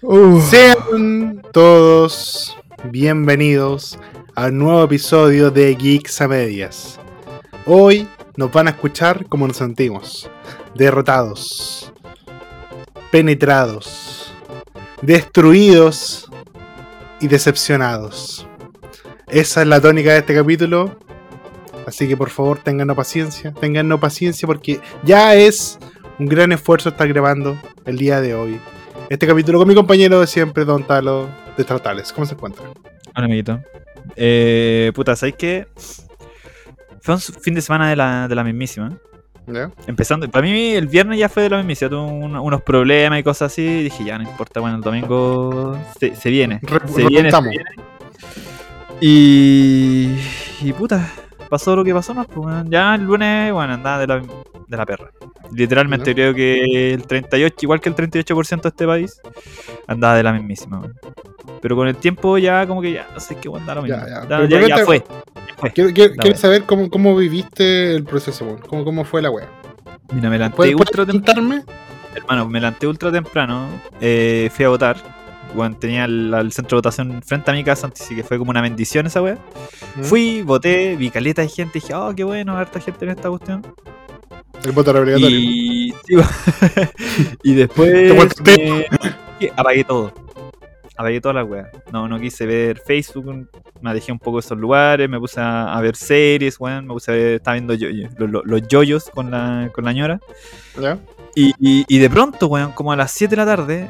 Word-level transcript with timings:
Sean 0.00 1.42
todos 1.52 2.56
bienvenidos 2.84 3.98
a 4.36 4.46
un 4.46 4.58
nuevo 4.58 4.84
episodio 4.84 5.50
de 5.50 5.74
Geeks 5.74 6.20
a 6.20 6.28
Medias. 6.28 7.00
Hoy 7.66 8.08
nos 8.36 8.52
van 8.52 8.68
a 8.68 8.70
escuchar 8.70 9.26
como 9.26 9.48
nos 9.48 9.56
sentimos: 9.56 10.30
derrotados, 10.76 11.92
penetrados, 13.10 14.32
destruidos 15.02 16.30
y 17.20 17.26
decepcionados. 17.26 18.46
Esa 19.26 19.62
es 19.62 19.66
la 19.66 19.80
tónica 19.80 20.12
de 20.12 20.18
este 20.18 20.34
capítulo. 20.36 20.96
Así 21.88 22.06
que 22.06 22.16
por 22.16 22.30
favor 22.30 22.58
tengan 22.58 22.86
paciencia, 22.94 23.52
tengan 23.52 23.88
paciencia 23.98 24.46
porque 24.46 24.80
ya 25.02 25.34
es 25.34 25.76
un 26.20 26.26
gran 26.26 26.52
esfuerzo 26.52 26.90
estar 26.90 27.08
grabando 27.08 27.58
el 27.84 27.98
día 27.98 28.20
de 28.20 28.36
hoy 28.36 28.60
este 29.08 29.26
capítulo 29.26 29.58
con 29.58 29.68
mi 29.68 29.74
compañero 29.74 30.20
de 30.20 30.26
siempre, 30.26 30.64
Don 30.64 30.84
Talo, 30.84 31.28
de 31.56 31.64
Tratales. 31.64 32.12
¿Cómo 32.12 32.26
se 32.26 32.34
encuentra? 32.34 32.64
Hola, 33.16 33.24
amiguito. 33.26 33.60
Eh, 34.16 34.92
puta, 34.94 35.16
¿sabes 35.16 35.34
qué? 35.36 35.66
Fue 37.00 37.14
un 37.14 37.20
fin 37.20 37.54
de 37.54 37.60
semana 37.60 37.88
de 37.88 37.96
la, 37.96 38.28
de 38.28 38.34
la 38.34 38.44
mismísima. 38.44 38.98
¿Ya? 39.46 39.70
Empezando, 39.86 40.28
para 40.28 40.46
mí 40.46 40.72
el 40.72 40.88
viernes 40.88 41.18
ya 41.18 41.28
fue 41.28 41.44
de 41.44 41.50
la 41.50 41.56
mismísima, 41.58 41.88
tuve 41.88 42.00
unos 42.00 42.62
problemas 42.62 43.18
y 43.18 43.22
cosas 43.22 43.52
así, 43.52 43.62
y 43.62 43.82
dije, 43.84 44.04
ya 44.04 44.18
no 44.18 44.24
importa, 44.24 44.60
bueno, 44.60 44.76
el 44.76 44.82
domingo 44.82 45.78
se, 45.98 46.10
viene. 46.28 46.60
se, 46.60 47.06
viene 47.06 47.30
se, 47.30 47.40
viene 47.40 47.64
Y, 49.00 50.18
y 50.60 50.72
puta, 50.74 51.10
pasó 51.48 51.74
lo 51.74 51.82
que 51.82 51.94
pasó, 51.94 52.12
¿no? 52.12 52.24
Pues, 52.24 52.64
ya 52.68 52.94
el 52.94 53.04
lunes, 53.04 53.52
bueno, 53.52 53.72
andaba 53.72 53.98
de 53.98 54.06
la, 54.06 54.22
de 54.68 54.76
la 54.76 54.86
perra. 54.86 55.10
Literalmente 55.52 56.14
creo 56.14 56.34
que 56.34 56.92
el 56.92 57.06
38, 57.06 57.56
igual 57.62 57.80
que 57.80 57.88
el 57.88 57.96
38% 57.96 58.62
de 58.62 58.68
este 58.68 58.86
país, 58.86 59.20
andaba 59.86 60.16
de 60.16 60.22
la 60.22 60.32
mismísima. 60.32 60.82
Pero 61.60 61.76
con 61.76 61.88
el 61.88 61.96
tiempo 61.96 62.38
ya 62.38 62.66
como 62.66 62.82
que 62.82 62.92
ya, 62.92 63.08
no 63.12 63.20
sé 63.20 63.36
qué 63.36 63.48
andar 63.48 63.76
lo 63.76 63.82
mismo. 63.82 63.98
Ya, 63.98 64.46
ya. 64.48 64.68
ya, 64.68 64.84
fue. 64.84 65.04
Quiero, 65.74 66.36
saber 66.36 66.64
cómo, 66.64 66.88
cómo, 66.88 67.16
viviste 67.16 67.94
el 67.96 68.04
proceso, 68.04 68.58
cómo, 68.68 68.84
cómo 68.84 69.04
fue 69.04 69.22
la 69.22 69.30
wea. 69.30 69.48
Mira, 70.12 70.30
me 70.30 70.38
levanté 70.38 70.74
ultra 70.74 71.04
temprano. 71.04 71.64
Hermano, 72.14 72.48
me 72.48 72.60
levanté 72.60 72.86
ultra 72.86 73.12
temprano, 73.12 73.68
eh, 74.00 74.50
fui 74.52 74.64
a 74.64 74.68
votar. 74.68 75.18
Bueno, 75.54 75.76
tenía 75.78 76.04
el, 76.04 76.52
centro 76.52 76.76
de 76.76 76.78
votación 76.80 77.22
frente 77.22 77.50
a 77.50 77.54
mi 77.54 77.64
casa, 77.64 77.90
así 77.92 78.14
que 78.14 78.22
fue 78.22 78.38
como 78.38 78.50
una 78.50 78.60
bendición 78.60 79.06
esa 79.06 79.22
wea. 79.22 79.38
Fui, 80.02 80.42
voté, 80.42 80.94
vi 80.96 81.10
caleta 81.10 81.42
de 81.42 81.48
gente, 81.48 81.80
dije, 81.80 81.94
oh, 81.94 82.14
qué 82.14 82.24
bueno, 82.24 82.56
harta 82.56 82.80
gente 82.80 83.04
en 83.06 83.12
esta 83.12 83.30
cuestión. 83.30 83.62
El 84.64 84.72
voto 84.72 84.90
era 84.90 85.00
obligatorio. 85.00 85.38
Y, 85.38 85.94
y 87.42 87.54
después 87.54 88.32
apagué 89.56 89.84
todo. 89.84 90.12
Apagué 90.96 91.20
toda 91.20 91.34
la 91.34 91.44
wea. 91.44 91.70
No, 91.92 92.08
no 92.08 92.18
quise 92.18 92.44
ver 92.44 92.80
Facebook, 92.84 93.48
me 93.80 93.94
dejé 93.94 94.10
un 94.10 94.18
poco 94.18 94.38
de 94.38 94.46
esos 94.46 94.58
lugares, 94.58 95.08
me 95.08 95.18
puse 95.18 95.40
a, 95.40 95.78
ver 95.80 95.94
series, 95.94 96.58
weón, 96.58 96.86
me 96.86 96.94
puse 96.94 97.12
a 97.12 97.14
ver, 97.14 97.34
estaba 97.36 97.54
viendo 97.54 97.74
los, 98.44 98.68
yoyos 98.68 99.08
con 99.10 99.30
la, 99.30 99.70
con 99.72 99.84
la 99.84 99.92
ñora. 99.92 100.20
¿Ya? 100.80 100.98
Y, 101.34 101.54
y, 101.58 101.98
de 101.98 102.10
pronto, 102.10 102.48
weón, 102.48 102.72
como 102.72 102.90
a 102.90 102.96
las 102.96 103.12
7 103.12 103.30
de 103.30 103.36
la 103.36 103.46
tarde, 103.46 103.88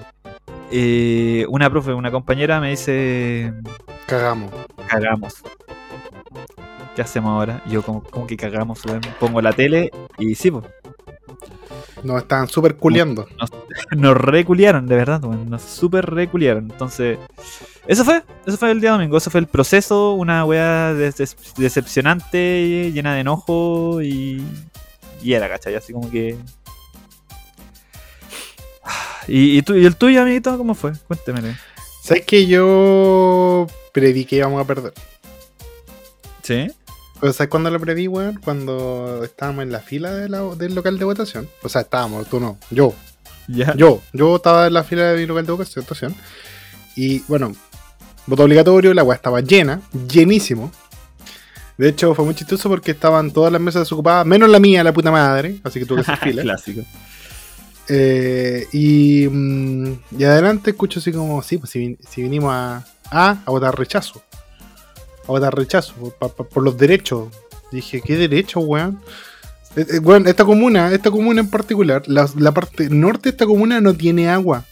eh, 0.71 1.47
una 1.49 1.71
profe, 1.71 1.95
una 1.95 2.11
compañera 2.11 2.61
me 2.61 2.71
dice... 2.71 3.55
Cagamos. 4.07 4.53
Cagamos. 4.87 5.43
¿Qué 6.99 7.03
hacemos 7.03 7.31
ahora? 7.31 7.63
yo, 7.69 7.81
como, 7.83 8.03
que 8.27 8.37
cagamos? 8.37 8.81
Pongo 9.21 9.41
la 9.41 9.53
tele 9.53 9.93
y 10.19 10.35
sí, 10.35 10.51
pues. 10.51 10.65
Nos 12.03 12.23
estaban 12.23 12.49
súper 12.49 12.75
culiando. 12.75 13.29
Nos, 13.97 14.17
reculiaron, 14.17 14.89
de 14.89 14.97
verdad, 14.97 15.21
nos 15.21 15.63
súper 15.63 16.07
reculiaron. 16.07 16.69
Entonces, 16.71 17.19
eso 17.87 18.05
fue, 18.05 18.25
eso 18.47 18.57
fue 18.57 18.73
el 18.73 18.81
día 18.81 18.91
domingo, 18.91 19.17
eso 19.17 19.31
fue 19.31 19.39
el 19.39 19.47
proceso, 19.47 20.15
una 20.15 20.45
wea 20.45 20.93
decepcionante, 20.93 22.91
llena 22.93 23.15
de 23.15 23.21
enojo 23.21 24.03
y, 24.03 24.43
y 25.23 25.33
era, 25.35 25.49
¿cachai? 25.49 25.77
Así 25.77 25.93
como 25.93 26.11
que... 26.11 26.37
¿Y, 29.29 29.63
tú, 29.63 29.77
¿Y 29.77 29.87
el 29.87 29.95
tuyo, 29.95 30.21
amiguito, 30.23 30.59
cómo 30.59 30.75
fue? 30.75 30.93
Cuénteme. 31.07 31.57
¿Sabes 32.03 32.27
que 32.27 32.47
yo 32.47 33.69
preví 33.93 34.25
que 34.25 34.37
íbamos 34.37 34.61
a 34.61 34.67
perder? 34.67 34.93
¿Sí? 36.43 36.73
O 37.21 37.33
sea, 37.33 37.49
cuando 37.49 37.71
lo 37.71 37.81
preví, 37.81 38.07
weón, 38.07 38.39
cuando 38.43 39.25
estábamos 39.25 39.65
en 39.65 39.73
la 39.73 39.81
fila 39.81 40.13
del 40.13 40.75
local 40.75 40.99
de 40.99 41.05
votación. 41.05 41.49
O 41.63 41.69
sea, 41.69 41.83
estábamos, 41.83 42.29
tú 42.29 42.39
no, 42.39 42.59
yo. 42.71 42.95
Yo, 43.49 44.03
yo 44.13 44.37
estaba 44.37 44.67
en 44.67 44.75
la 44.75 44.85
fila 44.85 45.05
de 45.13 45.21
mi 45.21 45.27
local 45.27 45.47
de 45.47 45.53
votación. 45.53 46.15
Y 46.95 47.21
bueno, 47.29 47.55
voto 48.27 48.45
obligatorio, 48.45 48.93
la 48.95 49.03
weá 49.03 49.17
estaba 49.17 49.41
llena, 49.41 49.81
llenísimo. 50.09 50.71
De 51.77 51.89
hecho, 51.89 52.15
fue 52.15 52.25
muy 52.25 52.35
chistoso 52.35 52.69
porque 52.69 52.91
estaban 52.91 53.31
todas 53.31 53.53
las 53.53 53.61
mesas 53.61 53.83
desocupadas, 53.83 54.27
menos 54.27 54.51
la 54.51 54.61
mía, 54.61 54.85
la 54.85 54.93
puta 54.93 55.11
madre. 55.11 55.59
Así 55.65 55.81
que 55.81 55.87
tuve 55.87 56.03
que 56.05 56.13
hacer 56.13 56.19
fila. 56.29 56.43
Clásico. 56.43 56.83
Eh, 57.89 58.67
y, 58.73 59.27
mm, 59.29 59.93
y 60.19 60.25
adelante 60.25 60.71
escucho 60.71 61.01
así 61.01 61.11
como, 61.11 61.43
sí, 61.43 61.57
pues 61.57 61.71
si, 61.71 61.97
si 62.09 62.23
vinimos 62.23 62.53
a, 62.53 62.85
a, 63.11 63.43
a 63.45 63.51
votar 63.51 63.77
rechazo 63.79 64.23
a 65.37 65.41
dar 65.41 65.55
rechazo 65.55 65.95
por, 66.19 66.63
los 66.63 66.77
derechos. 66.77 67.29
Dije, 67.71 68.01
¿qué 68.01 68.17
derecho, 68.17 68.61
weón? 68.61 69.01
Eh, 69.77 69.87
eh, 69.91 70.23
esta 70.27 70.45
comuna, 70.45 70.93
esta 70.93 71.11
comuna 71.11 71.41
en 71.41 71.51
particular, 71.51 72.03
la, 72.07 72.53
parte 72.53 72.89
norte 72.89 73.25
de 73.25 73.31
esta 73.31 73.47
comuna 73.47 73.81
no 73.81 73.95
tiene 73.95 74.29
agua. 74.29 74.65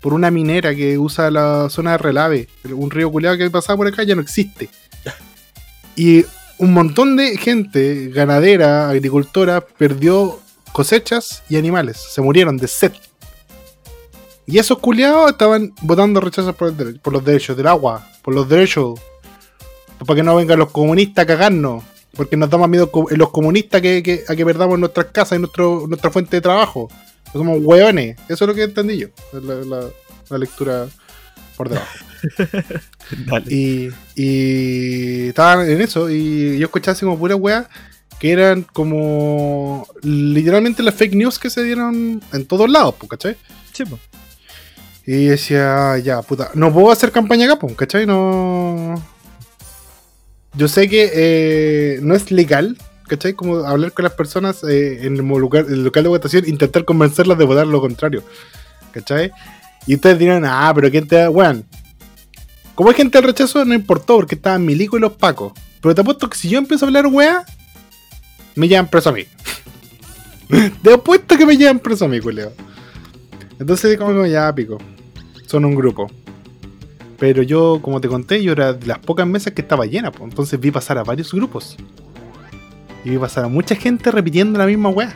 Por 0.00 0.14
una 0.14 0.30
minera 0.30 0.74
que 0.74 0.98
usa 0.98 1.30
la 1.30 1.68
zona 1.70 1.92
de 1.92 1.98
relave. 1.98 2.48
Un 2.70 2.90
río 2.90 3.10
culeado 3.10 3.38
que 3.38 3.50
pasaba 3.50 3.76
por 3.76 3.86
acá 3.86 4.02
ya 4.02 4.16
no 4.16 4.22
existe. 4.22 4.68
Y 5.94 6.24
un 6.58 6.72
montón 6.72 7.16
de 7.16 7.36
gente, 7.36 8.08
ganadera, 8.08 8.88
agricultora, 8.88 9.60
perdió 9.60 10.40
cosechas 10.72 11.44
y 11.48 11.56
animales. 11.56 11.98
Se 11.98 12.20
murieron 12.20 12.56
de 12.56 12.66
sed. 12.66 12.92
Y 14.44 14.58
esos 14.58 14.78
culiados 14.78 15.30
estaban 15.30 15.72
votando 15.82 16.20
rechazo 16.20 16.52
por, 16.52 16.74
por 17.00 17.12
los 17.12 17.24
derechos 17.24 17.56
del 17.56 17.68
agua, 17.68 18.08
por 18.22 18.34
los 18.34 18.48
derechos 18.48 18.98
para 20.06 20.16
que 20.16 20.22
no 20.22 20.36
vengan 20.36 20.58
los 20.58 20.70
comunistas 20.70 21.24
a 21.24 21.26
cagarnos. 21.26 21.84
Porque 22.14 22.36
nos 22.36 22.50
da 22.50 22.58
más 22.58 22.68
miedo 22.68 22.90
los 23.10 23.30
comunistas 23.30 23.80
que, 23.80 24.24
a 24.28 24.36
que 24.36 24.44
perdamos 24.44 24.78
nuestras 24.78 25.06
casas 25.06 25.38
y 25.38 25.40
nuestro, 25.40 25.86
nuestra 25.88 26.10
fuente 26.10 26.36
de 26.36 26.40
trabajo. 26.42 26.90
Somos 27.32 27.58
hueones. 27.62 28.18
Eso 28.28 28.44
es 28.44 28.48
lo 28.48 28.54
que 28.54 28.64
entendí 28.64 28.98
yo. 28.98 29.08
La, 29.32 29.88
la, 30.28 30.38
lectura 30.38 30.88
por 31.56 31.70
debajo. 31.70 31.88
y, 33.48 33.88
y 34.14 35.28
estaban 35.28 35.70
en 35.70 35.80
eso. 35.80 36.10
Y 36.10 36.58
yo 36.58 36.66
escuchaba 36.66 36.92
así 36.92 37.06
como 37.06 37.18
pura 37.18 37.34
wea 37.34 37.68
que 38.22 38.30
eran 38.30 38.62
como 38.62 39.84
literalmente 40.02 40.84
las 40.84 40.94
fake 40.94 41.16
news 41.16 41.40
que 41.40 41.50
se 41.50 41.64
dieron 41.64 42.22
en 42.32 42.46
todos 42.46 42.70
lados, 42.70 42.94
¿cachai? 43.08 43.36
Sí, 43.72 43.84
pues. 43.84 44.00
Y 45.04 45.24
decía, 45.24 45.98
ya, 45.98 46.22
puta, 46.22 46.52
no 46.54 46.72
puedo 46.72 46.92
hacer 46.92 47.10
campaña 47.10 47.52
acá, 47.52 47.66
¿cachai? 47.74 48.06
No, 48.06 48.94
yo 50.54 50.68
sé 50.68 50.88
que 50.88 51.10
eh, 51.14 52.00
no 52.02 52.14
es 52.14 52.30
legal, 52.30 52.76
¿cachai? 53.08 53.32
Como 53.32 53.58
hablar 53.58 53.92
con 53.92 54.04
las 54.04 54.12
personas 54.12 54.62
eh, 54.64 55.06
en 55.06 55.16
el, 55.16 55.26
lugar, 55.26 55.66
el 55.68 55.84
local 55.84 56.02
de 56.02 56.08
votación, 56.08 56.48
intentar 56.48 56.84
convencerlas 56.84 57.38
de 57.38 57.44
votar 57.44 57.66
lo 57.66 57.80
contrario, 57.80 58.22
¿cachai? 58.92 59.32
Y 59.86 59.94
ustedes 59.94 60.18
dirán, 60.18 60.44
ah, 60.44 60.72
pero 60.74 60.90
¿quién 60.90 61.08
te 61.08 61.16
da, 61.16 61.30
weón? 61.30 61.64
Como 62.74 62.90
hay 62.90 62.96
gente 62.96 63.18
del 63.18 63.26
rechazo, 63.26 63.64
no 63.64 63.74
importó, 63.74 64.16
porque 64.16 64.34
estaban 64.34 64.64
Milico 64.64 64.96
y 64.96 65.00
los 65.00 65.12
Pacos. 65.12 65.52
Pero 65.80 65.94
te 65.94 66.00
apuesto 66.00 66.28
que 66.30 66.38
si 66.38 66.48
yo 66.48 66.58
empiezo 66.58 66.84
a 66.84 66.88
hablar 66.88 67.06
weá, 67.06 67.44
me 68.54 68.68
llevan 68.68 68.88
preso 68.88 69.10
a 69.10 69.12
mí. 69.12 69.26
te 70.82 70.92
apuesto 70.92 71.36
que 71.36 71.44
me 71.44 71.56
llevan 71.56 71.80
preso 71.80 72.04
a 72.04 72.08
mí, 72.08 72.20
culeo. 72.20 72.52
Entonces, 73.58 73.98
como 73.98 74.24
ya 74.26 74.54
pico. 74.54 74.78
Son 75.46 75.64
un 75.64 75.74
grupo. 75.74 76.10
Pero 77.22 77.44
yo, 77.44 77.78
como 77.80 78.00
te 78.00 78.08
conté, 78.08 78.42
yo 78.42 78.50
era 78.50 78.72
de 78.72 78.84
las 78.84 78.98
pocas 78.98 79.24
mesas 79.28 79.52
que 79.52 79.62
estaba 79.62 79.86
llena, 79.86 80.10
pues. 80.10 80.28
entonces 80.28 80.58
vi 80.58 80.72
pasar 80.72 80.98
a 80.98 81.04
varios 81.04 81.32
grupos. 81.32 81.76
Y 83.04 83.10
vi 83.10 83.16
pasar 83.16 83.44
a 83.44 83.48
mucha 83.48 83.76
gente 83.76 84.10
repitiendo 84.10 84.58
la 84.58 84.66
misma 84.66 84.88
weá. 84.88 85.14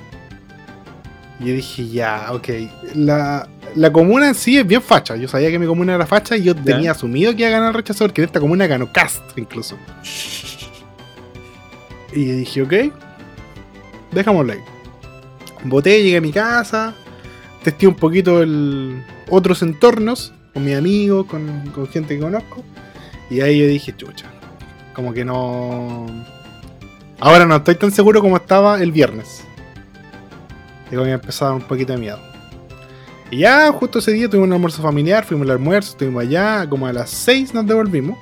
Y 1.40 1.46
yo 1.46 1.54
dije, 1.54 1.88
ya, 1.88 2.28
ok. 2.30 2.48
La, 2.94 3.48
comuna 3.92 4.28
en 4.28 4.36
sí 4.36 4.56
es 4.56 4.64
bien 4.64 4.82
facha. 4.82 5.16
Yo 5.16 5.26
sabía 5.26 5.50
que 5.50 5.58
mi 5.58 5.66
comuna 5.66 5.96
era 5.96 6.06
facha 6.06 6.36
y 6.36 6.44
yo 6.44 6.54
tenía 6.54 6.92
asumido 6.92 7.34
que 7.34 7.40
iba 7.40 7.48
a 7.48 7.50
ganar 7.50 7.68
el 7.70 7.74
rechazo 7.74 8.04
porque 8.04 8.20
en 8.20 8.26
esta 8.26 8.38
comuna 8.38 8.68
ganó 8.68 8.92
Cast 8.92 9.36
incluso. 9.36 9.76
Y 12.12 12.24
dije, 12.24 12.62
ok, 12.62 12.72
dejámoslo 14.12 14.52
ahí. 14.52 14.60
Voté, 15.64 16.04
llegué 16.04 16.18
a 16.18 16.20
mi 16.20 16.30
casa, 16.30 16.94
testé 17.64 17.88
un 17.88 17.96
poquito 17.96 18.42
el 18.42 19.02
otros 19.28 19.60
entornos 19.62 20.32
con 20.56 20.64
mis 20.64 20.74
amigos, 20.74 21.26
con, 21.26 21.86
gente 21.92 22.14
que 22.14 22.20
conozco. 22.22 22.64
Y 23.28 23.42
ahí 23.42 23.58
yo 23.58 23.66
dije, 23.66 23.94
chucha, 23.94 24.24
como 24.94 25.12
que 25.12 25.22
no... 25.22 26.06
Ahora 27.20 27.44
no 27.44 27.56
estoy 27.56 27.74
tan 27.74 27.92
seguro 27.92 28.22
como 28.22 28.38
estaba 28.38 28.80
el 28.80 28.90
viernes. 28.90 29.44
Y 30.90 30.96
me 30.96 31.12
empezaba 31.12 31.52
un 31.52 31.60
poquito 31.60 31.92
de 31.92 31.98
miedo. 31.98 32.18
Y 33.30 33.40
ya 33.40 33.70
justo 33.70 33.98
ese 33.98 34.12
día 34.12 34.30
tuvimos 34.30 34.46
un 34.46 34.54
almuerzo 34.54 34.80
familiar, 34.80 35.26
fuimos 35.26 35.46
al 35.46 35.50
almuerzo, 35.50 35.90
estuvimos 35.90 36.22
allá, 36.22 36.66
como 36.66 36.86
a 36.86 36.92
las 36.94 37.10
6 37.10 37.52
nos 37.52 37.66
devolvimos. 37.66 38.16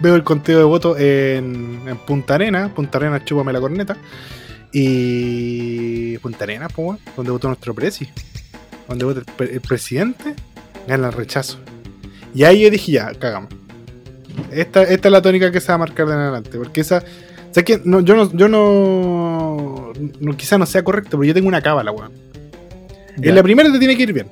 Veo 0.00 0.16
el 0.16 0.24
conteo 0.24 0.58
de 0.58 0.64
votos 0.64 0.98
en, 0.98 1.82
en 1.86 1.96
Punta 1.98 2.34
Arena, 2.34 2.74
Punta 2.74 2.98
Arena, 2.98 3.24
chúpame 3.24 3.52
la 3.52 3.60
corneta. 3.60 3.96
Y 4.72 6.18
Punta 6.18 6.42
Arena, 6.42 6.66
pues, 6.68 6.98
donde 7.16 7.30
votó 7.30 7.46
nuestro 7.46 7.72
presi, 7.72 8.08
donde 8.88 9.04
votó 9.04 9.20
el, 9.20 9.48
el 9.48 9.60
presidente, 9.60 10.34
gana 10.90 11.08
el 11.08 11.12
rechazo. 11.12 11.58
Y 12.34 12.44
ahí 12.44 12.62
yo 12.62 12.70
dije, 12.70 12.92
ya, 12.92 13.12
cagamos. 13.14 13.50
Esta, 14.50 14.82
esta 14.82 15.08
es 15.08 15.12
la 15.12 15.22
tónica 15.22 15.50
que 15.50 15.60
se 15.60 15.68
va 15.68 15.74
a 15.74 15.78
marcar 15.78 16.06
de 16.06 16.12
en 16.12 16.18
adelante, 16.18 16.58
porque 16.58 16.80
esa... 16.80 16.98
O 16.98 17.54
sea 17.54 17.64
que 17.64 17.80
no, 17.84 18.00
yo 18.00 18.14
no, 18.14 18.32
yo 18.32 18.48
no, 18.48 19.92
no 20.20 20.36
quizá 20.36 20.56
no 20.56 20.66
sea 20.66 20.84
correcto, 20.84 21.10
pero 21.12 21.24
yo 21.24 21.34
tengo 21.34 21.48
una 21.48 21.60
cábala, 21.60 21.90
weón. 21.90 22.12
En 23.20 23.34
la 23.34 23.42
primera 23.42 23.72
te 23.72 23.78
tiene 23.78 23.96
que 23.96 24.04
ir 24.04 24.12
bien. 24.12 24.28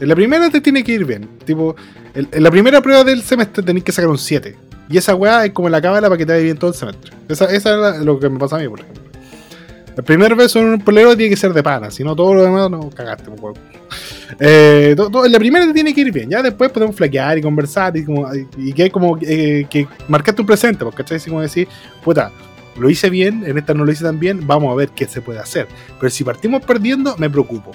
En 0.00 0.08
la 0.08 0.14
primera 0.14 0.48
te 0.48 0.60
tiene 0.60 0.82
que 0.82 0.92
ir 0.92 1.04
bien. 1.04 1.28
Tipo, 1.44 1.76
en, 2.14 2.26
en 2.32 2.42
la 2.42 2.50
primera 2.50 2.80
prueba 2.80 3.04
del 3.04 3.22
semestre 3.22 3.62
tenés 3.62 3.84
que 3.84 3.92
sacar 3.92 4.08
un 4.08 4.18
7. 4.18 4.56
Y 4.88 4.96
esa 4.96 5.14
weá 5.14 5.44
es 5.44 5.52
como 5.52 5.68
la 5.68 5.80
cábala 5.80 6.08
para 6.08 6.18
que 6.18 6.26
te 6.26 6.32
vaya 6.32 6.44
bien 6.44 6.56
todo 6.56 6.70
el 6.70 6.76
semestre. 6.76 7.12
Esa, 7.28 7.46
esa 7.46 7.96
es 7.96 8.02
lo 8.02 8.18
que 8.18 8.28
me 8.28 8.38
pasa 8.38 8.56
a 8.56 8.58
mí, 8.60 8.68
por 8.68 8.80
ejemplo. 8.80 9.02
El 9.96 10.04
primer 10.04 10.34
beso 10.34 10.58
en 10.58 10.66
un 10.66 10.80
polero 10.80 11.16
tiene 11.16 11.30
que 11.30 11.36
ser 11.36 11.52
de 11.52 11.62
pana, 11.62 11.90
si 11.90 12.02
no 12.02 12.16
todo 12.16 12.34
lo 12.34 12.42
demás 12.42 12.70
no 12.70 12.90
cagaste, 12.90 13.30
po, 13.30 13.34
weón. 13.34 13.54
Eh, 14.38 14.96
la 15.28 15.38
primera 15.38 15.66
te 15.66 15.72
tiene 15.72 15.94
que 15.94 16.00
ir 16.00 16.12
bien, 16.12 16.30
ya 16.30 16.42
después 16.42 16.70
podemos 16.70 16.96
flaquear 16.96 17.38
y 17.38 17.42
conversar 17.42 17.96
y, 17.96 18.04
como, 18.04 18.28
y, 18.56 18.72
que 18.72 18.90
como 18.90 19.18
eh, 19.20 19.66
que 19.68 19.86
marcaste 20.08 20.40
un 20.40 20.46
presente, 20.46 20.84
porque 20.84 21.02
¿cachai? 21.02 21.20
Como 21.20 21.40
decir, 21.40 21.68
puta, 22.02 22.32
lo 22.76 22.90
hice 22.90 23.10
bien, 23.10 23.44
en 23.46 23.58
esta 23.58 23.74
no 23.74 23.84
lo 23.84 23.92
hice 23.92 24.04
tan 24.04 24.18
bien, 24.18 24.46
vamos 24.46 24.72
a 24.72 24.74
ver 24.74 24.90
qué 24.90 25.06
se 25.06 25.20
puede 25.20 25.38
hacer. 25.38 25.68
Pero 26.00 26.10
si 26.10 26.24
partimos 26.24 26.64
perdiendo, 26.64 27.16
me 27.18 27.30
preocupo. 27.30 27.72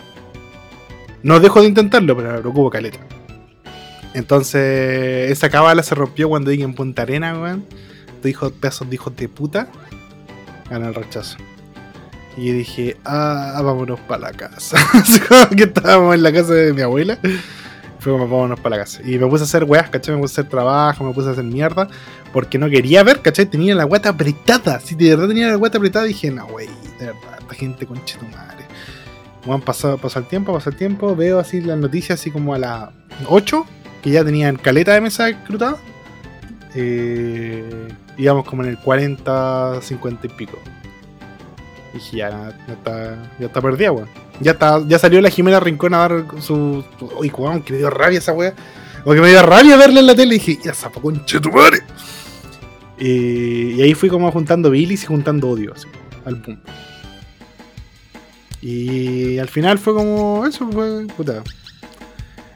No 1.23 1.39
dejo 1.39 1.61
de 1.61 1.67
intentarlo, 1.67 2.15
pero 2.15 2.33
me 2.33 2.39
preocupo 2.39 2.69
caleta. 2.69 2.99
Entonces, 4.13 5.31
esa 5.31 5.49
cábala 5.49 5.83
se 5.83 5.95
rompió 5.95 6.29
cuando 6.29 6.51
dije 6.51 6.63
en 6.63 6.73
Punta 6.73 7.03
Arena, 7.03 7.39
weón. 7.39 7.65
Dijo 8.23 8.49
pesos 8.51 8.89
de 8.89 8.95
hijos 8.95 9.15
de 9.15 9.29
puta. 9.29 9.67
Gana 10.69 10.87
el 10.89 10.95
rechazo. 10.95 11.37
Y 12.39 12.53
dije, 12.53 12.95
ah, 13.03 13.59
vámonos 13.61 13.99
para 13.99 14.21
la 14.21 14.31
casa. 14.31 14.77
Que 15.57 15.63
estábamos 15.63 16.15
en 16.15 16.23
la 16.23 16.31
casa 16.31 16.53
de 16.53 16.71
mi 16.71 16.81
abuela. 16.81 17.19
Fue 17.99 18.13
como, 18.13 18.29
vámonos 18.29 18.61
para 18.61 18.77
la 18.77 18.83
casa. 18.83 19.01
Y 19.03 19.17
me 19.17 19.27
puse 19.27 19.43
a 19.43 19.45
hacer 19.45 19.65
weas, 19.65 19.89
¿cachai? 19.89 20.15
Me 20.15 20.21
puse 20.21 20.39
a 20.39 20.41
hacer 20.41 20.49
trabajo, 20.49 21.03
me 21.03 21.13
puse 21.13 21.27
a 21.27 21.31
hacer 21.33 21.43
mierda. 21.43 21.89
Porque 22.31 22.57
no 22.57 22.69
quería 22.69 23.03
ver, 23.03 23.21
¿cachai? 23.21 23.45
Tenía 23.45 23.75
la 23.75 23.83
guata 23.83 24.09
apretada. 24.09 24.79
Si 24.79 24.95
de 24.95 25.09
verdad 25.09 25.27
tenía 25.27 25.49
la 25.49 25.55
guata 25.55 25.79
apretada, 25.79 26.05
dije, 26.05 26.31
no, 26.31 26.45
wey, 26.45 26.69
de 26.97 27.07
verdad, 27.07 27.39
esta 27.41 27.55
gente 27.55 27.85
conche 27.85 28.17
tu 28.17 28.25
madre. 28.27 28.65
Bueno, 29.45 29.61
pasó, 29.65 29.97
pasó 29.97 30.19
el 30.19 30.25
tiempo, 30.25 30.53
pasó 30.53 30.69
el 30.69 30.77
tiempo. 30.77 31.17
Veo 31.17 31.39
así 31.39 31.59
las 31.59 31.77
noticias, 31.77 32.21
así 32.21 32.31
como 32.31 32.53
a 32.53 32.59
las 32.59 32.89
8, 33.27 33.65
que 34.01 34.11
ya 34.11 34.23
tenían 34.23 34.55
caleta 34.55 34.93
de 34.93 35.01
mesa 35.01 35.27
escrutada. 35.27 35.75
Eh, 36.73 37.89
íbamos 38.17 38.45
como 38.45 38.63
en 38.63 38.69
el 38.69 38.77
40, 38.77 39.81
50 39.81 40.25
y 40.25 40.29
pico. 40.29 40.57
Dije, 41.93 42.17
ya, 42.17 42.29
ya 42.67 42.73
está, 42.73 43.31
ya 43.39 43.45
está 43.47 43.61
perdida, 43.61 43.91
weón. 43.91 44.07
Ya, 44.39 44.51
está, 44.51 44.81
ya 44.87 44.99
salió 44.99 45.21
la 45.21 45.29
Jimena 45.29 45.59
Rincón 45.59 45.93
a 45.93 45.97
dar 45.99 46.25
su. 46.39 46.83
Uy, 47.17 47.31
weón, 47.35 47.61
que 47.61 47.73
me 47.73 47.79
dio 47.79 47.89
rabia 47.89 48.19
esa 48.19 48.33
weá. 48.33 48.53
Como 49.03 49.15
que 49.15 49.21
me 49.21 49.29
dio 49.29 49.41
rabia 49.43 49.77
verla 49.77 49.99
en 49.99 50.07
la 50.07 50.15
tele 50.15 50.35
y 50.35 50.39
dije, 50.39 50.59
ya 50.63 50.73
sapo 50.73 51.01
conche 51.01 51.39
tu 51.39 51.51
madre. 51.51 51.79
Y, 52.97 53.73
y 53.73 53.81
ahí 53.81 53.93
fui 53.93 54.09
como 54.09 54.31
juntando 54.31 54.69
bilis 54.69 55.03
y 55.03 55.07
juntando 55.07 55.49
odio, 55.49 55.73
así, 55.73 55.87
al 56.25 56.35
boom. 56.35 56.59
Y 58.61 59.37
al 59.37 59.47
final 59.47 59.79
fue 59.79 59.93
como. 59.93 60.45
Eso 60.45 60.69
fue. 60.71 61.07
Puta. 61.15 61.43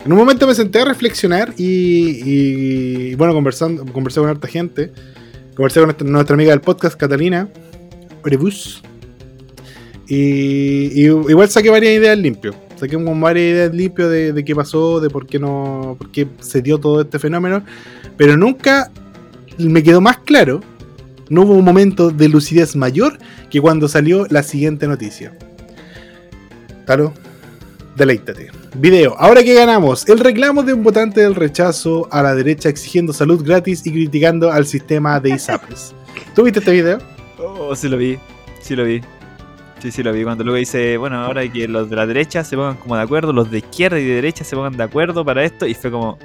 En 0.06 0.12
un 0.12 0.18
momento 0.18 0.46
me 0.46 0.54
senté 0.54 0.82
a 0.82 0.86
reflexionar 0.86 1.54
y, 1.58 2.20
y, 2.26 3.16
bueno, 3.16 3.34
conversando, 3.34 3.86
conversé 3.86 4.20
con 4.20 4.30
harta 4.30 4.48
gente. 4.48 4.92
Conversé 5.56 5.80
con 5.80 6.12
nuestra 6.12 6.34
amiga 6.34 6.52
del 6.52 6.62
podcast, 6.62 6.98
Catalina 6.98 7.48
Orebus. 8.24 8.84
Y, 10.14 10.92
y 10.94 11.06
igual 11.06 11.50
saqué 11.50 11.72
varias 11.72 11.96
ideas 11.96 12.16
limpio. 12.16 12.54
Saqué 12.76 12.94
como 12.94 13.20
varias 13.20 13.46
ideas 13.46 13.74
limpio 13.74 14.08
de, 14.08 14.46
qué 14.46 14.56
pasó, 14.56 15.00
de 15.02 15.10
por 15.10 15.26
qué 15.26 15.40
no. 15.40 15.96
por 15.98 16.12
qué 16.12 16.28
se 16.40 16.62
dio 16.62 16.78
todo 16.78 17.02
este 17.02 17.18
fenómeno. 17.18 17.64
Pero 18.16 18.38
nunca 18.38 18.92
me 19.58 19.82
quedó 19.82 20.02
más 20.02 20.20
claro. 20.20 20.62
No 21.30 21.42
hubo 21.42 21.54
un 21.54 21.66
momento 21.66 22.12
de 22.12 22.30
lucidez 22.30 22.76
mayor 22.76 23.18
que 23.50 23.60
cuando 23.60 23.88
salió 23.88 24.28
la 24.30 24.44
siguiente 24.44 24.88
noticia. 24.88 25.36
Claro, 26.86 27.12
deleítate. 27.96 28.52
Video. 28.76 29.16
Ahora 29.18 29.42
que 29.42 29.56
ganamos, 29.56 30.08
el 30.08 30.20
reclamo 30.20 30.62
de 30.62 30.74
un 30.74 30.84
votante 30.84 31.22
del 31.22 31.34
rechazo 31.34 32.08
a 32.12 32.22
la 32.22 32.36
derecha 32.36 32.70
exigiendo 32.70 33.14
salud 33.14 33.44
gratis 33.44 33.84
y 33.88 33.92
criticando 33.92 34.52
al 34.52 34.68
sistema 34.68 35.20
de 35.20 35.32
ISAPRES. 35.32 35.96
¿Tú 36.36 36.44
viste 36.44 36.60
este 36.60 36.72
video? 36.72 37.00
Oh, 37.40 37.76
sí 37.76 37.88
lo 37.88 37.98
vi, 37.98 38.20
sí 38.62 38.76
lo 38.76 38.84
vi. 38.84 39.02
Sí, 39.84 39.92
sí 39.92 40.02
lo 40.02 40.14
vi. 40.14 40.24
Cuando 40.24 40.46
luego 40.46 40.58
dice, 40.58 40.96
bueno, 40.96 41.18
ahora 41.22 41.42
hay 41.42 41.50
que 41.50 41.68
los 41.68 41.90
de 41.90 41.98
la 41.98 42.08
derecha 42.08 42.46
se 42.46 42.56
pongan 42.56 42.78
como 42.78 42.96
de 42.96 43.02
acuerdo, 43.02 43.34
los 43.34 43.52
de 43.52 43.58
izquierda 43.58 44.00
y 44.00 44.06
de 44.06 44.16
derecha 44.16 44.46
se 44.46 44.56
pongan 44.56 44.78
de 44.78 44.84
acuerdo 44.84 45.26
para 45.26 45.44
esto. 45.44 45.66
Y 45.68 45.74
fue 45.74 45.92
como, 45.92 46.18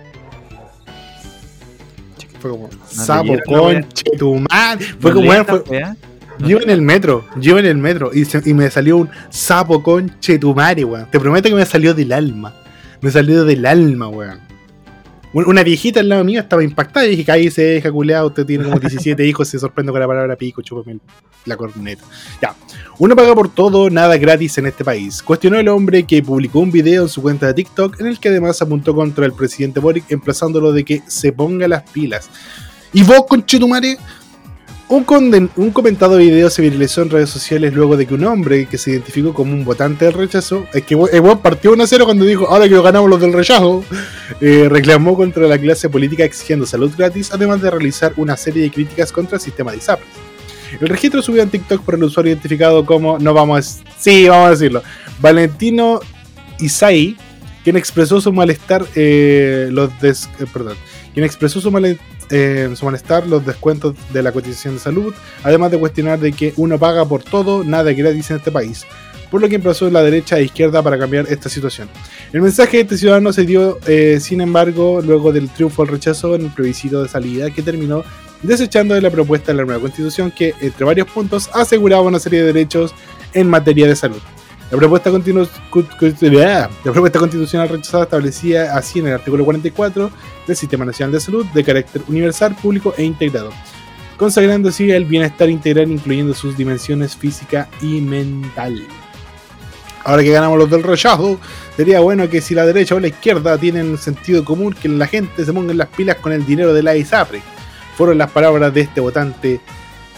Fue 2.39 2.53
como, 2.53 2.69
No 2.71 2.79
sapo, 2.89 3.35
conche, 3.45 4.05
tu 4.17 4.37
madre. 4.37 4.85
Fue 5.01 5.11
¿no 5.11 5.17
como, 5.17 5.27
bueno, 5.27 5.45
fue, 5.45 5.63
yo 6.39 6.61
en 6.61 6.71
el 6.71 6.83
metro, 6.83 7.25
yo 7.35 7.59
en 7.59 7.67
el 7.67 7.79
metro, 7.79 8.13
y, 8.15 8.25
se- 8.27 8.49
y 8.49 8.55
me 8.55 8.71
salió 8.71 8.97
un 8.97 9.11
sapo 9.29 9.83
conche 9.83 10.39
tu 10.39 10.55
madre, 10.55 10.85
weón. 10.85 11.11
Te 11.11 11.19
prometo 11.19 11.49
que 11.49 11.57
me 11.57 11.67
salió 11.67 11.95
del 11.95 12.13
alma. 12.13 12.55
Me 13.01 13.11
salió 13.11 13.45
del 13.45 13.67
alma, 13.67 14.07
weón. 14.07 14.39
Un- 15.33 15.47
Una 15.47 15.63
viejita 15.63 16.01
al 16.01 16.09
lado 16.09 16.25
mío 16.25 16.41
estaba 16.41 16.65
impactada 16.65 17.07
y 17.07 17.11
dije, 17.11 17.25
cállese, 17.25 17.63
deja 17.63 17.93
culeado, 17.93 18.29
usted 18.29 18.47
tiene 18.47 18.65
como 18.65 18.79
17 18.79 19.27
hijos, 19.27 19.47
se 19.49 19.59
sorprende 19.59 19.93
con 19.93 20.01
la 20.01 20.07
palabra 20.07 20.37
pico, 20.37 20.63
chúpame 20.63 20.99
la 21.45 21.57
corneta. 21.57 22.03
Ya. 22.43 22.55
Uno 22.99 23.15
paga 23.15 23.35
por 23.35 23.49
todo, 23.53 23.91
nada 23.91 24.17
gratis 24.17 24.57
en 24.59 24.67
este 24.67 24.85
país. 24.85 25.23
Cuestionó 25.23 25.59
el 25.59 25.69
hombre 25.69 26.05
que 26.05 26.23
publicó 26.23 26.61
un 26.61 26.71
video 26.71 27.03
en 27.03 27.09
su 27.09 27.23
cuenta 27.23 27.47
de 27.47 27.55
TikTok 27.55 28.01
en 28.01 28.07
el 28.07 28.19
que 28.19 28.29
además 28.31 28.61
apuntó 28.63 28.95
contra 28.95 29.25
el 29.27 29.33
presidente 29.33 29.81
Boric, 29.81 30.11
emplazándolo 30.11 30.73
de 30.73 30.85
que 30.85 31.03
se 31.07 31.33
ponga 31.33 31.69
las 31.69 31.83
pilas. 31.91 32.29
Y 32.93 33.03
vos, 33.03 33.25
conchetumare, 33.29 33.99
un, 34.89 35.51
un 35.57 35.71
comentado 35.71 36.17
video 36.17 36.49
se 36.51 36.63
viralizó 36.63 37.03
en 37.03 37.11
redes 37.11 37.29
sociales 37.31 37.75
luego 37.75 37.97
de 37.97 38.07
que 38.07 38.15
un 38.15 38.25
hombre 38.25 38.67
que 38.67 38.79
se 38.79 38.91
identificó 38.93 39.35
como 39.35 39.53
un 39.53 39.65
votante 39.65 40.07
del 40.07 40.15
rechazo, 40.15 40.67
es 40.73 40.83
que 40.85 40.95
weón 40.95 41.39
partió 41.41 41.73
1 41.73 41.83
a 41.85 41.87
0 41.87 42.05
cuando 42.07 42.25
dijo, 42.25 42.49
ahora 42.49 42.69
que 42.69 42.75
lo 42.75 42.83
ganamos 42.83 43.11
los 43.11 43.21
del 43.21 43.33
rechazo, 43.33 43.85
eh, 44.41 44.67
reclamó 44.71 45.15
contra 45.17 45.47
la 45.47 45.59
clase 45.59 45.89
política 45.91 46.25
exigiendo 46.25 46.65
salud 46.67 46.91
gratis, 46.97 47.31
además 47.33 47.61
de 47.61 47.71
realizar 47.71 48.13
una 48.17 48.37
serie 48.37 48.63
de 48.63 48.71
críticas 48.71 49.13
contra 49.13 49.37
el 49.37 49.43
sistema 49.43 49.73
de 49.73 49.79
ISAPRES. 49.79 50.09
El 50.81 50.89
registro 50.89 51.23
subido 51.23 51.43
en 51.43 51.51
TikTok 51.51 51.83
por 51.83 51.95
el 51.95 52.05
usuario 52.05 52.33
identificado 52.33 52.85
como, 52.85 53.19
no 53.19 53.33
vamos 53.35 53.83
a, 53.85 53.91
sí, 53.99 54.29
vamos 54.29 54.49
a 54.49 54.51
decirlo, 54.51 54.83
Valentino 55.21 56.01
Isai, 56.61 57.17
quien 57.65 57.77
expresó 57.77 58.21
su 58.21 58.33
malestar, 58.33 58.87
eh, 58.95 59.69
los 59.71 59.99
des, 60.01 60.29
eh, 60.39 60.45
perdón, 60.53 60.77
quien 61.13 61.25
expresó 61.25 61.61
su, 61.61 61.71
male- 61.71 61.99
eh, 62.31 62.71
su 62.75 62.85
malestar 62.85 63.27
los 63.27 63.45
descuentos 63.45 63.95
de 64.13 64.23
la 64.23 64.33
cotización 64.33 64.75
de 64.75 64.81
salud, 64.81 65.15
además 65.43 65.71
de 65.71 65.79
cuestionar 65.79 66.19
de 66.19 66.33
que 66.33 66.53
uno 66.57 66.79
paga 66.79 67.05
por 67.05 67.23
todo, 67.23 67.65
nada 67.65 67.93
gratis 67.93 68.31
en 68.31 68.37
este 68.39 68.51
país, 68.51 68.87
por 69.31 69.41
lo 69.41 69.49
que 69.49 69.57
emplazó 69.57 69.91
la 69.91 70.03
derecha 70.03 70.39
e 70.39 70.45
izquierda 70.45 70.83
para 70.83 70.99
cambiar 70.99 71.27
esta 71.29 71.49
situación. 71.49 71.89
El 72.33 72.43
mensaje 72.43 72.79
de 72.79 72.83
este 72.85 72.99
ciudadano 72.99 73.33
se 73.33 73.45
dio, 73.45 73.79
eh, 73.87 74.19
sin 74.21 74.41
embargo, 74.41 75.01
luego 75.05 75.33
del 75.33 75.49
triunfo 75.49 75.83
al 75.83 75.89
rechazo 75.89 76.35
en 76.35 76.47
el 76.47 76.51
plebiscito 76.51 77.03
de 77.03 77.09
salida 77.09 77.51
que 77.51 77.63
terminó 77.63 78.05
desechando 78.43 78.95
de 78.95 79.01
la 79.01 79.11
propuesta 79.11 79.53
de 79.53 79.59
la 79.59 79.65
nueva 79.65 79.81
constitución 79.81 80.31
que, 80.31 80.55
entre 80.61 80.85
varios 80.85 81.09
puntos, 81.09 81.51
aseguraba 81.53 82.03
una 82.03 82.21
serie 82.21 82.41
de 82.41 82.53
derechos 82.53 82.95
en 83.35 83.49
materia 83.49 83.87
de 83.87 83.97
salud. 83.97 84.21
Cu- 85.71 85.85
la 86.85 86.93
propuesta 86.93 87.19
constitucional 87.19 87.69
rechazada 87.71 88.05
establecía 88.05 88.77
así 88.77 88.99
en 88.99 89.07
el 89.07 89.15
artículo 89.15 89.45
44 89.45 90.11
del 90.47 90.57
Sistema 90.57 90.85
Nacional 90.85 91.13
de 91.13 91.21
Salud 91.21 91.47
de 91.55 91.65
carácter 91.65 92.03
universal, 92.09 92.55
público 92.61 92.93
e 92.99 93.05
integrado, 93.05 93.51
consagrando 94.19 94.69
así 94.69 94.91
el 94.91 95.07
bienestar 95.07 95.49
integral 95.49 95.91
incluyendo 95.91 96.35
sus 96.35 96.57
dimensiones 96.57 97.17
física 97.17 97.69
y 97.81 98.01
mental. 98.03 98.87
Ahora 100.05 100.23
que 100.23 100.31
ganamos 100.31 100.59
los 100.59 100.71
del 100.71 100.83
rechazo, 100.83 101.39
sería 101.77 102.01
bueno 102.01 102.29
que 102.29 102.41
si 102.41 102.55
la 102.55 102.65
derecha 102.67 102.95
o 102.95 103.01
la 103.01 103.09
izquierda 103.09 103.57
tienen 103.59 103.97
sentido 103.99 104.45
común, 104.45 104.75
que 104.75 104.89
la 104.89 105.07
gente 105.07 105.45
se 105.45 105.53
ponga 105.53 105.73
en 105.73 105.79
las 105.79 105.89
pilas 105.89 106.17
con 106.17 106.33
el 106.33 106.45
dinero 106.47 106.73
de 106.73 106.83
la 106.83 106.95
ISAPRE. 106.97 107.41
Fueron 107.97 108.17
las 108.19 108.31
palabras 108.31 108.73
de 108.73 108.83
este 108.83 109.01
votante 109.01 109.61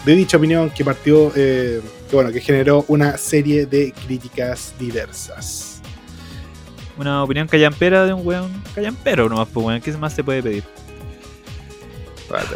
de 0.05 0.15
dicha 0.15 0.37
opinión 0.37 0.69
que 0.69 0.85
partió, 0.85 1.31
eh, 1.35 1.81
que 2.11 2.15
bueno, 2.17 2.31
que 2.33 2.41
generó 2.41 2.83
una 2.89 3.17
serie 3.17 3.65
de 3.65 3.93
críticas 3.93 4.73
diversas. 4.77 5.81
Una 6.97 7.23
opinión 7.23 7.47
callampera 7.47 8.05
de 8.05 8.13
un 8.13 8.27
weón 8.27 8.51
callampero 8.75 9.29
nomás, 9.29 9.47
pues 9.51 9.65
weón, 9.65 9.81
¿qué 9.81 9.93
más 9.93 10.13
se 10.13 10.21
puede 10.21 10.43
pedir? 10.43 10.63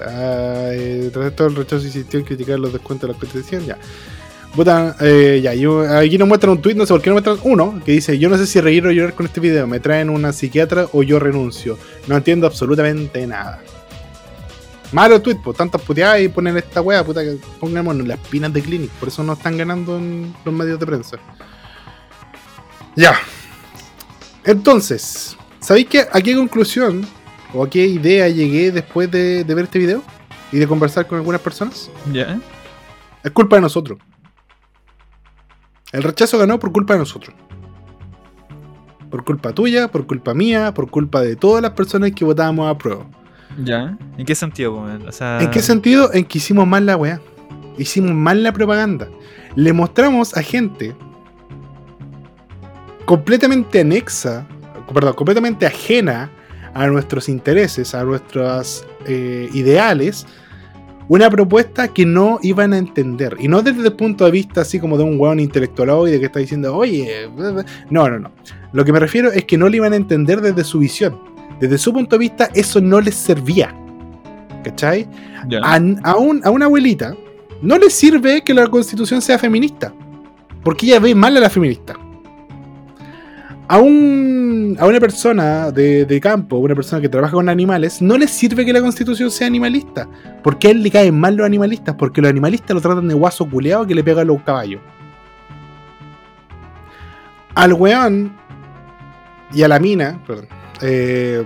Eh, 0.10 1.10
tras 1.12 1.28
esto 1.28 1.48
el 1.48 1.56
rechazo 1.56 1.86
insistió 1.86 2.20
en 2.20 2.26
criticar 2.26 2.60
los 2.60 2.74
descuentos 2.74 3.08
de 3.08 3.14
la 3.14 3.20
constitución, 3.20 3.66
ya. 3.66 3.78
Eh, 5.00 5.40
ya, 5.42 5.54
yo, 5.54 5.82
aquí 5.98 6.18
nos 6.18 6.28
muestran 6.28 6.52
un 6.52 6.62
tweet, 6.62 6.76
no 6.76 6.86
sé 6.86 6.94
por 6.94 7.02
qué 7.02 7.10
nos 7.10 7.24
muestran 7.24 7.40
uno, 7.50 7.82
que 7.86 7.94
dice, 7.94 8.20
yo 8.20 8.28
no 8.28 8.38
sé 8.38 8.46
si 8.46 8.60
reír 8.60 8.86
o 8.86 8.92
llorar 8.92 9.14
con 9.14 9.26
este 9.26 9.40
video, 9.40 9.68
me 9.68 9.80
traen 9.80 10.10
una 10.10 10.34
psiquiatra 10.34 10.88
o 10.92 11.02
yo 11.02 11.18
renuncio. 11.18 11.78
No 12.08 12.18
entiendo 12.18 12.46
absolutamente 12.46 13.26
nada. 13.26 13.62
Malo 14.92 15.22
tweet, 15.22 15.38
pues 15.44 15.58
tantas 15.58 15.82
puteadas 15.82 16.22
y 16.22 16.28
ponen 16.30 16.58
esta 16.58 16.82
wea, 16.82 17.04
puta 17.04 17.22
que 17.22 17.38
pongamos 17.60 17.96
las 17.98 18.20
pinas 18.20 18.54
de 18.54 18.62
Clinic, 18.62 18.90
por 18.92 19.10
eso 19.10 19.24
no 19.24 19.34
están 19.34 19.58
ganando 19.58 19.98
en 19.98 20.34
los 20.44 20.54
medios 20.54 20.80
de 20.80 20.86
prensa. 20.86 21.18
Ya. 22.96 23.18
Entonces, 24.44 25.36
¿sabéis 25.60 25.88
que 25.88 26.02
a 26.02 26.22
qué 26.22 26.36
conclusión 26.36 27.06
o 27.54 27.64
a 27.64 27.70
qué 27.70 27.86
idea 27.86 28.30
llegué 28.30 28.72
después 28.72 29.10
de, 29.12 29.44
de 29.44 29.56
ver 29.56 29.66
este 29.66 29.80
video 29.80 30.04
y 30.52 30.60
de 30.60 30.68
conversar 30.68 31.08
con 31.08 31.18
algunas 31.18 31.42
personas? 31.42 31.90
Ya. 32.12 32.40
Es 33.24 33.32
culpa 33.32 33.56
de 33.58 33.64
nosotros. 33.64 34.00
El 35.92 36.04
rechazo 36.04 36.38
ganó 36.38 36.60
por 36.60 36.72
culpa 36.72 36.94
de 36.94 37.00
nosotros. 37.00 37.36
Por 39.10 39.24
culpa 39.24 39.54
tuya, 39.54 39.88
por 39.90 40.06
culpa 40.06 40.34
mía, 40.34 40.74
por 40.74 40.90
culpa 40.90 41.22
de 41.22 41.36
todas 41.36 41.62
las 41.62 41.72
personas 41.72 42.12
que 42.12 42.26
votábamos 42.26 42.70
a 42.70 42.78
prueba. 42.78 43.06
Ya. 43.64 43.98
¿En 44.18 44.26
qué 44.26 44.36
sentido? 44.36 44.76
O 44.76 45.12
sea... 45.12 45.42
¿En 45.42 45.52
qué 45.52 45.62
sentido? 45.62 46.12
En 46.14 46.26
que 46.26 46.38
hicimos 46.38 46.68
mal 46.68 46.86
la 46.86 46.98
weá. 46.98 47.22
Hicimos 47.78 48.14
mal 48.14 48.44
la 48.44 48.52
propaganda. 48.52 49.08
Le 49.56 49.74
mostramos 49.74 50.36
a 50.36 50.42
gente 50.42 50.96
completamente 53.06 53.80
anexa, 53.82 54.48
perdón, 54.94 55.14
completamente 55.14 55.66
ajena 55.66 56.30
a 56.74 56.88
nuestros 56.88 57.30
intereses, 57.30 57.96
a 57.96 58.04
nuestros 58.04 58.86
eh, 59.06 59.50
ideales, 59.54 60.26
una 61.08 61.30
propuesta 61.30 61.88
que 61.88 62.06
no 62.06 62.40
iban 62.42 62.74
a 62.74 62.78
entender. 62.78 63.38
Y 63.40 63.48
no 63.48 63.62
desde 63.62 63.88
el 63.88 63.94
punto 63.94 64.26
de 64.26 64.32
vista 64.32 64.62
así 64.62 64.80
como 64.80 64.98
de 64.98 65.04
un 65.04 65.20
weón 65.20 65.40
intelectualoide 65.40 66.20
que 66.20 66.26
está 66.26 66.40
diciendo, 66.40 66.76
oye, 66.76 67.30
no, 67.90 68.10
no, 68.10 68.20
no. 68.20 68.32
Lo 68.74 68.84
que 68.84 68.92
me 68.92 69.00
refiero 69.00 69.32
es 69.32 69.46
que 69.46 69.58
no 69.58 69.70
le 69.70 69.78
iban 69.78 69.94
a 69.94 69.96
entender 69.96 70.42
desde 70.42 70.64
su 70.64 70.80
visión. 70.80 71.35
Desde 71.60 71.78
su 71.78 71.94
punto 71.94 72.16
de 72.16 72.20
vista, 72.20 72.50
eso 72.54 72.82
no 72.82 73.02
les 73.02 73.16
servía. 73.16 73.74
¿Cachai? 74.64 75.08
A, 75.64 75.76
a, 76.04 76.16
un, 76.16 76.42
a 76.44 76.50
una 76.50 76.66
abuelita 76.66 77.16
no 77.62 77.78
le 77.78 77.90
sirve 77.90 78.44
que 78.44 78.54
la 78.54 78.68
constitución 78.68 79.22
sea 79.22 79.38
feminista. 79.38 79.94
Porque 80.64 80.88
ella 80.88 81.00
ve 81.00 81.14
mal 81.14 81.38
a 81.38 81.40
la 81.40 81.50
feminista 81.50 81.96
a, 83.68 83.80
un, 83.80 84.78
a 84.80 84.86
una 84.86 85.00
persona 85.00 85.72
de, 85.72 86.06
de, 86.06 86.20
campo, 86.20 86.58
una 86.58 86.76
persona 86.76 87.02
que 87.02 87.10
trabaja 87.10 87.34
con 87.34 87.50
animales, 87.50 88.02
no 88.02 88.18
le 88.18 88.28
sirve 88.28 88.66
que 88.66 88.74
la 88.74 88.82
constitución 88.82 89.32
sea 89.32 89.48
animalista. 89.48 90.08
Porque 90.44 90.68
a 90.68 90.72
él 90.72 90.84
le 90.84 90.92
caen 90.92 91.20
mal 91.20 91.36
los 91.36 91.46
animalistas, 91.46 91.96
porque 91.96 92.22
los 92.22 92.30
animalistas 92.30 92.76
lo 92.76 92.82
tratan 92.82 93.08
de 93.08 93.14
guaso 93.14 93.50
culeado 93.50 93.86
que 93.86 93.96
le 93.96 94.04
pega 94.04 94.22
a 94.22 94.26
los 94.26 94.42
caballos. 94.42 94.82
Al 97.56 97.74
weón 97.74 98.34
y 99.54 99.64
a 99.64 99.68
la 99.68 99.80
mina, 99.80 100.22
perdón, 100.28 100.48
eh, 100.82 101.46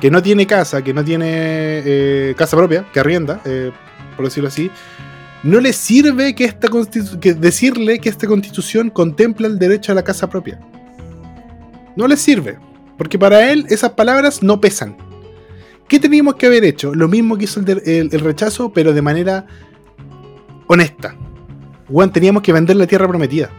que 0.00 0.10
no 0.10 0.22
tiene 0.22 0.46
casa, 0.46 0.82
que 0.82 0.92
no 0.92 1.04
tiene 1.04 1.26
eh, 1.28 2.34
casa 2.36 2.56
propia, 2.56 2.86
que 2.92 3.00
arrienda, 3.00 3.40
eh, 3.44 3.72
por 4.16 4.24
decirlo 4.24 4.48
así, 4.48 4.70
no 5.42 5.60
le 5.60 5.72
sirve 5.72 6.34
que 6.34 6.44
esta 6.44 6.68
decirle 7.36 7.98
que 7.98 8.08
esta 8.08 8.26
constitución 8.26 8.90
contempla 8.90 9.46
el 9.46 9.58
derecho 9.58 9.92
a 9.92 9.94
la 9.94 10.02
casa 10.02 10.28
propia. 10.28 10.58
No 11.96 12.08
le 12.08 12.16
sirve. 12.16 12.58
Porque 12.96 13.18
para 13.18 13.50
él 13.50 13.66
esas 13.68 13.90
palabras 13.90 14.42
no 14.42 14.60
pesan. 14.60 14.96
¿Qué 15.88 15.98
teníamos 15.98 16.36
que 16.36 16.46
haber 16.46 16.64
hecho? 16.64 16.94
Lo 16.94 17.08
mismo 17.08 17.36
que 17.36 17.44
hizo 17.44 17.60
el, 17.60 18.20
rechazo, 18.20 18.72
pero 18.72 18.92
de 18.92 19.02
manera 19.02 19.46
honesta. 20.66 21.14
Juan, 21.88 22.12
teníamos 22.12 22.42
que 22.42 22.52
vender 22.52 22.76
la 22.76 22.86
tierra 22.86 23.06
prometida. 23.06 23.50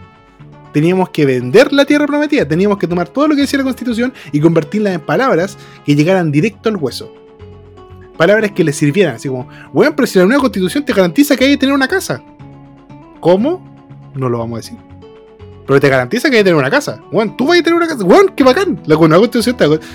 Teníamos 0.76 1.08
que 1.08 1.26
vender 1.26 1.72
la 1.72 1.86
tierra 1.86 2.06
prometida. 2.06 2.46
Teníamos 2.46 2.78
que 2.78 2.86
tomar 2.86 3.08
todo 3.08 3.30
lo 3.30 3.36
que 3.36 3.44
decía 3.44 3.60
la 3.60 3.64
constitución 3.64 4.14
y 4.34 4.42
convertirla 4.42 4.92
en 4.92 5.00
palabras 5.00 5.58
que 5.86 5.96
llegaran 5.96 6.34
directo 6.34 6.68
al 6.68 6.76
hueso. 6.76 7.14
Palabras 8.18 8.52
que 8.52 8.62
le 8.62 8.74
sirvieran. 8.74 9.16
Así 9.16 9.30
como, 9.30 9.48
bueno, 9.72 9.96
pero 9.96 10.06
si 10.06 10.20
la 10.20 10.26
nueva 10.26 10.42
constitución 10.42 10.84
te 10.84 10.92
garantiza 10.92 11.38
que 11.38 11.46
hay 11.46 11.52
que 11.52 11.58
tener 11.60 11.74
una 11.74 11.88
casa. 11.88 12.22
¿Cómo? 13.22 13.64
No 14.16 14.28
lo 14.28 14.40
vamos 14.40 14.58
a 14.58 14.62
decir. 14.64 14.78
Pero 15.66 15.80
te 15.80 15.88
garantiza 15.88 16.30
que 16.30 16.36
hay 16.36 16.42
que 16.42 16.50
tener 16.50 16.60
una 16.60 16.70
casa. 16.70 17.02
Juan, 17.10 17.38
tú 17.38 17.48
vas 17.48 17.58
a 17.58 17.64
tener 17.64 17.78
una 17.78 17.88
casa. 17.88 18.04
Juan, 18.04 18.34
qué 18.36 18.44
bacán. 18.44 18.82
La 18.86 18.96
nueva 18.96 19.20
constitución 19.20 19.56
está. 19.56 19.88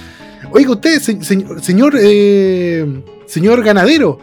Oiga, 0.51 0.71
usted, 0.71 0.99
señor, 1.61 1.95
eh, 2.01 3.05
señor 3.27 3.63
ganadero, 3.63 4.19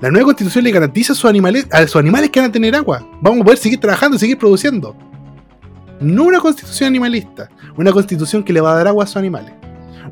la 0.00 0.12
nueva 0.12 0.26
constitución 0.26 0.62
le 0.62 0.70
garantiza 0.70 1.12
a 1.12 1.16
sus 1.16 1.24
animales, 1.24 1.66
a 1.72 1.84
sus 1.88 1.96
animales 1.96 2.30
que 2.30 2.38
van 2.38 2.50
a 2.50 2.52
tener 2.52 2.76
agua. 2.76 3.04
Vamos 3.20 3.40
a 3.40 3.44
poder 3.44 3.58
seguir 3.58 3.80
trabajando 3.80 4.16
y 4.16 4.20
seguir 4.20 4.38
produciendo. 4.38 4.94
No 6.00 6.24
una 6.24 6.40
constitución 6.40 6.88
animalista, 6.88 7.48
una 7.76 7.92
constitución 7.92 8.44
que 8.44 8.52
le 8.52 8.60
va 8.60 8.72
a 8.72 8.76
dar 8.76 8.88
agua 8.88 9.04
a 9.04 9.06
sus 9.06 9.16
animales. 9.16 9.52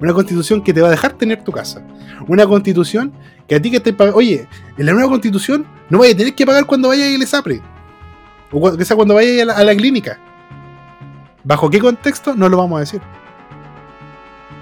Una 0.00 0.12
constitución 0.12 0.62
que 0.62 0.74
te 0.74 0.82
va 0.82 0.88
a 0.88 0.90
dejar 0.90 1.12
tener 1.14 1.42
tu 1.42 1.52
casa. 1.52 1.82
Una 2.26 2.46
constitución 2.46 3.12
que 3.46 3.54
a 3.54 3.62
ti 3.62 3.70
que 3.70 3.80
te 3.80 3.94
Oye, 4.12 4.46
en 4.76 4.86
la 4.86 4.92
nueva 4.92 5.08
constitución 5.08 5.66
no 5.88 5.98
vayas 5.98 6.14
a 6.14 6.18
tener 6.18 6.34
que 6.34 6.44
pagar 6.44 6.66
cuando 6.66 6.88
vayas 6.88 7.06
a 7.06 7.10
ILSAPRE. 7.12 7.62
O 8.50 8.76
que 8.76 8.84
sea 8.84 8.96
cuando 8.96 9.14
vayas 9.14 9.48
a 9.48 9.64
la 9.64 9.74
clínica. 9.76 10.18
¿Bajo 11.44 11.70
qué 11.70 11.78
contexto? 11.78 12.34
No 12.34 12.48
lo 12.48 12.58
vamos 12.58 12.78
a 12.78 12.80
decir. 12.80 13.00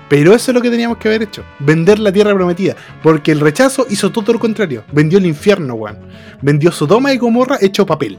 Pero 0.09 0.35
eso 0.35 0.51
es 0.51 0.55
lo 0.55 0.61
que 0.61 0.71
teníamos 0.71 0.99
que 0.99 1.09
haber 1.09 1.23
hecho. 1.23 1.43
Vender 1.59 1.99
la 1.99 2.13
tierra 2.13 2.35
prometida. 2.35 2.77
Porque 3.03 3.33
el 3.33 3.41
rechazo 3.41 3.87
hizo 3.89 4.13
todo 4.13 4.35
lo 4.35 4.39
contrario. 4.39 4.85
Vendió 4.93 5.19
el 5.19 5.27
infierno, 5.27 5.75
weón. 5.75 5.99
Vendió 6.43 6.71
Sodoma 6.71 7.13
y 7.13 7.19
Gomorra 7.19 7.57
hecho 7.61 7.87
papel. 7.87 8.19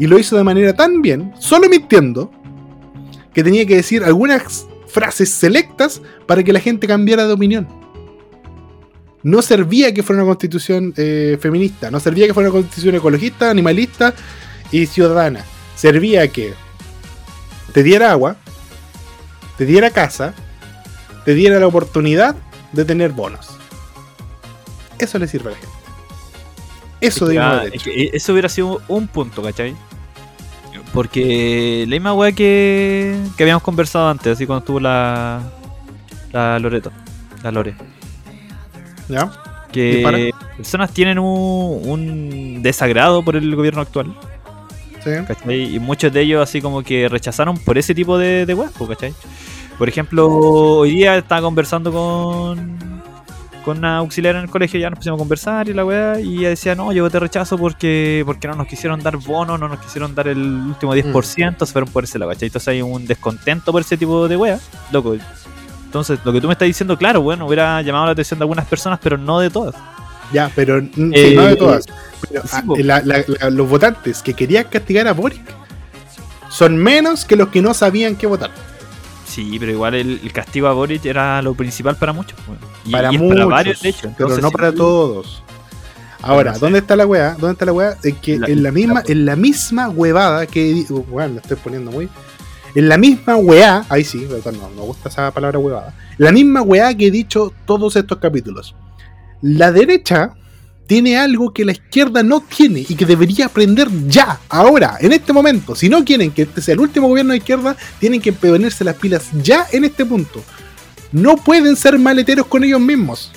Y 0.00 0.06
lo 0.06 0.18
hizo 0.18 0.34
de 0.34 0.42
manera 0.42 0.72
tan 0.72 1.02
bien, 1.02 1.34
solo 1.38 1.68
mintiendo, 1.68 2.32
que 3.34 3.44
tenía 3.44 3.66
que 3.66 3.76
decir 3.76 4.02
algunas 4.02 4.66
frases 4.88 5.30
selectas 5.30 6.00
para 6.26 6.42
que 6.42 6.54
la 6.54 6.58
gente 6.58 6.86
cambiara 6.86 7.26
de 7.26 7.34
opinión. 7.34 7.68
No 9.22 9.42
servía 9.42 9.92
que 9.92 10.02
fuera 10.02 10.22
una 10.22 10.30
constitución 10.30 10.94
eh, 10.96 11.36
feminista, 11.38 11.90
no 11.90 12.00
servía 12.00 12.26
que 12.26 12.32
fuera 12.32 12.48
una 12.48 12.60
constitución 12.60 12.94
ecologista, 12.94 13.50
animalista 13.50 14.14
y 14.72 14.86
ciudadana. 14.86 15.44
Servía 15.76 16.26
que 16.28 16.54
te 17.74 17.82
diera 17.82 18.10
agua, 18.10 18.36
te 19.58 19.66
diera 19.66 19.90
casa, 19.90 20.32
te 21.26 21.34
diera 21.34 21.60
la 21.60 21.66
oportunidad 21.66 22.36
de 22.72 22.86
tener 22.86 23.12
bonos. 23.12 23.50
Eso 24.98 25.18
le 25.18 25.28
sirve 25.28 25.50
a 25.50 25.52
la 25.52 25.58
gente. 25.58 25.79
Eso 27.00 27.26
de 27.26 28.10
Eso 28.12 28.32
hubiera 28.32 28.48
sido 28.48 28.80
un 28.88 29.08
punto, 29.08 29.42
¿cachai? 29.42 29.74
Porque 30.92 31.84
la 31.86 31.94
misma 31.94 32.14
weá 32.14 32.32
que, 32.32 33.16
que 33.36 33.42
habíamos 33.44 33.62
conversado 33.62 34.08
antes, 34.08 34.32
así 34.32 34.46
cuando 34.46 34.60
estuvo 34.60 34.80
la, 34.80 35.40
la 36.32 36.58
Loreto, 36.58 36.90
la 37.42 37.52
Lore. 37.52 37.74
¿Ya? 39.08 39.30
Que 39.72 40.32
personas 40.56 40.92
tienen 40.92 41.18
un, 41.18 41.80
un 41.88 42.62
desagrado 42.62 43.24
por 43.24 43.36
el 43.36 43.54
gobierno 43.54 43.82
actual. 43.82 44.14
Y 45.48 45.78
muchos 45.78 46.12
de 46.12 46.22
ellos 46.22 46.42
así 46.42 46.60
como 46.60 46.82
que 46.82 47.08
rechazaron 47.08 47.56
por 47.56 47.78
ese 47.78 47.94
tipo 47.94 48.18
de, 48.18 48.44
de 48.44 48.56
¿cachai? 48.88 49.14
Por 49.78 49.88
ejemplo, 49.88 50.28
hoy 50.28 50.96
día 50.96 51.16
estaba 51.16 51.40
conversando 51.40 51.90
con, 51.90 52.99
con 53.70 53.78
una 53.78 53.98
auxiliar 53.98 54.34
en 54.34 54.42
el 54.42 54.50
colegio, 54.50 54.80
ya 54.80 54.90
nos 54.90 54.98
pusimos 54.98 55.16
a 55.16 55.20
conversar 55.20 55.68
y 55.68 55.74
la 55.74 55.84
weá, 55.84 56.18
y 56.18 56.38
ella 56.38 56.48
decía, 56.48 56.74
no, 56.74 56.92
yo 56.92 57.08
te 57.08 57.20
rechazo 57.20 57.56
porque, 57.56 58.24
porque 58.26 58.48
no 58.48 58.56
nos 58.56 58.66
quisieron 58.66 59.00
dar 59.00 59.16
bono, 59.16 59.56
no 59.58 59.68
nos 59.68 59.78
quisieron 59.78 60.12
dar 60.12 60.26
el 60.26 60.38
último 60.38 60.92
10%, 60.92 61.12
mm. 61.12 61.64
se 61.64 61.72
fueron 61.72 61.88
por 61.90 62.02
ese 62.02 62.18
lado, 62.18 62.32
¿cachai? 62.32 62.48
Entonces 62.48 62.66
hay 62.66 62.82
un 62.82 63.06
descontento 63.06 63.70
por 63.70 63.82
ese 63.82 63.96
tipo 63.96 64.26
de 64.26 64.36
weá, 64.36 64.58
loco. 64.90 65.14
Entonces, 65.84 66.18
lo 66.24 66.32
que 66.32 66.40
tú 66.40 66.48
me 66.48 66.54
estás 66.54 66.66
diciendo, 66.66 66.98
claro, 66.98 67.22
bueno, 67.22 67.46
hubiera 67.46 67.80
llamado 67.82 68.06
la 68.06 68.12
atención 68.12 68.40
de 68.40 68.42
algunas 68.42 68.66
personas, 68.66 68.98
pero 69.00 69.16
no 69.16 69.38
de 69.38 69.50
todas. 69.50 69.76
Ya, 70.32 70.50
pero 70.56 70.82
no 70.96 71.10
de 71.10 71.52
eh, 71.52 71.56
todas. 71.56 71.86
Ah, 72.52 72.62
los 73.50 73.68
votantes 73.68 74.20
que 74.20 74.34
querían 74.34 74.64
castigar 74.64 75.06
a 75.06 75.12
Boric 75.12 75.42
son 76.48 76.76
menos 76.76 77.24
que 77.24 77.36
los 77.36 77.48
que 77.48 77.62
no 77.62 77.72
sabían 77.72 78.16
qué 78.16 78.26
votar. 78.26 78.50
Sí, 79.30 79.58
pero 79.60 79.70
igual 79.70 79.94
el, 79.94 80.32
castigo 80.32 80.66
a 80.66 80.72
Boric 80.72 81.04
era 81.04 81.40
lo 81.40 81.54
principal 81.54 81.94
para 81.94 82.12
muchos. 82.12 82.36
para 82.90 83.12
muchos, 83.12 83.48
varios, 83.48 83.80
pero 84.18 84.36
no 84.38 84.50
para 84.50 84.72
todos. 84.72 85.44
Ahora, 86.20 86.58
¿dónde 86.58 86.80
está 86.80 86.96
la 86.96 87.06
weá? 87.06 87.36
¿Dónde 87.38 87.52
está 87.52 87.64
la 87.64 87.72
weá? 87.72 87.96
Es 88.02 88.14
que 88.14 88.34
en 88.34 88.62
la 88.64 88.72
misma, 88.72 89.04
en 89.06 89.24
la 89.24 89.36
misma 89.36 89.88
huevada 89.88 90.46
que. 90.46 90.84
Bueno, 91.08 91.34
la 91.34 91.40
estoy 91.42 91.56
poniendo 91.58 91.92
muy. 91.92 92.08
En 92.74 92.88
la 92.88 92.98
misma 92.98 93.36
weá, 93.36 93.84
ahí 93.88 94.02
sí, 94.02 94.26
no, 94.28 94.70
me 94.70 94.82
gusta 94.82 95.08
esa 95.08 95.30
palabra 95.30 95.60
huevada. 95.60 95.94
La 96.18 96.32
misma 96.32 96.62
weá 96.62 96.92
que 96.96 97.06
he 97.06 97.10
dicho 97.12 97.52
todos 97.66 97.94
estos 97.94 98.18
capítulos. 98.18 98.74
La 99.42 99.70
derecha 99.70 100.34
tiene 100.90 101.16
algo 101.16 101.52
que 101.52 101.64
la 101.64 101.70
izquierda 101.70 102.24
no 102.24 102.40
tiene 102.40 102.80
y 102.80 102.96
que 102.96 103.06
debería 103.06 103.46
aprender 103.46 103.86
ya, 104.08 104.40
ahora, 104.48 104.96
en 105.00 105.12
este 105.12 105.32
momento. 105.32 105.76
Si 105.76 105.88
no 105.88 106.04
quieren 106.04 106.32
que 106.32 106.42
este 106.42 106.60
sea 106.60 106.74
el 106.74 106.80
último 106.80 107.06
gobierno 107.06 107.30
de 107.30 107.38
izquierda, 107.38 107.76
tienen 108.00 108.20
que 108.20 108.32
ponerse 108.32 108.82
las 108.82 108.96
pilas 108.96 109.28
ya 109.40 109.68
en 109.70 109.84
este 109.84 110.04
punto. 110.04 110.42
No 111.12 111.36
pueden 111.36 111.76
ser 111.76 111.96
maleteros 111.96 112.48
con 112.48 112.64
ellos 112.64 112.80
mismos. 112.80 113.30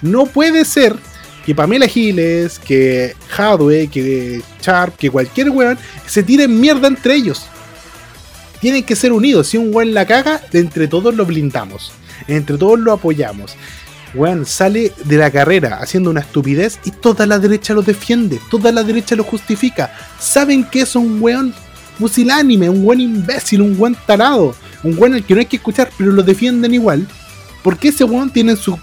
No 0.00 0.26
puede 0.26 0.64
ser 0.64 0.94
que 1.44 1.56
Pamela 1.56 1.88
Giles, 1.88 2.60
que 2.60 3.16
Hadwe, 3.36 3.88
que 3.88 4.40
Sharp, 4.62 4.96
que 4.96 5.10
cualquier 5.10 5.50
weón 5.50 5.76
se 6.06 6.22
tiren 6.22 6.60
mierda 6.60 6.86
entre 6.86 7.16
ellos. 7.16 7.46
Tienen 8.60 8.84
que 8.84 8.94
ser 8.94 9.10
unidos. 9.10 9.48
Si 9.48 9.56
un 9.56 9.74
weón 9.74 9.92
la 9.92 10.06
caga, 10.06 10.40
entre 10.52 10.86
todos 10.86 11.16
lo 11.16 11.26
blindamos. 11.26 11.90
Entre 12.28 12.56
todos 12.56 12.78
lo 12.78 12.92
apoyamos. 12.92 13.56
Weón 14.14 14.44
sale 14.44 14.92
de 15.04 15.16
la 15.16 15.30
carrera 15.30 15.78
haciendo 15.80 16.10
una 16.10 16.20
estupidez 16.20 16.78
y 16.84 16.90
toda 16.90 17.26
la 17.26 17.38
derecha 17.38 17.72
lo 17.72 17.82
defiende. 17.82 18.40
Toda 18.50 18.70
la 18.70 18.82
derecha 18.82 19.16
lo 19.16 19.24
justifica. 19.24 19.92
Saben 20.18 20.64
que 20.64 20.82
es 20.82 20.94
un 20.94 21.22
weón 21.22 21.54
musilánime, 21.98 22.68
un 22.68 22.84
buen 22.84 23.00
imbécil, 23.00 23.62
un 23.62 23.76
buen 23.76 23.94
tarado. 24.06 24.54
Un 24.82 24.98
weón 24.98 25.14
al 25.14 25.24
que 25.24 25.34
no 25.34 25.40
hay 25.40 25.46
que 25.46 25.56
escuchar, 25.56 25.90
pero 25.96 26.12
lo 26.12 26.22
defienden 26.22 26.74
igual. 26.74 27.06
Porque 27.62 27.88
ese 27.88 28.04
weón 28.04 28.30
tiene 28.30 28.52
en 28.52 28.58
su 28.58 28.78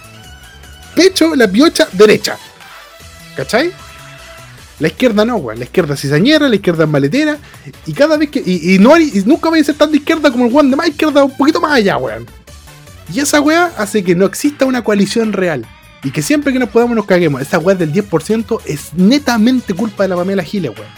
pecho 0.95 1.35
la 1.35 1.47
piocha 1.47 1.87
derecha. 1.93 2.37
¿Cachai? 3.35 3.71
La 4.79 4.87
izquierda 4.87 5.25
no, 5.25 5.35
weón. 5.35 5.59
La 5.59 5.65
izquierda 5.65 5.93
es 5.93 6.01
cizañera, 6.01 6.49
la 6.49 6.55
izquierda 6.55 6.85
es 6.85 6.89
maletera. 6.89 7.37
Y 7.85 7.93
cada 7.93 8.17
vez 8.17 8.29
que. 8.29 8.41
Y, 8.43 8.79
no 8.79 8.97
y 8.97 9.21
nunca 9.25 9.49
va 9.49 9.57
a 9.57 9.63
ser 9.63 9.75
tan 9.75 9.91
de 9.91 9.97
izquierda 9.97 10.31
como 10.31 10.45
el 10.45 10.53
weón 10.53 10.71
de 10.71 10.75
más 10.75 10.87
izquierda, 10.87 11.23
un 11.23 11.37
poquito 11.37 11.61
más 11.61 11.73
allá, 11.73 11.97
weón. 11.97 12.25
Y 13.13 13.19
esa 13.19 13.41
weá 13.41 13.71
hace 13.77 14.03
que 14.03 14.15
no 14.15 14.25
exista 14.25 14.65
una 14.65 14.83
coalición 14.83 15.33
real. 15.33 15.65
Y 16.03 16.11
que 16.11 16.21
siempre 16.21 16.53
que 16.53 16.59
nos 16.59 16.69
podamos 16.69 16.95
nos 16.95 17.05
caguemos. 17.05 17.41
Esa 17.41 17.59
weá 17.59 17.75
del 17.75 17.91
10% 17.91 18.61
es 18.65 18.93
netamente 18.93 19.73
culpa 19.73 20.03
de 20.03 20.09
la 20.09 20.15
Pamela 20.15 20.43
Giles, 20.43 20.71
weón. 20.71 20.89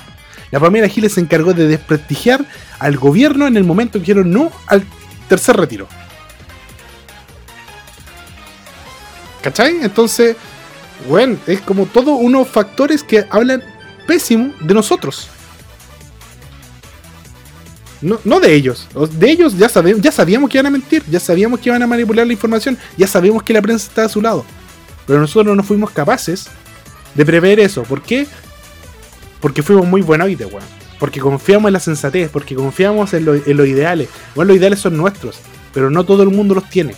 La 0.52 0.60
Pamela 0.60 0.88
Giles 0.88 1.14
se 1.14 1.22
encargó 1.22 1.54
de 1.54 1.68
desprestigiar 1.68 2.46
al 2.80 2.98
gobierno 2.98 3.48
en 3.48 3.56
el 3.56 3.64
momento 3.64 3.94
que 3.94 4.00
dijeron 4.00 4.32
no 4.32 4.52
al 4.68 4.84
tercer 5.30 5.56
retiro. 5.56 5.88
¿Cachai? 9.42 9.78
Entonces, 9.82 10.36
bueno, 11.08 11.38
es 11.48 11.62
como 11.62 11.86
todos 11.86 12.20
unos 12.20 12.48
factores 12.48 13.02
que 13.02 13.26
hablan 13.30 13.64
pésimo 14.06 14.54
de 14.60 14.74
nosotros. 14.74 15.30
No, 18.02 18.40
de 18.40 18.54
ellos. 18.54 18.88
De 19.12 19.32
ellos 19.32 19.58
ya, 19.58 19.70
sabemos, 19.70 20.02
ya 20.02 20.12
sabíamos 20.12 20.50
que 20.50 20.58
iban 20.58 20.68
a 20.68 20.72
mentir, 20.72 21.04
ya 21.10 21.20
sabíamos 21.20 21.60
que 21.60 21.70
iban 21.70 21.82
a 21.84 21.88
manipular 21.88 22.26
la 22.26 22.34
información, 22.34 22.78
ya 22.98 23.08
sabíamos 23.08 23.44
que 23.44 23.54
la 23.54 23.62
prensa 23.62 23.88
estaba 23.88 24.08
a 24.08 24.10
su 24.10 24.22
lado. 24.22 24.44
Pero 25.06 25.20
nosotros 25.20 25.56
no 25.56 25.64
fuimos 25.64 25.92
capaces 25.92 26.48
de 27.14 27.26
prever 27.26 27.60
eso. 27.60 27.84
¿Por 27.84 28.02
qué? 28.02 28.28
Porque 29.40 29.62
fuimos 29.64 29.86
muy 29.86 30.02
buenos 30.02 30.28
de 30.36 30.46
weón. 30.46 30.64
Porque 31.00 31.20
confiamos 31.20 31.70
en 31.70 31.74
la 31.74 31.80
sensatez, 31.80 32.30
porque 32.30 32.56
confiamos 32.56 33.14
en, 33.14 33.28
en 33.46 33.58
los 33.58 33.68
ideales. 33.68 34.10
Bueno, 34.36 34.50
los 34.50 34.58
ideales 34.58 34.80
son 34.80 34.98
nuestros, 34.98 35.40
pero 35.74 35.90
no 35.90 36.04
todo 36.04 36.24
el 36.24 36.30
mundo 36.30 36.56
los 36.56 36.70
tiene. 36.70 36.96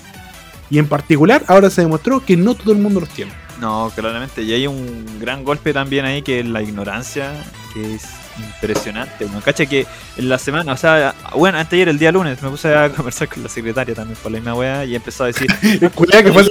Y 0.70 0.78
en 0.78 0.88
particular, 0.88 1.44
ahora 1.48 1.70
se 1.70 1.82
demostró 1.82 2.26
que 2.26 2.36
no 2.36 2.56
todo 2.56 2.72
el 2.72 2.80
mundo 2.80 3.00
los 3.02 3.10
tiene. 3.10 3.32
No, 3.60 3.92
claramente. 3.96 4.42
Y 4.42 4.54
hay 4.54 4.68
un 4.68 5.06
gran 5.20 5.44
golpe 5.44 5.74
también 5.74 6.06
ahí 6.06 6.22
que 6.22 6.40
es 6.40 6.46
la 6.46 6.62
ignorancia, 6.62 7.32
que 7.74 7.96
es 7.96 8.04
impresionante. 8.38 9.26
Me 9.26 9.42
cacha 9.42 9.66
que 9.66 9.86
en 10.18 10.30
la 10.30 10.38
semana, 10.38 10.74
o 10.74 10.78
sea, 10.78 11.14
bueno, 11.36 11.58
antes 11.58 11.74
ayer, 11.74 11.90
el 11.90 12.00
día 12.00 12.12
lunes, 12.12 12.42
me 12.42 12.50
puse 12.50 12.74
a 12.74 12.90
conversar 12.96 13.28
con 13.28 13.44
la 13.44 13.50
secretaria 13.50 13.96
también 13.96 14.18
por 14.22 14.32
la 14.32 14.38
misma 14.38 14.56
wea 14.56 14.86
y 14.86 14.96
empezó 14.96 15.24
a 15.24 15.28
decir. 15.28 15.48
que 15.62 15.90
fue 15.90 16.46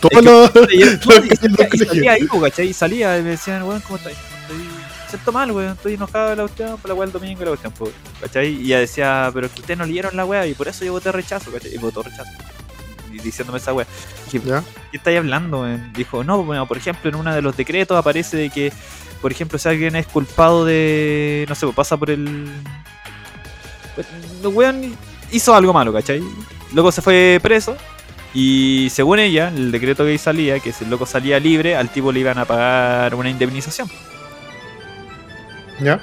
todos 0.00 0.24
los. 0.24 0.50
Y 0.72 1.84
salía. 1.84 2.18
Y 2.18 2.72
salía 2.72 3.18
y 3.18 3.22
me 3.22 3.30
decían, 3.30 3.62
weón, 3.62 3.80
¿cómo 3.82 3.96
estás? 3.96 4.12
Estoy 4.12 4.66
siento 5.08 5.32
mal, 5.32 5.50
weón, 5.50 5.72
estoy 5.72 5.94
enojado 5.94 6.30
de 6.30 6.36
la 6.36 6.42
cuestión 6.42 6.78
por 6.78 6.88
la 6.88 6.94
wea 6.94 7.06
el 7.06 7.12
domingo 7.12 7.40
y 7.40 7.44
la 7.44 7.56
cuestión, 7.56 7.72
¿cachai? 8.20 8.48
Y 8.48 8.66
ella 8.66 8.80
decía, 8.80 9.30
pero 9.32 9.46
es 9.46 9.52
que 9.52 9.60
ustedes 9.60 9.78
no 9.78 9.86
leyeron 9.86 10.16
la 10.16 10.24
wea 10.24 10.46
y 10.46 10.54
por 10.54 10.68
eso 10.68 10.84
yo 10.84 10.92
voté 10.92 11.10
rechazo, 11.12 11.50
¿cachai? 11.50 11.74
Y 11.74 11.78
votó 11.78 12.02
rechazo 12.02 12.30
diciéndome 13.22 13.58
esa 13.58 13.72
wea. 13.72 13.86
Dije, 14.30 14.40
¿qué 14.90 14.96
estáis 14.96 15.18
hablando? 15.18 15.66
Dijo, 15.94 16.24
no, 16.24 16.42
bueno, 16.44 16.66
por 16.66 16.76
ejemplo, 16.76 17.08
en 17.10 17.16
uno 17.16 17.34
de 17.34 17.42
los 17.42 17.56
decretos 17.56 17.96
aparece 17.96 18.36
de 18.36 18.50
que, 18.50 18.72
por 19.20 19.32
ejemplo, 19.32 19.58
si 19.58 19.68
alguien 19.68 19.96
es 19.96 20.06
culpado 20.06 20.64
de, 20.64 21.46
no 21.48 21.54
sé, 21.54 21.66
pasa 21.68 21.96
por 21.96 22.10
el... 22.10 22.48
El 24.42 24.46
weón 24.46 24.96
hizo 25.32 25.54
algo 25.54 25.72
malo, 25.72 25.92
¿cachai? 25.92 26.22
Luego 26.72 26.92
se 26.92 27.02
fue 27.02 27.40
preso 27.42 27.76
y 28.34 28.88
según 28.90 29.18
ella, 29.18 29.48
el 29.48 29.72
decreto 29.72 30.04
que 30.04 30.18
salía, 30.18 30.60
que 30.60 30.72
si 30.72 30.84
el 30.84 30.90
loco 30.90 31.06
salía 31.06 31.40
libre, 31.40 31.76
al 31.76 31.90
tipo 31.90 32.12
le 32.12 32.20
iban 32.20 32.38
a 32.38 32.44
pagar 32.44 33.14
una 33.14 33.30
indemnización. 33.30 33.88
¿Ya? 35.80 36.00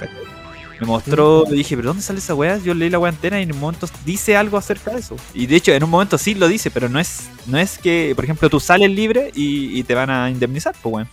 Me 0.79 0.87
mostró, 0.87 1.45
le 1.49 1.55
dije, 1.55 1.75
¿pero 1.77 1.89
dónde 1.89 2.03
sale 2.03 2.19
esa 2.19 2.35
weá? 2.35 2.57
Yo 2.57 2.73
leí 2.73 2.89
la 2.89 2.99
weá 2.99 3.11
entera 3.11 3.39
y 3.39 3.43
en 3.43 3.53
un 3.53 3.59
momento 3.59 3.87
dice 4.03 4.35
algo 4.35 4.57
acerca 4.57 4.91
de 4.91 4.99
eso. 4.99 5.15
Y 5.33 5.45
de 5.45 5.55
hecho, 5.55 5.71
en 5.71 5.83
un 5.83 5.89
momento 5.89 6.17
sí 6.17 6.35
lo 6.35 6.47
dice, 6.47 6.71
pero 6.71 6.89
no 6.89 6.99
es, 6.99 7.29
no 7.45 7.57
es 7.57 7.77
que, 7.77 8.11
por 8.15 8.25
ejemplo, 8.25 8.49
tú 8.49 8.59
sales 8.59 8.89
libre 8.89 9.31
y, 9.33 9.83
te 9.83 9.95
van 9.95 10.09
a 10.09 10.29
indemnizar, 10.29 10.75
pues 10.81 10.93
weón. 10.93 11.09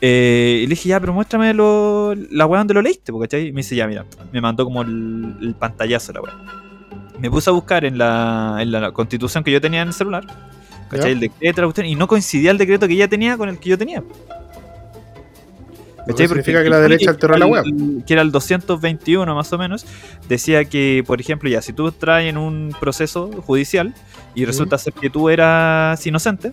Eh, 0.00 0.60
y 0.62 0.66
le 0.66 0.70
dije, 0.70 0.88
ya, 0.88 1.00
pero 1.00 1.12
muéstrame 1.12 1.52
lo, 1.52 2.14
la 2.30 2.46
weá 2.46 2.60
donde 2.60 2.74
lo 2.74 2.82
leíste, 2.82 3.12
¿cachai? 3.20 3.48
Y 3.48 3.52
me 3.52 3.58
dice, 3.58 3.76
ya, 3.76 3.86
mira, 3.86 4.06
me 4.32 4.40
mandó 4.40 4.64
como 4.64 4.82
el, 4.82 5.54
pantallazo 5.58 6.12
la 6.12 6.22
weá. 6.22 6.34
Me 7.18 7.30
puse 7.30 7.50
a 7.50 7.52
buscar 7.52 7.84
en 7.84 7.98
la, 7.98 8.58
en 8.60 8.72
la 8.72 8.92
constitución 8.92 9.44
que 9.44 9.52
yo 9.52 9.60
tenía 9.60 9.82
en 9.82 9.88
el 9.88 9.94
celular, 9.94 10.24
¿cachai? 10.88 11.12
El 11.12 11.20
decreto, 11.20 11.82
y 11.82 11.94
no 11.94 12.08
coincidía 12.08 12.50
el 12.50 12.58
decreto 12.58 12.88
que 12.88 12.94
ella 12.94 13.08
tenía 13.08 13.36
con 13.36 13.50
el 13.50 13.58
que 13.58 13.68
yo 13.68 13.76
tenía. 13.76 14.02
¿Cachai? 16.06 16.28
significa 16.28 16.62
que 16.62 16.70
la 16.70 16.80
derecha 16.80 17.10
alteró 17.10 17.36
la 17.36 17.46
web. 17.46 17.64
Que 18.06 18.14
era 18.14 18.22
el 18.22 18.32
221 18.32 19.34
más 19.34 19.52
o 19.52 19.58
menos. 19.58 19.84
Decía 20.28 20.64
que, 20.64 21.04
por 21.06 21.20
ejemplo, 21.20 21.50
ya, 21.50 21.60
si 21.60 21.74
tú 21.74 21.92
traes 21.92 22.30
en 22.30 22.38
un 22.38 22.74
proceso 22.80 23.30
judicial 23.42 23.94
y 24.34 24.46
resulta 24.46 24.78
ser 24.78 24.94
que 24.94 25.10
tú 25.10 25.28
eras 25.28 26.06
inocente, 26.06 26.52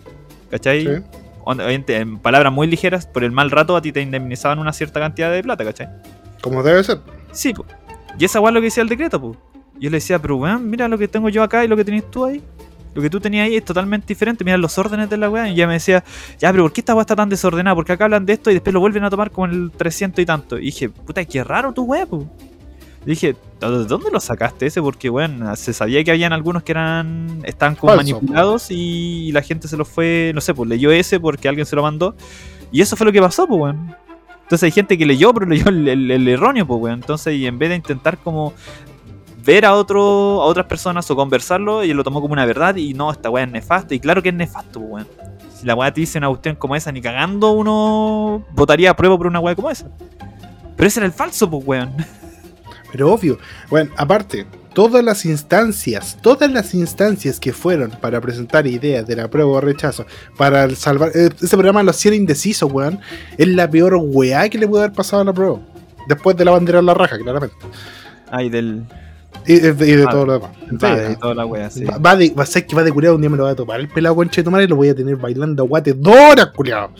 ¿cachai? 0.50 1.02
En 1.50 2.18
palabras 2.18 2.52
muy 2.52 2.66
ligeras, 2.66 3.06
por 3.06 3.24
el 3.24 3.32
mal 3.32 3.50
rato 3.50 3.76
a 3.76 3.82
ti 3.82 3.92
te 3.92 4.02
indemnizaban 4.02 4.58
una 4.58 4.72
cierta 4.72 5.00
cantidad 5.00 5.32
de 5.32 5.42
plata, 5.42 5.64
¿cachai? 5.64 5.88
Como 6.42 6.62
debe 6.62 6.84
ser. 6.84 6.98
Sí, 7.32 7.54
pues. 7.54 7.68
Y 8.18 8.24
esa 8.24 8.38
es 8.38 8.44
lo 8.44 8.60
que 8.60 8.66
decía 8.66 8.82
el 8.82 8.88
decreto, 8.88 9.20
pues. 9.20 9.38
Yo 9.80 9.90
le 9.90 9.96
decía, 9.96 10.18
pero 10.18 10.36
weón, 10.36 10.68
mira 10.68 10.88
lo 10.88 10.98
que 10.98 11.08
tengo 11.08 11.28
yo 11.28 11.42
acá 11.42 11.64
y 11.64 11.68
lo 11.68 11.76
que 11.76 11.84
tenés 11.84 12.10
tú 12.10 12.24
ahí. 12.24 12.42
Lo 12.94 13.02
que 13.02 13.10
tú 13.10 13.20
tenías 13.20 13.46
ahí 13.46 13.56
es 13.56 13.64
totalmente 13.64 14.06
diferente. 14.08 14.44
Mira 14.44 14.58
los 14.58 14.76
órdenes 14.76 15.08
de 15.08 15.16
la 15.16 15.30
weá. 15.30 15.48
Y 15.48 15.54
ya 15.54 15.66
me 15.66 15.74
decía, 15.74 16.02
ya, 16.38 16.50
pero 16.50 16.64
¿por 16.64 16.72
qué 16.72 16.80
esta 16.80 16.94
weá 16.94 17.02
está 17.02 17.14
tan 17.14 17.28
desordenada? 17.28 17.76
Porque 17.76 17.92
acá 17.92 18.04
hablan 18.04 18.26
de 18.26 18.32
esto 18.32 18.50
y 18.50 18.54
después 18.54 18.74
lo 18.74 18.80
vuelven 18.80 19.04
a 19.04 19.10
tomar 19.10 19.30
con 19.30 19.50
el 19.50 19.70
300 19.70 20.20
y 20.20 20.26
tanto. 20.26 20.58
Y 20.58 20.62
dije, 20.62 20.88
puta, 20.88 21.24
qué 21.24 21.44
raro 21.44 21.72
tu 21.72 21.84
weá, 21.84 22.06
pues. 22.06 22.24
Dije, 23.08 23.36
¿de 23.58 23.84
dónde 23.86 24.10
lo 24.10 24.20
sacaste 24.20 24.66
ese? 24.66 24.82
Porque, 24.82 25.08
bueno, 25.08 25.56
se 25.56 25.72
sabía 25.72 26.04
que 26.04 26.10
habían 26.10 26.34
algunos 26.34 26.62
que 26.62 26.72
eran 26.72 27.40
estaban 27.44 27.74
como 27.74 27.96
manipulados 27.96 28.66
y 28.70 29.32
la 29.32 29.40
gente 29.40 29.66
se 29.66 29.78
los 29.78 29.88
fue, 29.88 30.32
no 30.34 30.42
sé, 30.42 30.52
pues 30.52 30.68
leyó 30.68 30.90
ese 30.90 31.18
porque 31.18 31.48
alguien 31.48 31.64
se 31.64 31.74
lo 31.74 31.82
mandó. 31.82 32.14
Y 32.70 32.82
eso 32.82 32.96
fue 32.96 33.06
lo 33.06 33.12
que 33.12 33.22
pasó, 33.22 33.46
pues, 33.46 33.62
weón. 33.62 33.96
Entonces 34.42 34.64
hay 34.64 34.72
gente 34.72 34.98
que 34.98 35.06
leyó, 35.06 35.32
pero 35.32 35.46
leyó 35.46 35.68
el, 35.68 35.88
el 35.88 36.28
erróneo, 36.28 36.66
pues, 36.66 36.82
weón. 36.82 37.00
Entonces, 37.00 37.32
y 37.34 37.46
en 37.46 37.58
vez 37.58 37.70
de 37.70 37.76
intentar 37.76 38.18
como 38.18 38.52
ver 39.42 39.64
a 39.64 39.72
otro 39.72 40.42
a 40.42 40.44
otras 40.44 40.66
personas 40.66 41.10
o 41.10 41.16
conversarlo 41.16 41.82
y 41.82 41.90
él 41.90 41.96
lo 41.96 42.04
tomó 42.04 42.20
como 42.20 42.34
una 42.34 42.44
verdad 42.44 42.76
y 42.76 42.92
no, 42.92 43.10
esta 43.10 43.30
weá 43.30 43.44
es 43.44 43.50
nefasto. 43.50 43.94
Y 43.94 44.00
claro 44.00 44.22
que 44.22 44.28
es 44.28 44.34
nefasto, 44.34 44.80
weón. 44.80 45.08
Si 45.58 45.64
la 45.64 45.74
weá 45.74 45.94
te 45.94 46.02
dice 46.02 46.18
una 46.18 46.28
cuestión 46.28 46.56
como 46.56 46.76
esa, 46.76 46.92
ni 46.92 47.00
cagando 47.00 47.52
uno 47.52 48.44
votaría 48.50 48.90
a 48.90 48.96
prueba 48.96 49.16
por 49.16 49.28
una 49.28 49.40
weá 49.40 49.54
como 49.54 49.70
esa. 49.70 49.88
Pero 50.76 50.86
ese 50.86 51.00
era 51.00 51.06
el 51.06 51.12
falso, 51.12 51.48
pues, 51.48 51.66
weón. 51.66 51.94
Pero 52.92 53.12
obvio, 53.12 53.38
bueno, 53.68 53.90
aparte, 53.96 54.46
todas 54.72 55.04
las 55.04 55.24
instancias, 55.24 56.18
todas 56.22 56.50
las 56.50 56.72
instancias 56.74 57.40
que 57.40 57.52
fueron 57.52 57.90
para 57.90 58.20
presentar 58.20 58.66
ideas 58.66 59.06
de 59.06 59.16
la 59.16 59.28
prueba 59.28 59.50
o 59.50 59.60
rechazo, 59.60 60.06
para 60.36 60.70
salvar. 60.76 61.10
Eh, 61.14 61.30
ese 61.40 61.56
programa 61.56 61.82
lo 61.82 61.90
hacía 61.90 62.14
indeciso, 62.14 62.66
weón. 62.68 63.00
Es 63.36 63.48
la 63.48 63.68
peor 63.68 63.96
weá 64.00 64.48
que 64.48 64.58
le 64.58 64.68
pudo 64.68 64.80
haber 64.82 64.92
pasado 64.92 65.22
a 65.22 65.24
la 65.24 65.32
prueba. 65.32 65.58
Después 66.06 66.36
de 66.36 66.44
la 66.44 66.52
bandera 66.52 66.78
en 66.78 66.86
la 66.86 66.94
raja, 66.94 67.18
claramente. 67.18 67.56
Ay, 68.30 68.50
del. 68.50 68.84
Y, 69.46 69.58
de 69.58 70.06
todo 70.06 70.26
lo 70.26 70.32
demás. 70.34 70.50
Va, 70.82 70.96
de 70.96 71.16
toda 71.16 71.34
la 71.34 71.46
wea, 71.46 71.70
sí. 71.70 71.84
Va, 71.84 72.16
de, 72.16 72.30
va 72.30 72.42
a 72.42 72.46
ser 72.46 72.66
que 72.66 72.76
va 72.76 72.82
de 72.82 72.92
culiado 72.92 73.16
un 73.16 73.20
día 73.20 73.30
me 73.30 73.36
lo 73.36 73.44
va 73.44 73.50
a 73.50 73.54
topar 73.54 73.80
el 73.80 73.88
pelado 73.88 74.14
conche 74.14 74.42
de 74.42 74.44
tomar 74.44 74.62
y 74.62 74.66
lo 74.66 74.76
voy 74.76 74.90
a 74.90 74.94
tener 74.94 75.16
bailando 75.16 75.64
guate 75.64 75.92
dos 75.92 76.14
horas, 76.14 76.50
culiado. 76.54 76.90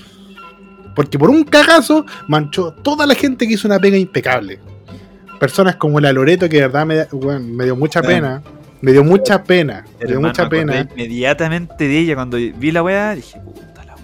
Porque 0.96 1.18
por 1.18 1.31
un 1.31 1.44
cagazo 1.44 2.05
manchó 2.27 2.72
toda 2.72 3.07
la 3.07 3.14
gente 3.14 3.46
que 3.46 3.55
hizo 3.55 3.68
una 3.68 3.79
pega 3.79 3.96
impecable. 3.96 4.59
Personas 5.38 5.77
como 5.77 6.01
la 6.01 6.12
Loreto, 6.12 6.48
que 6.48 6.57
de 6.57 6.68
verdad 6.68 6.87
me, 6.87 7.07
me 7.40 7.64
dio 7.64 7.77
mucha 7.77 8.03
pena. 8.03 8.42
Me 8.81 8.92
dio 8.92 9.03
mucha 9.03 9.42
pena. 9.42 9.85
Me 10.01 10.07
dio 10.07 10.20
mucha 10.20 10.48
pena. 10.48 10.88
Inmediatamente 10.94 11.88
de 11.88 11.98
ella, 11.98 12.14
cuando 12.14 12.37
vi 12.37 12.70
la 12.70 12.83
wea, 12.83 13.14
dije, 13.14 13.40
puta 13.40 13.85
la 13.85 13.96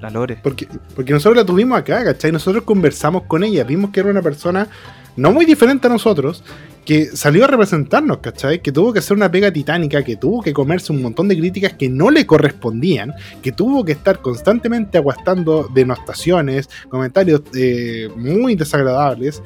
La 0.00 0.10
Lore. 0.10 0.38
Porque, 0.42 0.66
porque 0.94 1.12
nosotros 1.12 1.36
la 1.36 1.44
tuvimos 1.44 1.78
acá, 1.78 2.02
¿cachai? 2.04 2.32
Nosotros 2.32 2.64
conversamos 2.64 3.24
con 3.24 3.44
ella, 3.44 3.64
vimos 3.64 3.90
que 3.90 4.00
era 4.00 4.10
una 4.10 4.22
persona 4.22 4.68
no 5.16 5.32
muy 5.32 5.44
diferente 5.44 5.88
a 5.88 5.90
nosotros, 5.90 6.44
que 6.84 7.06
salió 7.06 7.44
a 7.44 7.48
representarnos, 7.48 8.18
¿cachai? 8.18 8.62
Que 8.62 8.72
tuvo 8.72 8.92
que 8.94 9.00
hacer 9.00 9.16
una 9.16 9.30
pega 9.30 9.52
titánica, 9.52 10.02
que 10.02 10.16
tuvo 10.16 10.40
que 10.40 10.54
comerse 10.54 10.92
un 10.92 11.02
montón 11.02 11.28
de 11.28 11.36
críticas 11.36 11.74
que 11.74 11.90
no 11.90 12.10
le 12.10 12.24
correspondían, 12.24 13.12
que 13.42 13.52
tuvo 13.52 13.84
que 13.84 13.92
estar 13.92 14.22
constantemente 14.22 14.96
aguastando 14.96 15.68
denostaciones, 15.74 16.70
comentarios 16.88 17.42
eh, 17.54 18.08
muy 18.16 18.54
desagradables. 18.54 19.42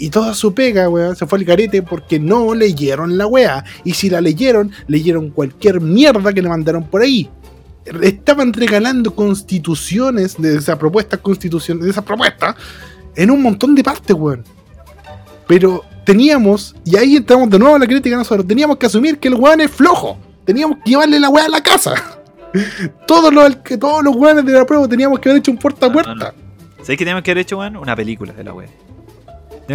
Y 0.00 0.08
toda 0.08 0.32
su 0.32 0.54
pega, 0.54 0.88
weón, 0.88 1.14
se 1.14 1.26
fue 1.26 1.38
al 1.38 1.44
carete 1.44 1.82
porque 1.82 2.18
no 2.18 2.54
leyeron 2.54 3.18
la 3.18 3.26
weá. 3.26 3.62
Y 3.84 3.92
si 3.92 4.08
la 4.08 4.22
leyeron, 4.22 4.72
leyeron 4.86 5.28
cualquier 5.28 5.78
mierda 5.82 6.32
que 6.32 6.40
le 6.40 6.48
mandaron 6.48 6.84
por 6.84 7.02
ahí. 7.02 7.28
estaban 8.02 8.54
regalando 8.54 9.14
constituciones 9.14 10.40
de 10.40 10.56
esa 10.56 10.78
propuesta 10.78 11.18
constitución, 11.18 11.80
de 11.80 11.90
esa 11.90 12.02
propuesta, 12.02 12.56
en 13.14 13.30
un 13.30 13.42
montón 13.42 13.74
de 13.74 13.84
partes, 13.84 14.16
weón. 14.16 14.42
Pero 15.46 15.84
teníamos, 16.06 16.74
y 16.82 16.96
ahí 16.96 17.16
entramos 17.16 17.50
de 17.50 17.58
nuevo 17.58 17.76
a 17.76 17.78
la 17.78 17.86
crítica 17.86 18.16
nosotros, 18.16 18.46
teníamos 18.46 18.78
que 18.78 18.86
asumir 18.86 19.18
que 19.18 19.28
el 19.28 19.34
weón 19.34 19.60
es 19.60 19.70
flojo. 19.70 20.16
Teníamos 20.46 20.78
que 20.82 20.92
llevarle 20.92 21.20
la 21.20 21.28
weá 21.28 21.44
a 21.44 21.50
la 21.50 21.62
casa. 21.62 21.92
todos 23.06 23.30
los, 23.34 23.62
todos 23.78 24.02
los 24.02 24.16
weones 24.16 24.46
de 24.46 24.52
la 24.52 24.64
prueba 24.64 24.88
teníamos 24.88 25.20
que 25.20 25.28
haber 25.28 25.40
hecho 25.40 25.50
un 25.50 25.58
puerta 25.58 25.86
a 25.86 25.92
puerta. 25.92 26.34
¿Sabes 26.78 26.88
qué 26.88 26.96
teníamos 26.96 27.22
que 27.22 27.32
haber 27.32 27.42
hecho, 27.42 27.58
weón? 27.58 27.76
Una 27.76 27.94
película 27.94 28.32
de 28.32 28.44
la 28.44 28.54
weá. 28.54 28.68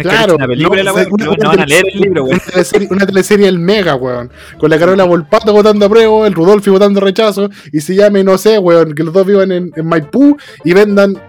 Claro, 0.02 0.36
una 0.36 0.46
película 0.46 0.70
no, 0.70 0.76
de 0.76 0.84
la 0.84 0.92
weá, 0.92 1.06
no 1.18 1.48
van 1.48 1.60
a 1.60 1.66
leer 1.66 1.84
el 1.92 2.00
libro, 2.00 2.24
weón. 2.24 2.36
Una 2.36 2.52
teleserie, 2.52 2.88
una 2.90 3.06
teleserie 3.06 3.48
El 3.48 3.58
Mega, 3.58 3.94
weón. 3.94 4.30
Con 4.58 4.70
la 4.70 4.78
Carola 4.78 5.04
Volpato 5.04 5.52
votando 5.52 5.86
a 5.86 5.88
prueba, 5.88 6.26
el 6.26 6.34
Rudolfi 6.34 6.70
votando 6.70 7.00
rechazo, 7.00 7.50
y 7.72 7.80
se 7.80 7.94
llame, 7.94 8.24
no 8.24 8.38
sé, 8.38 8.58
weón, 8.58 8.94
que 8.94 9.02
los 9.02 9.12
dos 9.12 9.26
vivan 9.26 9.52
en, 9.52 9.72
en 9.74 9.86
Maipú 9.86 10.36
y 10.64 10.72
vendan 10.72 11.20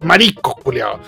mariscos, 0.00 0.54
culiados. 0.62 1.00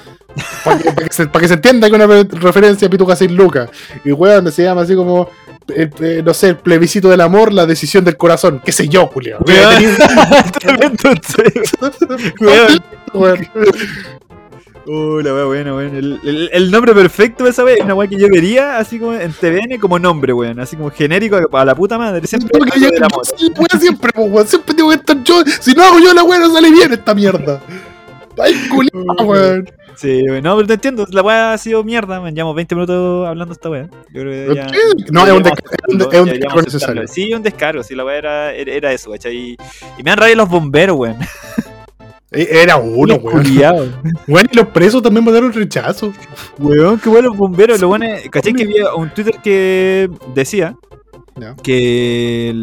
Para 0.64 0.78
que, 0.78 0.92
pa 0.92 1.04
que, 1.04 1.12
se, 1.12 1.26
pa 1.26 1.40
que 1.40 1.48
se 1.48 1.54
entienda 1.54 1.88
que 1.88 1.94
una 1.94 2.06
referencia 2.06 2.88
a 2.88 2.90
Pituca 2.90 3.14
6 3.14 3.30
Lucas. 3.30 3.70
Y 4.04 4.12
weón, 4.12 4.50
se 4.50 4.64
llama 4.64 4.82
así 4.82 4.94
como. 4.94 5.30
El, 5.68 5.90
eh, 6.00 6.22
no 6.22 6.34
sé, 6.34 6.50
el 6.50 6.56
plebiscito 6.56 7.08
del 7.08 7.22
amor, 7.22 7.50
la 7.50 7.64
decisión 7.64 8.04
del 8.04 8.18
corazón, 8.18 8.60
qué 8.62 8.70
sé 8.70 8.86
yo, 8.86 9.06
Julio. 9.06 9.38
Uh, 14.86 15.20
la 15.20 15.34
wea 15.34 15.44
buena, 15.44 15.74
weón. 15.74 15.96
El, 15.96 16.20
el, 16.24 16.50
el, 16.52 16.70
nombre 16.70 16.92
perfecto 16.94 17.44
de 17.44 17.50
esa 17.50 17.64
wea 17.64 17.74
es 17.74 17.80
una 17.80 17.94
wea 17.94 18.08
que 18.08 18.18
yo 18.18 18.28
vería 18.28 18.78
así 18.78 18.98
como 18.98 19.14
en 19.14 19.32
TVN 19.32 19.78
como 19.80 19.98
nombre, 19.98 20.32
weón. 20.32 20.60
Así 20.60 20.76
como 20.76 20.90
genérico 20.90 21.38
a 21.52 21.64
la 21.64 21.74
puta 21.74 21.96
madre. 21.96 22.26
Siempre, 22.26 22.58
Porque 22.58 22.78
yo, 22.78 22.88
yo, 22.90 23.78
siempre, 23.78 24.10
weón. 24.16 24.46
Siempre 24.46 24.74
tengo 24.74 24.90
que 24.90 24.96
estar 24.96 25.22
yo. 25.24 25.42
Si 25.60 25.72
no 25.72 25.82
hago 25.82 25.98
yo 26.00 26.12
la 26.12 26.22
wea, 26.22 26.38
no 26.38 26.52
sale 26.52 26.70
bien 26.70 26.92
esta 26.92 27.14
mierda. 27.14 27.60
Ay, 28.38 28.54
culiado, 28.68 29.24
weón. 29.24 29.70
Sí, 29.96 30.22
no, 30.42 30.56
pero 30.56 30.66
te 30.66 30.74
entiendo, 30.74 31.06
la 31.10 31.22
weá 31.22 31.52
ha 31.52 31.58
sido 31.58 31.84
mierda, 31.84 32.20
me 32.20 32.32
llevamos 32.32 32.56
20 32.56 32.74
minutos 32.74 33.28
hablando 33.28 33.52
esta 33.52 33.70
weá. 33.70 33.88
Yo 34.12 34.22
creo 34.22 34.48
que 34.48 34.54
ya, 34.56 34.66
no, 35.12 35.24
es 35.24 35.32
un, 35.32 35.42
descargo, 35.44 36.10
es 36.10 36.20
un 36.20 36.28
descargo 36.28 36.62
necesario. 36.62 37.06
Sí, 37.06 37.32
un 37.32 37.42
descargo, 37.42 37.82
sí, 37.82 37.94
la 37.94 38.04
weá 38.04 38.18
era, 38.18 38.52
era 38.52 38.92
eso. 38.92 39.14
Y, 39.30 39.56
y 39.96 40.02
me 40.02 40.10
han 40.10 40.18
rayado 40.18 40.38
los 40.38 40.48
bomberos, 40.48 40.96
weón. 40.96 41.16
Era 42.34 42.76
uno, 42.76 43.14
weón. 43.16 43.44
Weón, 44.28 44.46
y 44.50 44.56
los 44.56 44.68
presos 44.68 45.02
también 45.02 45.24
mandaron 45.24 45.52
rechazo. 45.52 46.12
Weón, 46.58 46.98
qué 46.98 47.08
bueno 47.08 47.28
los 47.28 47.36
bomberos. 47.36 47.80
Lo 47.80 47.88
bueno, 47.88 48.06
¿cachai? 48.30 48.52
Que 48.52 48.64
había 48.64 48.94
un 48.94 49.10
Twitter 49.10 49.36
que 49.42 50.10
decía 50.34 50.76
Que 51.62 52.54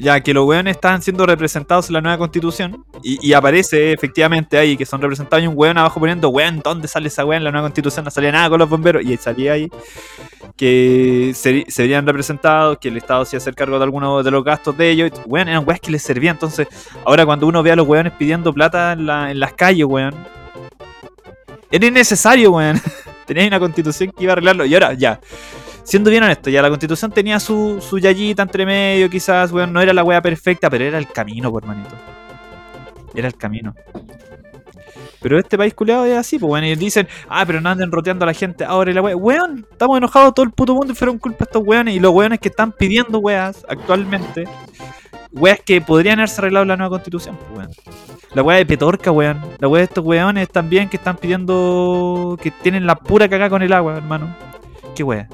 ya 0.00 0.20
que 0.20 0.32
los 0.32 0.46
weones 0.46 0.76
están 0.76 1.02
siendo 1.02 1.26
representados 1.26 1.88
en 1.88 1.94
la 1.94 2.00
nueva 2.00 2.18
constitución 2.18 2.84
y, 3.02 3.32
aparece 3.32 3.92
efectivamente 3.92 4.56
ahí 4.58 4.76
que 4.76 4.86
son 4.86 5.00
representados 5.00 5.42
y 5.42 5.48
un 5.48 5.54
weón 5.56 5.76
abajo 5.76 5.98
poniendo 5.98 6.28
weón, 6.28 6.60
¿dónde 6.62 6.86
sale 6.86 7.08
esa 7.08 7.24
weón 7.24 7.38
en 7.38 7.44
la 7.44 7.50
nueva 7.50 7.66
constitución? 7.66 8.04
No 8.04 8.10
salía 8.10 8.30
nada 8.30 8.48
con 8.48 8.60
los 8.60 8.68
bomberos 8.68 9.02
y 9.04 9.16
salía 9.16 9.54
ahí 9.54 9.68
que 10.56 11.32
se, 11.34 11.64
serían 11.68 12.06
representados, 12.06 12.78
que 12.78 12.88
el 12.88 12.96
Estado 12.96 13.24
se 13.24 13.36
hacer 13.36 13.54
cargo 13.54 13.78
de 13.78 13.84
algunos 13.84 14.24
de 14.24 14.30
los 14.30 14.44
gastos 14.44 14.76
de 14.76 14.90
ellos. 14.90 15.10
Weón, 15.26 15.48
eran 15.48 15.64
weones 15.64 15.80
que 15.80 15.90
les 15.90 16.02
servían. 16.02 16.36
Entonces, 16.36 16.68
ahora 17.04 17.26
cuando 17.26 17.46
uno 17.46 17.62
ve 17.62 17.72
a 17.72 17.76
los 17.76 17.88
weones 17.88 18.12
pidiendo 18.12 18.52
plata 18.52 18.92
en, 18.92 19.06
la, 19.06 19.30
en 19.30 19.40
las 19.40 19.54
calles, 19.54 19.86
weón, 19.86 20.14
era 21.70 21.86
innecesario, 21.86 22.52
weón. 22.52 22.80
Tenías 23.26 23.46
una 23.46 23.60
constitución 23.60 24.12
que 24.16 24.24
iba 24.24 24.32
a 24.32 24.34
arreglarlo 24.34 24.64
y 24.64 24.74
ahora 24.74 24.92
ya 24.94 25.18
siendo 25.84 26.10
bien 26.10 26.22
honesto, 26.22 26.50
ya 26.50 26.62
la 26.62 26.68
constitución 26.68 27.10
tenía 27.10 27.40
su, 27.40 27.80
su 27.80 27.98
yayita 27.98 28.42
entre 28.42 28.66
medio, 28.66 29.10
quizás, 29.10 29.52
weón, 29.52 29.72
no 29.72 29.80
era 29.80 29.92
la 29.92 30.04
wea 30.04 30.22
perfecta, 30.22 30.70
pero 30.70 30.84
era 30.84 30.98
el 30.98 31.08
camino, 31.08 31.50
por 31.50 31.64
manito. 31.64 31.94
Era 33.14 33.28
el 33.28 33.36
camino. 33.36 33.74
Pero 35.22 35.38
este 35.38 35.56
país 35.56 35.72
culeado 35.72 36.04
es 36.04 36.16
así, 36.16 36.38
pues, 36.38 36.50
weón, 36.50 36.64
y 36.64 36.74
dicen, 36.74 37.06
ah, 37.28 37.44
pero 37.46 37.60
no 37.60 37.68
anden 37.70 37.92
roteando 37.92 38.24
a 38.24 38.26
la 38.26 38.34
gente 38.34 38.64
ahora 38.64 38.90
y 38.90 38.94
la 38.94 39.02
wea. 39.02 39.16
Weón, 39.16 39.66
estamos 39.70 39.96
enojados 39.96 40.34
todo 40.34 40.44
el 40.44 40.50
puto 40.50 40.74
mundo 40.74 40.92
y 40.92 40.96
fueron 40.96 41.18
culpa 41.18 41.38
de 41.38 41.44
estos 41.44 41.62
weones. 41.64 41.94
Y 41.94 42.00
los 42.00 42.12
weones 42.12 42.40
que 42.40 42.48
están 42.48 42.72
pidiendo 42.72 43.18
weas 43.20 43.64
actualmente, 43.68 44.44
weas 45.30 45.60
que 45.60 45.80
podrían 45.80 46.18
haberse 46.18 46.40
arreglado 46.40 46.64
la 46.64 46.76
nueva 46.76 46.90
constitución, 46.90 47.36
pues, 47.38 47.58
weón. 47.58 47.70
La 48.34 48.42
wea 48.42 48.56
de 48.56 48.66
Petorca, 48.66 49.12
weón. 49.12 49.40
La 49.60 49.68
wea 49.68 49.80
de 49.80 49.84
estos 49.84 50.04
weones 50.04 50.48
también 50.48 50.88
que 50.88 50.96
están 50.96 51.16
pidiendo, 51.16 52.36
que 52.42 52.50
tienen 52.50 52.86
la 52.86 52.96
pura 52.96 53.28
cagada 53.28 53.50
con 53.50 53.62
el 53.62 53.72
agua, 53.72 53.96
hermano. 53.96 54.34
Qué 54.96 55.04
wea. 55.04 55.28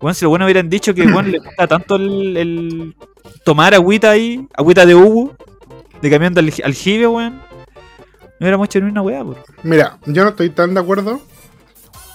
Bueno, 0.00 0.14
si 0.14 0.24
los 0.24 0.30
buenos 0.30 0.46
hubieran 0.46 0.70
dicho 0.70 0.94
que 0.94 1.02
bueno, 1.02 1.28
le 1.28 1.38
gusta 1.38 1.66
tanto 1.66 1.96
el, 1.96 2.36
el, 2.36 2.96
tomar 3.44 3.74
agüita 3.74 4.10
ahí, 4.10 4.46
agüita 4.54 4.86
de 4.86 4.94
Hugo, 4.94 5.36
de 6.00 6.10
camión 6.10 6.34
de 6.34 6.40
aljibe, 6.64 7.06
weón, 7.06 7.34
no 7.34 8.44
hubiéramos 8.44 8.66
hecho 8.66 8.80
ni 8.80 8.90
una 8.90 9.02
weá, 9.02 9.22
por. 9.22 9.36
Mira, 9.62 9.98
yo 10.06 10.24
no 10.24 10.30
estoy 10.30 10.48
tan 10.50 10.72
de 10.72 10.80
acuerdo. 10.80 11.20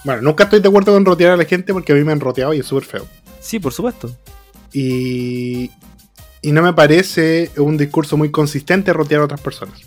Bueno, 0.04 0.22
nunca 0.22 0.44
estoy 0.44 0.60
de 0.60 0.68
acuerdo 0.68 0.92
con 0.92 1.04
rotear 1.04 1.32
a 1.32 1.36
la 1.36 1.44
gente 1.44 1.72
porque 1.72 1.92
a 1.92 1.94
mí 1.94 2.02
me 2.02 2.12
han 2.12 2.20
roteado 2.20 2.52
y 2.52 2.60
es 2.60 2.66
súper 2.66 2.84
feo. 2.84 3.06
Sí, 3.40 3.60
por 3.60 3.72
supuesto. 3.72 4.10
Y, 4.72 5.70
y 6.42 6.52
no 6.52 6.62
me 6.62 6.72
parece 6.72 7.50
un 7.56 7.76
discurso 7.76 8.16
muy 8.16 8.30
consistente 8.30 8.92
rotear 8.92 9.20
a 9.20 9.24
otras 9.24 9.40
personas. 9.40 9.80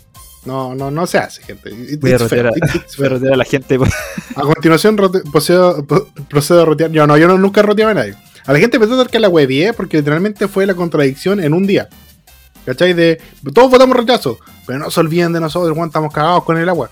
No, 0.44 0.74
no, 0.74 0.90
no 0.90 1.06
se 1.06 1.18
hace, 1.18 1.42
gente. 1.42 1.70
Voy 1.98 2.12
a, 2.12 2.18
rotear 2.18 2.46
a, 2.46 3.36
la 3.36 3.44
gente. 3.44 3.78
A 4.36 4.40
continuación 4.40 4.96
rote, 4.96 5.20
procedo, 5.30 5.84
procedo, 6.28 6.62
a 6.62 6.64
rotear. 6.64 6.90
Yo 6.90 7.06
no, 7.06 7.18
yo 7.18 7.28
no, 7.28 7.36
nunca 7.36 7.62
roteaba 7.62 7.90
a 7.90 7.94
nadie. 7.94 8.14
A 8.46 8.52
la 8.52 8.58
gente 8.58 8.78
empezó 8.78 8.94
a 8.94 8.98
dar 8.98 9.10
que 9.10 9.20
la 9.20 9.28
huevié 9.28 9.74
porque 9.74 9.98
literalmente 9.98 10.48
fue 10.48 10.64
la 10.64 10.74
contradicción 10.74 11.40
en 11.40 11.52
un 11.52 11.66
día. 11.66 11.88
¿Cachai? 12.64 12.94
De 12.94 13.20
todos 13.54 13.70
votamos 13.70 13.96
rechazo, 13.96 14.38
pero 14.66 14.78
no 14.78 14.90
se 14.90 15.00
olviden 15.00 15.32
de 15.32 15.40
nosotros, 15.40 15.76
weón, 15.76 15.88
estamos 15.88 16.12
cagados 16.12 16.44
con 16.44 16.56
el 16.56 16.68
agua. 16.68 16.90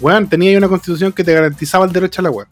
Weón, 0.00 0.28
tenía 0.28 0.56
una 0.58 0.68
constitución 0.68 1.12
que 1.12 1.24
te 1.24 1.32
garantizaba 1.32 1.84
el 1.84 1.92
derecho 1.92 2.20
al 2.20 2.26
agua. 2.26 2.48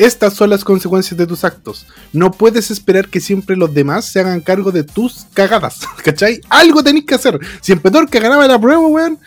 Estas 0.00 0.32
son 0.32 0.48
las 0.48 0.64
consecuencias 0.64 1.18
de 1.18 1.26
tus 1.26 1.44
actos. 1.44 1.86
No 2.14 2.30
puedes 2.30 2.70
esperar 2.70 3.08
que 3.08 3.20
siempre 3.20 3.54
los 3.54 3.74
demás 3.74 4.06
se 4.06 4.20
hagan 4.20 4.40
cargo 4.40 4.72
de 4.72 4.82
tus 4.82 5.26
cagadas. 5.34 5.80
¿Cachai? 6.04 6.40
Algo 6.48 6.82
tenéis 6.82 7.04
que 7.04 7.16
hacer. 7.16 7.38
Si 7.60 7.72
en 7.72 7.80
Petorca 7.80 8.18
ganaba 8.18 8.46
la 8.46 8.58
prueba, 8.58 8.80
weón, 8.80 9.18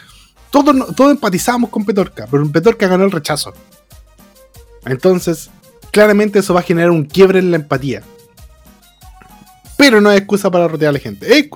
todos, 0.54 0.96
todos 0.96 1.12
empatizábamos 1.12 1.72
con 1.72 1.84
Petorca, 1.84 2.28
pero 2.30 2.48
Petorca 2.52 2.88
ganó 2.88 3.06
el 3.06 3.12
rechazo. 3.12 3.56
Entonces, 4.86 5.50
claramente 5.92 6.38
eso 6.38 6.54
va 6.54 6.60
a 6.60 6.64
generar 6.64 6.92
un 6.92 7.06
quiebre 7.06 7.40
en 7.40 7.50
la 7.50 7.58
empatía. 7.58 8.04
Pero 9.78 10.00
no 10.00 10.10
hay 10.10 10.20
excusa 10.20 10.52
para 10.52 10.68
rotear 10.68 10.90
a 10.90 10.94
la 10.94 11.00
gente. 11.00 11.40
Eh, 11.40 11.50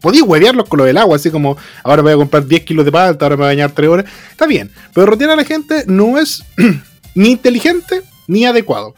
podía 0.00 0.24
huevearlos 0.24 0.68
con 0.68 0.78
lo 0.78 0.84
del 0.84 0.96
agua, 0.96 1.14
así 1.14 1.30
como 1.30 1.56
ahora 1.84 2.02
voy 2.02 2.12
a 2.12 2.16
comprar 2.16 2.44
10 2.44 2.64
kilos 2.64 2.84
de 2.84 2.90
palta, 2.90 3.24
ahora 3.24 3.36
me 3.36 3.42
voy 3.42 3.46
a 3.46 3.54
bañar 3.54 3.70
3 3.70 3.88
horas. 3.88 4.06
Está 4.32 4.48
bien, 4.48 4.68
pero 4.92 5.06
rotear 5.06 5.30
a 5.30 5.36
la 5.36 5.44
gente 5.44 5.84
no 5.86 6.18
es 6.18 6.42
ni 7.14 7.30
inteligente 7.30 8.02
ni 8.26 8.46
adecuado. 8.46 8.96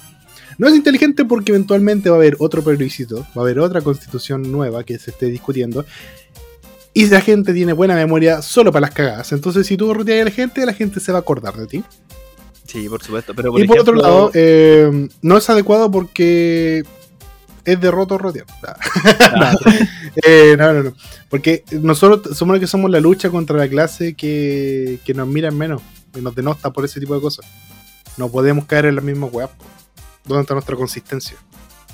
No 0.56 0.66
es 0.66 0.74
inteligente 0.74 1.26
porque 1.26 1.52
eventualmente 1.52 2.08
va 2.08 2.16
a 2.16 2.20
haber 2.20 2.36
otro 2.38 2.64
plebiscito, 2.64 3.26
va 3.36 3.42
a 3.42 3.44
haber 3.44 3.58
otra 3.58 3.82
constitución 3.82 4.50
nueva 4.50 4.82
que 4.82 4.98
se 4.98 5.10
esté 5.10 5.26
discutiendo 5.26 5.84
y 6.96 7.04
la 7.10 7.20
gente 7.20 7.52
tiene 7.52 7.74
buena 7.74 7.94
memoria 7.94 8.40
solo 8.40 8.72
para 8.72 8.86
las 8.86 8.94
cagadas. 8.94 9.30
Entonces, 9.32 9.66
si 9.66 9.76
tú 9.76 9.92
roteas 9.92 10.22
a 10.22 10.24
la 10.24 10.30
gente, 10.30 10.64
la 10.64 10.72
gente 10.72 10.98
se 10.98 11.12
va 11.12 11.18
a 11.18 11.20
acordar 11.20 11.54
de 11.54 11.66
ti. 11.66 11.84
Sí, 12.64 12.88
por 12.88 13.02
supuesto. 13.02 13.34
Pero 13.34 13.52
por 13.52 13.60
y 13.60 13.66
por 13.66 13.80
otro 13.80 13.96
lado, 13.96 14.30
eh, 14.32 15.06
no 15.20 15.36
es 15.36 15.50
adecuado 15.50 15.90
porque 15.90 16.84
es 17.66 17.80
derroto 17.82 18.16
rotear. 18.16 18.46
eh, 20.24 20.56
no, 20.58 20.72
no, 20.72 20.82
no. 20.84 20.94
Porque 21.28 21.64
nosotros 21.70 22.34
somos 22.34 22.54
los 22.54 22.60
que 22.60 22.66
somos 22.66 22.90
la 22.90 23.00
lucha 23.00 23.28
contra 23.28 23.58
la 23.58 23.68
clase 23.68 24.14
que, 24.14 24.98
que 25.04 25.12
nos 25.12 25.28
miran 25.28 25.54
menos 25.54 25.82
y 26.14 26.22
nos 26.22 26.34
denosta 26.34 26.72
por 26.72 26.86
ese 26.86 26.98
tipo 26.98 27.14
de 27.14 27.20
cosas. 27.20 27.44
No 28.16 28.30
podemos 28.30 28.64
caer 28.64 28.86
en 28.86 28.94
la 28.94 29.02
misma 29.02 29.26
weá. 29.26 29.50
¿Dónde 30.24 30.40
está 30.40 30.54
nuestra 30.54 30.76
consistencia? 30.76 31.36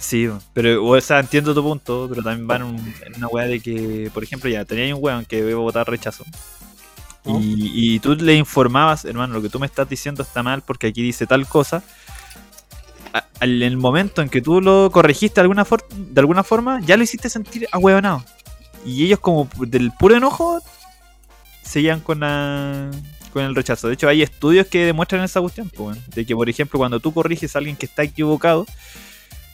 Sí, 0.02 0.28
pero, 0.52 0.84
o 0.84 1.00
sea, 1.00 1.20
entiendo 1.20 1.54
tu 1.54 1.62
punto, 1.62 2.08
pero 2.08 2.24
también 2.24 2.44
van 2.48 2.64
un, 2.64 2.94
en 3.06 3.14
una 3.16 3.28
weá 3.28 3.46
de 3.46 3.60
que, 3.60 4.10
por 4.12 4.24
ejemplo, 4.24 4.50
ya 4.50 4.64
tenía 4.64 4.94
un 4.96 5.02
weón 5.02 5.24
que 5.24 5.38
iba 5.38 5.52
a 5.52 5.62
votar 5.62 5.88
rechazo. 5.88 6.24
Y, 7.24 7.94
y, 7.94 7.98
tú 8.00 8.16
le 8.16 8.34
informabas, 8.34 9.04
hermano, 9.04 9.34
lo 9.34 9.42
que 9.42 9.48
tú 9.48 9.60
me 9.60 9.66
estás 9.66 9.88
diciendo 9.88 10.24
está 10.24 10.42
mal 10.42 10.62
porque 10.62 10.88
aquí 10.88 11.02
dice 11.02 11.24
tal 11.24 11.46
cosa. 11.46 11.84
A, 13.12 13.24
en 13.42 13.62
el 13.62 13.76
momento 13.76 14.22
en 14.22 14.28
que 14.28 14.42
tú 14.42 14.60
lo 14.60 14.90
corregiste 14.90 15.36
de 15.36 15.42
alguna, 15.42 15.64
for 15.64 15.86
de 15.88 16.20
alguna 16.20 16.42
forma, 16.42 16.80
ya 16.80 16.96
lo 16.96 17.04
hiciste 17.04 17.30
sentir 17.30 17.68
ahueonado. 17.70 18.24
Y 18.84 19.04
ellos, 19.04 19.20
como 19.20 19.48
del 19.60 19.92
puro 19.92 20.16
enojo, 20.16 20.60
seguían 21.62 22.00
con, 22.00 22.18
la, 22.18 22.90
con 23.32 23.44
el 23.44 23.54
rechazo. 23.54 23.86
De 23.86 23.94
hecho, 23.94 24.08
hay 24.08 24.22
estudios 24.22 24.66
que 24.66 24.86
demuestran 24.86 25.22
esa 25.22 25.40
cuestión. 25.40 25.70
Pues, 25.70 25.96
de 26.10 26.26
que, 26.26 26.34
por 26.34 26.48
ejemplo, 26.48 26.80
cuando 26.80 26.98
tú 26.98 27.14
corriges 27.14 27.54
a 27.54 27.60
alguien 27.60 27.76
que 27.76 27.86
está 27.86 28.02
equivocado, 28.02 28.66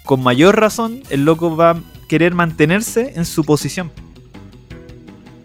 con 0.08 0.22
mayor 0.22 0.58
razón 0.58 1.02
el 1.10 1.26
loco 1.26 1.54
va 1.54 1.72
a 1.72 1.80
querer 2.08 2.32
mantenerse 2.32 3.12
en 3.16 3.26
su 3.26 3.44
posición. 3.44 3.90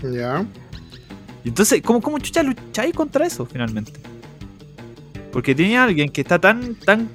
Ya. 0.01 0.45
Y 1.43 1.49
entonces, 1.49 1.81
¿cómo, 1.81 1.99
cómo 1.99 2.17
chucha 2.19 2.43
lucháis 2.43 2.95
contra 2.95 3.25
eso 3.27 3.45
finalmente? 3.45 3.91
Porque 5.33 5.53
tiene 5.53 5.77
alguien 5.77 6.09
que 6.09 6.21
está 6.21 6.39
tan, 6.39 6.75
tan, 6.75 7.09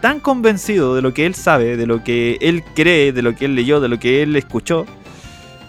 tan 0.00 0.20
convencido 0.20 0.94
de 0.94 1.02
lo 1.02 1.12
que 1.12 1.26
él 1.26 1.34
sabe, 1.34 1.76
de 1.76 1.84
lo 1.84 2.04
que 2.04 2.38
él 2.40 2.62
cree, 2.76 3.10
de 3.12 3.22
lo 3.22 3.34
que 3.34 3.46
él 3.46 3.56
leyó, 3.56 3.80
de 3.80 3.88
lo 3.88 3.98
que 3.98 4.22
él 4.22 4.36
escuchó, 4.36 4.86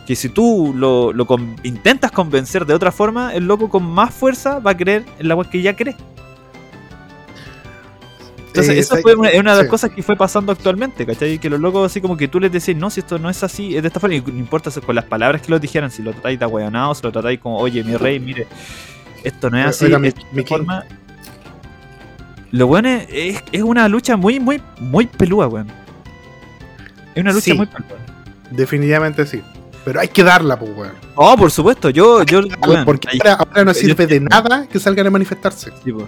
que 0.06 0.16
si 0.16 0.30
tú 0.30 0.76
lo, 0.78 1.12
lo 1.12 1.26
con- 1.26 1.56
intentas 1.64 2.12
convencer 2.12 2.68
de 2.68 2.76
otra 2.76 2.92
forma, 2.92 3.34
el 3.34 3.48
loco 3.48 3.68
con 3.68 3.84
más 3.84 4.14
fuerza 4.14 4.60
va 4.60 4.70
a 4.72 4.78
creer 4.78 5.06
en 5.18 5.28
la 5.28 5.34
weá 5.36 5.50
que 5.50 5.64
ya 5.64 5.76
cree. 5.76 5.96
Entonces, 8.54 8.76
Eh, 8.76 8.80
eso 8.80 8.98
fue 8.98 9.16
una, 9.16 9.30
de 9.32 9.42
las 9.44 9.62
sí. 9.62 9.68
cosas 9.68 9.90
que 9.92 10.04
fue 10.04 10.16
pasando 10.16 10.52
actualmente, 10.52 11.06
¿cachai? 11.08 11.40
Que 11.40 11.50
los 11.50 11.60
locos 11.60 11.90
así 11.92 12.00
como 12.02 12.16
que 12.16 12.28
tú 12.28 12.40
les 12.40 12.52
decís, 12.52 12.76
no, 12.76 12.92
si 12.92 13.00
esto 13.00 13.18
no 13.18 13.30
es 13.30 13.44
así, 13.44 13.76
es 13.76 13.82
de 13.82 13.88
esta 13.88 14.00
forma, 14.00 14.16
y 14.16 14.22
no 14.22 14.38
importa 14.38 14.70
si 14.70 14.80
con 14.80 14.94
las 14.96 15.06
palabras 15.06 15.42
que 15.42 15.50
los 15.50 15.60
dijeran, 15.60 15.90
si 15.90 16.04
lo 16.04 16.12
tratáis 16.12 16.38
de 16.38 16.46
ahueonado, 16.46 16.94
si 16.94 17.02
lo 17.02 17.12
tratáis 17.12 17.40
como, 17.40 17.58
oye, 17.58 17.84
mi 17.84 17.96
rey, 17.98 18.20
mire, 18.20 18.46
esto 19.24 19.50
no 19.50 19.58
es 19.60 19.66
así, 19.66 19.86
Oiga, 19.86 19.98
mi- 19.98 20.10
es 20.10 20.16
mi 20.32 20.44
king. 20.44 20.58
forma. 20.58 20.84
Lo 22.52 22.68
bueno 22.68 22.90
es, 22.90 23.08
es, 23.12 23.44
es 23.52 23.62
una 23.64 23.88
lucha 23.90 24.16
muy, 24.18 24.40
muy, 24.40 24.62
muy 24.80 25.08
pelúa, 25.08 25.48
weón. 25.48 25.68
Es 27.16 27.22
una 27.22 27.32
lucha 27.32 27.46
Sí. 27.46 27.54
muy 27.54 27.66
pelúa. 27.66 27.98
Definitivamente 28.52 29.26
sí. 29.26 29.42
Pero 29.84 30.00
hay 30.00 30.08
que 30.08 30.24
darla, 30.24 30.58
pues, 30.60 30.72
weón. 30.78 30.94
Oh, 31.16 31.36
por 31.36 31.50
supuesto, 31.52 31.90
yo, 31.90 32.24
yo, 32.24 32.42
weón, 32.68 32.86
Porque 32.86 33.08
ahora, 33.20 33.34
ahora 33.34 33.66
no 33.66 33.72
yo- 33.74 33.80
sirve 33.80 34.06
de 34.06 34.20
nada 34.20 34.68
que 34.68 34.80
salgan 34.80 35.08
a 35.08 35.10
manifestarse. 35.10 35.72
Sí, 35.84 35.92
po. 35.92 36.08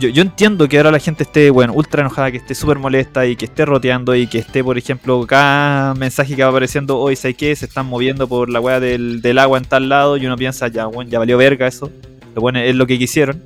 Yo, 0.00 0.22
entiendo 0.22 0.66
que 0.66 0.78
ahora 0.78 0.90
la 0.90 0.98
gente 0.98 1.24
esté, 1.24 1.50
bueno, 1.50 1.74
ultra 1.74 2.00
enojada, 2.00 2.30
que 2.30 2.38
esté 2.38 2.54
súper 2.54 2.78
molesta 2.78 3.26
y 3.26 3.36
que 3.36 3.44
esté 3.44 3.66
roteando 3.66 4.14
y 4.14 4.26
que 4.26 4.38
esté, 4.38 4.64
por 4.64 4.78
ejemplo, 4.78 5.26
cada 5.26 5.92
mensaje 5.92 6.34
que 6.34 6.42
va 6.42 6.48
apareciendo, 6.48 6.98
hoy 6.98 7.16
¿sabes 7.16 7.36
qué? 7.36 7.54
Se 7.54 7.66
están 7.66 7.84
moviendo 7.84 8.26
por 8.26 8.48
la 8.48 8.60
weá 8.60 8.80
del, 8.80 9.20
del 9.20 9.38
agua 9.38 9.58
en 9.58 9.64
tal 9.64 9.90
lado 9.90 10.16
y 10.16 10.24
uno 10.24 10.36
piensa, 10.36 10.68
ya, 10.68 10.86
bueno, 10.86 11.10
ya 11.10 11.18
valió 11.18 11.36
verga 11.36 11.66
eso. 11.66 11.90
Lo 12.34 12.40
bueno 12.40 12.60
es 12.60 12.74
lo 12.74 12.86
que 12.86 12.98
quisieron. 12.98 13.42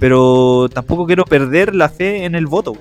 Pero 0.00 0.70
tampoco 0.72 1.04
quiero 1.04 1.26
perder 1.26 1.74
la 1.74 1.90
fe 1.90 2.24
en 2.24 2.36
el 2.36 2.46
voto. 2.46 2.74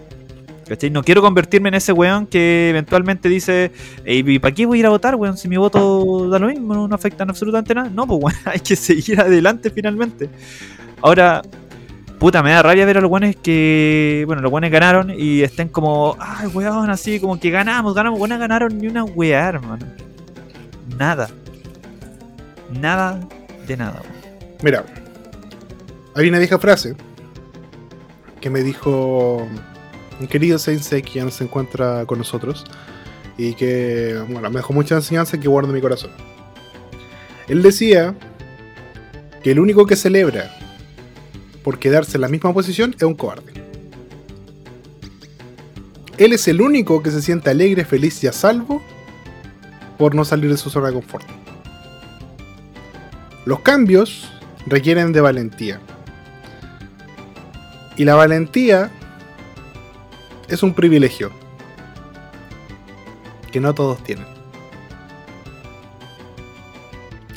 ¿Cachai? 0.65 0.89
No 0.89 1.03
quiero 1.03 1.21
convertirme 1.21 1.67
en 1.67 1.75
ese 1.75 1.91
weón 1.91 2.27
que 2.27 2.69
eventualmente 2.69 3.27
dice, 3.27 3.73
¿y 4.05 4.39
para 4.39 4.55
qué 4.55 4.65
voy 4.65 4.77
a 4.77 4.79
ir 4.79 4.85
a 4.85 4.89
votar, 4.89 5.15
weón? 5.15 5.37
Si 5.37 5.49
mi 5.49 5.57
voto 5.57 6.29
da 6.29 6.39
lo 6.39 6.47
mismo, 6.47 6.87
no 6.87 6.95
afecta 6.95 7.25
en 7.25 7.29
absolutamente 7.31 7.75
nada. 7.75 7.89
No, 7.89 8.07
pues 8.07 8.23
weón, 8.23 8.39
hay 8.45 8.61
que 8.61 8.77
seguir 8.77 9.19
adelante 9.19 9.69
finalmente. 9.69 10.29
Ahora, 11.01 11.41
puta, 12.21 12.43
me 12.43 12.51
da 12.51 12.61
rabia 12.61 12.85
ver 12.85 12.99
a 12.99 13.01
los 13.01 13.09
buenos 13.09 13.35
que, 13.35 14.25
bueno, 14.27 14.43
los 14.43 14.51
buenos 14.51 14.69
ganaron 14.69 15.09
y 15.09 15.41
estén 15.41 15.69
como, 15.69 16.15
ay, 16.19 16.45
weón, 16.53 16.91
así, 16.91 17.19
como 17.19 17.39
que 17.39 17.49
ganamos, 17.49 17.95
ganamos, 17.95 18.19
buenas 18.19 18.37
ganaron 18.37 18.77
ni 18.77 18.85
una 18.85 19.03
weá, 19.03 19.49
hermano. 19.49 19.87
Nada. 20.99 21.31
Nada 22.79 23.19
de 23.65 23.75
nada, 23.75 24.03
weón. 24.03 24.55
Mira, 24.61 24.85
hay 26.13 26.29
una 26.29 26.37
vieja 26.37 26.59
frase 26.59 26.95
que 28.39 28.51
me 28.51 28.61
dijo 28.61 29.47
un 30.19 30.27
querido 30.27 30.59
Sensei 30.59 31.01
que 31.01 31.13
ya 31.13 31.23
no 31.23 31.31
se 31.31 31.45
encuentra 31.45 32.05
con 32.05 32.19
nosotros 32.19 32.65
y 33.35 33.55
que, 33.55 34.23
bueno, 34.29 34.47
me 34.51 34.57
dejó 34.57 34.73
mucha 34.73 34.93
enseñanza 34.93 35.39
que 35.39 35.47
guardo 35.47 35.69
en 35.69 35.75
mi 35.75 35.81
corazón. 35.81 36.11
Él 37.47 37.63
decía 37.63 38.13
que 39.41 39.49
el 39.49 39.59
único 39.59 39.87
que 39.87 39.95
celebra 39.95 40.55
por 41.63 41.79
quedarse 41.79 42.17
en 42.17 42.21
la 42.21 42.27
misma 42.27 42.53
posición 42.53 42.95
es 42.95 43.03
un 43.03 43.15
cobarde. 43.15 43.53
Él 46.17 46.33
es 46.33 46.47
el 46.47 46.61
único 46.61 47.01
que 47.01 47.11
se 47.11 47.21
siente 47.21 47.49
alegre, 47.49 47.85
feliz 47.85 48.23
y 48.23 48.27
a 48.27 48.33
salvo 48.33 48.81
por 49.97 50.13
no 50.13 50.25
salir 50.25 50.51
de 50.51 50.57
su 50.57 50.69
zona 50.69 50.87
de 50.87 50.93
confort. 50.93 51.25
Los 53.45 53.61
cambios 53.61 54.31
requieren 54.67 55.13
de 55.13 55.21
valentía. 55.21 55.79
Y 57.97 58.05
la 58.05 58.15
valentía 58.15 58.91
es 60.47 60.63
un 60.63 60.73
privilegio 60.73 61.31
que 63.51 63.59
no 63.59 63.73
todos 63.73 64.03
tienen. 64.03 64.25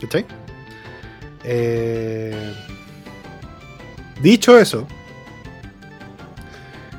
¿Cachai? 0.01 0.27
Eh, 1.45 2.55
dicho 4.25 4.59
eso, 4.59 4.87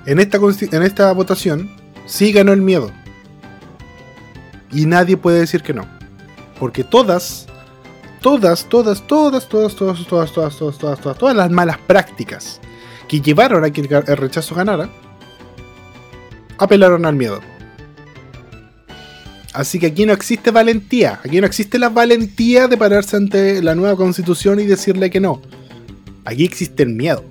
en 0.06 0.20
esta, 0.20 0.38
en 0.38 0.84
esta 0.84 1.12
votación 1.12 1.76
sí 2.06 2.32
ganó 2.32 2.54
el 2.54 2.62
miedo. 2.62 2.92
Y 4.72 4.86
nadie 4.86 5.18
puede 5.18 5.40
decir 5.40 5.64
que 5.64 5.74
no. 5.74 5.88
Porque 6.60 6.84
todas, 6.84 7.48
todas, 8.22 8.66
todas, 8.70 9.06
todas, 9.08 9.48
todas, 9.50 9.76
todas, 9.76 10.06
todas, 10.06 10.32
todas, 10.34 10.58
todas, 10.58 10.78
todas, 10.78 11.00
todas, 11.00 11.18
todas 11.18 11.36
las 11.36 11.50
malas 11.50 11.80
prácticas 11.80 12.62
que 13.08 13.20
llevaron 13.20 13.64
a 13.64 13.72
que 13.72 13.82
el 13.82 14.18
rechazo 14.18 14.56
ganara, 14.56 14.90
apelaron 16.58 17.06
al 17.06 17.16
miedo. 17.16 17.42
Así 19.54 19.80
que 19.80 19.88
aquí 19.88 20.06
no 20.06 20.14
existe 20.14 20.52
valentía. 20.52 21.20
Aquí 21.24 21.40
no 21.40 21.48
existe 21.48 21.80
la 21.80 21.90
valentía 21.90 22.68
de 22.68 22.78
pararse 22.78 23.16
ante 23.16 23.64
la 23.64 23.74
nueva 23.74 23.96
constitución 23.96 24.60
y 24.60 24.66
decirle 24.66 25.10
que 25.10 25.22
no. 25.22 25.42
Aquí 26.26 26.44
existe 26.44 26.84
el 26.84 26.90
miedo. 26.90 27.24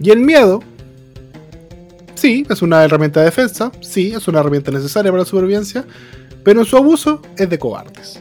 Y 0.00 0.10
el 0.10 0.20
miedo, 0.20 0.62
sí, 2.14 2.46
es 2.48 2.62
una 2.62 2.84
herramienta 2.84 3.20
de 3.20 3.26
defensa, 3.26 3.72
sí, 3.80 4.12
es 4.12 4.28
una 4.28 4.40
herramienta 4.40 4.70
necesaria 4.70 5.10
para 5.10 5.22
la 5.22 5.28
supervivencia, 5.28 5.84
pero 6.44 6.64
su 6.64 6.76
abuso 6.76 7.22
es 7.36 7.48
de 7.48 7.58
cobardes. 7.58 8.20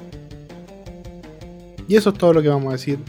Y 1.88 1.96
eso 1.96 2.12
es 2.12 2.18
todo 2.18 2.34
lo 2.34 2.42
que 2.42 2.50
vamos 2.50 2.70
a 2.70 2.78
decir. 2.78 3.00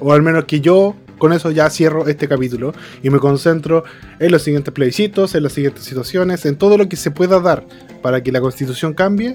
O 0.00 0.12
al 0.12 0.22
menos 0.22 0.44
que 0.44 0.60
yo 0.60 0.96
con 1.18 1.32
eso 1.32 1.50
ya 1.50 1.70
cierro 1.70 2.08
este 2.08 2.28
capítulo 2.28 2.74
y 3.02 3.10
me 3.10 3.18
concentro 3.18 3.84
en 4.18 4.32
los 4.32 4.42
siguientes 4.42 4.72
plebiscitos, 4.74 5.34
en 5.34 5.42
las 5.44 5.52
siguientes 5.52 5.84
situaciones, 5.84 6.44
en 6.44 6.56
todo 6.56 6.76
lo 6.76 6.88
que 6.88 6.96
se 6.96 7.10
pueda 7.10 7.40
dar 7.40 7.64
para 8.02 8.22
que 8.22 8.32
la 8.32 8.40
constitución 8.40 8.94
cambie. 8.94 9.34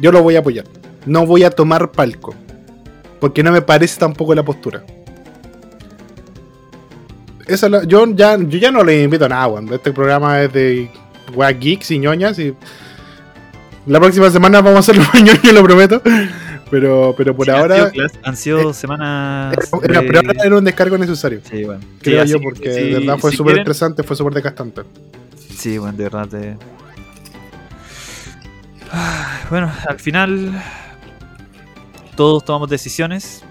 Yo 0.00 0.12
lo 0.12 0.22
voy 0.22 0.36
a 0.36 0.40
apoyar. 0.40 0.66
No 1.06 1.24
voy 1.24 1.44
a 1.44 1.50
tomar 1.50 1.92
palco. 1.92 2.34
Porque 3.20 3.42
no 3.42 3.50
me 3.52 3.62
parece 3.62 3.98
tampoco 3.98 4.34
la 4.34 4.42
postura. 4.44 4.82
Esa 7.46 7.66
es 7.66 7.72
la- 7.72 7.84
yo, 7.84 8.04
ya, 8.14 8.36
yo 8.38 8.58
ya 8.58 8.70
no 8.70 8.82
le 8.82 9.02
invito 9.02 9.24
a 9.26 9.28
nada, 9.28 9.46
weón. 9.46 9.72
Este 9.72 9.92
programa 9.92 10.42
es 10.42 10.52
de 10.52 10.90
weas 11.34 11.58
geeks 11.58 11.90
y 11.92 11.98
ñoñas 11.98 12.38
y 12.38 12.54
la 13.86 14.00
próxima 14.00 14.30
semana 14.30 14.60
vamos 14.60 14.76
a 14.76 14.80
hacer 14.80 14.96
los 14.96 15.06
ñoños, 15.14 15.52
lo 15.52 15.62
prometo. 15.62 16.02
Pero, 16.68 17.14
pero 17.16 17.36
por 17.36 17.44
Sí, 17.46 17.52
han 17.52 17.60
ahora, 17.60 17.90
sido 17.90 18.06
han 18.24 18.36
sido 18.36 18.74
semanas. 18.74 19.56
era, 19.84 20.00
de- 20.00 20.06
pero 20.08 20.18
ahora 20.20 20.42
era 20.44 20.56
un 20.58 20.64
descargo 20.64 20.98
necesario. 20.98 21.40
Sí, 21.48 21.62
bueno. 21.62 21.80
Creo 22.02 22.24
Sí, 22.24 22.30
yo, 22.30 22.36
así 22.36 22.44
porque 22.44 22.60
que 22.62 22.68
de 22.70 22.84
si- 22.84 22.92
verdad 22.94 23.18
fue 23.18 23.30
si 23.30 23.36
súper 23.36 23.52
quieren- 23.54 23.62
estresante, 23.62 24.02
fue 24.02 24.16
súper 24.16 24.34
desgastante. 24.34 24.82
Sí, 25.56 25.78
bueno, 25.78 25.96
de 25.96 26.02
verdad. 26.04 26.28
te- 26.28 26.56
Ah, 28.92 29.40
Bueno, 29.50 29.70
al 29.88 29.98
final. 30.00 30.62
Todos 32.16 32.44
tomamos 32.44 32.68
decisiones, 32.70 33.44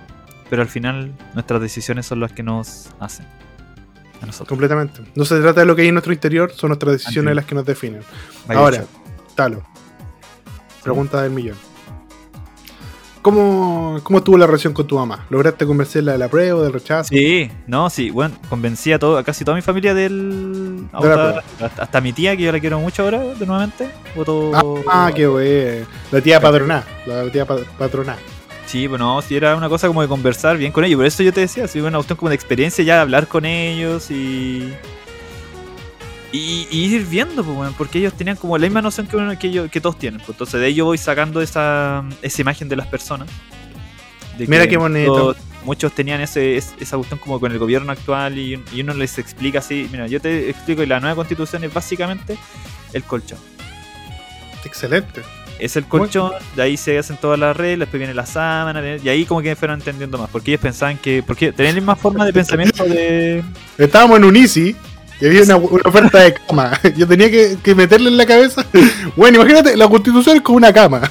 pero 0.50 0.62
al 0.62 0.68
final 0.68 1.12
nuestras 1.34 1.62
decisiones 1.62 2.06
son 2.06 2.20
las 2.20 2.32
que 2.34 2.44
nos 2.44 2.90
hacen. 3.00 3.26
A 4.22 4.26
nosotros. 4.26 4.48
Completamente. 4.50 5.02
No 5.14 5.26
se 5.26 5.40
trata 5.40 5.60
de 5.60 5.66
lo 5.66 5.76
que 5.76 5.84
hay 5.84 5.90
en 5.90 5.94
nuestro 5.96 6.14
interior, 6.14 6.52
son 6.54 6.70
nuestras 6.70 6.94
decisiones 6.94 7.36
las 7.36 7.46
que 7.46 7.54
nos 7.56 7.66
definen. 7.66 8.02
Vaya 8.48 8.60
Ahora. 8.60 8.86
Talo. 9.36 9.62
Pregunta 10.84 11.22
del 11.22 11.32
millón. 11.32 11.58
¿Cómo, 13.22 14.00
¿Cómo 14.04 14.20
estuvo 14.20 14.38
la 14.38 14.46
relación 14.46 14.72
con 14.72 14.86
tu 14.86 14.98
mamá? 15.00 15.26
¿Lograste 15.32 15.66
convencerla 15.66 16.12
de 16.12 16.20
la 16.20 16.28
prueba, 16.30 16.62
del 16.62 16.72
rechazo? 16.72 17.10
Sí, 17.10 17.50
no, 17.66 17.90
sí, 17.90 18.12
bueno, 18.12 18.36
convencí 18.50 18.94
a, 18.94 19.00
todo, 19.00 19.18
a 19.18 19.24
casi 19.24 19.44
toda 19.44 19.56
mi 19.56 19.64
familia 19.64 19.96
del. 19.96 20.88
De 20.92 20.98
votar, 20.98 21.44
hasta, 21.60 21.84
hasta 21.84 22.02
mi 22.02 22.14
tía, 22.14 22.38
que 22.38 22.44
yo 22.44 22.52
la 22.52 22.60
quiero 22.60 22.80
mucho 22.80 23.02
ahora, 23.04 23.20
de 23.24 23.46
nuevamente. 23.48 23.90
Votó. 24.16 24.52
Ah, 24.88 25.12
qué 25.14 25.28
wey. 25.28 25.86
La 26.12 26.22
tía 26.22 26.40
patroná. 26.40 26.84
La 27.08 27.28
tía 27.32 27.46
pa- 27.48 27.58
patroná. 27.80 28.16
Sí, 28.68 28.88
bueno, 28.88 29.22
sí, 29.22 29.36
era 29.36 29.56
una 29.56 29.70
cosa 29.70 29.88
como 29.88 30.02
de 30.02 30.08
conversar 30.08 30.58
bien 30.58 30.72
con 30.72 30.84
ellos. 30.84 30.98
Por 30.98 31.06
eso 31.06 31.22
yo 31.24 31.32
te 31.32 31.42
decía, 31.42 31.68
sí, 31.68 31.80
una 31.80 31.98
cuestión 31.98 32.18
como 32.18 32.30
de 32.30 32.36
experiencia 32.36 32.84
ya, 32.84 32.96
de 32.96 33.02
hablar 33.02 33.28
con 33.28 33.46
ellos 33.46 34.10
y. 34.12 34.74
Y, 36.32 36.68
y 36.70 36.86
ir 36.96 37.06
viendo, 37.06 37.44
pues, 37.46 37.58
weón, 37.58 37.74
porque 37.78 38.00
ellos 38.00 38.14
tenían 38.14 38.36
como 38.36 38.58
la 38.58 38.66
misma 38.66 38.82
noción 38.82 39.08
que, 39.08 39.16
uno- 39.16 39.38
que, 39.40 39.48
ellos- 39.48 39.72
que 39.72 39.80
todos 39.80 39.98
tienen. 39.98 40.20
pues. 40.20 40.32
entonces, 40.32 40.60
de 40.60 40.74
yo 40.74 40.84
voy 40.86 40.98
sacando 40.98 41.42
esa, 41.42 42.04
esa 42.22 42.42
imagen 42.42 42.68
de 42.68 42.76
las 42.76 42.88
personas. 42.88 43.30
De 44.38 44.46
Mira 44.48 44.68
qué 44.68 44.76
bonito. 44.76 45.12
Muchos, 45.14 45.38
muchos 45.64 45.92
tenían 45.94 46.20
ese, 46.20 46.58
es- 46.58 46.74
esa 46.80 46.98
cuestión 46.98 47.20
como 47.20 47.40
con 47.40 47.52
el 47.54 47.60
gobierno 47.60 47.92
actual 47.92 48.38
y, 48.38 48.62
y 48.74 48.82
uno 48.82 48.94
les 48.96 49.18
explica 49.18 49.60
así. 49.60 49.88
Mira, 49.92 50.08
yo 50.08 50.20
te 50.20 50.50
explico 50.50 50.82
que 50.82 50.88
la 50.88 51.00
nueva 51.00 51.16
constitución 51.16 51.64
es 51.64 51.74
básicamente 51.74 52.38
el 52.92 53.04
colchón. 53.04 53.38
Excelente. 54.66 55.22
Es 55.60 55.76
el 55.78 55.86
colchón, 55.86 56.32
de 56.56 56.62
ahí 56.64 56.76
se 56.78 56.98
hacen 56.98 57.18
todas 57.18 57.40
las 57.40 57.56
reglas, 57.56 57.80
después 57.88 58.00
viene 58.00 58.14
la 58.14 58.26
sábana, 58.26 58.82
y 59.02 59.08
ahí 59.10 59.26
como 59.26 59.42
que 59.42 59.56
fueron 59.56 59.80
entendiendo 59.80 60.18
más, 60.18 60.30
porque 60.30 60.52
ellos 60.52 60.62
pensaban 60.62 60.98
que, 60.98 61.24
porque 61.26 61.54
tenían 61.54 61.76
la 61.76 61.82
misma 61.82 61.96
forma 61.96 62.26
de 62.26 62.34
pensamiento 62.34 62.84
de... 62.84 63.42
Estábamos 63.78 64.18
en 64.18 64.26
un 64.26 64.36
Easy 64.36 64.76
y 65.22 65.26
había 65.26 65.44
una, 65.44 65.56
una 65.56 65.82
oferta 65.86 66.20
de 66.20 66.34
cama. 66.34 66.78
Yo 66.98 67.08
tenía 67.08 67.32
que, 67.32 67.58
que 67.64 67.74
meterle 67.74 68.10
en 68.10 68.18
la 68.18 68.26
cabeza. 68.26 68.66
Bueno, 69.16 69.38
imagínate, 69.40 69.78
la 69.78 69.88
constitución 69.88 70.36
es 70.38 70.42
como 70.42 70.58
una 70.58 70.74
cama. 70.74 71.02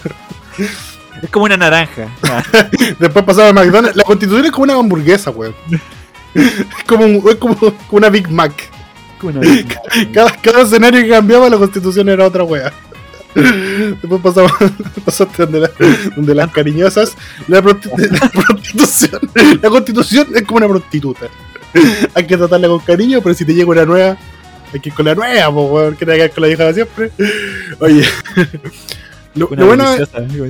Es 1.23 1.31
como 1.31 1.47
una 1.47 1.57
naranja. 1.57 2.09
Después 2.99 3.25
pasaba 3.25 3.49
al 3.49 3.55
McDonald's. 3.55 3.97
La 3.97 4.05
constitución 4.05 4.45
es 4.45 4.51
como 4.53 4.65
una 4.65 4.75
hamburguesa, 4.75 5.31
weón. 5.31 5.55
Es 6.35 6.85
como, 6.87 7.05
un- 7.07 7.23
es 7.31 7.37
como 7.37 7.57
una 7.93 8.11
Big 8.11 8.29
Mac. 8.31 8.53
Cada, 10.13 10.33
cada 10.37 10.63
escenario 10.63 11.01
que 11.01 11.09
cambiaba, 11.09 11.49
la 11.49 11.57
constitución 11.57 12.11
era 12.11 12.27
otra 12.27 12.45
wea. 12.45 12.71
Después 13.35 14.21
pasamos, 14.23 14.53
pasaste 15.05 15.43
donde, 15.45 15.61
la- 15.61 15.71
donde 16.17 16.35
las 16.35 16.51
cariñosas. 16.53 17.15
La, 17.49 17.63
prosti- 17.63 17.91
la 18.21 18.29
prostitución. 18.31 19.21
La 19.63 19.69
constitución 19.71 20.29
es 20.35 20.43
como 20.43 20.59
una 20.59 20.69
prostituta. 20.69 21.27
Hay 22.15 22.27
que 22.27 22.37
tratarla 22.37 22.69
con 22.69 22.79
cariño, 22.81 23.21
pero 23.23 23.35
si 23.35 23.45
te 23.45 23.53
llega 23.55 23.69
una 23.71 23.85
nueva, 23.85 24.17
hay 24.73 24.81
que 24.81 24.89
ir 24.91 24.95
con 24.95 25.07
la 25.07 25.15
nueva, 25.15 25.53
po. 25.53 25.93
Que 25.99 26.07
te 26.07 26.13
hagas 26.13 26.31
con 26.31 26.43
la 26.43 26.49
vieja 26.49 26.65
de 26.65 26.75
siempre. 26.75 27.11
Oye. 27.81 28.05
Lo, 29.37 29.49
Una 29.49 29.63
lo 29.63 29.67
bueno 29.67 29.83
es 29.95 29.99
deliciosa, 30.13 30.19
amigo. 30.19 30.47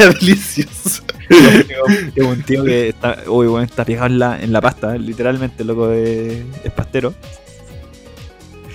era 0.00 0.12
delicioso. 0.14 1.02
Tengo 2.14 2.30
un 2.30 2.42
tío 2.42 2.64
que 2.64 2.88
está, 2.88 3.18
uy, 3.26 3.46
bueno, 3.46 3.66
está 3.66 3.84
pegado 3.84 4.06
en 4.06 4.18
la, 4.18 4.40
en 4.40 4.52
la 4.54 4.62
pasta, 4.62 4.96
literalmente, 4.96 5.64
loco, 5.64 5.88
de, 5.88 6.46
es 6.64 6.72
pastero. 6.72 7.12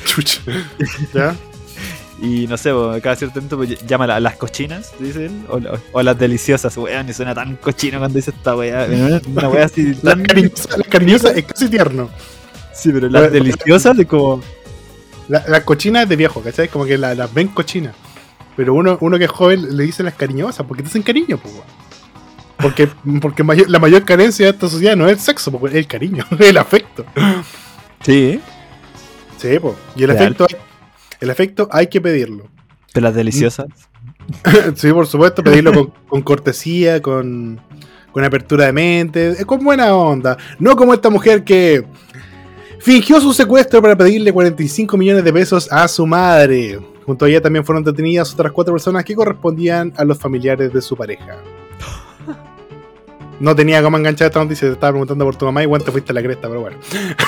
Chucha. 0.05 0.41
¿Ya? 1.11 1.35
Y 2.21 2.47
no 2.47 2.57
sé, 2.57 2.71
cada 3.01 3.15
cierto 3.15 3.39
tiempo 3.39 3.55
pues, 3.57 3.85
llama 3.87 4.03
a 4.05 4.19
las 4.19 4.35
cochinas, 4.35 4.91
dice 4.99 5.27
él, 5.27 5.45
o, 5.47 5.57
la- 5.59 5.79
o 5.93 6.01
las 6.03 6.19
deliciosas, 6.19 6.75
weón, 6.77 7.07
y 7.07 7.13
suena 7.13 7.33
tan 7.33 7.55
cochino 7.55 7.97
cuando 7.99 8.17
dice 8.17 8.31
esta 8.31 8.55
weá. 8.57 8.87
Una, 9.27 9.47
weá 9.49 9.65
así 9.65 9.93
La 10.01 10.11
tan. 10.15 10.23
cariñosa, 10.25 10.77
la 10.77 10.83
cariñosa 10.83 11.31
es 11.31 11.45
casi 11.45 11.69
tierno. 11.69 12.09
Sí, 12.73 12.91
pero 12.91 13.07
las 13.09 13.31
deliciosas 13.31 13.97
es 13.99 14.05
como. 14.05 14.41
La, 15.29 15.43
la 15.47 15.63
cochina 15.63 16.01
es 16.03 16.09
de 16.09 16.15
viejo, 16.15 16.41
¿cachai? 16.41 16.67
Como 16.67 16.85
que 16.85 16.97
la- 16.97 17.15
las 17.15 17.33
ven 17.33 17.47
cochinas. 17.49 17.95
Pero 18.57 18.73
uno, 18.73 18.97
uno 18.99 19.17
que 19.17 19.23
es 19.25 19.31
joven 19.31 19.77
le 19.77 19.83
dice 19.85 20.03
las 20.03 20.15
cariñosas, 20.15 20.65
porque 20.65 20.83
te 20.83 20.89
hacen 20.89 21.03
cariño, 21.03 21.37
pues, 21.37 21.53
weón. 21.53 21.65
Porque, 22.57 22.89
porque 23.21 23.43
mayor- 23.43 23.69
la 23.69 23.79
mayor 23.79 24.03
carencia 24.03 24.45
de 24.47 24.51
esta 24.51 24.67
sociedad 24.67 24.97
no 24.97 25.05
es 25.07 25.13
el 25.13 25.19
sexo, 25.19 25.51
pues, 25.51 25.71
es 25.73 25.79
el 25.79 25.87
cariño, 25.87 26.25
es 26.37 26.47
el 26.47 26.57
afecto. 26.57 27.05
Sí, 28.03 28.41
Sí, 29.37 29.57
pues. 29.57 29.75
Y 29.95 30.03
el 30.03 30.09
Real. 30.09 30.23
afecto, 30.33 30.47
el 31.19 31.29
afecto 31.29 31.67
hay 31.71 31.87
que 31.87 32.01
pedirlo. 32.01 32.49
pero 32.93 33.05
las 33.05 33.15
deliciosas. 33.15 33.67
sí, 34.75 34.91
por 34.91 35.07
supuesto, 35.07 35.43
pedirlo 35.43 35.73
con, 35.73 35.93
con 36.07 36.21
cortesía, 36.21 37.01
con, 37.01 37.59
con 38.11 38.23
apertura 38.23 38.65
de 38.65 38.73
mente, 38.73 39.41
eh, 39.41 39.45
con 39.45 39.63
buena 39.63 39.93
onda. 39.95 40.37
No 40.59 40.75
como 40.75 40.93
esta 40.93 41.09
mujer 41.09 41.43
que 41.43 41.85
fingió 42.79 43.19
su 43.19 43.33
secuestro 43.33 43.81
para 43.81 43.95
pedirle 43.95 44.31
45 44.31 44.97
millones 44.97 45.23
de 45.23 45.33
pesos 45.33 45.71
a 45.71 45.87
su 45.87 46.05
madre. 46.05 46.79
Junto 47.05 47.25
a 47.25 47.29
ella 47.29 47.41
también 47.41 47.65
fueron 47.65 47.83
detenidas 47.83 48.33
otras 48.33 48.51
cuatro 48.51 48.73
personas 48.73 49.03
que 49.03 49.15
correspondían 49.15 49.93
a 49.97 50.05
los 50.05 50.19
familiares 50.19 50.71
de 50.71 50.81
su 50.81 50.95
pareja. 50.95 51.37
No 53.39 53.55
tenía 53.55 53.81
cómo 53.81 53.97
enganchar 53.97 54.27
esta 54.27 54.43
noticia, 54.43 54.67
te 54.67 54.73
estaba 54.73 54.91
preguntando 54.91 55.23
por 55.25 55.35
tu 55.35 55.45
mamá 55.45 55.63
y 55.63 55.65
bueno, 55.65 55.85
te 55.85 55.91
fuiste 55.91 56.11
a 56.11 56.15
la 56.15 56.21
cresta, 56.21 56.47
pero 56.49 56.61
bueno. 56.61 56.77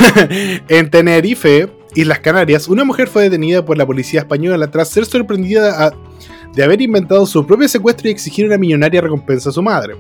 en 0.68 0.90
Tenerife, 0.90 1.70
Islas 1.96 2.20
Canarias, 2.20 2.68
una 2.68 2.84
mujer 2.84 3.08
fue 3.08 3.24
detenida 3.24 3.64
por 3.64 3.78
la 3.78 3.86
policía 3.86 4.22
española 4.22 4.70
tras 4.70 4.90
ser 4.90 5.06
sorprendida 5.06 5.92
de 6.54 6.64
haber 6.64 6.82
inventado 6.82 7.26
su 7.26 7.46
propio 7.48 7.68
secuestro 7.70 8.08
y 8.10 8.12
exigir 8.12 8.46
una 8.46 8.58
millonaria 8.58 9.00
recompensa 9.02 9.50
a 9.50 9.54
su 9.54 9.62
madre. 9.62 9.96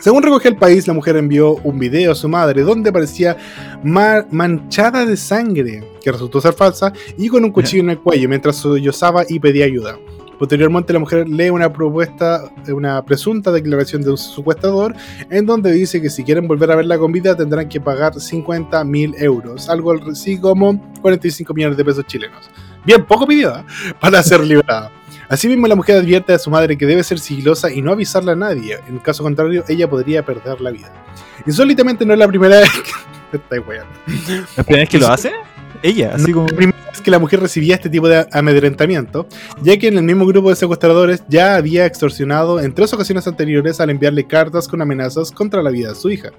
Según 0.00 0.22
recogió 0.22 0.50
el 0.50 0.56
país, 0.56 0.86
la 0.86 0.92
mujer 0.92 1.16
envió 1.16 1.54
un 1.64 1.78
video 1.78 2.12
a 2.12 2.14
su 2.14 2.28
madre 2.28 2.62
donde 2.62 2.92
parecía 2.92 3.36
ma- 3.82 4.26
manchada 4.30 5.06
de 5.06 5.16
sangre, 5.16 5.82
que 6.02 6.12
resultó 6.12 6.40
ser 6.40 6.52
falsa, 6.52 6.92
y 7.16 7.28
con 7.28 7.42
un 7.44 7.50
cuchillo 7.50 7.82
en 7.82 7.90
el 7.90 7.98
cuello 7.98 8.28
mientras 8.28 8.56
sollozaba 8.56 9.24
y 9.26 9.40
pedía 9.40 9.64
ayuda. 9.64 9.98
Posteriormente, 10.38 10.92
la 10.92 10.98
mujer 10.98 11.28
lee 11.28 11.50
una 11.50 11.72
propuesta, 11.72 12.50
una 12.68 13.02
presunta 13.04 13.50
declaración 13.50 14.02
de 14.02 14.10
un 14.10 14.18
secuestrador, 14.18 14.94
en 15.30 15.46
donde 15.46 15.72
dice 15.72 16.00
que 16.02 16.10
si 16.10 16.24
quieren 16.24 16.46
volver 16.46 16.70
a 16.70 16.76
verla 16.76 16.98
con 16.98 17.10
vida 17.12 17.34
tendrán 17.34 17.68
que 17.68 17.80
pagar 17.80 18.18
50 18.18 18.84
mil 18.84 19.14
euros, 19.18 19.68
algo 19.68 19.94
así 20.10 20.38
como 20.38 20.80
45 21.00 21.54
millones 21.54 21.76
de 21.76 21.84
pesos 21.84 22.06
chilenos. 22.06 22.50
Bien, 22.84 23.04
poco 23.04 23.26
pidió 23.26 23.56
¿eh? 23.56 23.64
para 24.00 24.22
ser 24.22 24.40
liberada. 24.40 24.92
Asimismo, 25.28 25.66
la 25.66 25.74
mujer 25.74 25.98
advierte 25.98 26.32
a 26.32 26.38
su 26.38 26.50
madre 26.50 26.78
que 26.78 26.86
debe 26.86 27.02
ser 27.02 27.18
sigilosa 27.18 27.72
y 27.72 27.82
no 27.82 27.90
avisarle 27.92 28.32
a 28.32 28.36
nadie. 28.36 28.78
En 28.86 28.98
caso 28.98 29.24
contrario, 29.24 29.64
ella 29.68 29.90
podría 29.90 30.24
perder 30.24 30.60
la 30.60 30.70
vida. 30.70 30.92
Insólitamente, 31.44 32.06
no 32.06 32.12
es 32.12 32.18
la 32.18 32.28
primera 32.28 32.56
vez 32.60 32.70
que. 32.70 32.90
Está. 33.36 33.56
¿La 33.56 34.62
primera 34.62 34.82
vez 34.82 34.88
que 34.88 34.98
lo 34.98 35.08
hace? 35.08 35.32
Ella, 35.82 36.12
así 36.14 36.32
como. 36.32 36.46
La 36.46 36.56
primera 36.56 36.85
que 37.00 37.10
la 37.10 37.18
mujer 37.18 37.40
recibía 37.40 37.74
este 37.76 37.90
tipo 37.90 38.08
de 38.08 38.26
amedrentamiento, 38.32 39.26
ya 39.62 39.76
que 39.78 39.88
en 39.88 39.98
el 39.98 40.04
mismo 40.04 40.26
grupo 40.26 40.50
de 40.50 40.56
secuestradores 40.56 41.22
ya 41.28 41.56
había 41.56 41.86
extorsionado 41.86 42.60
en 42.60 42.74
tres 42.74 42.92
ocasiones 42.92 43.26
anteriores 43.26 43.80
al 43.80 43.90
enviarle 43.90 44.26
cartas 44.26 44.68
con 44.68 44.82
amenazas 44.82 45.30
contra 45.30 45.62
la 45.62 45.70
vida 45.70 45.90
de 45.90 45.94
su 45.94 46.10
hija. 46.10 46.32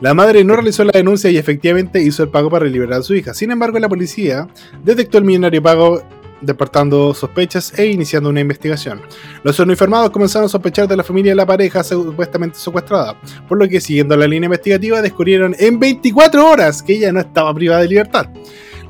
La 0.00 0.14
madre 0.14 0.42
no 0.42 0.54
realizó 0.54 0.84
la 0.84 0.92
denuncia 0.92 1.30
y 1.30 1.36
efectivamente 1.36 2.02
hizo 2.02 2.22
el 2.22 2.28
pago 2.28 2.50
para 2.50 2.66
liberar 2.66 3.00
a 3.00 3.02
su 3.02 3.14
hija. 3.14 3.34
Sin 3.34 3.50
embargo, 3.50 3.78
la 3.78 3.88
policía 3.88 4.48
detectó 4.82 5.18
el 5.18 5.24
millonario 5.24 5.62
pago 5.62 6.02
despertando 6.40 7.14
sospechas 7.14 7.72
e 7.78 7.86
iniciando 7.86 8.28
una 8.28 8.40
investigación. 8.40 9.00
Los 9.44 9.60
uniformados 9.60 10.10
comenzaron 10.10 10.46
a 10.46 10.48
sospechar 10.48 10.88
de 10.88 10.96
la 10.96 11.04
familia 11.04 11.32
de 11.32 11.36
la 11.36 11.46
pareja 11.46 11.84
supuestamente 11.84 12.58
secuestrada, 12.58 13.16
por 13.48 13.58
lo 13.58 13.68
que 13.68 13.80
siguiendo 13.80 14.16
la 14.16 14.26
línea 14.26 14.46
investigativa 14.46 15.00
descubrieron 15.00 15.54
en 15.58 15.78
24 15.78 16.44
horas 16.44 16.82
que 16.82 16.94
ella 16.94 17.12
no 17.12 17.20
estaba 17.20 17.54
privada 17.54 17.82
de 17.82 17.88
libertad. 17.88 18.26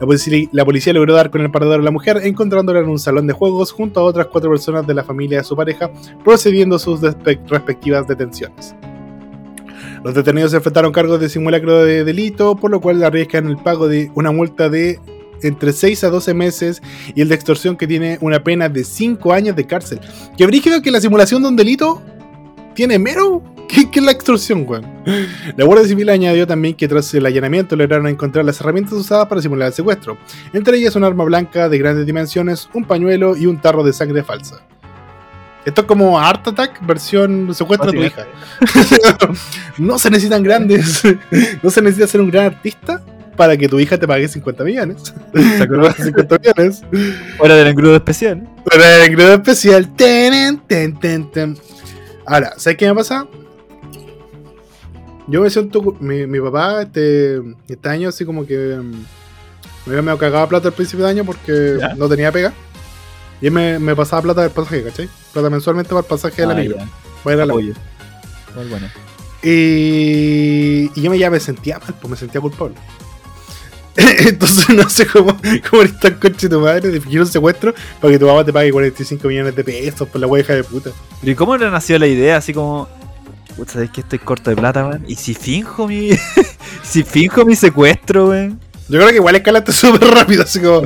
La 0.03 0.65
policía, 0.65 0.93
logró 0.93 1.15
dar 1.15 1.31
con 1.31 1.43
el 1.43 1.51
paradero 1.53 1.79
de 1.79 1.85
la 1.85 1.93
mujer, 1.93 2.19
encontrándola 2.25 2.81
en 2.81 2.89
un 2.89 2.99
salón 2.99 3.29
de 3.29 3.33
juegos 3.33 3.71
junto 3.71 4.01
a 4.01 4.03
otras 4.03 4.27
cuatro 4.27 4.51
personas 4.51 4.85
de 4.85 4.95
la 4.95 5.05
familia 5.05 5.39
de 5.39 5.45
su 5.45 5.55
pareja, 5.55 5.93
procediendo 6.25 6.75
a 6.75 6.81
sus 6.81 7.01
respectivas 7.01 8.09
detenciones. 8.09 8.75
Los 10.03 10.15
detenidos 10.15 10.51
se 10.51 10.57
enfrentaron 10.57 10.91
cargos 10.91 11.21
de 11.21 11.29
simulacro 11.29 11.85
de 11.85 12.03
delito, 12.03 12.57
por 12.57 12.73
lo 12.73 12.81
cual 12.81 13.05
arriesgan 13.05 13.47
el 13.47 13.59
pago 13.59 13.87
de 13.87 14.11
una 14.17 14.33
multa 14.33 14.69
de 14.69 14.99
entre 15.43 15.73
6 15.73 16.03
a 16.03 16.11
12 16.11 16.35
meses 16.35 16.83
y 17.15 17.21
el 17.21 17.29
de 17.29 17.37
extorsión 17.37 17.77
que 17.77 17.87
tiene 17.87 18.19
una 18.21 18.43
pena 18.43 18.69
de 18.69 18.83
5 18.83 19.33
años 19.33 19.55
de 19.55 19.69
cárcel. 19.69 20.01
Que 20.37 20.47
brígido 20.47 20.83
que 20.83 20.91
la 20.91 21.01
simulación 21.01 21.43
de 21.43 21.49
un 21.49 21.57
delito 21.57 22.03
tiene 22.75 22.99
mero 22.99 23.41
que, 23.73 23.91
que 23.91 24.01
la 24.01 24.13
extorsión, 24.13 24.65
weón. 24.67 24.87
La 25.57 25.65
Guardia 25.65 25.89
Civil 25.89 26.09
añadió 26.09 26.47
también 26.47 26.75
que 26.75 26.89
tras 26.89 27.13
el 27.15 27.27
allanamiento 27.27 27.77
lograron 27.77 28.07
encontrar 28.07 28.45
las 28.45 28.61
herramientas 28.61 28.95
usadas 28.95 29.27
para 29.27 29.41
simular 29.41 29.69
el 29.69 29.75
secuestro, 29.75 30.19
entre 30.53 30.77
ellas 30.77 30.95
un 30.97 31.05
arma 31.05 31.25
blanca 31.25 31.69
de 31.69 31.79
grandes 31.79 32.07
dimensiones, 32.07 32.69
un 32.75 32.85
pañuelo 32.85 33.37
y 33.37 33.47
un 33.47 33.61
tarro 33.61 33.83
de 33.83 33.93
sangre 33.93 34.23
falsa. 34.23 34.61
Esto 35.65 35.83
es 35.83 35.87
como 35.87 36.19
Art 36.19 36.47
Attack 36.49 36.85
versión 36.85 37.55
secuestro 37.55 37.91
a 37.91 37.93
tu 37.93 38.03
hija. 38.03 38.27
no 39.79 39.99
se 39.99 40.11
necesitan 40.11 40.43
grandes, 40.43 41.03
no 41.63 41.71
se 41.71 41.83
necesita 41.83 42.07
ser 42.09 42.21
un 42.21 42.31
gran 42.31 42.47
artista 42.47 43.01
para 43.37 43.57
que 43.57 43.69
tu 43.69 43.79
hija 43.79 43.97
te 43.97 44.07
pague 44.07 44.29
50 44.29 44.65
millones. 44.65 45.15
¿Se 45.33 45.63
acuerdan? 45.63 45.95
50 46.05 46.39
millones. 46.39 46.83
Hora 47.39 47.55
del 47.55 47.69
engrudo 47.69 47.97
especial. 47.97 48.47
Pero 48.69 48.85
el 48.85 49.03
engrudo 49.09 49.35
especial. 49.35 49.95
Ten, 49.95 50.61
ten, 50.67 50.99
ten, 50.99 51.31
ten. 51.31 51.57
Ahora, 52.27 52.53
¿sabes 52.57 52.77
qué 52.77 52.87
me 52.87 52.95
pasa? 52.95 53.27
Yo 55.33 55.41
me 55.43 55.51
siento. 55.51 55.83
Mi, 55.99 56.27
mi 56.29 56.39
papá, 56.41 56.83
este, 56.83 57.41
este 57.69 57.89
año, 57.89 58.11
así 58.11 58.25
como 58.25 58.47
que. 58.47 58.77
mm, 58.81 59.91
Me 59.91 59.99
había 59.99 60.17
cagado 60.19 60.47
plata 60.49 60.69
al 60.69 60.75
principio 60.75 61.05
de 61.07 61.11
año 61.11 61.25
porque 61.25 61.77
Ya. 61.81 61.95
no 61.95 62.09
tenía 62.09 62.31
pega. 62.31 62.53
Y 63.41 63.47
él 63.47 63.53
me, 63.53 63.79
me 63.81 63.97
pasaba 63.97 64.23
plata 64.23 64.43
del 64.43 64.51
pasaje, 64.51 64.85
¿cachai? 64.85 65.09
Plata 65.33 65.51
mensualmente 65.51 65.89
para 65.89 66.01
el 66.01 66.07
pasaje 66.07 66.43
de 66.43 66.47
la 66.47 66.53
Ah, 66.55 66.57
micro. 66.57 66.77
Para 67.25 67.37
ir 67.37 67.43
a 67.43 67.47
la-. 67.47 67.55
Muy 67.55 68.69
bueno. 68.69 68.87
Y, 69.43 70.91
y 70.95 71.03
yo 71.03 71.11
me, 71.11 71.19
ya 71.19 71.31
me 71.31 71.41
sentía 71.41 71.79
mal, 71.81 71.95
pues 72.01 72.11
me 72.11 72.17
sentía 72.17 72.41
culpable. 72.41 72.75
Entonces 73.97 74.69
no 74.71 74.89
sé 74.89 75.07
cómo, 75.07 75.37
cómo 75.69 75.83
eres 75.83 75.99
tan 76.01 76.15
coche 76.15 76.49
tu 76.49 76.61
madre 76.61 76.89
de 76.91 77.01
fingir 77.01 77.21
un 77.21 77.27
secuestro 77.27 77.75
para 78.01 78.13
que 78.13 78.19
tu 78.19 78.27
mamá 78.27 78.45
te 78.45 78.53
pague 78.53 78.71
45 78.73 79.29
millones 79.29 79.55
de 79.57 79.65
pesos 79.65 80.09
por 80.09 80.21
la 80.21 80.39
hija 80.39 80.55
de 80.55 80.65
puta. 80.65 80.91
¿y 81.23 81.35
cómo 81.35 81.57
le 81.57 81.71
nació 81.71 81.99
la 81.99 82.07
idea? 82.07 82.37
Así 82.37 82.53
como. 82.55 82.89
Puta, 83.57 83.73
¿sabes 83.75 83.91
que 83.91 84.01
estoy 84.01 84.19
corto 84.19 84.51
de 84.51 84.57
plata, 84.57 84.87
weón? 84.87 85.05
¿Y 85.07 85.15
si 85.17 85.35
finjo 85.35 85.87
mi. 85.87 86.11
si 86.83 87.03
finjo 87.03 87.45
mi 87.45 87.55
secuestro, 87.57 88.29
weón? 88.31 88.59
Yo 88.89 88.99
creo 88.99 89.09
que 89.09 89.17
igual 89.17 89.37
escalaste 89.37 89.73
súper 89.73 90.09
rápido, 90.11 90.43
así 90.43 90.61
como. 90.61 90.83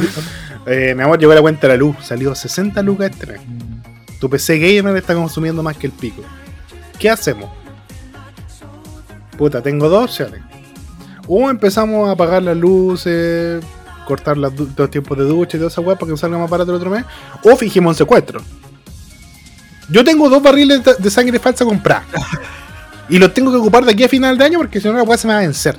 eh, 0.66 0.94
mi 0.96 1.02
amor, 1.02 1.18
llegó 1.18 1.32
la 1.34 1.40
cuenta 1.40 1.62
de 1.66 1.74
la 1.74 1.76
luz, 1.78 1.96
salió 2.02 2.34
60 2.34 2.82
lucas 2.82 3.10
este 3.10 3.26
mes. 3.26 3.40
Tu 4.20 4.28
PC 4.30 4.58
gamer 4.58 4.96
está 4.96 5.14
consumiendo 5.14 5.62
más 5.62 5.76
que 5.76 5.86
el 5.86 5.92
pico. 5.92 6.22
¿Qué 6.98 7.10
hacemos? 7.10 7.50
Puta, 9.36 9.62
tengo 9.62 9.88
dos 9.88 10.04
opciones. 10.04 10.40
O 11.28 11.50
empezamos 11.50 12.08
a 12.08 12.12
apagar 12.12 12.42
las 12.42 12.56
luces, 12.56 13.62
cortar 14.06 14.36
du- 14.36 14.68
los 14.76 14.90
tiempos 14.90 15.18
de 15.18 15.24
ducha 15.24 15.56
y 15.56 15.60
toda 15.60 15.68
esa 15.70 15.80
weá 15.82 15.96
para 15.96 16.10
que 16.12 16.16
salga 16.18 16.38
más 16.38 16.48
barato 16.48 16.70
el 16.70 16.76
otro 16.78 16.90
mes. 16.90 17.04
O 17.42 17.54
fingimos 17.56 17.90
un 17.90 17.96
secuestro. 17.96 18.40
Yo 19.88 20.04
tengo 20.04 20.28
dos 20.28 20.42
barriles 20.42 20.80
de- 20.98 21.10
sangre 21.10 21.38
falsa 21.38 21.64
comprados. 21.64 22.06
y 23.08 23.18
los 23.18 23.32
tengo 23.34 23.50
que 23.52 23.58
ocupar 23.58 23.84
de 23.84 23.92
aquí 23.92 24.04
a 24.04 24.08
final 24.08 24.36
de 24.36 24.44
año 24.44 24.58
porque 24.58 24.80
si 24.80 24.88
no 24.88 24.94
la 24.94 25.02
weá 25.02 25.16
se 25.18 25.26
me 25.26 25.32
va 25.34 25.38
a 25.40 25.42
vencer. 25.42 25.76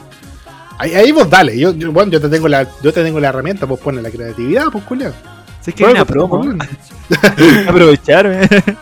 Ahí, 0.80 0.94
ahí 0.94 1.12
vos 1.12 1.30
dale, 1.30 1.58
yo, 1.58 1.74
yo- 1.74 1.92
bueno, 1.92 2.12
yo 2.12 2.22
te 2.22 2.30
tengo 2.30 2.48
la, 2.48 2.68
yo 2.84 2.94
te 2.94 3.04
tengo 3.04 3.20
la 3.20 3.30
herramienta, 3.30 3.66
vos 3.66 3.80
pones 3.80 4.04
la 4.04 4.12
creatividad, 4.12 4.66
pues 4.72 4.84
culiao. 4.84 5.14
¿Sabes 5.60 5.76
que 5.76 5.86
hay 5.86 5.92
una 5.92 6.06
promo? 6.06 6.42
Aprovechar, 7.68 8.28
weón. 8.28 8.48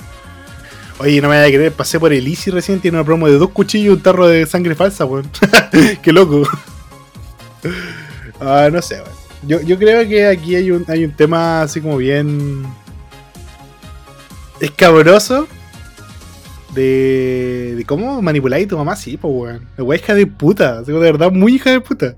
Oye, 1.00 1.20
no 1.22 1.28
me 1.28 1.36
vaya 1.36 1.48
a 1.48 1.58
creer, 1.58 1.72
pasé 1.74 2.00
por 2.00 2.14
el 2.14 2.26
Easy 2.28 2.52
recién, 2.52 2.80
tiene 2.80 2.98
una 2.98 3.06
promo 3.06 3.28
de 3.28 3.38
dos 3.38 3.50
cuchillos 3.50 3.86
y 3.88 3.90
un 3.98 4.02
tarro 4.02 4.28
de 4.28 4.46
sangre 4.46 4.76
falsa, 4.76 5.04
weón. 5.06 5.30
Qué 6.02 6.14
loco. 6.14 6.44
Ah, 8.40 8.70
no 8.72 8.82
sé, 8.82 8.96
weón. 8.96 9.16
Yo, 9.48 9.62
yo 9.62 9.78
creo 9.78 10.08
que 10.08 10.26
aquí 10.28 10.56
hay 10.56 10.72
un, 10.72 10.86
hay 10.88 11.06
un 11.06 11.12
tema 11.12 11.62
así 11.64 11.80
como 11.82 11.98
bien 11.98 12.64
escabroso 14.60 15.48
de, 16.74 17.74
de 17.78 17.86
cómo 17.86 18.22
manipuláis 18.22 18.66
a 18.66 18.70
tu 18.70 18.78
mamá, 18.78 18.96
sí, 18.96 19.18
pues, 19.18 19.34
weón. 19.34 19.68
La 19.78 19.84
weá 19.84 20.00
hija 20.00 20.14
de 20.14 20.28
puta, 20.28 20.82
de 20.82 20.94
verdad, 20.94 21.32
muy 21.32 21.56
hija 21.56 21.72
de 21.72 21.82
puta. 21.82 22.16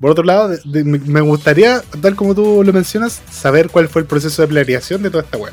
Por 0.00 0.10
otro 0.10 0.24
lado, 0.24 0.48
de- 0.48 0.60
de- 0.64 0.84
me- 0.84 0.98
me 0.98 1.20
gustaría, 1.20 1.82
tal 2.00 2.16
como 2.16 2.34
tú 2.34 2.62
lo 2.64 2.72
mencionas, 2.72 3.20
saber 3.30 3.68
cuál 3.68 3.88
fue 3.88 4.02
el 4.02 4.06
proceso 4.08 4.42
de 4.42 4.48
planeación 4.48 5.02
de 5.02 5.10
toda 5.10 5.22
esta 5.24 5.36
weá. 5.38 5.52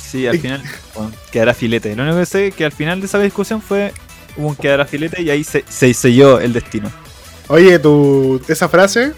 Sí, 0.00 0.26
al 0.26 0.38
final 0.38 0.62
bueno, 0.94 1.12
quedará 1.30 1.52
filete. 1.54 1.94
Lo 1.94 2.02
único 2.02 2.18
que 2.18 2.26
sé 2.26 2.46
es 2.48 2.54
que 2.54 2.64
al 2.64 2.72
final 2.72 3.00
de 3.00 3.06
esa 3.06 3.18
discusión 3.18 3.60
fue 3.60 3.92
hubo 4.36 4.48
un 4.48 4.56
quedará 4.56 4.86
filete 4.86 5.20
y 5.22 5.28
ahí 5.30 5.44
se, 5.44 5.64
se 5.68 5.92
selló 5.92 6.40
el 6.40 6.52
destino. 6.52 6.90
Oye, 7.48 7.78
tu, 7.78 8.40
esa 8.48 8.68
frase 8.68 9.12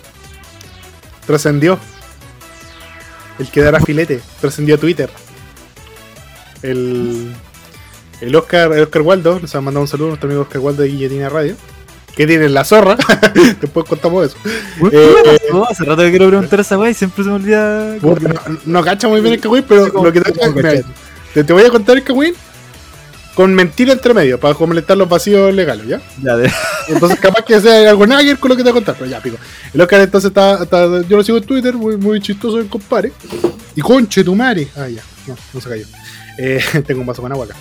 trascendió. 1.26 1.78
El 3.40 3.50
que 3.50 3.60
dará 3.62 3.80
filete, 3.80 4.20
trascendió 4.40 4.76
a 4.76 4.78
Twitter. 4.78 5.10
El, 6.62 7.32
el 8.20 8.36
Oscar, 8.36 8.72
el 8.72 8.82
Oscar 8.82 9.02
Waldo, 9.02 9.40
nos 9.40 9.54
ha 9.54 9.60
mandado 9.60 9.82
un 9.82 9.88
saludo 9.88 10.06
a 10.06 10.10
nuestro 10.10 10.28
amigo 10.28 10.42
Oscar 10.42 10.60
Waldo 10.60 10.82
de 10.82 10.88
Guillotina 10.88 11.28
Radio. 11.28 11.56
Que 12.14 12.26
tiene 12.26 12.48
la 12.48 12.64
zorra. 12.64 12.96
Después 13.60 13.86
contamos 13.88 14.26
eso. 14.26 14.36
Eh, 14.92 15.38
No, 15.52 15.64
hace 15.64 15.84
rato 15.84 16.02
que 16.02 16.10
quiero 16.10 16.28
preguntar 16.28 16.60
esa 16.60 16.76
weá 16.78 16.90
y 16.90 16.94
siempre 16.94 17.22
se 17.24 17.30
me 17.30 17.36
olvida. 17.36 17.96
No, 18.02 18.16
no 18.66 18.82
cacha 18.84 19.08
muy 19.08 19.20
bien 19.20 19.34
el 19.34 19.40
Kawin, 19.40 19.64
pero 19.66 19.86
Sí, 19.86 19.90
como- 19.90 20.04
lo 20.04 20.12
que 20.12 20.20
te, 20.20 20.84
te, 21.34 21.44
te 21.44 21.52
voy 21.52 21.62
a 21.64 21.70
contar 21.70 21.96
el 21.96 22.04
Kawin 22.04 22.34
con 23.34 23.54
mentira 23.54 23.92
entre 23.92 24.12
medio 24.12 24.38
para 24.40 24.54
completar 24.54 24.96
los 24.96 25.08
vacíos 25.08 25.54
legales, 25.54 25.86
¿ya? 25.86 26.00
Ya, 26.22 26.36
de- 26.36 26.50
Entonces, 26.88 27.18
capaz 27.20 27.44
que 27.44 27.60
sea 27.60 27.88
algo 27.90 28.06
ver 28.06 28.38
con 28.38 28.50
lo 28.50 28.56
que 28.56 28.62
te 28.62 28.70
voy 28.70 28.78
a 28.78 28.82
contar, 28.82 28.96
pero 28.98 29.10
ya, 29.10 29.20
pico. 29.20 29.36
El 29.72 29.80
Oscar 29.80 30.00
entonces 30.00 30.28
está, 30.28 30.62
está- 30.62 31.02
yo 31.08 31.16
lo 31.16 31.22
sigo 31.22 31.38
en 31.38 31.44
Twitter, 31.44 31.74
muy, 31.74 31.96
muy 31.96 32.20
chistoso 32.20 32.58
el 32.58 32.66
compadre. 32.66 33.12
Y 33.76 33.80
conche 33.80 34.24
tu 34.24 34.34
madre. 34.34 34.68
Ah, 34.76 34.88
ya, 34.88 35.02
no, 35.26 35.36
no 35.54 35.60
se 35.60 35.68
cayó. 35.68 35.84
Eh, 36.38 36.60
tengo 36.86 37.00
un 37.00 37.06
vaso 37.06 37.22
con 37.22 37.30
agua 37.32 37.44
acá. 37.46 37.54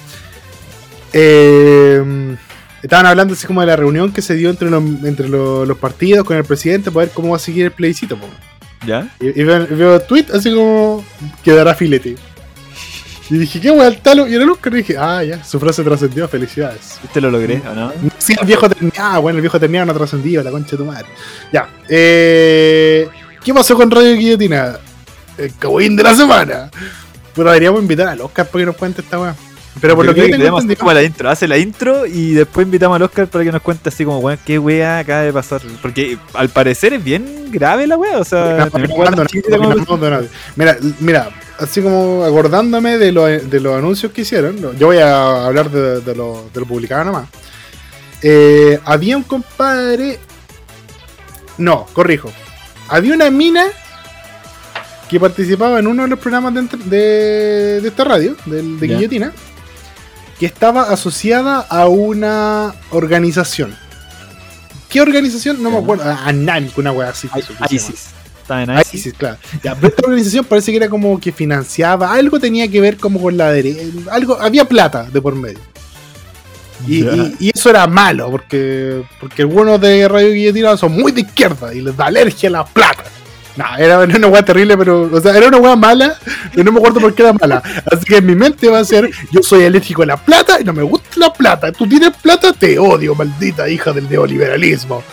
Eh, 1.14 2.36
estaban 2.84 3.06
hablando 3.06 3.34
así 3.34 3.48
como 3.48 3.62
de 3.62 3.68
la 3.68 3.76
reunión 3.76 4.12
que 4.12 4.22
se 4.22 4.36
dio 4.36 4.50
entre 4.50 4.70
los, 4.70 4.84
entre 5.04 5.28
los, 5.28 5.68
los 5.68 5.78
partidos 5.78 6.26
con 6.26 6.38
el 6.38 6.44
presidente 6.44 6.92
para 6.92 7.06
ver 7.06 7.14
cómo 7.14 7.30
va 7.30 7.36
a 7.38 7.40
seguir 7.40 7.66
el 7.66 7.72
plebiscito. 7.72 8.18
po. 8.18 8.28
¿Ya? 8.86 9.14
Y, 9.20 9.42
y 9.42 9.44
veo, 9.44 9.68
veo 9.70 9.96
el 9.96 10.02
tweet 10.04 10.26
así 10.34 10.54
como 10.54 11.04
quedará 11.44 11.76
filete. 11.76 12.16
Y 13.30 13.38
dije, 13.38 13.62
¿qué 13.62 13.70
weá 13.70 13.88
el 13.88 14.00
talo? 14.00 14.28
Y 14.28 14.34
era 14.34 14.44
el 14.44 14.50
Oscar 14.50 14.74
y 14.74 14.78
dije, 14.78 14.98
ah, 14.98 15.24
ya, 15.24 15.44
su 15.44 15.60
frase 15.60 15.84
trascendió, 15.84 16.28
felicidades. 16.28 16.98
¿Viste 17.02 17.22
lo 17.22 17.30
logré 17.30 17.62
o 17.70 17.76
no? 17.76 17.92
Sí, 18.18 18.36
el 18.40 18.48
viejo 18.48 18.68
terminado. 18.68 19.00
Ah, 19.00 19.20
bueno, 19.20 19.38
el 19.38 19.42
viejo 19.42 19.60
terminado 19.60 19.86
no 19.86 19.94
trascendido, 19.94 20.42
la 20.42 20.50
concha 20.50 20.72
de 20.72 20.78
tu 20.78 20.86
madre. 20.86 21.06
Ya. 21.54 21.70
Eh, 21.88 23.08
¿Qué 23.44 23.54
pasó 23.54 23.76
con 23.76 23.92
Radio 23.92 24.16
Guillotina? 24.16 24.78
El 25.38 25.56
cagüín 25.58 25.96
de 25.96 26.04
la 26.04 26.16
semana. 26.16 26.72
Pero 27.36 27.50
deberíamos 27.50 27.82
invitar 27.82 28.08
al 28.08 28.22
Oscar 28.22 28.48
para 28.48 28.62
que 28.64 28.66
nos 28.66 28.76
cuente 28.76 29.02
esta 29.02 29.20
weá. 29.20 29.36
Pero 29.80 29.96
por 29.96 30.06
Yo 30.06 30.12
lo 30.12 30.16
que 30.16 30.26
entendido. 30.26 30.78
como 30.80 30.94
la 30.94 31.04
intro, 31.04 31.30
hace 31.30 31.48
la 31.48 31.58
intro 31.58 32.06
y 32.06 32.34
después 32.34 32.66
invitamos 32.66 32.96
al 32.96 33.04
Oscar 33.04 33.28
para 33.28 33.44
que 33.44 33.52
nos 33.52 33.62
cuente 33.62 33.90
así 33.90 34.04
como, 34.04 34.20
weón, 34.20 34.40
qué 34.44 34.58
wea 34.58 35.00
acaba 35.00 35.22
de 35.22 35.32
pasar. 35.32 35.62
Porque 35.82 36.18
al 36.34 36.50
parecer 36.50 36.94
es 36.94 37.04
bien 37.04 37.50
grave 37.52 37.86
la 37.88 37.96
wea, 37.96 38.18
o 38.18 38.26
sea, 38.26 38.70
no, 38.74 39.98
no, 39.98 40.10
no. 40.10 40.22
Mira, 40.56 40.78
mira, 41.00 41.30
así 41.60 41.82
como 41.82 42.24
acordándome 42.26 42.98
de, 42.98 43.12
lo- 43.12 43.26
de 43.26 43.60
los 43.60 43.78
anuncios 43.78 44.12
que 44.12 44.22
hicieron, 44.22 44.78
yo 44.78 44.88
voy 44.88 44.98
a 44.98 45.46
hablar 45.46 45.70
de, 45.70 46.02
de 46.02 46.16
lo, 46.16 46.50
de 46.54 46.60
lo 46.60 46.66
publicado 46.66 47.04
nomás. 47.06 47.28
Eh, 48.22 48.80
había 48.86 49.16
un 49.18 49.24
compadre. 49.24 50.20
No, 51.58 51.86
corrijo. 51.94 52.32
Había 52.88 53.14
una 53.14 53.30
mina 53.30 53.66
que 55.10 55.20
participaba 55.20 55.80
en 55.80 55.88
uno 55.88 56.04
de 56.04 56.10
los 56.10 56.20
programas 56.20 56.54
de, 56.54 56.62
de, 56.86 57.82
de 57.82 57.88
esta 57.88 58.04
radio, 58.04 58.36
de 58.46 58.62
Ya. 58.88 58.96
Guillotina, 58.96 59.34
que 60.40 60.46
estaba 60.46 60.84
asociada 60.84 61.60
a 61.70 61.88
una 61.88 62.74
organización. 62.92 63.76
¿Qué 64.90 65.02
organización? 65.02 65.62
No 65.62 65.70
me 65.72 65.78
acuerdo. 65.78 66.04
A 66.04 66.26
ANAMIC, 66.28 66.78
una 66.78 66.92
wea 66.92 67.10
así. 67.10 67.30
ISIS. 67.70 68.08
En 68.50 68.72
ISIS. 68.80 68.94
ISIS, 68.94 69.14
claro. 69.14 69.38
Ya, 69.64 69.76
pero 69.76 69.88
esta 69.90 70.02
organización 70.06 70.46
parece 70.46 70.72
que 70.72 70.78
era 70.78 70.90
como 70.90 71.20
que 71.20 71.32
financiaba, 71.32 72.14
algo 72.14 72.40
tenía 72.40 72.68
que 72.70 72.82
ver 72.82 72.98
como 72.98 73.22
con 73.22 73.38
la 73.38 73.52
derecha, 73.52 73.82
algo, 74.12 74.38
había 74.42 74.66
plata 74.66 75.04
de 75.12 75.22
por 75.22 75.36
medio. 75.36 75.60
Y, 76.88 77.04
Ya. 77.04 77.12
y- 77.14 77.36
y 77.40 77.52
eso 77.54 77.70
era 77.70 77.86
malo, 77.88 78.32
porque, 78.32 79.04
porque 79.20 79.42
algunos 79.42 79.82
de 79.82 80.08
Radio 80.08 80.32
Guillotina 80.32 80.78
son 80.78 80.94
muy 80.94 81.12
de 81.12 81.22
izquierda 81.22 81.74
y 81.74 81.82
les 81.82 81.96
da 81.98 82.06
alergia 82.06 82.48
a 82.50 82.52
la 82.54 82.66
plata. 82.66 83.04
No, 83.58 83.66
era, 83.78 84.02
era 84.04 84.16
una 84.18 84.28
weá 84.28 84.44
terrible, 84.46 84.78
pero, 84.78 85.10
o 85.12 85.20
sea, 85.20 85.36
era 85.36 85.50
una 85.50 85.58
weá 85.58 85.76
mala, 85.76 86.16
y 86.56 86.64
no 86.64 86.72
me 86.72 86.78
acuerdo 86.80 87.02
por 87.02 87.14
qué 87.14 87.24
era 87.24 87.34
mala. 87.34 87.62
Así 87.92 88.06
que 88.06 88.18
en 88.18 88.26
mi 88.26 88.34
mente 88.36 88.70
va 88.70 88.80
a 88.80 88.86
ser, 88.86 89.10
yo 89.32 89.42
soy 89.44 89.66
alérgico 89.66 90.04
a 90.04 90.06
la 90.06 90.16
plata 90.18 90.62
y 90.62 90.64
no 90.64 90.72
me 90.72 90.84
gusta 90.84 91.10
la 91.18 91.34
plata. 91.34 91.70
Tú 91.74 91.86
tienes 91.86 92.12
plata, 92.22 92.54
te 92.54 92.80
odio, 92.80 93.14
maldita 93.16 93.68
hija 93.68 93.92
del 93.92 94.10
neoliberalismo. 94.10 95.04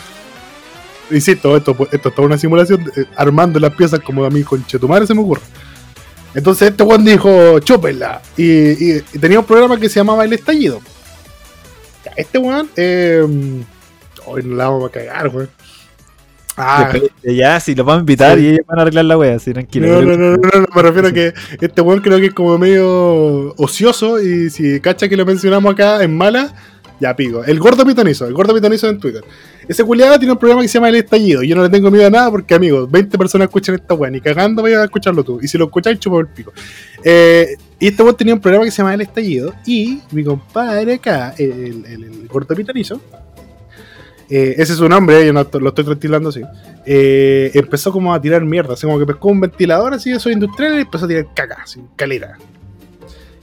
Insisto, 1.11 1.57
esto, 1.57 1.77
esto 1.93 2.09
es 2.09 2.15
toda 2.15 2.27
una 2.27 2.39
simulación, 2.39 2.83
eh, 2.97 3.05
armando 3.17 3.61
las 3.61 3.75
piezas 3.75 4.01
como 4.01 4.25
a 4.25 4.31
mí 4.31 4.43
con 4.43 4.65
Chetumare 4.67 5.07
se 5.07 5.15
me 5.15 5.21
ocurre. 5.21 5.43
Entonces 6.35 6.71
este 6.71 6.83
weón 6.83 7.05
dijo, 7.05 7.59
chúpenla. 7.61 8.21
Y, 8.37 8.45
y- 8.45 9.03
y 9.13 9.19
tenía 9.19 9.39
un 9.39 9.47
programa 9.47 9.79
que 9.79 9.89
se 9.89 10.01
llamaba 10.01 10.25
El 10.25 10.33
Estallido. 10.33 10.81
Este 12.17 12.39
weón, 12.39 12.69
eh, 12.77 13.25
hoy 14.27 14.43
no 14.43 14.55
la 14.57 14.69
vamos 14.69 14.89
a 14.89 14.93
cagar, 14.93 15.29
weón. 15.29 15.49
Ah, 16.59 16.91
ya, 17.23 17.61
si 17.61 17.75
los 17.75 17.85
vamos 17.85 17.99
a 17.99 18.01
invitar 18.01 18.39
Sí. 18.39 18.45
y 18.45 18.49
ellos 18.49 18.61
van 18.67 18.79
a 18.79 18.83
arreglar 18.83 19.05
la 19.05 19.19
wea, 19.19 19.37
así 19.37 19.53
tranquilo. 19.53 19.89
no, 19.89 20.01
no, 20.01 20.17
no, 20.17 20.31
no, 20.31 20.37
no, 20.37 20.61
no, 20.61 20.67
me 20.75 20.83
refiero 20.83 21.09
a 21.09 21.13
que 21.13 21.35
este 21.61 21.83
weón 21.83 22.01
creo 22.01 22.19
que 22.19 22.27
es 22.27 22.35
como 22.35 22.57
medio 22.57 23.53
ocioso 23.59 24.23
y 24.23 24.49
si 24.49 24.81
cacha 24.81 25.07
que 25.09 25.19
lo 25.19 25.27
mencionamos 25.27 25.71
acá 25.75 26.03
en 26.03 26.17
mala, 26.17 26.55
ya 26.99 27.15
pico. 27.15 27.45
El 27.45 27.59
gordo 27.59 27.85
pitonizo, 27.85 28.27
el 28.27 28.33
gordo 28.33 28.55
pitonizo 28.55 28.89
en 28.89 28.99
Twitter. 28.99 29.23
Ese 29.69 29.85
culiado 29.85 30.19
tiene 30.19 30.33
un 30.33 30.39
programa 30.39 30.63
que 30.63 30.69
se 30.69 30.75
llama 30.75 30.89
El 30.89 30.97
Estallido 30.97 31.43
yo 31.43 31.57
no 31.57 31.63
le 31.63 31.69
tengo 31.69 31.91
miedo 31.91 32.07
a 32.07 32.11
nada 32.11 32.31
porque, 32.31 32.55
amigos, 32.55 32.91
20 32.91 33.19
personas 33.19 33.47
escuchan 33.47 33.75
esta 33.75 33.95
weá, 33.95 34.11
ni 34.11 34.21
cagando 34.21 34.63
vaya 34.63 34.81
a 34.81 34.85
escucharlo 34.85 35.25
tú. 35.25 35.41
Y 35.43 35.49
si 35.49 35.59
lo 35.59 35.65
escucháis, 35.65 35.99
chupa 35.99 36.19
el 36.21 36.29
pico. 36.29 36.53
Eh, 37.03 37.57
y 37.79 37.89
este 37.89 38.03
weón 38.03 38.17
tenía 38.17 38.35
un 38.35 38.41
programa 38.41 38.65
que 38.65 38.71
se 38.71 38.79
llama 38.79 38.95
El 38.95 39.01
Estallido 39.01 39.53
y 39.67 40.01
mi 40.13 40.23
compadre 40.25 40.95
acá, 40.95 41.35
el, 41.37 41.85
el, 41.87 42.29
gordo 42.29 42.55
pitonizo, 42.55 43.01
eh, 44.29 44.55
ese 44.59 44.73
es 44.73 44.79
su 44.79 44.89
nombre, 44.89 45.25
yo 45.25 45.33
no 45.33 45.47
lo 45.61 45.69
estoy 45.69 45.85
titulando 45.97 46.31
así. 46.31 46.43
eh, 46.85 47.51
empezó 47.55 47.93
como 47.93 48.13
a 48.13 48.21
tirar 48.21 48.45
mierda, 48.45 48.75
así 48.75 48.87
como 48.87 48.99
que 48.99 49.07
pescó 49.07 49.29
un 49.29 49.41
ventilador 49.41 49.95
así 49.95 50.11
de 50.11 50.17
esos 50.17 50.33
industriales 50.33 50.79
y 50.79 50.83
empezó 50.83 51.05
a 51.05 51.09
tirar 51.09 51.27
caca, 51.35 51.63
así, 51.63 51.81
calera. 51.97 52.39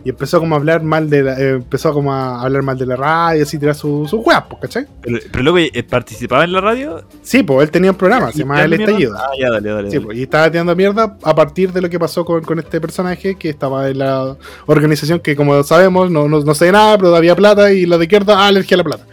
Y 0.05 0.09
empezó 0.09 0.39
como 0.39 0.55
a 0.55 0.57
hablar 0.57 0.83
mal 0.83 1.09
de 1.09 1.23
la, 1.23 1.39
eh, 1.39 1.49
empezó 1.51 1.93
como 1.93 2.13
a 2.13 2.41
hablar 2.41 2.61
mal 2.61 2.77
de 2.77 2.85
la 2.85 2.95
radio, 2.97 3.43
así 3.43 3.57
tirar 3.57 3.73
sus 3.73 4.09
su 4.09 4.17
weas, 4.17 4.43
pues, 4.49 4.61
¿cachai? 4.61 4.85
Pero, 5.01 5.17
pero 5.31 5.43
luego 5.43 5.57
eh, 5.59 5.83
participaba 5.83 6.43
en 6.43 6.51
la 6.51 6.59
radio. 6.59 7.03
Sí, 7.21 7.41
pues 7.43 7.63
él 7.63 7.71
tenía 7.71 7.91
un 7.91 7.97
programa, 7.97 8.31
se 8.31 8.39
llamaba 8.39 8.63
El. 8.63 8.73
Estallido. 8.73 9.15
Ah, 9.17 9.29
ya, 9.39 9.49
dale, 9.49 9.69
dale. 9.69 9.89
Sí, 9.89 9.95
dale. 9.95 10.05
pues, 10.05 10.17
y 10.17 10.23
estaba 10.23 10.51
tirando 10.51 10.75
mierda 10.75 11.17
a 11.23 11.35
partir 11.35 11.71
de 11.71 11.81
lo 11.81 11.89
que 11.89 11.99
pasó 11.99 12.25
con, 12.25 12.43
con 12.43 12.59
este 12.59 12.81
personaje 12.81 13.35
que 13.35 13.49
estaba 13.49 13.89
en 13.89 13.99
la 13.99 14.35
organización 14.65 15.19
que, 15.19 15.35
como 15.35 15.63
sabemos, 15.63 16.11
no, 16.11 16.27
no, 16.27 16.41
no 16.41 16.53
sé 16.53 16.71
nada, 16.71 16.97
pero 16.97 17.15
había 17.15 17.35
plata 17.35 17.71
y 17.71 17.85
la 17.85 17.97
de 17.97 18.03
izquierda, 18.03 18.39
ah, 18.39 18.47
alergia 18.47 18.75
a 18.75 18.77
la 18.79 18.83
plata. 18.83 19.05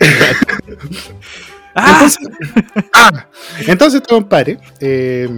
¡Ah! 1.74 1.92
Entonces, 1.92 2.28
ah, 2.94 3.26
entonces 3.66 4.00
este 4.00 4.14
compadre 4.14 4.58
eh, 4.80 5.28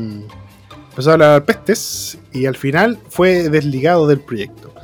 empezó 0.99 1.11
a 1.11 1.13
hablar 1.13 1.45
pestes 1.45 2.19
y 2.33 2.47
al 2.47 2.57
final 2.57 2.99
fue 3.09 3.49
desligado 3.51 4.09
del 4.09 4.19
proyecto. 4.19 4.75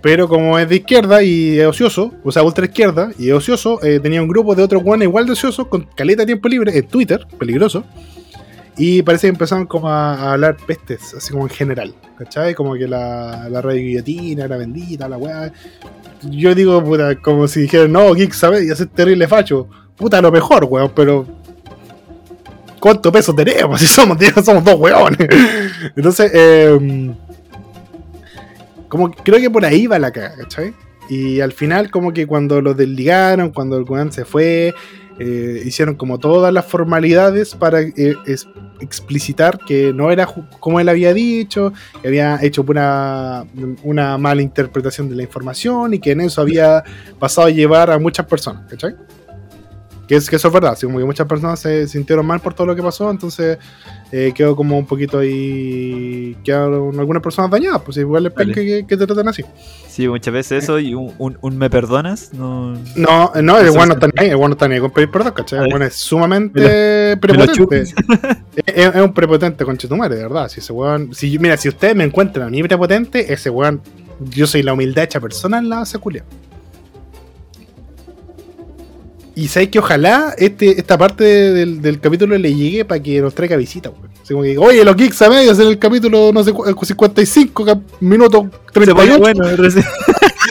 Pero 0.00 0.26
como 0.26 0.58
es 0.58 0.66
de 0.70 0.76
izquierda 0.76 1.22
y 1.22 1.60
es 1.60 1.66
ocioso, 1.66 2.14
o 2.24 2.32
sea, 2.32 2.42
ultra 2.42 2.64
izquierda 2.64 3.10
y 3.18 3.28
es 3.28 3.34
ocioso, 3.34 3.78
eh, 3.82 4.00
tenía 4.00 4.22
un 4.22 4.28
grupo 4.28 4.54
de 4.54 4.62
otros 4.62 4.82
guanes 4.82 5.06
igual 5.06 5.26
de 5.26 5.32
ociosos 5.32 5.68
con 5.68 5.82
caleta 5.82 6.22
de 6.22 6.26
tiempo 6.26 6.48
libre 6.48 6.74
en 6.74 6.88
Twitter, 6.88 7.26
peligroso. 7.38 7.84
Y 8.78 9.02
parece 9.02 9.26
que 9.26 9.32
empezaron 9.32 9.66
como 9.66 9.90
a, 9.90 10.14
a 10.14 10.32
hablar 10.32 10.56
pestes, 10.66 11.12
así 11.12 11.30
como 11.30 11.44
en 11.44 11.50
general, 11.50 11.94
¿cachai? 12.16 12.54
Como 12.54 12.72
que 12.74 12.88
la, 12.88 13.46
la 13.50 13.60
radio 13.60 13.82
guillotina 13.82 14.46
era 14.46 14.56
bendita, 14.56 15.10
la 15.10 15.18
weá. 15.18 15.52
Yo 16.22 16.54
digo, 16.54 16.82
puta, 16.82 17.20
como 17.20 17.46
si 17.48 17.60
dijeran, 17.60 17.92
no, 17.92 18.14
Geek, 18.14 18.32
¿sabes? 18.32 18.64
Y 18.64 18.70
hacer 18.70 18.86
terrible 18.86 19.28
facho. 19.28 19.68
Puta, 19.94 20.22
lo 20.22 20.32
mejor, 20.32 20.64
weón, 20.64 20.90
pero. 20.96 21.43
¿Cuánto 22.84 23.10
peso 23.10 23.34
tenemos? 23.34 23.80
Somos, 23.80 24.18
dos 24.18 24.74
weones. 24.78 25.18
Entonces, 25.96 26.30
eh, 26.34 27.14
como 28.88 29.10
creo 29.10 29.40
que 29.40 29.48
por 29.48 29.64
ahí 29.64 29.86
va 29.86 29.98
la 29.98 30.10
caga, 30.10 30.36
¿cachai? 30.36 30.74
Y 31.08 31.40
al 31.40 31.52
final, 31.52 31.90
como 31.90 32.12
que 32.12 32.26
cuando 32.26 32.60
lo 32.60 32.74
desligaron, 32.74 33.52
cuando 33.52 33.78
el 33.78 33.84
weón 33.84 34.12
se 34.12 34.26
fue, 34.26 34.74
eh, 35.18 35.62
hicieron 35.64 35.94
como 35.94 36.18
todas 36.18 36.52
las 36.52 36.66
formalidades 36.66 37.54
para 37.54 37.80
eh, 37.80 38.16
explicitar 38.80 39.58
que 39.66 39.94
no 39.94 40.10
era 40.10 40.28
como 40.60 40.78
él 40.78 40.90
había 40.90 41.14
dicho, 41.14 41.72
que 42.02 42.08
había 42.08 42.38
hecho 42.42 42.66
una, 42.68 43.46
una 43.82 44.18
mala 44.18 44.42
interpretación 44.42 45.08
de 45.08 45.16
la 45.16 45.22
información 45.22 45.94
y 45.94 46.00
que 46.00 46.10
en 46.10 46.20
eso 46.20 46.42
había 46.42 46.84
pasado 47.18 47.46
a 47.46 47.50
llevar 47.50 47.90
a 47.90 47.98
muchas 47.98 48.26
personas, 48.26 48.68
¿cachai? 48.68 48.94
Que, 50.06 50.16
es, 50.16 50.28
que 50.28 50.36
eso 50.36 50.48
es 50.48 50.54
verdad, 50.54 50.72
así 50.72 50.86
como 50.86 50.98
que 50.98 51.04
muchas 51.04 51.26
personas 51.26 51.60
se 51.60 51.88
sintieron 51.88 52.26
mal 52.26 52.40
por 52.40 52.52
todo 52.54 52.66
lo 52.66 52.76
que 52.76 52.82
pasó, 52.82 53.10
entonces 53.10 53.58
eh, 54.12 54.32
quedó 54.34 54.54
como 54.54 54.78
un 54.78 54.86
poquito 54.86 55.18
ahí. 55.18 56.36
Quedaron 56.44 56.98
algunas 56.98 57.22
personas 57.22 57.50
dañadas, 57.50 57.82
pues 57.82 57.96
igual 57.96 58.26
es 58.26 58.34
Vale. 58.34 58.52
que, 58.52 58.84
que, 58.86 58.96
te 58.96 59.06
tratan 59.06 59.28
así. 59.28 59.42
Sí, 59.88 60.06
muchas 60.06 60.34
veces 60.34 60.64
eso 60.64 60.78
y 60.78 60.94
un, 60.94 61.12
un, 61.18 61.38
un 61.40 61.56
me 61.56 61.70
perdonas, 61.70 62.32
no. 62.32 62.74
No, 62.96 63.32
no, 63.42 63.58
el 63.58 63.70
bueno 63.70 63.94
está 63.94 64.06
ni 64.06 64.12
ahí, 64.16 64.28
el 64.30 64.36
bueno 64.36 64.54
está 64.54 64.68
ni 64.68 64.74
ahí 64.74 64.80
con 64.80 64.90
pedir 64.90 65.10
perdón, 65.10 65.32
¿cachai? 65.32 65.64
El 65.64 65.70
bueno 65.70 65.86
es 65.86 65.94
sumamente 65.94 67.16
prepotente. 67.16 67.80
es, 68.66 68.94
es 68.94 68.96
un 68.96 69.14
prepotente 69.14 69.64
conchetumare, 69.64 70.16
de 70.16 70.22
verdad. 70.22 70.48
Si 70.48 70.60
ese 70.60 70.72
weón. 70.72 71.14
Si, 71.14 71.38
mira, 71.38 71.56
si 71.56 71.68
ustedes 71.68 71.96
me 71.96 72.04
encuentran 72.04 72.48
a 72.48 72.50
mí 72.50 72.62
prepotente, 72.62 73.32
ese 73.32 73.50
weón. 73.50 73.80
Yo 74.20 74.46
soy 74.46 74.62
la 74.62 74.72
humildad 74.72 75.04
hecha 75.04 75.18
persona 75.18 75.58
en 75.58 75.68
la 75.68 75.78
base 75.78 75.98
culia. 75.98 76.24
Y 79.36 79.48
sabéis 79.48 79.70
que 79.70 79.78
ojalá 79.80 80.32
este, 80.38 80.78
esta 80.78 80.96
parte 80.96 81.24
del, 81.24 81.82
del 81.82 81.98
capítulo 82.00 82.38
le 82.38 82.54
llegue 82.54 82.84
para 82.84 83.02
que 83.02 83.20
nos 83.20 83.34
traiga 83.34 83.56
visita, 83.56 83.90
como 84.28 84.42
que 84.42 84.48
diga, 84.50 84.60
oye, 84.60 84.84
los 84.84 84.94
geeks 84.96 85.20
a 85.22 85.28
medias 85.28 85.58
en 85.58 85.66
el 85.68 85.78
capítulo, 85.78 86.30
no 86.32 86.44
sé, 86.44 86.52
cu- 86.52 86.84
55 86.84 87.64
cap- 87.64 87.80
minutos 88.00 88.44
Se 88.72 88.80
pone 88.80 88.86
38. 88.94 89.18
bueno, 89.18 89.44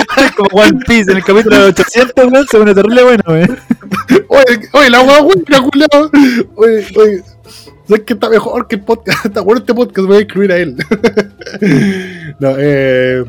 como 0.38 0.50
One 0.62 0.80
Piece 0.86 1.12
en 1.12 1.18
el 1.18 1.24
capítulo 1.24 1.58
de 1.58 1.64
800, 1.70 2.26
weón, 2.32 2.48
se 2.48 2.58
pone 2.58 2.76
terrible 2.76 3.04
bueno, 3.04 3.24
weón. 3.28 3.58
Oye, 4.28 4.70
oye, 4.74 4.90
la 4.90 5.02
hueá 5.02 5.22
buena, 5.22 5.62
culiao. 5.62 6.12
Oye, 6.56 6.86
oye. 6.98 7.24
¿Sabes 7.88 8.04
que 8.06 8.14
está 8.14 8.30
mejor 8.30 8.68
que 8.68 8.76
el 8.76 8.82
podcast? 8.84 9.26
Está 9.26 9.42
bueno 9.42 9.60
este 9.60 9.74
podcast, 9.74 10.08
voy 10.08 10.18
a 10.18 10.22
incluir 10.22 10.52
a 10.52 10.58
él. 10.58 10.76
no, 12.40 12.56
eh. 12.58 13.24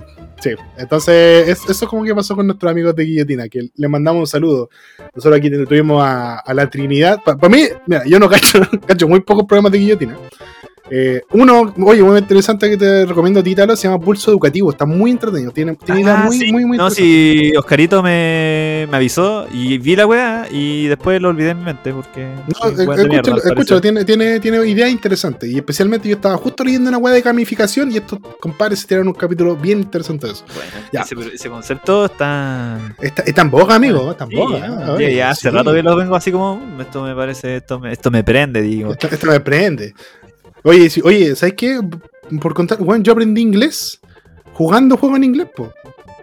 Sí, 0.45 0.51
entonces 0.77 1.49
es- 1.49 1.71
eso 1.71 1.85
es 1.87 1.89
como 1.91 2.05
que 2.05 2.15
pasó 2.15 2.37
con 2.37 2.47
nuestros 2.47 2.71
amigos 2.71 2.95
de 2.95 3.05
Guillotina, 3.05 3.49
que 3.49 3.71
le 3.75 3.89
mandamos 3.89 4.21
un 4.21 4.27
saludo. 4.27 4.69
Nosotros 5.15 5.39
aquí 5.39 5.49
tuvimos 5.51 6.03
a, 6.05 6.43
la 6.53 6.69
Trinidad. 6.69 7.19
Para 7.25 7.49
mí, 7.49 7.63
mira, 7.87 8.03
yo 8.05 8.19
no 8.19 8.29
cacho, 8.29 8.61
cacho 8.87 9.09
muy 9.09 9.21
pocos 9.21 9.47
programas 9.47 9.73
de 9.73 9.79
Guillotina. 9.79 10.19
Eh, 10.91 11.23
uno, 11.33 11.73
oye, 11.83 12.03
muy 12.03 12.19
interesante 12.19 12.69
que 12.69 12.77
te 12.77 13.07
recomiendo 13.07 13.41
a 13.41 13.43
ti, 13.43 13.55
Talo, 13.55 13.75
se 13.75 13.89
llama 13.89 14.05
Pulso 14.05 14.31
Educativo. 14.31 14.71
Está 14.71 14.85
muy 14.85 15.11
entretenido. 15.13 15.51
Tiene, 15.51 15.77
tiene 15.77 16.03
ideas 16.03 16.19
Ah, 16.21 16.25
muy, 16.27 16.37
sí. 16.39 16.53
muy, 16.53 16.67
muy 16.67 16.77
No, 16.77 16.91
si 16.91 17.53
Oscarito 17.57 18.03
me, 18.03 18.87
me 18.91 18.97
avisó 18.99 19.47
y 19.51 19.79
vi 19.79 19.97
la 19.97 20.07
weá 20.07 20.47
y 20.51 20.87
después 20.89 21.23
lo 21.23 21.31
olvidé 21.31 21.51
en 21.51 21.59
mi 21.61 21.65
mente 21.65 21.91
porque. 21.93 22.27
No, 22.27 22.69
eh, 22.69 23.09
mierda, 23.09 23.37
escúchalo, 23.43 23.81
tiene, 23.81 24.05
tiene, 24.05 24.41
tiene 24.41 24.67
ideas 24.67 24.91
interesantes. 24.91 25.49
Y 25.51 25.57
especialmente 25.57 26.07
yo 26.09 26.17
estaba 26.17 26.37
justo 26.37 26.63
leyendo 26.63 26.91
una 26.91 26.99
web 26.99 27.15
de 27.15 27.23
gamificación 27.23 27.91
y 27.91 27.97
estos 27.97 28.19
compadres 28.39 28.81
se 28.81 28.87
tiraron 28.87 29.09
un 29.09 29.15
capítulo 29.15 29.57
bien 29.57 29.79
interesante 29.81 30.27
de 30.27 30.35
eso. 30.35 30.45
Bueno, 30.55 30.71
Ya. 30.93 31.01
ese, 31.01 31.15
ese 31.35 31.49
concepto 31.49 32.05
está. 32.05 32.79
Está, 33.01 33.23
está 33.23 33.41
en 33.43 33.51
boga, 33.51 33.75
amigo, 33.77 34.11
está 34.11 34.25
en 34.25 34.31
Sí, 34.31 34.37
boga. 34.37 34.59
ya, 34.59 34.67
ah, 34.95 34.99
ya, 35.01 35.31
hace 35.31 35.49
sí. 35.49 35.57
rato 35.57 35.73
que 35.73 35.83
lo 35.83 35.97
vengo 35.97 36.15
así 36.15 36.31
como. 36.31 36.57
"Mm, 36.57 36.81
Esto 36.83 37.03
me 37.03 37.15
parece, 37.15 37.57
esto 37.57 37.81
me, 37.81 37.91
esto 37.91 38.11
me 38.11 38.23
prende, 38.23 38.61
digo. 38.61 38.93
Esto, 38.93 39.09
esto 39.11 39.27
me 39.29 39.41
prende. 39.41 39.95
Oye, 40.65 40.91
sí, 40.91 41.01
oye, 41.05 41.37
¿sabes 41.37 41.55
qué? 41.57 41.81
Por 42.41 42.55
contar, 42.55 42.79
bueno, 42.79 43.05
yo 43.05 43.13
aprendí 43.13 43.41
inglés 43.41 44.01
jugando 44.55 44.97
juegos 44.97 45.19
en 45.19 45.25
inglés, 45.25 45.49
po. 45.55 45.73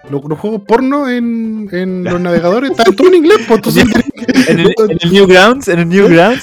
Los, 0.09 0.23
los 0.25 0.39
juegos 0.39 0.63
porno 0.67 1.09
en, 1.09 1.69
en 1.71 2.03
los 2.03 2.19
navegadores 2.21 2.71
están 2.71 2.95
todo 2.95 3.07
en 3.07 3.15
inglés, 3.15 3.39
po. 3.47 3.55
Entonces, 3.55 3.85
En 4.47 4.59
el, 4.59 4.67
en 4.77 4.97
el 5.01 5.11
Newgrounds, 5.11 5.67
en 5.67 5.79
el 5.79 5.89
Newgrounds, 5.89 6.41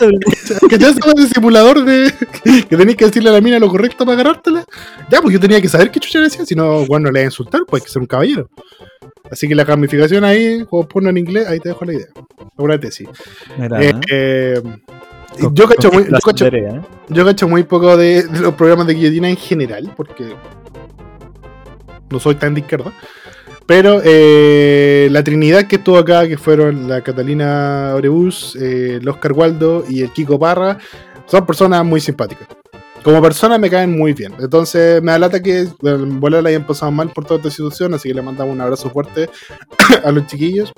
que 0.68 0.78
ya 0.78 0.92
sabes 0.92 1.14
ese 1.18 1.34
simulador 1.34 1.84
de 1.84 2.12
que 2.42 2.76
tenéis 2.76 2.96
que 2.96 3.06
decirle 3.06 3.30
a 3.30 3.32
la 3.32 3.40
mina 3.40 3.58
lo 3.58 3.68
correcto 3.68 4.04
para 4.04 4.20
agarrártela. 4.20 4.64
Ya, 5.10 5.20
pues 5.20 5.32
yo 5.32 5.40
tenía 5.40 5.60
que 5.60 5.68
saber 5.68 5.90
qué 5.90 6.00
chucha 6.00 6.20
decía, 6.20 6.44
si 6.44 6.54
no, 6.54 6.86
bueno, 6.86 7.06
le 7.06 7.20
voy 7.20 7.22
a 7.22 7.24
insultar, 7.24 7.62
pues 7.66 7.82
hay 7.82 7.86
que 7.86 7.92
ser 7.92 8.02
un 8.02 8.06
caballero. 8.06 8.50
Así 9.30 9.46
que 9.46 9.54
la 9.54 9.64
gamificación 9.64 10.24
ahí, 10.24 10.64
juegos 10.68 10.86
porno 10.86 11.10
en 11.10 11.18
inglés, 11.18 11.46
ahí 11.46 11.60
te 11.60 11.68
dejo 11.68 11.84
la 11.84 11.94
idea. 11.94 12.06
Una 12.56 12.80
tesis. 12.80 13.08
Eh, 13.58 13.68
¿eh? 13.80 14.00
eh, 14.10 14.62
Con- 15.40 15.54
yo 15.54 15.68
cacho 15.68 15.90
muy, 15.92 16.04
yo 16.04 16.10
cacho- 16.24 16.46
¿eh? 16.46 16.80
yo 17.08 17.24
cacho 17.24 17.48
muy 17.48 17.62
poco 17.64 17.96
de, 17.96 18.22
de 18.24 18.40
los 18.40 18.54
programas 18.54 18.86
de 18.86 18.94
guillotina 18.94 19.28
en 19.28 19.36
general, 19.36 19.92
porque 19.96 20.34
no 22.10 22.20
soy 22.20 22.34
tan 22.36 22.54
de 22.54 22.60
izquierda. 22.60 22.92
Pero 23.66 24.00
eh, 24.02 25.08
la 25.10 25.22
Trinidad 25.22 25.66
que 25.66 25.76
estuvo 25.76 25.98
acá, 25.98 26.26
que 26.26 26.38
fueron 26.38 26.88
la 26.88 27.02
Catalina 27.02 27.92
Orebus, 27.94 28.56
eh, 28.56 28.98
el 29.00 29.06
Oscar 29.08 29.32
Waldo 29.32 29.84
y 29.88 30.00
el 30.02 30.10
Kiko 30.10 30.38
Parra, 30.38 30.78
son 31.26 31.44
personas 31.44 31.84
muy 31.84 32.00
simpáticas. 32.00 32.48
Como 33.04 33.20
personas 33.22 33.60
me 33.60 33.68
caen 33.70 33.96
muy 33.96 34.12
bien. 34.14 34.32
Entonces 34.40 35.02
me 35.02 35.12
da 35.12 35.18
lata 35.18 35.42
que 35.42 35.60
eh, 35.60 35.68
en 35.82 36.18
bola 36.18 36.40
la 36.40 36.48
hayan 36.48 36.66
pasado 36.66 36.90
mal 36.92 37.10
por 37.10 37.24
toda 37.26 37.36
esta 37.38 37.50
situación, 37.50 37.92
así 37.92 38.08
que 38.08 38.14
le 38.14 38.22
mandamos 38.22 38.54
un 38.54 38.60
abrazo 38.62 38.88
fuerte 38.88 39.28
a 40.04 40.10
los 40.12 40.26
chiquillos. 40.26 40.72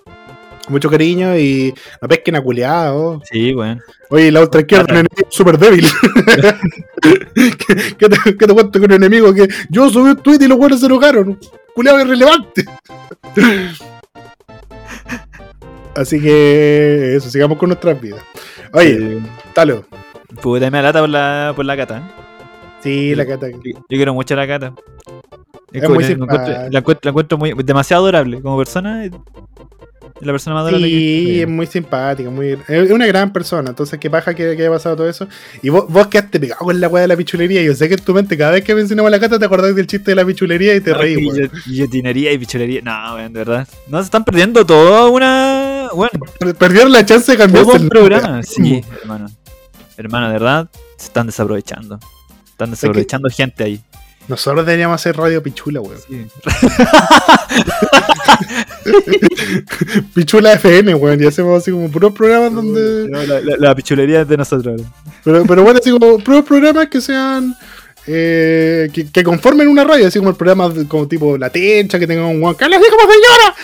Mucho 0.70 0.88
cariño 0.88 1.36
y 1.36 1.74
no 2.00 2.08
pesquen 2.08 2.36
a 2.36 2.40
culeado. 2.40 3.20
Sí, 3.30 3.52
bueno. 3.52 3.80
Oye, 4.08 4.30
la 4.30 4.40
otra 4.40 4.60
izquierda, 4.60 4.84
un 4.84 4.90
enemigo 5.00 5.28
súper 5.28 5.58
débil. 5.58 5.84
¿Qué, 7.34 8.08
te, 8.08 8.36
qué 8.36 8.46
te 8.46 8.52
cuento 8.54 8.72
con 8.78 8.84
un 8.84 8.92
enemigo 8.92 9.34
que 9.34 9.48
yo 9.68 9.90
subí 9.90 10.10
un 10.10 10.16
tweet 10.16 10.38
y 10.42 10.48
los 10.48 10.58
buenos 10.58 10.80
se 10.80 10.86
enojaron? 10.86 11.38
Culeado 11.74 12.00
irrelevante. 12.00 12.64
Así 15.96 16.20
que 16.20 17.16
eso, 17.16 17.28
sigamos 17.30 17.58
con 17.58 17.68
nuestras 17.70 18.00
vidas. 18.00 18.22
Oye, 18.72 19.16
Eh, 19.16 19.20
Talo. 19.54 19.84
puta, 20.40 20.70
me 20.70 20.80
lata 20.82 21.00
por 21.00 21.08
la, 21.08 21.52
por 21.56 21.64
la 21.64 21.76
cata. 21.76 21.98
¿eh? 21.98 22.02
Sí, 22.82 23.14
la 23.14 23.26
cata. 23.26 23.48
Yo, 23.50 23.58
yo 23.64 23.80
quiero 23.88 24.14
mucho 24.14 24.34
a 24.34 24.36
la 24.38 24.46
cata. 24.46 24.72
Es 25.72 25.82
como- 25.82 25.96
muy 25.96 26.04
la, 26.04 26.68
la 26.70 26.78
encuentro- 26.80 27.00
la 27.02 27.10
encuentro 27.10 27.38
muy, 27.38 27.52
demasiado 27.64 28.04
adorable 28.04 28.40
como 28.40 28.56
persona. 28.58 29.04
La 30.20 30.32
persona 30.32 30.54
más 30.54 30.62
adorable 30.64 30.86
Sí, 30.88 31.24
que 31.26 31.42
es 31.42 31.48
muy 31.48 31.66
simpática, 31.66 32.28
muy, 32.28 32.58
es 32.68 32.90
una 32.90 33.06
gran 33.06 33.32
persona. 33.32 33.70
Entonces, 33.70 33.98
qué 33.98 34.10
paja 34.10 34.34
que, 34.34 34.54
que 34.56 34.62
haya 34.62 34.70
pasado 34.70 34.96
todo 34.96 35.08
eso. 35.08 35.26
Y 35.62 35.70
vos, 35.70 35.86
vos 35.88 36.08
quedaste 36.08 36.38
pegado 36.38 36.60
con 36.64 36.78
la 36.78 36.88
weá 36.88 37.02
de 37.02 37.08
la 37.08 37.16
pichulería. 37.16 37.62
Yo 37.62 37.74
sé 37.74 37.88
que 37.88 37.94
en 37.94 38.00
tu 38.04 38.12
mente, 38.12 38.36
cada 38.36 38.50
vez 38.52 38.62
que 38.64 38.74
mencionamos 38.74 39.08
a 39.08 39.10
la 39.12 39.18
cata, 39.20 39.38
te 39.38 39.44
acordás 39.46 39.74
del 39.74 39.86
chiste 39.86 40.10
de 40.10 40.14
la 40.16 40.24
pichulería 40.26 40.74
y 40.76 40.80
te 40.82 40.90
No, 40.92 40.98
reís, 40.98 41.16
weón. 41.16 41.36
guillo- 41.36 41.50
Guillotinería 41.66 42.32
y 42.32 42.38
pichulería. 42.38 42.80
No, 42.82 43.14
weón, 43.14 43.32
de 43.32 43.38
verdad. 43.38 43.68
No, 43.88 43.98
se 43.98 44.04
están 44.04 44.24
perdiendo 44.24 44.66
toda 44.66 45.08
una. 45.08 45.88
Bueno, 45.94 46.12
Per- 46.38 46.54
Perdieron 46.54 46.92
la 46.92 47.04
chance 47.06 47.32
de 47.32 47.38
cambiar 47.38 47.64
un 47.64 47.88
programa. 47.88 48.42
Sí, 48.44 48.82
hermano. 49.02 49.26
Hermano, 49.96 50.26
de 50.26 50.32
verdad, 50.34 50.68
se 50.96 51.06
están 51.06 51.26
desaprovechando. 51.26 51.98
Están 52.46 52.70
desaprovechando 52.70 53.28
gente 53.30 53.64
ahí. 53.64 53.80
Nosotros 54.30 54.64
deberíamos 54.64 54.94
hacer 54.94 55.16
radio 55.16 55.42
pichula, 55.42 55.80
weón. 55.80 55.98
Sí. 56.08 56.24
Pichula 60.14 60.52
FM, 60.54 60.94
weón. 60.94 61.22
Y 61.22 61.26
hacemos 61.26 61.60
así 61.60 61.70
como 61.70 61.90
puros 61.90 62.12
programas 62.12 62.54
donde. 62.54 63.08
No, 63.08 63.22
la, 63.24 63.40
la- 63.40 63.56
la 63.58 63.74
pichulería 63.74 64.22
es 64.22 64.28
de 64.28 64.36
nosotros. 64.36 64.82
Pero, 65.24 65.44
pero 65.46 65.62
bueno, 65.62 65.80
así 65.80 65.90
como 65.90 66.18
puros 66.18 66.44
programas 66.44 66.88
que 66.88 67.00
sean. 67.00 67.54
eh, 68.06 68.88
que, 68.92 69.10
que 69.10 69.24
conformen 69.24 69.68
una 69.68 69.84
radio, 69.84 70.06
así 70.06 70.18
como 70.18 70.30
el 70.30 70.36
programa 70.36 70.68
de- 70.68 70.86
como 70.86 71.06
tipo 71.08 71.36
La 71.36 71.50
Tencha, 71.50 71.98
que 71.98 72.06
tenga 72.06 72.26
un 72.26 72.40
Juan 72.40 72.54
Carlos 72.54 72.80
así 72.80 72.90
como 72.90 73.12
señora. 73.12 73.54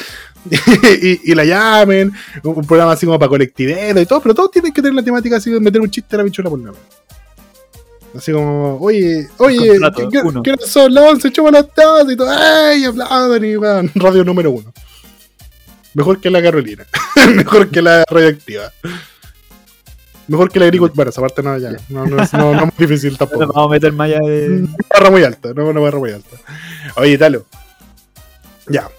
y, 1.03 1.33
y 1.33 1.35
la 1.35 1.45
llamen, 1.45 2.13
un, 2.45 2.65
programa 2.67 2.93
así 2.93 3.05
como 3.05 3.19
para 3.19 3.29
colectivero 3.29 4.01
y 4.01 4.07
todo, 4.07 4.21
pero 4.21 4.33
todos 4.35 4.51
tienen 4.53 4.73
que 4.73 4.81
tener 4.81 4.95
la 4.95 5.03
temática 5.03 5.37
así 5.39 5.51
de 5.51 5.59
meter 5.59 5.81
un 5.81 5.91
chiste 5.91 6.15
a 6.15 6.19
la 6.19 6.25
pichula 6.25 6.49
por 6.51 6.59
nada. 6.61 6.77
Así 8.15 8.33
como, 8.33 8.79
oye, 8.81 9.29
oye, 9.39 9.69
Contrato, 9.79 10.09
¿qué, 10.09 10.19
uno. 10.19 10.43
qué, 10.43 10.55
qué 10.57 10.67
son 10.67 10.95
las 10.95 11.05
11? 11.13 11.33
Chupa 11.33 11.51
las 11.51 11.69
tazas 11.75 12.11
y 12.11 12.17
todo, 12.17 12.31
¡ay! 12.31 12.85
Aplaudan 12.85 13.45
y 13.45 13.57
weón, 13.57 13.91
radio 13.95 14.25
número 14.25 14.51
uno. 14.51 14.73
Mejor 15.95 16.21
que 16.21 16.31
la 16.31 16.43
Carolina. 16.43 16.87
Mejor 17.35 17.71
que 17.71 17.81
la 17.81 18.05
radioactiva. 18.09 18.71
Mejor 20.29 20.51
que 20.51 20.59
la 20.59 20.67
agricultura. 20.67 20.97
Bueno, 20.97 21.11
esa 21.11 21.21
parte 21.21 21.43
no, 21.43 21.57
ya. 21.57 21.71
No, 21.89 22.05
no, 22.07 22.23
es, 22.23 22.33
no, 22.33 22.53
no 22.53 22.65
es 22.65 22.79
muy 22.79 22.87
difícil 22.87 23.17
tampoco. 23.19 23.47
vamos 23.47 23.71
a 23.71 23.73
meter 23.73 23.93
más 23.93 24.07
allá 24.11 24.21
de. 24.21 24.49
Una 24.59 24.77
barra 24.93 25.11
muy 25.11 25.25
alta, 25.25 25.55
no 25.55 25.67
una 25.69 25.81
barra 25.81 25.99
muy 25.99 26.11
alta. 26.13 26.37
Oye, 26.97 27.17
Talo. 27.17 27.47
Ya. 28.69 28.91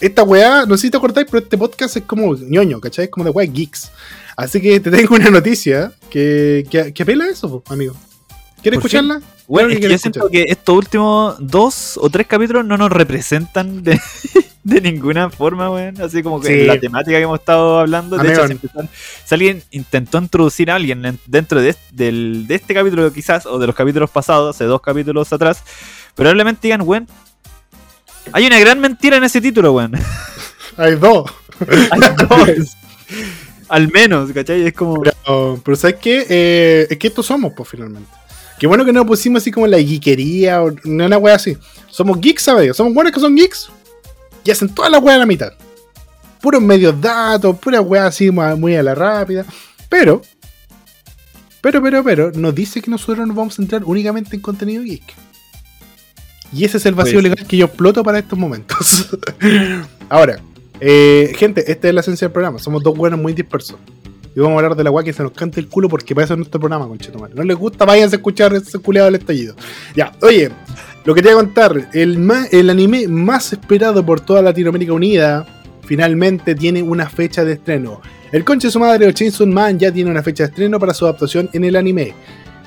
Esta 0.00 0.24
weá, 0.24 0.66
no 0.66 0.76
sé 0.76 0.82
si 0.82 0.90
te 0.90 0.96
acordáis, 0.96 1.26
pero 1.30 1.42
este 1.42 1.56
podcast 1.56 1.96
es 1.96 2.02
como 2.02 2.34
ñoño, 2.34 2.80
¿cachai? 2.80 3.04
Es 3.04 3.10
como 3.10 3.24
de 3.24 3.30
weá 3.30 3.46
geeks. 3.46 3.90
Así 4.36 4.60
que 4.60 4.80
te 4.80 4.90
tengo 4.90 5.14
una 5.14 5.30
noticia 5.30 5.92
que, 6.10 6.66
que, 6.68 6.92
que 6.92 7.02
apela 7.02 7.24
a 7.24 7.30
eso, 7.30 7.62
amigo. 7.68 7.94
¿Quieres 8.62 8.78
escucharla? 8.78 9.20
Bueno, 9.48 9.70
es 9.70 9.80
que 9.80 9.88
yo 9.90 9.98
siento 9.98 10.28
que 10.28 10.44
estos 10.48 10.76
últimos 10.76 11.36
dos 11.40 11.98
o 12.00 12.08
tres 12.08 12.26
capítulos 12.26 12.64
no 12.64 12.76
nos 12.78 12.90
representan 12.90 13.82
de, 13.82 14.00
de 14.64 14.80
ninguna 14.80 15.28
forma, 15.30 15.70
weón. 15.70 16.00
Así 16.00 16.22
como 16.22 16.40
que 16.40 16.48
Sí. 16.60 16.66
la 16.66 16.78
temática 16.78 17.16
que 17.18 17.22
hemos 17.24 17.40
estado 17.40 17.80
hablando. 17.80 18.16
De 18.16 18.32
hecho, 18.32 18.46
si, 18.46 18.52
empezaron- 18.52 18.88
si 19.24 19.34
alguien 19.34 19.62
intentó 19.72 20.18
introducir 20.18 20.70
a 20.70 20.76
alguien 20.76 21.04
en- 21.04 21.18
dentro 21.26 21.60
de, 21.60 21.74
del- 21.90 22.46
de 22.46 22.54
este 22.54 22.72
capítulo, 22.72 23.12
quizás, 23.12 23.44
o 23.46 23.58
de 23.58 23.66
los 23.66 23.74
capítulos 23.76 24.08
pasados, 24.10 24.54
hace 24.56 24.64
dos 24.64 24.80
capítulos 24.80 25.32
atrás, 25.32 25.62
probablemente 26.14 26.60
digan, 26.68 26.82
weón. 26.82 27.06
Hay 28.32 28.46
una 28.46 28.58
gran 28.60 28.78
mentira 28.80 29.16
en 29.16 29.24
ese 29.24 29.40
título, 29.40 29.72
weón. 29.72 29.92
Hay 30.76 30.94
dos. 30.94 31.30
Hay 31.90 32.00
dos. 32.56 32.76
Al 33.68 33.88
menos, 33.90 34.30
¿cachai? 34.32 34.66
Es 34.66 34.72
como. 34.74 35.00
Pero, 35.02 35.60
pero 35.64 35.76
¿sabes 35.76 35.96
qué? 36.00 36.26
Eh, 36.28 36.86
es 36.90 36.98
que 36.98 37.08
estos 37.08 37.26
somos, 37.26 37.52
pues, 37.56 37.68
finalmente. 37.68 38.08
Qué 38.62 38.68
bueno 38.68 38.84
que 38.84 38.92
no 38.92 39.04
pusimos 39.04 39.42
así 39.42 39.50
como 39.50 39.66
la 39.66 39.76
geekería 39.78 40.62
o 40.62 40.70
no 40.84 41.06
una 41.06 41.18
wea 41.18 41.34
así. 41.34 41.56
Somos 41.90 42.20
geeks, 42.20 42.44
¿sabes? 42.44 42.76
Somos 42.76 42.94
buenos 42.94 43.12
que 43.12 43.18
son 43.18 43.34
geeks 43.34 43.68
y 44.44 44.52
hacen 44.52 44.68
toda 44.72 44.88
la 44.88 45.00
wea 45.00 45.16
a 45.16 45.18
la 45.18 45.26
mitad. 45.26 45.52
puros 46.40 46.62
medios 46.62 47.00
datos, 47.00 47.58
pura 47.58 47.80
weá 47.80 48.06
así 48.06 48.30
muy 48.30 48.76
a 48.76 48.84
la 48.84 48.94
rápida. 48.94 49.44
Pero, 49.88 50.22
pero, 51.60 51.82
pero, 51.82 52.04
pero, 52.04 52.30
nos 52.30 52.54
dice 52.54 52.80
que 52.80 52.88
nosotros 52.88 53.26
nos 53.26 53.34
vamos 53.34 53.54
a 53.54 53.56
centrar 53.56 53.82
únicamente 53.84 54.36
en 54.36 54.42
contenido 54.42 54.84
geek. 54.84 55.12
Y 56.52 56.64
ese 56.64 56.76
es 56.76 56.86
el 56.86 56.94
vacío 56.94 57.14
Pues- 57.14 57.24
legal 57.24 57.44
que 57.44 57.56
yo 57.56 57.66
exploto 57.66 58.04
para 58.04 58.20
estos 58.20 58.38
momentos. 58.38 59.08
Ahora, 60.08 60.38
eh, 60.78 61.32
gente, 61.36 61.68
esta 61.68 61.88
es 61.88 61.94
la 61.94 62.00
esencia 62.00 62.28
del 62.28 62.32
programa. 62.32 62.60
Somos 62.60 62.80
dos 62.84 62.96
buenos 62.96 63.18
muy 63.18 63.32
dispersos. 63.32 63.76
Y 64.34 64.40
vamos 64.40 64.54
a 64.54 64.58
hablar 64.58 64.76
de 64.76 64.84
la 64.84 64.90
weá 64.90 65.04
que 65.04 65.12
se 65.12 65.22
nos 65.22 65.32
cante 65.32 65.60
el 65.60 65.68
culo 65.68 65.88
porque 65.88 66.14
para 66.14 66.24
eso 66.24 66.34
es 66.34 66.38
nuestro 66.38 66.58
programa, 66.58 66.86
conchetumare. 66.88 67.34
No 67.34 67.42
les 67.42 67.56
gusta, 67.56 67.84
váyanse 67.84 68.16
a 68.16 68.18
escuchar 68.18 68.54
ese 68.54 68.78
culeado 68.78 69.06
del 69.06 69.20
estallido. 69.20 69.54
Ya, 69.94 70.12
oye, 70.22 70.50
lo 71.04 71.14
que 71.14 71.20
te 71.20 71.28
voy 71.28 71.42
a 71.42 71.44
contar, 71.44 71.88
el, 71.92 72.70
anime 72.70 73.08
más 73.08 73.52
esperado 73.52 74.04
por 74.04 74.20
toda 74.20 74.40
Latinoamérica 74.40 74.92
Unida, 74.92 75.46
finalmente 75.84 76.54
tiene 76.54 76.82
una 76.82 77.08
fecha 77.08 77.44
de 77.44 77.54
estreno. 77.54 78.00
El 78.30 78.44
conche 78.44 78.68
de 78.68 78.72
su 78.72 78.80
madre 78.80 79.06
o 79.06 79.12
Chainsaw 79.12 79.46
Man 79.46 79.78
ya 79.78 79.92
tiene 79.92 80.10
una 80.10 80.22
fecha 80.22 80.44
de 80.44 80.50
estreno 80.50 80.78
para 80.78 80.94
su 80.94 81.04
adaptación 81.04 81.50
en 81.52 81.64
el 81.64 81.76
anime. 81.76 82.14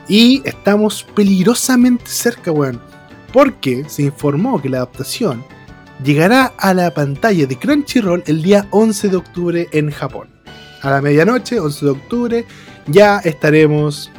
Y 0.07 0.41
estamos 0.45 1.03
peligrosamente 1.15 2.05
cerca, 2.07 2.51
weón. 2.51 2.79
Porque 3.33 3.85
se 3.87 4.03
informó 4.03 4.61
que 4.61 4.69
la 4.69 4.77
adaptación 4.77 5.43
llegará 6.03 6.53
a 6.57 6.73
la 6.73 6.93
pantalla 6.93 7.47
de 7.47 7.57
Crunchyroll 7.57 8.23
el 8.27 8.43
día 8.43 8.67
11 8.71 9.09
de 9.09 9.15
octubre 9.15 9.67
en 9.71 9.89
Japón. 9.89 10.34
A 10.85 10.91
la 10.91 11.01
medianoche, 11.01 11.59
11 11.59 11.85
de 11.85 11.91
octubre, 11.91 12.45
ya 12.87 13.17
estaremos 13.19 14.11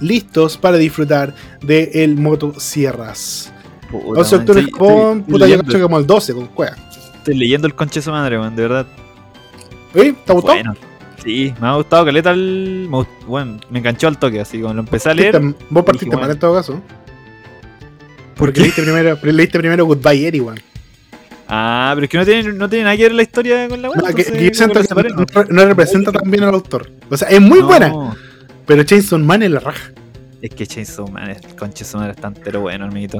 listos 0.00 0.56
para 0.56 0.76
disfrutar 0.76 1.34
de 1.62 1.90
el 1.94 2.16
Moto 2.16 2.54
Sierras. 2.58 3.52
Puta, 3.90 4.20
11 4.20 4.30
de 4.36 4.40
octubre 4.40 4.60
estoy- 4.60 4.72
Japón, 4.72 5.18
estoy 5.18 5.32
puta, 5.32 5.38
yo 5.38 5.46
leyendo- 5.46 5.64
cacho 5.72 5.82
como 5.82 5.98
el 5.98 6.06
12 6.06 6.34
con 6.34 6.46
cueva. 6.48 6.76
Estoy 7.16 7.36
leyendo 7.36 7.66
el 7.66 7.74
conche 7.74 8.00
de 8.00 8.04
su 8.04 8.10
madre, 8.10 8.38
weón, 8.38 8.54
de 8.54 8.62
verdad. 8.62 8.86
¿Eh? 9.94 10.14
¿Te 10.24 10.32
gustó? 10.32 10.48
Bueno. 10.52 10.74
Sí, 11.24 11.54
me 11.60 11.68
ha 11.68 11.74
gustado 11.76 12.04
caleta 12.04 12.30
el. 12.32 12.86
me 12.90 13.06
Bueno, 13.26 13.58
me 13.70 13.78
enganchó 13.78 14.08
al 14.08 14.18
toque, 14.18 14.40
así 14.40 14.60
como 14.60 14.74
lo 14.74 14.80
empecé 14.80 15.08
a 15.10 15.14
leer. 15.14 15.40
Vos 15.70 15.84
partiste 15.84 16.04
dije, 16.04 16.16
mal 16.16 16.18
bueno. 16.26 16.32
en 16.34 16.38
todo 16.38 16.54
caso. 16.54 16.72
¿Por 16.74 16.82
Porque 18.36 18.52
qué? 18.54 18.60
leíste 18.60 18.82
primero, 18.82 19.18
leíste 19.22 19.58
primero 19.58 19.86
Goodbye 19.86 20.40
weón. 20.40 20.60
Ah, 21.48 21.92
pero 21.94 22.04
es 22.04 22.10
que 22.10 22.18
no 22.18 22.24
tiene, 22.24 22.52
no 22.54 22.68
tiene 22.68 22.84
nada 22.84 22.96
que 22.96 23.02
ver 23.02 23.12
la 23.12 23.22
historia 23.22 23.68
con 23.68 23.82
la 23.82 23.90
weá. 23.90 23.96
No, 23.98 24.04
que- 24.06 24.22
entonces 24.22 24.32
que 24.32 24.44
yo 24.48 24.54
siento 24.54 24.74
lo 24.74 24.80
que 24.80 24.86
separé, 24.88 25.08
no, 25.10 25.24
no 25.50 25.64
representa 25.66 26.10
tan 26.12 26.30
bien 26.30 26.44
al 26.44 26.54
autor. 26.54 26.90
O 27.10 27.16
sea, 27.16 27.28
es 27.28 27.40
muy 27.40 27.60
No, 27.60 27.66
buena, 27.66 28.16
pero 28.66 28.82
Chainsaw 28.82 29.18
Man 29.18 29.42
es 29.42 29.50
la 29.50 29.60
raja. 29.60 29.92
Es 30.40 30.50
que 30.50 30.66
Chainsaw 30.66 31.08
Man, 31.08 31.30
el 31.30 31.56
conche 31.56 31.84
madre 31.94 32.12
es 32.12 32.16
tan 32.18 32.34
pero 32.34 32.60
bueno, 32.60 32.86
amiguito. 32.86 33.18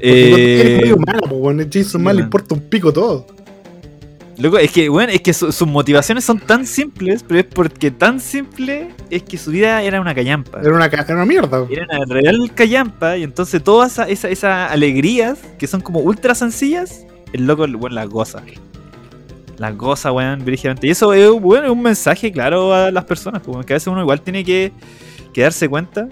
Eri 0.00 0.60
es 0.60 0.80
muy 0.80 0.88
Eh, 0.90 0.92
humana, 0.92 1.18
pues. 1.28 1.70
Chainsaw 1.70 2.00
Man 2.00 2.16
le 2.16 2.22
importa 2.22 2.54
un 2.54 2.60
pico 2.60 2.92
todo. 2.92 3.26
loco, 4.38 4.56
es 4.58 4.70
que, 4.70 4.88
bueno, 4.88 5.12
es 5.12 5.20
que 5.20 5.32
su- 5.32 5.50
sus 5.50 5.66
motivaciones 5.66 6.24
son 6.24 6.38
tan 6.38 6.64
simples, 6.64 7.24
pero 7.26 7.40
es 7.40 7.46
porque 7.46 7.90
tan 7.90 8.20
simple 8.20 8.90
es 9.10 9.24
que 9.24 9.36
su 9.36 9.50
vida 9.50 9.82
era 9.82 10.00
una 10.00 10.14
callampa. 10.14 10.60
Era 10.60 10.72
una, 10.76 10.84
era 10.86 11.04
una 11.14 11.26
mierda. 11.26 11.66
Era 11.68 11.86
una 11.90 12.14
real 12.14 12.52
callampa 12.54 13.16
y 13.16 13.24
entonces 13.24 13.60
todas 13.64 13.94
esas 13.94 14.08
esa, 14.10 14.28
esas 14.28 14.70
alegrías 14.70 15.38
que 15.58 15.66
son 15.66 15.80
como 15.80 15.98
ultra 15.98 16.36
sencillas, 16.36 17.04
el 17.32 17.46
loco 17.46 17.66
bueno, 17.68 17.94
las 17.96 18.08
goza. 18.08 18.42
Las 19.58 19.76
goza, 19.76 20.12
weón, 20.12 20.44
brígidamente. 20.44 20.86
Y 20.86 20.90
eso 20.90 21.12
es, 21.12 21.28
bueno, 21.30 21.66
es 21.66 21.72
un 21.72 21.82
mensaje 21.82 22.30
claro 22.30 22.72
a 22.72 22.90
las 22.90 23.04
personas, 23.04 23.42
pues, 23.44 23.66
que 23.66 23.72
a 23.72 23.76
veces 23.76 23.88
uno 23.88 24.00
igual 24.02 24.20
tiene 24.20 24.44
que, 24.44 24.72
que 25.32 25.42
darse 25.42 25.68
cuenta 25.68 26.08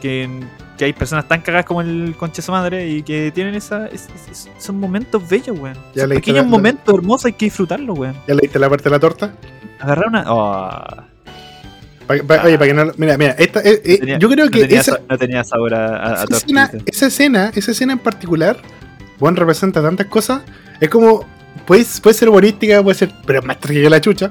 que, 0.00 0.28
que 0.76 0.84
hay 0.84 0.92
personas 0.92 1.26
tan 1.26 1.40
cagadas 1.40 1.66
como 1.66 1.80
el 1.80 2.14
conche 2.16 2.40
su 2.40 2.52
madre 2.52 2.88
y 2.88 3.02
que 3.02 3.32
tienen 3.34 3.56
esa, 3.56 3.86
es- 3.88 4.06
es- 4.30 4.46
es- 4.46 4.48
son 4.64 4.78
momentos 4.78 5.28
bellos, 5.28 5.58
weón. 5.58 5.74
Son 5.96 6.08
pequeños 6.10 6.36
la- 6.38 6.42
la- 6.44 6.48
momentos 6.48 6.94
hermosos, 6.94 7.24
hay 7.26 7.32
que 7.32 7.46
disfrutarlos, 7.46 7.98
weón. 7.98 8.14
¿Ya 8.28 8.34
leíste 8.34 8.58
la 8.60 8.68
parte 8.70 8.84
de 8.84 8.90
la 8.90 9.00
torta? 9.00 9.32
Agarrar 9.80 10.06
una. 10.08 10.24
oh, 10.32 10.86
Pa- 12.06 12.14
pa- 12.26 12.42
Oye, 12.44 12.56
para 12.56 12.68
que 12.68 12.74
no. 12.74 12.92
Mira, 12.96 13.18
mira, 13.18 13.32
esta, 13.32 13.60
eh, 13.60 13.82
eh, 13.84 13.98
tenía- 13.98 14.18
yo 14.18 14.30
creo 14.30 14.46
no 14.46 14.50
que 14.50 14.60
tenía, 14.60 14.80
esa, 14.80 14.92
sa- 14.92 15.00
no 15.10 15.18
tenía 15.18 15.44
sabor 15.44 15.74
a, 15.74 16.20
a, 16.20 16.24
esa, 16.24 16.36
escena, 16.36 16.70
esa 16.86 17.06
escena, 17.08 17.52
esa 17.54 17.70
escena 17.72 17.92
en 17.92 17.98
particular, 17.98 18.56
bueno, 19.18 19.36
representa 19.38 19.82
tantas 19.82 20.06
cosas. 20.06 20.42
Es 20.80 20.88
como. 20.88 21.24
Puede, 21.66 21.84
puede 22.02 22.14
ser 22.14 22.28
humorística, 22.28 22.82
puede 22.82 22.96
ser. 22.96 23.10
Pero 23.26 23.42
más 23.42 23.56
que 23.58 23.90
la 23.90 24.00
chucha. 24.00 24.30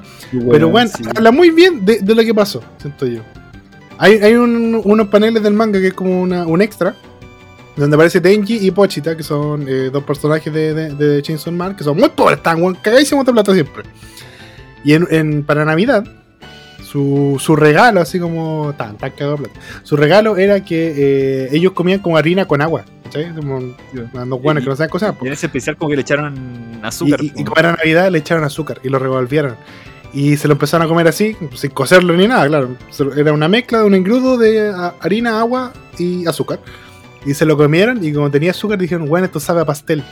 Pero 0.50 0.70
bueno, 0.70 0.90
sí. 0.96 1.04
habla 1.14 1.30
muy 1.30 1.50
bien 1.50 1.84
de, 1.84 2.00
de 2.00 2.14
lo 2.14 2.22
que 2.22 2.34
pasó, 2.34 2.62
siento 2.78 3.06
yo. 3.06 3.20
Hay, 3.98 4.14
hay 4.14 4.34
un- 4.34 4.80
unos 4.84 5.08
paneles 5.08 5.42
del 5.42 5.54
manga 5.54 5.78
que 5.80 5.88
es 5.88 5.92
como 5.94 6.20
una, 6.22 6.46
un 6.46 6.62
extra, 6.62 6.94
donde 7.76 7.94
aparece 7.96 8.20
Tenji 8.20 8.58
y 8.66 8.70
Pochita, 8.70 9.16
que 9.16 9.22
son 9.22 9.66
eh, 9.68 9.90
dos 9.92 10.04
personajes 10.04 10.52
de, 10.52 10.72
de, 10.74 10.94
de 10.94 11.22
Chainsaw 11.22 11.52
Man, 11.52 11.76
que 11.76 11.84
son 11.84 11.96
muy 11.96 12.08
pobres, 12.08 12.38
están 12.38 12.74
cagadísimos 12.76 13.26
de 13.26 13.32
plata 13.32 13.52
siempre. 13.52 13.82
Y 14.84 14.94
en, 14.94 15.06
en- 15.10 15.42
para 15.44 15.64
Navidad, 15.64 16.04
su, 16.82 17.36
su 17.40 17.54
regalo, 17.56 18.00
así 18.00 18.18
como 18.18 18.72
tan, 18.76 18.96
tan 18.96 19.10
cagado 19.10 19.36
de 19.36 19.42
plata, 19.48 19.60
su 19.82 19.96
regalo 19.96 20.36
era 20.36 20.64
que 20.64 20.94
eh, 20.96 21.48
ellos 21.52 21.72
comían 21.72 22.00
con 22.00 22.16
harina 22.16 22.46
con 22.46 22.62
agua, 22.62 22.84
¿cachai? 23.08 23.34
Que 23.34 23.42
no 24.68 24.76
saben 24.76 24.90
cocinar. 24.90 25.16
Y 25.22 25.26
en 25.26 25.32
ese 25.32 25.46
especial 25.46 25.76
como 25.76 25.90
que 25.90 25.96
le 25.96 26.02
echaron 26.02 26.80
azúcar. 26.82 27.22
Y, 27.22 27.32
y- 27.36 27.44
como 27.44 27.56
era 27.58 27.72
Navidad, 27.72 28.10
le 28.10 28.18
echaron 28.18 28.44
azúcar 28.44 28.80
y 28.82 28.88
lo 28.88 28.98
revolvieron. 28.98 29.56
Y 30.12 30.36
se 30.36 30.48
lo 30.48 30.52
empezaron 30.54 30.86
a 30.86 30.88
comer 30.88 31.06
así, 31.08 31.36
sin 31.54 31.70
cocerlo 31.70 32.14
ni 32.14 32.26
nada, 32.26 32.46
claro. 32.46 32.76
Era 33.16 33.32
una 33.32 33.46
mezcla 33.48 33.80
de 33.80 33.84
un 33.84 33.94
engrudo 33.94 34.38
de 34.38 34.72
harina, 35.00 35.38
agua 35.40 35.72
y 35.98 36.26
azúcar. 36.26 36.60
Y 37.26 37.34
se 37.34 37.44
lo 37.44 37.56
comieron 37.58 38.02
y 38.02 38.12
como 38.12 38.30
tenía 38.30 38.52
azúcar 38.52 38.78
dijeron, 38.78 39.06
bueno, 39.06 39.26
esto 39.26 39.38
sabe 39.40 39.60
a 39.60 39.64
pastel. 39.66 40.02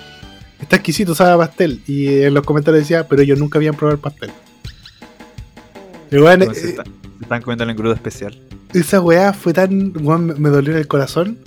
Está 0.61 0.76
exquisito, 0.76 1.14
sabe 1.14 1.32
a 1.32 1.38
pastel. 1.38 1.80
Y 1.86 2.22
en 2.22 2.34
los 2.34 2.44
comentarios 2.44 2.82
decía, 2.82 3.09
pero 3.09 3.22
ellos 3.22 3.38
nunca 3.38 3.59
habían 3.59 3.74
probado 3.74 3.94
el 3.94 4.01
pastel. 4.01 4.30
Y 6.11 6.18
bueno, 6.18 6.44
eh, 6.44 6.55
se 6.55 6.76
están 7.22 7.42
comiendo 7.42 7.64
el 7.64 7.70
engrudo 7.70 7.94
especial. 7.94 8.38
esa 8.74 9.01
weá 9.01 9.32
fue 9.32 9.53
tan. 9.53 9.92
me, 9.92 10.34
me 10.34 10.49
dolió 10.51 10.72
en 10.72 10.78
el 10.78 10.86
corazón. 10.86 11.38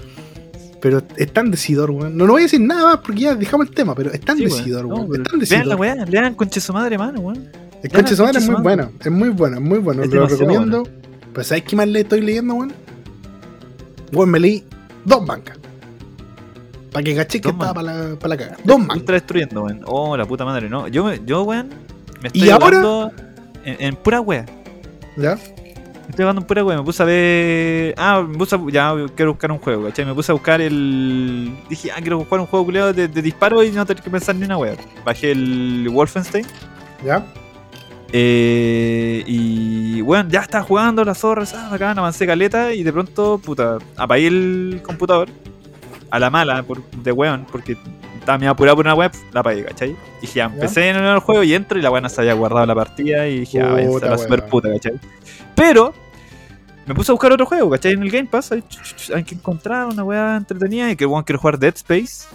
Pero 0.82 1.02
es 1.18 1.34
tan 1.34 1.52
decidor, 1.52 1.92
weón. 1.92 2.16
No, 2.18 2.26
no 2.26 2.34
voy 2.34 2.42
a 2.42 2.46
decir 2.46 2.62
nada 2.62 2.84
más 2.86 2.98
porque 3.00 3.22
ya 3.22 3.36
dejamos 3.36 3.68
el 3.68 3.74
tema, 3.76 3.94
pero 3.96 4.12
es 4.12 4.22
tan 4.22 4.38
Sí, 4.38 4.46
decidor, 4.46 4.86
weón. 4.86 5.00
No, 5.00 5.04
es 5.06 5.10
pero 5.12 5.24
tan 5.24 5.40
Vean 5.40 5.50
la 5.70 5.76
decidor. 5.76 5.80
weá, 5.80 6.06
lean 6.06 6.36
conche 6.36 6.62
su 6.62 6.72
madre, 6.74 6.98
mano, 6.98 7.20
weón. 7.20 7.48
El 7.84 7.92
conche 7.92 8.16
su 8.16 8.24
madre 8.24 8.40
es 8.40 8.48
muy 8.50 8.62
bueno, 8.62 8.92
es 9.00 9.12
muy 9.12 9.30
bueno, 9.30 9.58
es 9.58 9.64
muy 9.64 9.80
bueno. 9.80 10.04
Es 10.04 10.10
Lo 10.12 10.28
recomiendo. 10.28 10.88
Pues 11.34 11.48
¿sabes 11.48 11.64
qué 11.64 11.76
más 11.76 11.88
le 11.88 12.02
estoy 12.02 12.22
leyendo, 12.22 12.54
weón? 12.56 12.74
Weón, 14.14 14.30
me 14.30 14.40
leí 14.40 14.64
dos 15.06 15.26
mangas. 15.26 15.58
Para 16.92 17.04
que 17.04 17.16
caché 17.16 17.40
que 17.40 17.50
estaba 17.50 17.74
para 17.74 17.94
la, 17.94 18.16
pa' 18.20 18.28
la 18.28 18.38
cagada. 18.38 18.58
Dos. 18.64 18.80
Ultra 18.96 19.14
destruyendo, 19.16 19.64
weón. 19.64 19.82
Oh, 19.86 20.18
la 20.18 20.26
puta 20.26 20.44
madre, 20.46 20.70
no. 20.70 20.88
Yo, 20.88 21.14
yo 21.14 21.44
weón, 21.44 21.70
me 22.22 22.30
¿Y 22.34 22.40
estoy 22.40 22.50
ahora? 22.50 22.66
ahogando 22.80 23.12
en, 23.66 23.76
en 23.80 23.96
pura 23.98 24.22
weá. 24.22 24.46
¿Ya? 25.18 25.38
Estoy 26.10 26.24
jugando 26.24 26.42
en 26.42 26.48
pura 26.48 26.64
weá. 26.64 26.78
Me 26.78 26.84
puse 26.84 27.04
a 27.04 27.06
ver. 27.06 27.94
Ah, 27.98 28.26
me 28.28 28.38
puse 28.38 28.56
a... 28.56 28.60
Ya 28.72 28.94
quiero 29.16 29.34
buscar 29.34 29.52
un 29.52 29.60
juego, 29.60 29.86
¿cachai? 29.86 30.06
Me 30.06 30.14
puse 30.14 30.32
a 30.32 30.34
buscar 30.34 30.60
el. 30.60 31.56
Dije, 31.70 31.92
ah, 31.92 32.02
quiero 32.02 32.20
jugar 32.20 32.42
un 32.42 32.48
juego 32.48 32.66
culiado 32.66 32.92
de, 32.92 33.08
de 33.08 33.22
disparo 33.22 33.64
y 33.64 33.72
no 33.72 33.86
tener 33.86 34.04
que 34.04 34.10
pensar 34.10 34.36
ni 34.36 34.46
una 34.46 34.58
weá. 34.58 34.76
Bajé 35.06 35.32
el 35.32 35.88
Wolfenstein. 35.92 36.46
¿Ya? 37.06 37.24
Eh, 38.12 39.24
y 39.28 40.02
bueno, 40.02 40.30
ya 40.30 40.42
estaba 40.42 40.64
jugando 40.64 41.06
las 41.06 41.20
zorras, 41.20 41.54
ah, 41.54 41.68
bacán, 41.70 42.00
avancé 42.00 42.26
caleta 42.26 42.74
y 42.74 42.82
de 42.82 42.92
pronto, 42.92 43.38
puta, 43.38 43.78
apagué 43.96 44.28
el 44.28 44.82
computador 44.84 45.30
a 46.10 46.18
la 46.18 46.32
mala, 46.32 46.64
por, 46.64 46.84
de 46.90 47.12
weón, 47.12 47.46
porque 47.52 47.78
estaba 48.18 48.40
medio 48.40 48.52
apurado 48.52 48.78
por 48.78 48.86
una 48.86 48.96
web, 48.96 49.12
la 49.32 49.42
apagué, 49.42 49.64
¿cachai? 49.64 49.92
Y 49.92 50.22
dije, 50.22 50.40
ya, 50.40 50.46
empecé 50.46 50.90
en 50.90 50.96
el 50.98 51.20
juego 51.20 51.44
y 51.44 51.54
entro 51.54 51.78
y 51.78 51.84
la 51.84 51.92
weá 51.92 52.02
no 52.02 52.10
se 52.10 52.22
había 52.22 52.34
guardado 52.34 52.66
la 52.66 52.74
partida 52.74 53.28
y 53.28 53.42
dije, 53.42 53.62
ah, 53.62 53.74
váyanse 53.74 54.06
a 54.08 54.10
la 54.10 54.18
super 54.18 54.40
weón. 54.40 54.50
puta, 54.50 54.70
¿cachai? 54.74 54.94
Pero 55.56 55.94
me 56.86 56.96
puse 56.96 57.12
a 57.12 57.14
buscar 57.14 57.32
otro 57.32 57.46
juego, 57.46 57.70
¿cachai? 57.70 57.94
En 57.94 58.02
el 58.04 58.10
Game 58.10 58.28
Pass 58.28 58.52
hay, 58.52 58.64
hay 59.16 59.24
que 59.24 59.36
encontrar 59.36 59.88
una 59.88 60.04
weá 60.04 60.38
entretenida 60.38 60.90
y 60.92 60.96
que 60.96 61.06
bueno, 61.06 61.24
quiero 61.26 61.40
jugar 61.40 61.60
Dead 61.60 61.74
Space. 61.76 62.26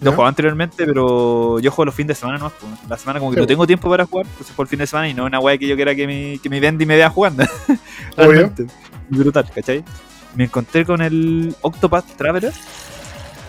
Lo 0.00 0.10
jugaba 0.10 0.28
anteriormente, 0.30 0.84
pero 0.84 1.60
yo 1.60 1.70
juego 1.70 1.86
los 1.86 1.94
fines 1.94 2.08
de 2.08 2.14
semana 2.16 2.36
nomás. 2.38 2.54
pues. 2.58 2.72
La 2.88 2.98
semana 2.98 3.20
como 3.20 3.30
que 3.30 3.36
Sí. 3.36 3.40
no 3.42 3.46
tengo 3.46 3.66
tiempo 3.68 3.88
para 3.88 4.04
jugar, 4.04 4.26
pues 4.36 4.48
juego 4.48 4.62
el 4.64 4.68
fin 4.68 4.80
de 4.80 4.86
semana 4.88 5.08
y 5.08 5.14
no 5.14 5.24
una 5.26 5.38
weá 5.38 5.56
que 5.56 5.68
yo 5.68 5.76
quiera 5.76 5.94
que 5.94 6.08
mi, 6.08 6.40
que 6.40 6.50
mi 6.50 6.58
Bendy 6.58 6.84
me 6.86 6.96
vea 6.96 7.08
jugando. 7.08 7.44
Realmente. 8.16 8.66
Brutal, 9.08 9.48
¿cachai? 9.54 9.84
Me 10.34 10.44
encontré 10.44 10.84
con 10.84 11.00
el 11.02 11.54
Octopath 11.60 12.16
Traveler, 12.16 12.52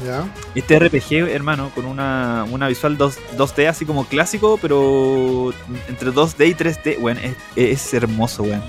¿Ya? 0.06 0.26
este 0.54 0.78
RPG, 0.78 1.30
hermano, 1.30 1.72
con 1.74 1.86
una, 1.86 2.46
una 2.52 2.68
visual 2.68 2.98
2, 2.98 3.18
2D 3.38 3.68
así 3.68 3.86
como 3.86 4.06
clásico, 4.06 4.60
pero 4.62 5.54
entre 5.88 6.12
2D 6.12 6.48
y 6.50 6.54
3D, 6.54 7.00
weón, 7.00 7.18
es, 7.18 7.36
es 7.56 7.94
hermoso, 7.96 8.44
weón. 8.44 8.62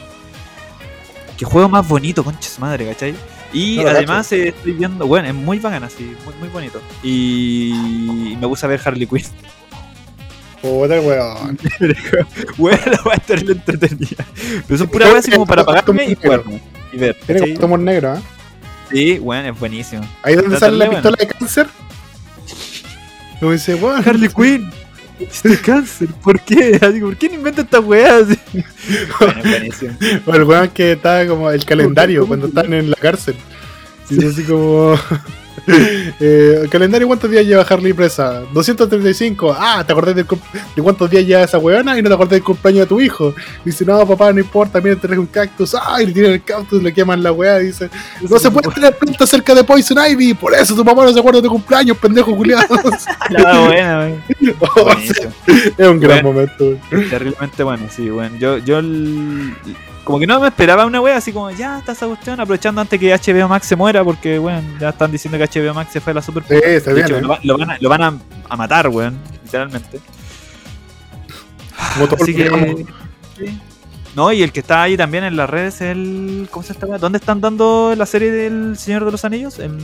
Qué 1.36 1.44
juego 1.44 1.68
más 1.68 1.86
bonito, 1.86 2.22
concha 2.22 2.48
su 2.48 2.60
madre, 2.60 2.86
¿cachai? 2.86 3.14
Y 3.52 3.76
No 3.76 3.84
lo 3.84 3.90
además 3.90 4.30
eh, 4.32 4.48
estoy 4.48 4.72
viendo, 4.72 5.06
bueno, 5.06 5.28
es 5.28 5.34
muy 5.34 5.58
bacán 5.58 5.84
así, 5.84 6.14
muy, 6.24 6.34
muy 6.40 6.48
bonito. 6.48 6.80
Y 7.02 8.36
me 8.40 8.48
puse 8.48 8.66
a 8.66 8.68
ver 8.68 8.80
Harley 8.84 9.06
Quinn. 9.06 9.24
Puta, 10.62 11.00
weón. 11.00 11.58
Bueno, 12.56 12.80
la 12.86 13.00
voy 13.02 13.12
a 13.12 13.16
estar 13.16 13.38
entretenida. 13.38 14.24
Pero 14.66 14.78
son 14.78 14.88
pura 14.88 15.12
weas 15.12 15.28
como 15.28 15.46
para 15.46 15.62
apagarme 15.62 16.06
y 16.06 16.14
jugar, 16.14 16.42
¿no? 16.46 16.58
Y 16.92 16.96
ver. 16.96 17.16
Tiene 17.26 17.54
como 17.54 17.66
humor 17.66 17.80
negro, 17.80 18.14
¿eh? 18.16 18.20
Sí, 18.90 19.18
bueno, 19.18 19.52
es 19.52 19.60
buenísimo. 19.60 20.02
Ahí 20.22 20.36
donde 20.36 20.58
sale 20.58 20.76
la 20.78 20.88
pistola 20.88 21.16
de 21.18 21.26
cáncer. 21.26 21.66
Como 23.40 23.52
dice, 23.52 23.74
weón. 23.74 24.02
Harley 24.08 24.28
Quinn. 24.28 24.70
Este 25.18 25.56
cáncer, 25.60 26.08
¿por 26.22 26.40
qué? 26.40 26.78
Así, 26.82 27.00
¿Por 27.00 27.16
qué 27.16 27.28
no 27.28 27.34
inventa 27.36 27.62
esta 27.62 27.80
weá? 27.80 28.18
Así. 28.18 28.38
Bueno, 29.18 29.42
buenísimo. 29.42 29.96
O 30.26 30.34
el 30.34 30.44
weón 30.44 30.68
que 30.70 30.92
estaba 30.92 31.26
como 31.26 31.50
el 31.50 31.64
calendario 31.64 32.26
cuando 32.26 32.48
están 32.48 32.72
en 32.72 32.90
la 32.90 32.96
cárcel. 32.96 33.36
Y 34.10 34.18
es 34.18 34.32
así 34.32 34.44
como. 34.44 34.98
eh, 36.20 36.66
calendario, 36.70 37.06
¿cuántos 37.06 37.30
días 37.30 37.44
lleva 37.44 37.62
Harley 37.62 37.92
presa? 37.92 38.42
235. 38.52 39.56
Ah, 39.58 39.82
¿te 39.86 39.92
acordás 39.92 40.14
de 40.16 40.24
cuántos 40.82 41.10
días 41.10 41.24
lleva 41.24 41.42
esa 41.42 41.58
weona? 41.58 41.98
Y 41.98 42.02
no 42.02 42.08
te 42.08 42.14
acordás 42.14 42.32
del 42.32 42.42
cumpleaños 42.42 42.80
de 42.82 42.86
tu 42.86 43.00
hijo. 43.00 43.34
Dice, 43.64 43.84
no, 43.84 44.06
papá, 44.06 44.32
no 44.32 44.40
importa, 44.40 44.80
mira, 44.80 44.96
te 44.96 45.02
traje 45.06 45.18
un 45.18 45.26
cactus. 45.26 45.74
Ah, 45.74 46.02
y 46.02 46.06
le 46.06 46.12
tiran 46.12 46.32
el 46.32 46.42
cactus, 46.42 46.82
le 46.82 46.92
queman 46.92 47.22
la 47.22 47.32
weá. 47.32 47.58
Dice, 47.58 47.88
no 48.28 48.38
se 48.38 48.50
puede 48.50 48.68
tener 48.70 48.94
plantas 48.96 49.28
cerca 49.28 49.54
de 49.54 49.64
Poison 49.64 49.98
Ivy. 50.10 50.34
Por 50.34 50.54
eso 50.54 50.74
tu 50.74 50.84
papá 50.84 51.04
no 51.04 51.12
se 51.12 51.18
acuerda 51.20 51.40
de 51.40 51.46
tu 51.48 51.52
cumpleaños, 51.52 51.96
pendejo 51.98 52.34
culiado. 52.36 52.64
La 53.30 53.60
buena, 53.60 53.98
weón. 54.00 54.22
Buenísimo. 54.84 55.32
es 55.78 55.88
un 55.88 56.00
gran 56.00 56.22
Bueno. 56.22 56.32
momento. 56.32 56.78
Terriblemente 57.10 57.62
bueno, 57.62 57.86
sí, 57.94 58.10
bueno. 58.10 58.36
Yo, 58.38 58.58
yo 58.58 58.78
el- 58.78 59.54
como 60.04 60.18
que 60.20 60.26
no 60.26 60.38
me 60.40 60.48
esperaba 60.48 60.86
una 60.86 61.00
wea 61.00 61.16
así 61.16 61.32
como, 61.32 61.50
ya 61.50 61.78
está 61.78 61.92
esa 61.92 62.06
cuestión, 62.06 62.38
aprovechando 62.38 62.80
antes 62.80 63.00
que 63.00 63.12
HBO 63.14 63.48
Max 63.48 63.66
se 63.66 63.74
muera, 63.76 64.04
porque 64.04 64.38
bueno, 64.38 64.62
ya 64.78 64.90
están 64.90 65.10
diciendo 65.10 65.38
que 65.38 65.60
HBO 65.60 65.74
Max 65.74 65.92
se 65.92 66.00
fue 66.00 66.10
a 66.12 66.14
la 66.14 66.22
super. 66.22 66.42
Sí, 66.48 66.54
está 66.62 66.92
bien, 66.92 67.06
hecho, 67.06 67.16
¿eh? 67.16 67.22
lo, 67.22 67.28
va- 67.28 67.40
lo 67.42 67.58
van, 67.58 67.70
a, 67.70 67.78
lo 67.80 67.88
van 67.88 68.02
a, 68.02 68.14
a 68.48 68.56
matar, 68.56 68.88
weón, 68.88 69.18
literalmente. 69.42 70.00
Así 72.20 72.34
que 72.34 72.84
sí. 73.38 73.60
No, 74.14 74.32
y 74.32 74.42
el 74.42 74.52
que 74.52 74.60
está 74.60 74.82
ahí 74.82 74.96
también 74.96 75.24
en 75.24 75.36
las 75.36 75.50
redes 75.50 75.76
es 75.76 75.80
el. 75.82 76.46
¿Cómo 76.50 76.62
se 76.62 76.72
llama? 76.74 76.98
¿Dónde 76.98 77.18
están 77.18 77.40
dando 77.40 77.94
la 77.96 78.06
serie 78.06 78.30
del 78.30 78.76
Señor 78.78 79.04
de 79.04 79.10
los 79.10 79.24
Anillos? 79.24 79.58
En, 79.58 79.76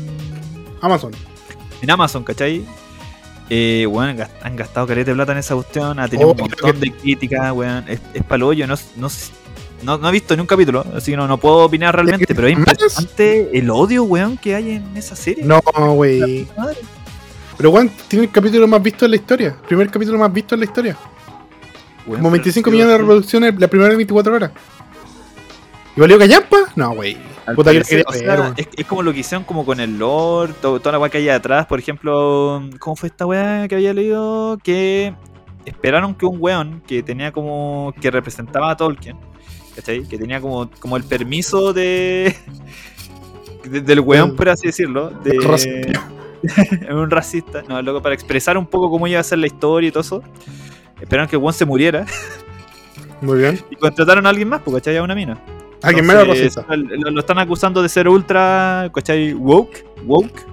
Amazon. 0.80 1.12
en 1.82 1.90
Amazon, 1.90 2.22
¿cachai? 2.22 2.64
Eh, 3.48 3.86
weón, 3.88 4.16
gas- 4.16 4.30
han 4.42 4.54
gastado 4.54 4.86
careta 4.86 5.10
de 5.10 5.16
plata 5.16 5.32
en 5.32 5.38
esa 5.38 5.54
cuestión, 5.56 5.98
ha 5.98 6.06
tenido 6.06 6.28
Oh, 6.28 6.30
un 6.32 6.36
creo 6.36 6.48
montón 6.48 6.72
que- 6.80 6.90
de 6.90 6.92
críticas, 6.96 7.50
weón. 7.52 7.84
Es, 7.88 8.00
es 8.14 8.22
pa'l 8.22 8.42
hoyo, 8.44 8.66
no, 8.68 8.76
no, 8.96 9.08
no, 9.82 9.98
no 9.98 10.08
he 10.08 10.12
visto 10.12 10.34
ni 10.34 10.40
un 10.40 10.46
capítulo, 10.46 10.84
así 10.94 11.10
que 11.12 11.16
no, 11.16 11.26
no 11.26 11.38
puedo 11.38 11.64
opinar 11.64 11.94
realmente, 11.94 12.34
pero 12.34 12.46
es 12.48 12.54
impresionante 12.58 13.56
el 13.58 13.70
odio, 13.70 14.04
weón, 14.04 14.36
que 14.36 14.54
hay 14.54 14.72
en 14.72 14.96
esa 14.96 15.16
serie. 15.16 15.44
No. 15.44 15.60
Madre. 16.56 16.76
Pero 17.56 17.70
weón, 17.70 17.90
tiene 18.08 18.26
el 18.26 18.30
capítulo 18.30 18.66
más 18.66 18.82
visto 18.82 19.04
en 19.04 19.10
la 19.12 19.16
historia. 19.16 19.56
Primer 19.66 19.90
capítulo 19.90 20.18
más 20.18 20.32
visto 20.32 20.54
en 20.54 20.60
la 20.60 20.66
historia. 20.66 20.96
Como 22.04 22.16
pero 22.16 22.30
25 22.30 22.70
sí, 22.70 22.72
millones 22.72 22.92
de 22.92 22.98
reproducciones 22.98 23.54
la 23.58 23.68
primera 23.68 23.94
24 23.94 24.34
horas. 24.34 24.50
¿Y 25.96 26.00
valió 26.00 26.18
callampa? 26.18 26.56
No, 26.76 26.92
güey. 26.94 27.16
O 27.56 27.64
sea, 27.64 27.72
es, 28.56 28.68
es 28.76 28.86
como 28.86 29.02
lo 29.02 29.12
que 29.12 29.20
hicieron 29.20 29.44
como 29.44 29.64
con 29.66 29.80
el 29.80 29.98
lore, 29.98 30.52
to- 30.60 30.78
toda 30.78 30.92
la 30.92 30.98
weá 31.00 31.10
que 31.10 31.18
hay 31.18 31.28
atrás, 31.28 31.66
por 31.66 31.78
ejemplo, 31.80 32.62
¿cómo 32.78 32.94
fue 32.96 33.08
esta 33.08 33.26
weá 33.26 33.66
que 33.66 33.74
había 33.74 33.92
leído? 33.92 34.56
Que 34.62 35.14
esperaron 35.64 36.14
que 36.14 36.26
un 36.26 36.36
weón 36.40 36.80
que 36.86 37.02
tenía 37.02 37.32
como, 37.32 37.92
que 38.00 38.10
representaba 38.10 38.70
a 38.70 38.76
Tolkien, 38.76 39.16
¿cachai? 39.74 40.04
Que 40.04 40.18
tenía 40.18 40.40
como, 40.40 40.70
como 40.80 40.96
el 40.96 41.04
permiso 41.04 41.72
de, 41.72 42.34
de- 43.64 43.80
del 43.80 44.00
weón, 44.00 44.32
Mm. 44.32 44.36
por 44.36 44.48
así 44.48 44.66
decirlo, 44.68 45.10
de 45.10 45.38
un 46.94 47.10
racista, 47.10 47.62
no, 47.68 47.80
loco, 47.82 48.00
para 48.02 48.14
expresar 48.14 48.56
un 48.56 48.66
poco 48.66 48.90
cómo 48.90 49.06
iba 49.06 49.20
a 49.20 49.22
ser 49.22 49.38
la 49.38 49.46
historia 49.46 49.88
y 49.88 49.92
todo 49.92 50.00
eso. 50.02 50.22
Esperaron 51.00 51.28
que 51.28 51.36
weón 51.36 51.54
se 51.54 51.64
muriera 51.64 52.04
Muy 53.20 53.38
bien. 53.38 53.58
y 53.70 53.76
contrataron 53.76 54.26
a 54.26 54.30
alguien 54.30 54.48
más, 54.48 54.60
porque 54.62 54.80
¿cachai? 54.80 54.96
A 54.98 55.02
una 55.02 55.14
mina. 55.14 55.38
Alguien 55.82 56.06
racista. 56.08 56.64
Lo, 56.76 57.10
lo 57.10 57.20
están 57.20 57.38
acusando 57.38 57.82
de 57.82 57.88
ser 57.88 58.06
ultra, 58.06 58.90
¿cachai? 58.94 59.32
Woke, 59.32 59.84
woke, 60.04 60.44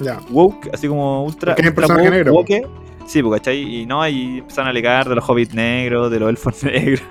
Ya. 0.00 0.20
woke, 0.30 0.70
así 0.72 0.86
como 0.86 1.24
ultra, 1.24 1.54
Porque 1.56 1.68
un 1.70 1.78
ultra 1.78 1.96
woke, 1.96 2.10
negro. 2.10 2.32
woke. 2.32 2.62
Sí, 3.06 3.22
pues, 3.22 3.40
¿cachai? 3.40 3.58
Y 3.80 3.86
no, 3.86 4.06
y 4.08 4.38
empezaron 4.38 4.68
a 4.68 4.70
alegar 4.70 5.08
de 5.08 5.14
los 5.16 5.24
hobbits 5.28 5.52
negros, 5.54 6.10
de 6.12 6.20
los 6.20 6.28
elfos 6.28 6.62
negros. 6.64 7.02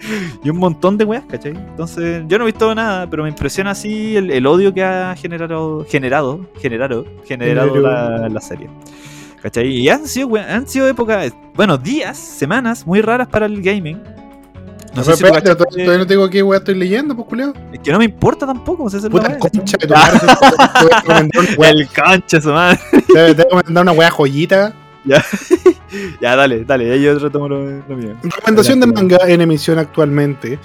y 0.44 0.50
un 0.50 0.56
montón 0.58 0.96
de 0.98 1.04
weas, 1.04 1.24
¿cachai? 1.28 1.52
Entonces, 1.52 2.24
yo 2.28 2.38
no 2.38 2.44
he 2.44 2.46
visto 2.46 2.74
nada, 2.74 3.08
pero 3.08 3.22
me 3.24 3.28
impresiona 3.28 3.70
así 3.72 4.16
el, 4.16 4.30
el 4.30 4.46
odio 4.46 4.72
que 4.74 4.82
ha 4.84 5.14
generado, 5.16 5.84
generado, 5.88 6.40
generado, 6.58 7.04
generado 7.26 7.76
la, 7.80 8.28
la 8.28 8.40
serie. 8.40 8.68
¿Cachai? 9.42 9.68
Y 9.68 9.88
han 9.88 10.06
sido, 10.08 10.30
han 10.36 10.66
sido 10.66 10.88
épocas, 10.88 11.32
bueno, 11.54 11.78
días, 11.78 12.18
semanas 12.18 12.86
muy 12.86 13.00
raras 13.00 13.28
para 13.28 13.46
el 13.46 13.62
gaming. 13.62 14.02
No, 14.94 15.04
No 15.04 15.04
pero 15.04 15.16
sé 15.16 15.16
si 15.16 15.22
cachaste- 15.32 15.56
todavía 15.84 15.98
no 15.98 16.06
tengo 16.06 16.28
qué 16.28 16.42
weá 16.42 16.58
estoy 16.58 16.74
leyendo, 16.74 17.14
pues 17.14 17.28
culiao. 17.28 17.52
es 17.72 17.78
que 17.80 17.92
no 17.92 17.98
me 17.98 18.06
importa 18.06 18.46
tampoco, 18.46 18.84
o 18.84 18.90
sea, 18.90 18.98
esa 18.98 19.06
es 19.06 19.14
la 19.14 19.20
Puta 19.20 19.38
concha 19.38 19.76
de 19.78 19.86
tu 19.86 19.94
madre. 19.94 20.18
Te 20.18 20.82
voy 20.82 20.90
a 20.92 21.00
recomendar 21.00 21.40
una 21.44 21.56
weá- 21.56 21.70
El 21.70 21.88
concha, 21.88 22.40
su 22.40 22.48
madre. 22.50 22.78
te 23.06 23.12
voy 23.12 23.30
a 23.30 23.34
recomendar 23.34 23.82
una 23.82 23.92
weá 23.92 24.10
joyita. 24.10 24.74
Ya, 26.20 26.36
dale, 26.36 26.64
dale, 26.64 26.92
ahí 26.92 27.02
yo 27.02 27.18
retomo 27.18 27.48
lo, 27.48 27.64
lo 27.64 27.96
mío. 27.96 28.14
Recomendación 28.22 28.80
de 28.80 28.86
manga 28.88 29.18
en 29.26 29.40
emisión 29.40 29.78
actualmente. 29.78 30.58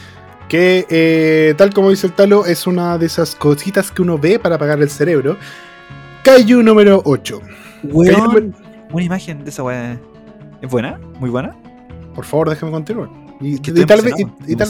Que, 0.49 0.85
eh, 0.89 1.53
tal 1.57 1.73
como 1.73 1.89
dice 1.89 2.07
el 2.07 2.13
Talo, 2.13 2.45
es 2.45 2.67
una 2.67 2.97
de 2.97 3.05
esas 3.05 3.33
cositas 3.33 3.89
que 3.89 4.01
uno 4.01 4.17
ve 4.17 4.37
para 4.37 4.55
apagar 4.55 4.81
el 4.81 4.89
cerebro. 4.89 5.37
Kaiju 6.23 6.61
número 6.61 7.01
8. 7.05 7.41
Weón, 7.83 8.53
una 8.91 9.03
imagen 9.03 9.43
de 9.43 9.49
esa 9.49 9.63
weá. 9.63 9.97
¿Es 10.61 10.69
buena? 10.69 10.99
¿Muy 11.19 11.29
buena? 11.29 11.55
Por 12.13 12.25
favor, 12.25 12.49
déjame 12.49 12.71
continuar. 12.71 13.22
Y, 13.43 13.57
tal 13.85 14.01
vez, 14.01 14.13
y, 14.17 14.51
y 14.51 14.55
tal. 14.55 14.69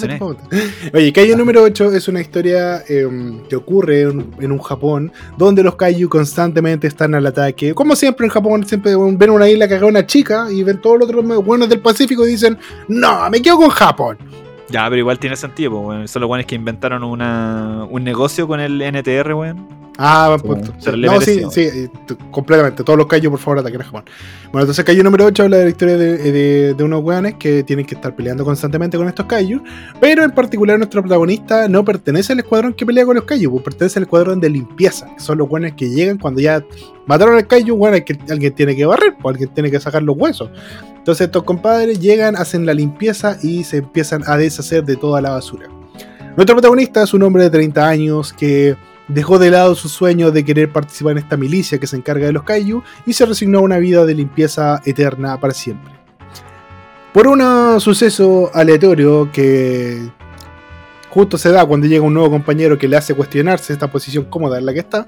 Oye, 0.94 1.14
Kaiju 1.14 1.38
número 1.38 1.64
8 1.64 1.94
es 1.94 2.08
una 2.08 2.22
historia 2.22 2.84
eh, 2.88 3.08
que 3.50 3.56
ocurre 3.56 4.02
en, 4.02 4.34
en 4.40 4.52
un 4.52 4.60
Japón 4.60 5.12
donde 5.38 5.64
los 5.64 5.76
Kaiju 5.76 6.10
constantemente 6.10 6.88
están 6.88 7.16
al 7.16 7.26
ataque. 7.26 7.74
Como 7.74 7.96
siempre 7.96 8.26
en 8.26 8.32
Japón, 8.32 8.66
siempre 8.66 8.96
ven 8.96 9.30
una 9.30 9.48
isla 9.50 9.68
que 9.68 9.76
haga 9.76 9.86
una 9.86 10.06
chica 10.06 10.48
y 10.52 10.64
ven 10.64 10.82
todos 10.82 11.00
los 11.00 11.10
otros 11.10 11.46
buenos 11.46 11.70
del 11.70 11.82
Pacífico 11.82 12.26
y 12.26 12.32
dicen: 12.32 12.58
No, 12.88 13.30
me 13.30 13.42
quedo 13.42 13.58
con 13.58 13.70
Japón. 13.70 14.18
Ya, 14.74 14.86
pero 14.90 14.98
igual 14.98 15.20
tiene 15.20 15.36
sentido, 15.36 15.72
pues, 15.72 15.86
weón. 15.88 16.08
Son 16.08 16.20
los 16.22 16.30
weones 16.30 16.48
que 16.48 16.56
inventaron 16.56 17.04
una, 17.04 17.86
un 17.90 18.04
negocio 18.04 18.48
con 18.48 18.60
el 18.60 18.82
NTR, 18.82 19.34
weón. 19.36 19.68
Ah, 20.00 20.36
punto. 20.42 20.74
se 20.80 20.90
Sí. 20.90 20.98
le 20.98 21.06
No, 21.06 21.22
sí, 21.22 21.30
mereció. 21.42 21.52
sí, 21.52 21.62
eh, 21.62 21.90
t- 22.08 22.16
completamente. 22.32 22.84
Todos 22.84 22.98
los 22.98 23.06
Kaiju, 23.06 23.30
por 23.30 23.40
favor, 23.40 23.60
ataquen 23.60 23.82
a 23.82 23.84
Japón. 23.84 24.04
Bueno, 24.52 24.62
entonces 24.64 24.84
Kaiju 24.84 25.04
número 25.04 25.26
8 25.26 25.44
habla 25.44 25.58
de 25.58 25.64
la 25.66 25.70
historia 25.70 25.98
de, 25.98 26.18
de- 26.32 26.74
de 26.74 26.84
unos 26.84 27.04
weones 27.04 27.36
que 27.36 27.62
tienen 27.62 27.86
que 27.86 27.94
estar 27.94 28.16
peleando 28.16 28.44
constantemente 28.44 28.98
con 28.98 29.08
estos 29.08 29.28
Kaiju. 29.28 29.62
Pero 30.02 30.24
en 30.24 30.32
particular, 30.32 30.80
nuestro 30.80 31.02
protagonista 31.04 31.68
no 31.68 31.86
pertenece 31.86 32.34
al 32.34 32.40
escuadrón 32.40 32.74
que 32.74 32.88
pelea 32.88 33.06
con 33.06 33.16
los 33.16 33.26
Kaiju, 33.26 33.52
pues 33.52 33.64
pertenece 33.66 34.00
al 34.00 34.04
escuadrón 34.06 34.40
de 34.42 34.50
limpieza, 34.50 35.06
que 35.16 35.20
son 35.22 35.38
los 35.38 35.48
weones 35.48 35.74
que 35.74 35.88
llegan 35.92 36.18
cuando 36.18 36.42
ya 36.42 36.64
mataron 37.06 37.36
al 37.36 37.46
Kaiju. 37.46 37.76
Bueno, 37.76 37.96
alguien 38.32 38.56
tiene 38.56 38.76
que 38.76 38.88
barrer, 38.88 39.14
pues 39.22 39.34
alguien 39.36 39.54
tiene 39.54 39.70
que 39.70 39.80
sacar 39.80 40.02
los 40.02 40.18
huesos. 40.18 40.50
Entonces, 41.04 41.26
estos 41.26 41.44
compadres 41.44 42.00
llegan, 42.00 42.38
hacen 42.38 42.66
la 42.66 42.74
limpieza 42.74 43.38
y 43.44 43.66
se 43.66 43.80
empiezan 43.80 44.24
a 44.26 44.38
deshacer 44.38 44.86
de 44.86 44.96
toda 44.96 45.20
la 45.20 45.32
basura. 45.32 45.68
Nuestro 46.38 46.56
protagonista 46.56 47.04
es 47.04 47.14
un 47.14 47.24
hombre 47.24 47.44
de 47.44 47.50
30 47.50 47.86
años 47.86 48.32
que 48.32 48.78
dejó 49.10 49.38
de 49.38 49.52
lado 49.52 49.76
su 49.76 49.90
sueño 49.90 50.32
de 50.32 50.46
querer 50.46 50.72
participar 50.72 51.12
en 51.12 51.18
esta 51.18 51.36
milicia 51.36 51.78
que 51.78 51.88
se 51.88 51.98
encarga 51.98 52.28
de 52.28 52.32
los 52.32 52.44
Kaiju 52.44 52.84
y 53.06 53.12
se 53.12 53.26
resignó 53.26 53.60
a 53.60 53.64
una 53.64 53.80
vida 53.80 54.06
de 54.06 54.16
limpieza 54.16 54.82
eterna 54.86 55.38
para 55.42 55.54
siempre. 55.54 55.92
Por 57.12 57.28
un 57.28 57.82
suceso 57.82 58.50
aleatorio 58.54 59.30
que 59.34 60.10
justo 61.10 61.38
se 61.38 61.52
da 61.52 61.66
cuando 61.66 61.86
llega 61.86 62.06
un 62.06 62.14
nuevo 62.14 62.32
compañero 62.32 62.78
que 62.78 62.88
le 62.88 62.96
hace 62.96 63.14
cuestionarse 63.14 63.74
esta 63.74 63.92
posición 63.92 64.24
cómoda 64.24 64.58
en 64.58 64.66
la 64.66 64.72
que 64.72 64.80
está, 64.80 65.06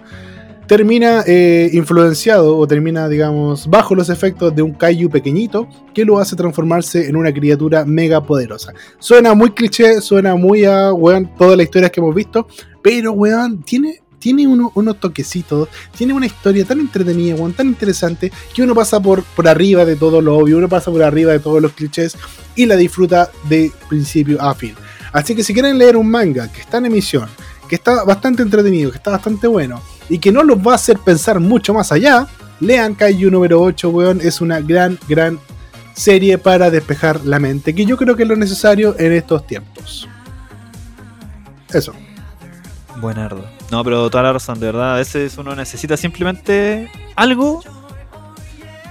termina 0.67 1.23
eh, 1.27 1.69
influenciado 1.73 2.57
o 2.57 2.67
termina, 2.67 3.07
digamos, 3.07 3.67
bajo 3.67 3.95
los 3.95 4.09
efectos 4.09 4.55
de 4.55 4.61
un 4.61 4.73
Kaiju 4.73 5.09
pequeñito 5.09 5.67
que 5.93 6.05
lo 6.05 6.17
hace 6.19 6.35
transformarse 6.35 7.07
en 7.07 7.15
una 7.15 7.33
criatura 7.33 7.85
mega 7.85 8.23
poderosa. 8.23 8.73
Suena 8.99 9.33
muy 9.33 9.51
cliché, 9.51 10.01
suena 10.01 10.35
muy 10.35 10.65
a, 10.65 10.93
weón, 10.93 11.31
todas 11.37 11.57
las 11.57 11.65
historias 11.65 11.91
que 11.91 11.99
hemos 11.99 12.15
visto, 12.15 12.47
pero, 12.81 13.11
weón, 13.13 13.63
tiene, 13.63 14.01
tiene 14.19 14.47
uno- 14.47 14.71
unos 14.75 14.99
toquecitos, 14.99 15.69
tiene 15.95 16.13
una 16.13 16.25
historia 16.25 16.65
tan 16.65 16.79
entretenida, 16.79 17.35
weón, 17.35 17.53
tan 17.53 17.67
interesante, 17.67 18.31
que 18.53 18.63
uno 18.63 18.73
pasa 18.73 18.99
por, 18.99 19.23
por 19.23 19.47
arriba 19.47 19.85
de 19.85 19.95
todo 19.95 20.21
lo 20.21 20.37
obvio, 20.37 20.57
uno 20.57 20.69
pasa 20.69 20.91
por 20.91 21.03
arriba 21.03 21.31
de 21.31 21.39
todos 21.39 21.61
los 21.61 21.73
clichés 21.73 22.17
y 22.55 22.65
la 22.65 22.75
disfruta 22.75 23.29
de 23.49 23.71
principio 23.89 24.41
a 24.41 24.55
fin. 24.55 24.73
Así 25.13 25.35
que 25.35 25.43
si 25.43 25.53
quieren 25.53 25.77
leer 25.77 25.95
un 25.95 26.09
manga 26.09 26.51
que 26.51 26.61
está 26.61 26.77
en 26.79 26.87
emisión, 26.87 27.29
que 27.69 27.75
está 27.75 28.03
bastante 28.03 28.43
entretenido, 28.43 28.91
que 28.91 28.97
está 28.97 29.11
bastante 29.11 29.47
bueno, 29.47 29.81
y 30.09 30.19
que 30.19 30.31
no 30.31 30.43
los 30.43 30.57
va 30.59 30.73
a 30.73 30.75
hacer 30.75 30.97
pensar 30.99 31.39
mucho 31.39 31.73
más 31.73 31.91
allá, 31.91 32.27
lean 32.59 32.95
Kaiju 32.95 33.29
número 33.31 33.61
8, 33.61 33.89
weón, 33.89 34.21
es 34.21 34.41
una 34.41 34.59
gran, 34.59 34.97
gran 35.07 35.39
serie 35.93 36.37
para 36.37 36.69
despejar 36.69 37.25
la 37.25 37.39
mente, 37.39 37.73
que 37.73 37.85
yo 37.85 37.97
creo 37.97 38.15
que 38.15 38.23
es 38.23 38.29
lo 38.29 38.35
necesario 38.35 38.95
en 38.99 39.13
estos 39.13 39.45
tiempos. 39.47 40.07
Eso. 41.73 41.93
Buenardo. 42.97 43.43
No, 43.71 43.83
pero 43.83 44.09
toda 44.09 44.23
la 44.23 44.33
razón, 44.33 44.59
de 44.59 44.67
verdad. 44.67 44.93
A 44.93 44.97
veces 44.97 45.37
uno 45.37 45.55
necesita 45.55 45.97
simplemente 45.97 46.89
algo 47.15 47.61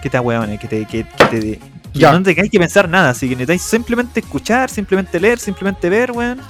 que 0.02 0.10
te 0.10 0.16
ahueone, 0.16 0.58
que 0.58 0.68
te. 0.68 0.84
que, 0.86 1.06
que 1.08 1.24
te 1.26 1.40
que 1.40 1.98
Ya. 2.00 2.12
no 2.12 2.22
te 2.22 2.30
hay 2.38 2.50
que 2.50 2.58
pensar 2.58 2.88
nada, 2.88 3.10
así 3.10 3.28
que 3.28 3.36
necesitáis 3.36 3.62
simplemente 3.62 4.20
escuchar, 4.20 4.68
simplemente 4.68 5.18
leer, 5.20 5.38
simplemente 5.38 5.88
ver, 5.88 6.10
weón. 6.10 6.40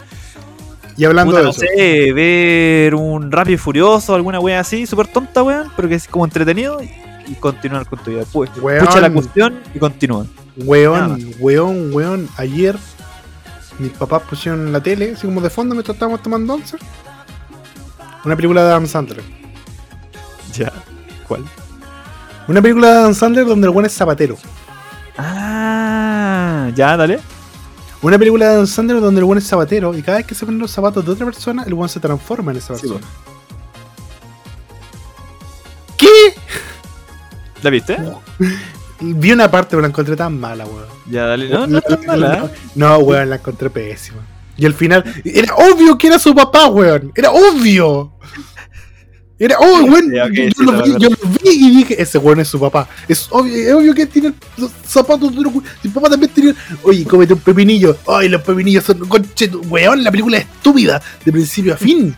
Y 0.97 1.05
hablando 1.05 1.33
Puta, 1.33 1.39
de 1.39 1.45
no 1.45 1.51
eso, 1.51 1.61
sé, 1.61 2.13
ver 2.13 2.95
un 2.95 3.33
Rápido 3.33 3.55
y 3.55 3.59
Furioso, 3.59 4.15
alguna 4.15 4.39
wea 4.41 4.61
así, 4.61 4.87
súper 4.87 5.09
tonta, 5.09 5.43
weón, 5.43 5.71
pero 5.75 5.89
que 5.89 5.97
es 5.97 6.07
como 6.07 6.25
entretenido. 6.25 6.81
y 7.27 7.35
continuar 7.35 7.87
con 7.87 7.99
tu 8.01 8.11
vida. 8.11 8.25
Pues, 8.33 8.51
escucha 8.51 9.01
la 9.01 9.11
cuestión 9.11 9.61
y 9.75 9.79
continúa. 9.79 10.27
Weón, 10.57 11.35
weón, 11.39 11.93
weón. 11.93 12.29
Ayer 12.37 12.77
mis 13.79 13.91
papás 13.93 14.23
pusieron 14.23 14.73
la 14.73 14.81
tele, 14.81 15.13
así 15.17 15.27
como 15.27 15.41
de 15.41 15.51
fondo 15.51 15.75
mientras 15.75 15.95
estábamos 15.97 16.23
tomando 16.23 16.55
once. 16.55 16.77
Una 18.25 18.37
película 18.37 18.63
de 18.63 18.71
Adam 18.71 18.87
Sandler. 18.87 19.23
Ya. 20.55 20.73
¿Cuál? 21.27 21.45
Una 22.47 22.63
película 22.63 22.91
de 22.93 22.99
Adam 22.99 23.15
Sandler 23.15 23.47
donde 23.47 23.67
el 23.67 23.71
weón 23.73 23.87
es 23.87 23.93
zapatero. 23.93 24.37
Ah, 25.19 26.71
ya, 26.75 26.97
dale. 26.97 27.21
Una 28.05 28.19
película 28.19 28.47
de 28.49 28.53
Adam 28.53 28.67
Sandler 28.67 29.01
donde 29.01 29.21
el 29.21 29.25
weón 29.25 29.39
es 29.39 29.47
zapatero 29.47 29.97
y 29.97 30.03
cada 30.03 30.19
vez 30.19 30.27
que 30.27 30.35
se 30.35 30.45
ponen 30.45 30.61
los 30.61 30.71
zapatos 30.71 31.07
de 31.07 31.13
otra 31.13 31.25
persona, 31.25 31.63
el 31.67 31.73
weón 31.73 31.89
se 31.89 32.01
transforma 32.01 32.51
en 32.51 32.59
esa 32.59 32.75
Sí, 32.75 32.83
persona. 32.83 33.07
¿Qué? 35.97 36.35
¿La 37.63 37.71
viste? 37.71 37.97
Vi 39.01 39.33
una 39.33 39.51
parte, 39.51 39.71
pero 39.71 39.81
la 39.81 39.89
encontré 39.89 40.17
tan 40.17 40.39
mala, 40.39 40.67
weón. 40.67 40.85
Ya, 41.11 41.25
dale. 41.25 41.49
No, 41.49 41.67
no 41.67 41.79
es 41.79 41.85
tan 41.85 42.05
mala. 42.05 42.45
¿eh? 42.45 42.51
No, 42.75 42.99
weón, 42.99 43.31
la 43.31 43.37
encontré 43.37 43.71
pésima. 43.71 44.21
Y 44.59 44.67
al 44.67 44.75
final, 44.75 45.03
era 45.25 45.55
obvio 45.55 45.97
que 45.97 46.09
era 46.09 46.19
su 46.19 46.35
papá, 46.35 46.67
weón. 46.69 47.11
Era 47.15 47.31
obvio. 47.31 48.13
Era. 49.39 49.57
Sí, 49.59 49.65
ok, 50.21 50.33
yo, 50.33 50.45
sí, 50.57 50.65
lo 50.65 50.73
vi, 50.73 50.79
verdad. 50.93 50.99
yo 50.99 51.09
lo 51.11 51.17
vi 51.43 51.51
y 51.51 51.71
dije, 51.79 52.01
ese 52.01 52.19
weón 52.19 52.39
es 52.41 52.49
su 52.49 52.61
papá. 52.61 52.89
Es 53.09 53.27
obvio, 53.31 53.55
es 53.57 53.73
obvio 53.73 53.95
que 53.95 54.07
tiene 54.07 54.33
los 54.57 54.71
zapatos 54.87 55.33
weón. 55.37 55.63
Mi 55.83 55.91
papá 55.91 56.09
también 56.09 56.31
tenía. 56.33 56.55
Oye, 56.85 57.05
cómete 57.05 57.35
un 57.35 57.41
pepinillo. 57.41 57.97
Ay, 58.07 58.29
los 58.29 58.43
pepinillos 58.43 58.85
son. 58.85 59.01
Conche, 59.09 59.49
weón, 59.69 60.05
la 60.05 60.11
película 60.13 60.39
es 60.39 60.45
estúpida. 60.45 61.03
De 61.25 61.33
principio 61.33 61.75
a 61.75 61.77
fin. 61.77 62.15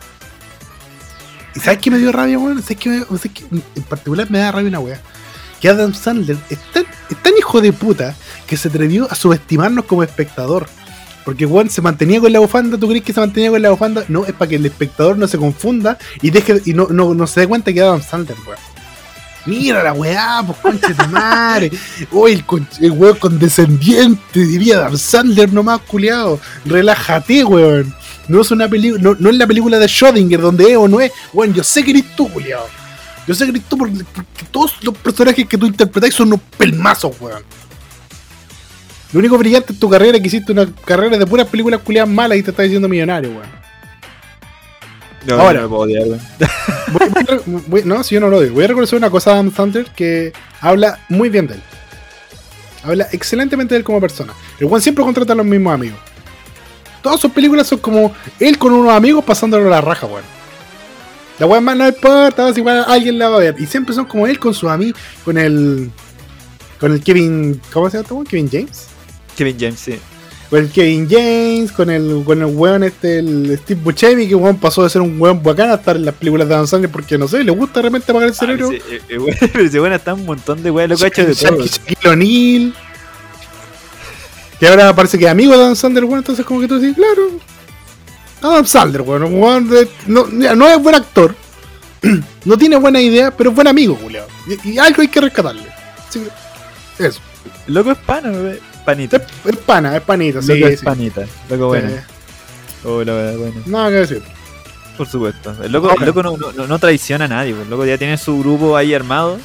¿Y 1.55 1.61
sabes 1.61 1.79
qué 1.79 1.91
me 1.91 1.99
dio 1.99 2.13
rabia, 2.13 2.39
weón? 2.39 2.61
¿Sabes 2.63 2.77
qué 2.77 2.89
me 2.91 2.97
dio- 2.97 3.07
sabes 3.07 3.31
qué? 3.33 3.45
En 3.75 3.83
particular 3.85 4.31
me 4.31 4.39
da 4.39 4.53
rabia 4.53 4.69
una 4.69 4.81
weá. 4.81 5.01
Que 5.61 5.71
Adam 5.71 5.95
Sandler 5.95 6.37
es 6.51 6.59
tan, 6.71 6.85
es 7.09 7.17
tan 7.23 7.33
hijo 7.39 7.63
de 7.63 7.73
puta 7.73 8.15
que 8.47 8.59
se 8.59 8.69
atrevió 8.69 9.11
a 9.11 9.15
subestimarnos 9.15 9.87
como 9.87 10.03
espectador. 10.03 10.69
Porque 11.27 11.45
weón 11.45 11.69
se 11.69 11.83
mantenía 11.83 12.21
con 12.21 12.33
la 12.33 12.39
bufanda, 12.39 12.79
¿tú 12.79 12.87
crees 12.87 13.03
que 13.03 13.13
se 13.13 13.19
mantenía 13.19 13.51
con 13.51 13.61
la 13.61 13.71
bufanda? 13.71 14.05
No, 14.07 14.25
es 14.25 14.33
para 14.33 14.49
que 14.49 14.55
el 14.55 14.65
espectador 14.65 15.19
no 15.19 15.27
se 15.27 15.37
confunda 15.37 15.99
y 16.23 16.31
deje 16.31 16.63
y 16.65 16.73
no, 16.73 16.87
no, 16.89 17.15
no 17.15 17.27
se 17.27 17.41
dé 17.41 17.49
cuenta 17.49 17.73
que 17.73 17.81
era 17.81 17.89
Adam 17.89 18.01
Sandler, 18.01 18.37
weón. 18.47 18.59
Mira 19.45 19.83
la 19.83 19.93
weá, 19.93 20.45
pues 20.47 20.59
conche 20.59 20.95
de 20.95 21.09
madre. 21.09 21.73
Uy, 22.13 22.33
el, 22.33 22.45
el 22.81 22.91
weón 22.93 23.17
condescendiente, 23.17 24.39
diría 24.39 24.79
Adam 24.79 24.97
Sandler 24.97 25.53
nomás, 25.53 25.81
culiado. 25.81 26.39
Relájate, 26.65 27.43
weón. 27.43 27.93
No 28.29 28.43
es 28.43 28.51
una 28.53 28.69
película, 28.69 29.03
no, 29.03 29.17
no 29.19 29.29
es 29.29 29.37
la 29.37 29.49
película 29.49 29.81
de 29.81 29.87
Schrödinger 29.87 30.39
donde 30.39 30.71
es 30.71 30.77
o 30.77 30.87
no 30.87 31.01
es. 31.01 31.11
Weón, 31.33 31.53
yo 31.53 31.65
sé 31.65 31.83
que 31.83 31.91
eres 31.91 32.15
tú, 32.15 32.29
culiado. 32.29 32.69
Yo 33.27 33.35
sé 33.35 33.47
que 33.47 33.51
eres 33.51 33.65
tú 33.65 33.77
porque, 33.77 34.05
porque 34.15 34.45
todos 34.53 34.75
los 34.81 34.97
personajes 34.97 35.45
que 35.49 35.59
tú 35.59 35.67
interpretáis 35.67 36.15
son 36.15 36.29
unos 36.29 36.41
pelmazos, 36.57 37.21
weón. 37.21 37.43
Lo 39.13 39.21
único 39.21 39.39
brillante 39.39 39.73
en 39.73 39.79
tu 39.79 39.89
carrera 39.89 40.17
es 40.17 40.21
que 40.23 40.27
hiciste 40.29 40.53
una 40.53 40.67
carrera 40.85 41.17
de 41.17 41.27
puras 41.27 41.47
películas 41.47 41.81
culiadas 41.81 42.11
malas 42.11 42.39
y 42.39 42.43
te 42.43 42.51
estás 42.51 42.65
diciendo 42.65 42.89
millonario, 42.89 43.31
weón. 43.31 43.67
No, 45.27 45.35
Ahora. 45.41 45.61
no 45.61 45.63
me 45.63 45.69
puedo 45.69 45.83
odiar. 45.83 46.05
Voy- 46.93 47.11
voy 47.47 47.63
voy- 47.67 47.83
no, 47.85 48.03
si 48.05 48.15
yo 48.15 48.21
no 48.21 48.29
lo 48.29 48.41
digo. 48.41 48.55
Voy 48.55 48.65
a 48.65 48.69
reconocer 48.69 48.97
una 48.97 49.11
cosa 49.11 49.31
a 49.31 49.35
Adam 49.35 49.53
Sandler 49.53 49.87
que 49.91 50.33
habla 50.61 51.01
muy 51.09 51.29
bien 51.31 51.47
de 51.49 51.55
él. 51.55 51.63
Habla 52.85 53.09
excelentemente 53.11 53.75
de 53.75 53.79
él 53.79 53.85
como 53.85 54.01
persona. 54.01 54.33
El 54.61 54.69
Juan 54.69 54.81
siempre 54.81 55.03
contrata 55.05 55.33
a 55.33 55.37
los 55.37 55.45
mismos 55.47 55.75
amigos. 55.75 55.99
Todas 57.03 57.19
sus 57.21 57.33
películas 57.33 57.67
son 57.67 57.79
como 57.81 58.13
él 58.39 58.57
con 58.59 58.73
unos 58.73 58.93
amigos 58.93 59.25
pasándolo 59.25 59.67
a 59.67 59.71
la 59.71 59.81
raja, 59.81 60.07
weón. 60.07 60.23
La 61.41 61.47
weón 61.47 61.65
más 61.65 61.77
no 61.77 61.89
importa, 61.89 62.53
si 62.55 62.61
igual 62.61 62.85
alguien 62.87 63.19
la 63.19 63.29
va 63.29 63.37
a 63.37 63.41
ver. 63.41 63.57
Y 63.59 63.67
siempre 63.67 63.95
son 63.95 64.05
como 64.05 64.27
él 64.29 64.39
con 64.39 64.55
sus 64.55 64.71
amigos, 64.71 65.01
con 65.25 65.39
el. 65.39 65.91
Con 66.79 66.93
el 66.93 67.03
Kevin. 67.03 67.61
¿Cómo 67.73 67.91
se 67.91 67.97
llama 67.97 68.03
este 68.03 68.15
weón? 68.15 68.27
Kevin 68.27 68.49
James. 68.51 68.87
Kevin 69.37 69.57
James, 69.59 69.79
sí. 69.81 69.99
Con 70.51 70.61
el 70.61 70.71
Kevin 70.71 71.09
James, 71.11 71.73
con 71.73 71.91
el, 71.91 72.23
con 72.25 72.39
el 72.41 72.47
weón 72.47 72.85
este, 72.85 73.19
el 73.19 73.59
Steve 73.65 73.81
Buscemi, 73.83 74.29
que 74.29 74.35
weón 74.37 74.57
pasó 74.59 74.85
de 74.85 74.91
ser 74.91 75.03
un 75.03 75.21
weón 75.21 75.43
bacán 75.43 75.71
a 75.71 75.75
estar 75.75 75.97
en 75.97 76.05
las 76.05 76.15
películas 76.15 76.49
de 76.49 76.55
Adam 76.55 76.67
Sandler 76.69 76.91
porque 76.91 77.19
no 77.19 77.27
sé, 77.27 77.43
le 77.43 77.51
gusta 77.51 77.81
de 77.81 77.89
repente 77.89 78.13
apagar 78.13 78.29
el 78.29 78.35
cerebro. 78.35 78.71
Ah, 78.73 78.77
ese- 78.77 79.03
eh, 79.09 79.19
güey, 79.19 79.35
pero 79.41 79.65
ese 79.65 79.95
está 79.95 80.15
un 80.15 80.25
montón 80.25 80.63
de 80.63 80.71
güey, 80.71 80.87
lo 80.87 80.97
que 80.97 81.05
ha 81.05 81.09
hecho 81.09 81.27
de 81.27 81.35
todo. 81.35 81.65
Shaq- 81.65 81.97
Shaquille. 82.01 82.73
Que 84.61 84.69
ahora 84.69 84.95
parece 84.95 85.19
que 85.19 85.25
es 85.27 85.31
amigo 85.31 85.53
de 85.57 85.63
Adam 85.65 85.77
Sandler, 85.77 86.05
weón, 86.05 86.19
entonces 86.19 86.45
como 86.47 86.61
que 86.61 86.69
tú 86.69 86.79
dices, 86.79 86.97
claro. 86.97 87.31
Adam 88.43 88.65
Sandler, 88.67 89.03
weón, 89.03 89.25
weón 89.35 89.69
de- 89.69 89.89
no, 90.07 90.69
es 90.69 90.83
buen 90.83 90.95
actor. 90.95 91.35
no 92.45 92.57
tiene 92.57 92.77
buena 92.77 93.01
idea, 93.01 93.31
pero 93.37 93.51
es 93.51 93.57
buen 93.57 93.67
amigo, 93.67 93.99
Julio. 94.01 94.25
Y, 94.65 94.71
y 94.75 94.79
algo 94.79 95.03
hay 95.03 95.09
que 95.09 95.21
rescatarle. 95.21 95.67
Así 96.09 96.21
que, 96.97 97.05
eso. 97.05 97.21
Loco 97.67 97.91
es 97.91 97.99
pana, 97.99 98.31
güey. 98.31 98.61
Panita. 98.87 99.17
Es, 99.45 99.57
pana, 99.57 99.97
es 99.97 100.03
panita, 100.03 100.41
sí, 100.41 100.55
loco 100.55 100.73
es 100.73 100.81
panita. 100.81 101.27
Loco 101.51 101.67
bueno. 101.67 101.91
Oh, 102.85 103.03
la 103.03 103.13
verdad, 103.13 103.37
bueno. 103.37 103.63
Nada 103.67 103.89
que 103.91 103.95
decir. 103.97 104.23
Por 104.97 105.09
supuesto. 105.09 105.55
El 105.63 105.73
loco, 105.73 105.91
Ahora. 105.91 106.03
el 106.03 106.07
loco 106.07 106.23
no, 106.23 106.37
no, 106.53 106.67
no 106.69 106.79
traiciona 106.79 107.25
a 107.25 107.29
nadie, 107.29 107.51
güey. 107.53 107.65
el 107.65 107.71
loco 107.71 107.85
ya 107.85 107.99
tiene 107.99 108.17
su 108.17 108.39
grupo 108.39 108.77
ahí 108.77 108.95
armado. 108.95 109.39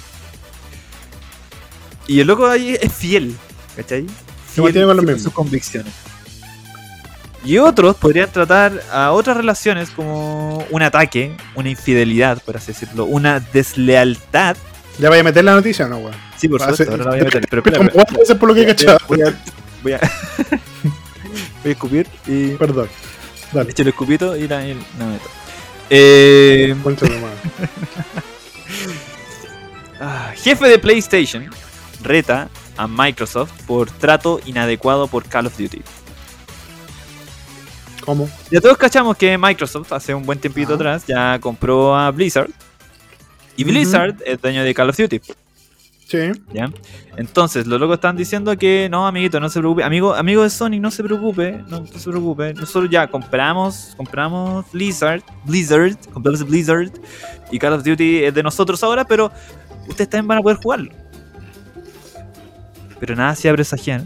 Y 2.07 2.19
el 2.19 2.27
loco 2.27 2.47
ahí 2.47 2.77
es 2.79 2.93
fiel, 2.93 3.35
¿cachai? 3.75 4.05
Se 4.53 4.61
mantiene 4.61 4.85
con 4.85 4.97
lo 4.97 5.01
fiel 5.03 5.15
mismo. 5.15 5.29
sus 5.29 5.33
convicciones. 5.33 5.91
Y 7.43 7.57
otros 7.57 7.95
podrían 7.95 8.29
tratar 8.31 8.83
a 8.91 9.11
otras 9.11 9.35
relaciones 9.35 9.89
como 9.89 10.59
un 10.69 10.83
ataque, 10.83 11.35
una 11.55 11.69
infidelidad, 11.69 12.41
por 12.43 12.57
así 12.57 12.73
decirlo, 12.73 13.05
una 13.05 13.39
deslealtad. 13.39 14.55
¿Ya 14.99 15.09
vaya 15.09 15.21
a 15.21 15.23
meter 15.23 15.43
la 15.43 15.55
noticia 15.55 15.85
o 15.85 15.89
no, 15.89 15.97
weón? 15.97 16.30
Sí, 16.41 16.49
por 16.49 16.59
supuesto, 16.59 16.89
ahora 16.89 17.03
la 17.03 17.11
voy 17.11 17.19
a 17.19 17.23
meter. 17.23 17.47
Pero 17.47 17.91
cuatro 17.91 18.17
veces 18.17 18.35
por 18.35 18.49
lo 18.49 18.55
que 18.55 18.61
he 18.61 18.65
Voy 18.65 18.73
cachado. 18.73 18.97
Voy 19.07 19.21
a, 19.21 19.25
voy 19.83 19.93
a, 19.93 19.99
voy 21.61 21.69
a 21.69 21.69
escupir 21.69 22.07
y. 22.25 22.55
Perdón. 22.55 22.89
Dale. 23.53 23.69
Echo 23.69 23.83
el 23.83 23.89
escupito 23.89 24.35
y 24.35 24.47
la. 24.47 24.65
y 24.65 24.73
la 24.73 25.05
meto. 25.05 25.29
Eh, 25.91 26.75
ah, 29.99 30.31
jefe 30.35 30.67
de 30.67 30.79
PlayStation 30.79 31.47
reta 32.01 32.49
a 32.75 32.87
Microsoft 32.87 33.51
por 33.67 33.91
trato 33.91 34.39
inadecuado 34.47 35.05
por 35.07 35.25
Call 35.25 35.45
of 35.45 35.55
Duty. 35.55 35.83
¿Cómo? 38.03 38.27
Ya 38.49 38.61
todos 38.61 38.77
cachamos 38.77 39.15
que 39.15 39.37
Microsoft 39.37 39.93
hace 39.93 40.15
un 40.15 40.25
buen 40.25 40.39
tiempito 40.39 40.71
Ah. 40.71 40.75
atrás 40.75 41.03
ya 41.05 41.37
compró 41.39 41.95
a 41.95 42.09
Blizzard. 42.09 42.49
Y. 43.57 43.63
Blizzard 43.63 44.15
es 44.25 44.41
dueño 44.41 44.63
de 44.63 44.73
Call 44.73 44.89
of 44.89 44.97
Duty. 44.97 45.21
Sí. 46.11 46.29
¿ya? 46.51 46.69
Entonces, 47.15 47.65
los 47.67 47.79
locos 47.79 47.95
están 47.95 48.17
diciendo 48.17 48.57
que 48.57 48.89
no, 48.91 49.07
amiguito, 49.07 49.39
no 49.39 49.47
se 49.47 49.59
preocupe. 49.59 49.81
Amigo, 49.85 50.13
amigo 50.13 50.43
de 50.43 50.49
Sonic, 50.49 50.81
no 50.81 50.91
se 50.91 51.01
preocupe. 51.05 51.63
No, 51.69 51.79
no 51.79 51.87
se 51.87 52.09
preocupe. 52.09 52.53
Nosotros 52.53 52.89
ya 52.91 53.07
compramos, 53.07 53.93
compramos 53.95 54.69
Blizzard, 54.73 55.23
Blizzard, 55.45 55.95
compramos 56.11 56.45
Blizzard. 56.45 56.91
Y 57.49 57.59
Call 57.59 57.71
of 57.71 57.85
Duty 57.85 58.25
es 58.25 58.33
de 58.33 58.43
nosotros 58.43 58.83
ahora, 58.83 59.05
pero 59.05 59.31
ustedes 59.87 60.09
también 60.09 60.27
van 60.27 60.39
a 60.39 60.41
poder 60.41 60.57
jugarlo. 60.57 60.91
Pero 62.99 63.15
nada 63.15 63.29
hacía 63.29 63.53
presagiar 63.53 64.03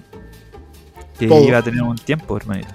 que 1.18 1.28
Todo. 1.28 1.44
iba 1.44 1.58
a 1.58 1.64
tener 1.64 1.82
un 1.82 1.96
tiempo, 1.96 2.38
hermanito. 2.38 2.70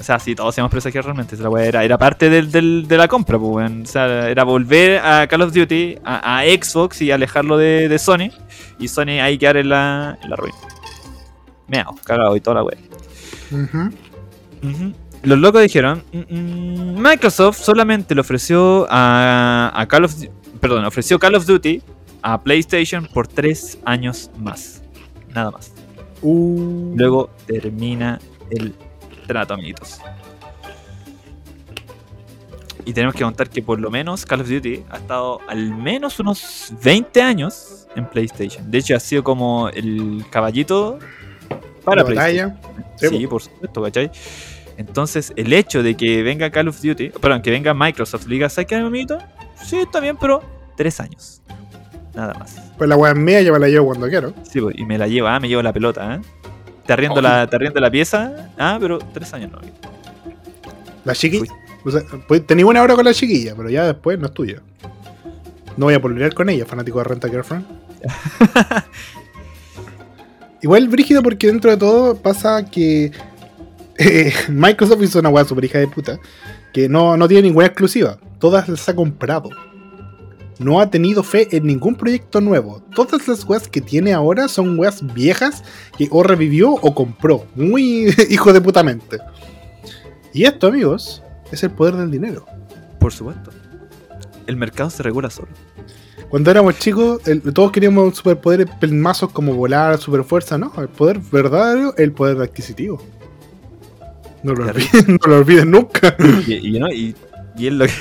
O 0.00 0.02
sea, 0.02 0.18
sí, 0.18 0.34
todos 0.34 0.54
hacíamos 0.54 0.70
presagiar 0.70 1.04
realmente. 1.04 1.34
Esa 1.34 1.48
weá 1.50 1.66
era, 1.66 1.84
era 1.84 1.98
parte 1.98 2.30
del, 2.30 2.50
del- 2.50 2.88
de 2.88 2.96
la 2.96 3.06
compra, 3.06 3.38
pues. 3.38 3.70
O 3.70 3.86
sea, 3.86 4.30
era 4.30 4.44
volver 4.44 4.98
a 4.98 5.26
Call 5.28 5.42
of 5.42 5.52
Duty, 5.52 5.98
a, 6.02 6.38
a 6.38 6.42
Xbox 6.44 7.02
y 7.02 7.10
alejarlo 7.10 7.58
de, 7.58 7.86
de 7.88 7.98
Sony. 7.98 8.30
Y 8.78 8.88
Sony 8.88 9.20
ahí 9.22 9.36
quedar 9.36 9.58
en 9.58 9.68
la, 9.68 10.18
en 10.22 10.30
la 10.30 10.36
ruina. 10.36 10.56
Meao, 11.68 11.94
cagado 12.02 12.34
y 12.34 12.40
toda 12.40 12.56
la 12.56 12.62
wea. 12.64 12.78
Los 15.22 15.38
locos 15.38 15.62
dijeron, 15.62 16.02
"Mm, 16.12 16.34
mm, 16.34 16.98
Microsoft 16.98 17.58
solamente 17.60 18.14
le 18.14 18.22
ofreció 18.22 18.86
a, 18.88 19.70
a 19.74 19.86
Call 19.86 20.06
of 20.06 20.14
perdón, 20.60 20.84
ofreció 20.86 21.18
Call 21.18 21.34
of 21.34 21.46
Duty 21.46 21.82
a 22.22 22.40
PlayStation 22.42 23.06
por 23.12 23.28
tres 23.28 23.78
años 23.84 24.30
más. 24.38 24.82
Nada 25.34 25.50
más. 25.50 25.72
Uh, 26.22 26.94
Luego 26.96 27.30
termina 27.46 28.18
el 28.50 28.74
trato, 29.30 29.54
amiguitos. 29.54 30.00
Y 32.84 32.92
tenemos 32.92 33.14
que 33.14 33.22
contar 33.22 33.48
que 33.48 33.62
por 33.62 33.78
lo 33.78 33.88
menos 33.88 34.26
Call 34.26 34.40
of 34.40 34.48
Duty 34.48 34.82
ha 34.90 34.96
estado 34.96 35.40
al 35.48 35.72
menos 35.72 36.18
unos 36.18 36.72
20 36.82 37.22
años 37.22 37.86
en 37.94 38.06
PlayStation. 38.08 38.68
De 38.68 38.78
hecho, 38.78 38.96
ha 38.96 39.00
sido 39.00 39.22
como 39.22 39.68
el 39.68 40.24
caballito 40.30 40.98
para 41.84 42.02
la 42.02 42.06
PlayStation. 42.06 42.58
Sí, 42.96 43.08
Sí, 43.08 43.26
por 43.28 43.42
supuesto, 43.42 43.82
¿cachai? 43.82 44.10
Entonces, 44.76 45.32
el 45.36 45.52
hecho 45.52 45.84
de 45.84 45.96
que 45.96 46.22
venga 46.24 46.50
Call 46.50 46.68
of 46.68 46.80
Duty, 46.82 47.10
perdón, 47.10 47.42
que 47.42 47.50
venga 47.52 47.72
Microsoft 47.72 48.26
y 48.26 48.30
diga, 48.30 48.48
¿sabes 48.48 48.66
qué, 48.66 48.74
amiguito? 48.74 49.18
Sí, 49.62 49.76
está 49.78 50.00
bien, 50.00 50.16
pero 50.18 50.42
tres 50.76 50.98
años. 50.98 51.42
Nada 52.14 52.34
más. 52.34 52.56
Pues 52.76 52.88
la 52.88 52.96
weá 52.96 53.14
mía, 53.14 53.40
yo 53.42 53.52
me 53.52 53.60
la 53.60 53.68
llevo 53.68 53.86
cuando 53.86 54.08
quiero. 54.08 54.34
Sí, 54.42 54.58
y 54.74 54.84
me 54.84 54.98
la 54.98 55.06
lleva, 55.06 55.36
ah, 55.36 55.38
me 55.38 55.48
llevo 55.48 55.62
la 55.62 55.72
pelota, 55.72 56.16
¿eh? 56.16 56.20
Te 56.90 56.94
arriendo, 56.94 57.20
la, 57.20 57.46
te 57.46 57.54
arriendo 57.54 57.78
la 57.78 57.88
pieza, 57.88 58.50
ah, 58.58 58.76
pero 58.80 58.98
tres 58.98 59.32
años 59.32 59.52
no. 59.52 59.60
La 61.04 61.14
chiquilla. 61.14 61.46
O 61.84 61.90
sea, 61.92 62.02
pues, 62.26 62.44
tenía 62.44 62.66
una 62.66 62.82
hora 62.82 62.96
con 62.96 63.04
la 63.04 63.14
chiquilla, 63.14 63.54
pero 63.56 63.70
ya 63.70 63.84
después 63.84 64.18
no 64.18 64.26
es 64.26 64.34
tuya. 64.34 64.60
No 65.76 65.86
voy 65.86 65.94
a 65.94 66.02
pololear 66.02 66.34
con 66.34 66.48
ella, 66.48 66.66
fanático 66.66 66.98
de 66.98 67.04
Renta 67.04 67.28
Girlfriend. 67.28 67.64
Igual 70.62 70.88
brígido 70.88 71.22
porque 71.22 71.46
dentro 71.46 71.70
de 71.70 71.76
todo 71.76 72.16
pasa 72.16 72.64
que 72.64 73.12
eh, 73.96 74.32
Microsoft 74.48 75.00
hizo 75.00 75.20
una 75.20 75.28
weá 75.28 75.44
super 75.44 75.64
hija 75.64 75.78
de 75.78 75.86
puta. 75.86 76.18
Que 76.72 76.88
no, 76.88 77.16
no 77.16 77.28
tiene 77.28 77.44
ninguna 77.44 77.66
exclusiva. 77.66 78.18
Todas 78.40 78.68
las 78.68 78.88
ha 78.88 78.96
comprado. 78.96 79.48
No 80.60 80.78
ha 80.80 80.90
tenido 80.90 81.22
fe 81.24 81.48
en 81.56 81.66
ningún 81.66 81.94
proyecto 81.96 82.40
nuevo. 82.40 82.82
Todas 82.94 83.26
las 83.26 83.44
weas 83.44 83.66
que 83.66 83.80
tiene 83.80 84.12
ahora 84.12 84.46
son 84.46 84.78
weas 84.78 85.02
viejas 85.14 85.64
que 85.96 86.06
o 86.10 86.22
revivió 86.22 86.70
o 86.74 86.94
compró. 86.94 87.46
Muy 87.56 88.14
hijo 88.30 88.52
de 88.52 88.60
putamente. 88.60 89.18
Y 90.34 90.44
esto, 90.44 90.66
amigos, 90.68 91.22
es 91.50 91.62
el 91.64 91.70
poder 91.70 91.96
del 91.96 92.10
dinero. 92.10 92.44
Por 92.98 93.12
supuesto. 93.12 93.50
El 94.46 94.56
mercado 94.56 94.90
se 94.90 95.02
regula 95.02 95.30
solo. 95.30 95.48
Cuando 96.28 96.50
éramos 96.50 96.78
chicos, 96.78 97.26
el- 97.26 97.40
todos 97.54 97.72
queríamos 97.72 98.14
superpoderes 98.16 98.66
pelmazos 98.78 99.32
como 99.32 99.54
volar, 99.54 99.98
superfuerza, 99.98 100.58
¿no? 100.58 100.72
El 100.78 100.88
poder 100.88 101.18
verdadero, 101.32 101.94
el 101.96 102.12
poder 102.12 102.40
adquisitivo. 102.40 103.02
No 104.42 104.52
lo 104.54 104.66
olviden, 104.66 105.18
no 105.24 105.26
lo 105.30 105.38
olviden 105.38 105.70
nunca. 105.70 106.14
Y, 106.46 106.76
y, 106.76 106.78
¿no? 106.78 106.88
y, 106.92 107.16
y 107.56 107.66
es 107.66 107.72
lo 107.72 107.86
que. 107.86 107.92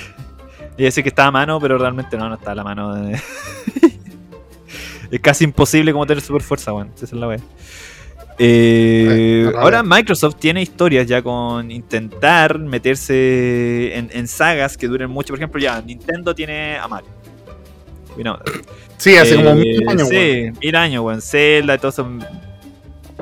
Y 0.80 0.84
decir 0.84 1.04
que 1.04 1.10
estaba 1.10 1.28
a 1.28 1.32
mano, 1.32 1.60
pero 1.60 1.78
realmente 1.78 2.18
no, 2.18 2.28
no 2.30 2.36
está 2.36 2.54
a 2.54 2.56
la 2.56 2.64
mano. 2.64 2.96
de- 2.96 3.14
es 5.12 5.20
casi 5.20 5.44
imposible 5.44 5.92
como 5.92 6.06
tener 6.08 6.24
super 6.24 6.42
fuerza, 6.42 6.74
weón. 6.74 6.92
Esa 6.96 7.06
es 7.06 7.14
la 7.14 7.28
wea. 7.28 7.40
Eh, 8.42 9.46
Ay, 9.50 9.54
ahora. 9.58 9.84
Microsoft 9.84 10.36
tiene 10.40 10.62
historias 10.62 11.06
ya 11.06 11.22
con 11.22 11.70
intentar 11.72 12.58
meterse 12.58 13.92
en, 13.98 14.10
en 14.14 14.28
sagas 14.30 14.78
que 14.78 14.88
duren 14.88 15.10
mucho. 15.10 15.34
Por 15.34 15.40
ejemplo, 15.40 15.60
ya 15.60 15.82
Nintendo 15.82 16.34
tiene 16.34 16.78
a 16.78 16.88
Mario. 16.88 17.10
Sí, 18.98 19.16
hace 19.18 19.36
como 19.36 19.50
eh, 19.52 19.56
mil 19.56 19.90
años, 19.90 20.10
Sí, 20.10 20.16
weón. 20.16 20.58
mil 20.62 20.76
años, 20.76 21.04
weón. 21.04 21.22
Zelda 21.22 21.76
y 21.76 21.78
todo 21.78 21.90
eso. 21.90 22.08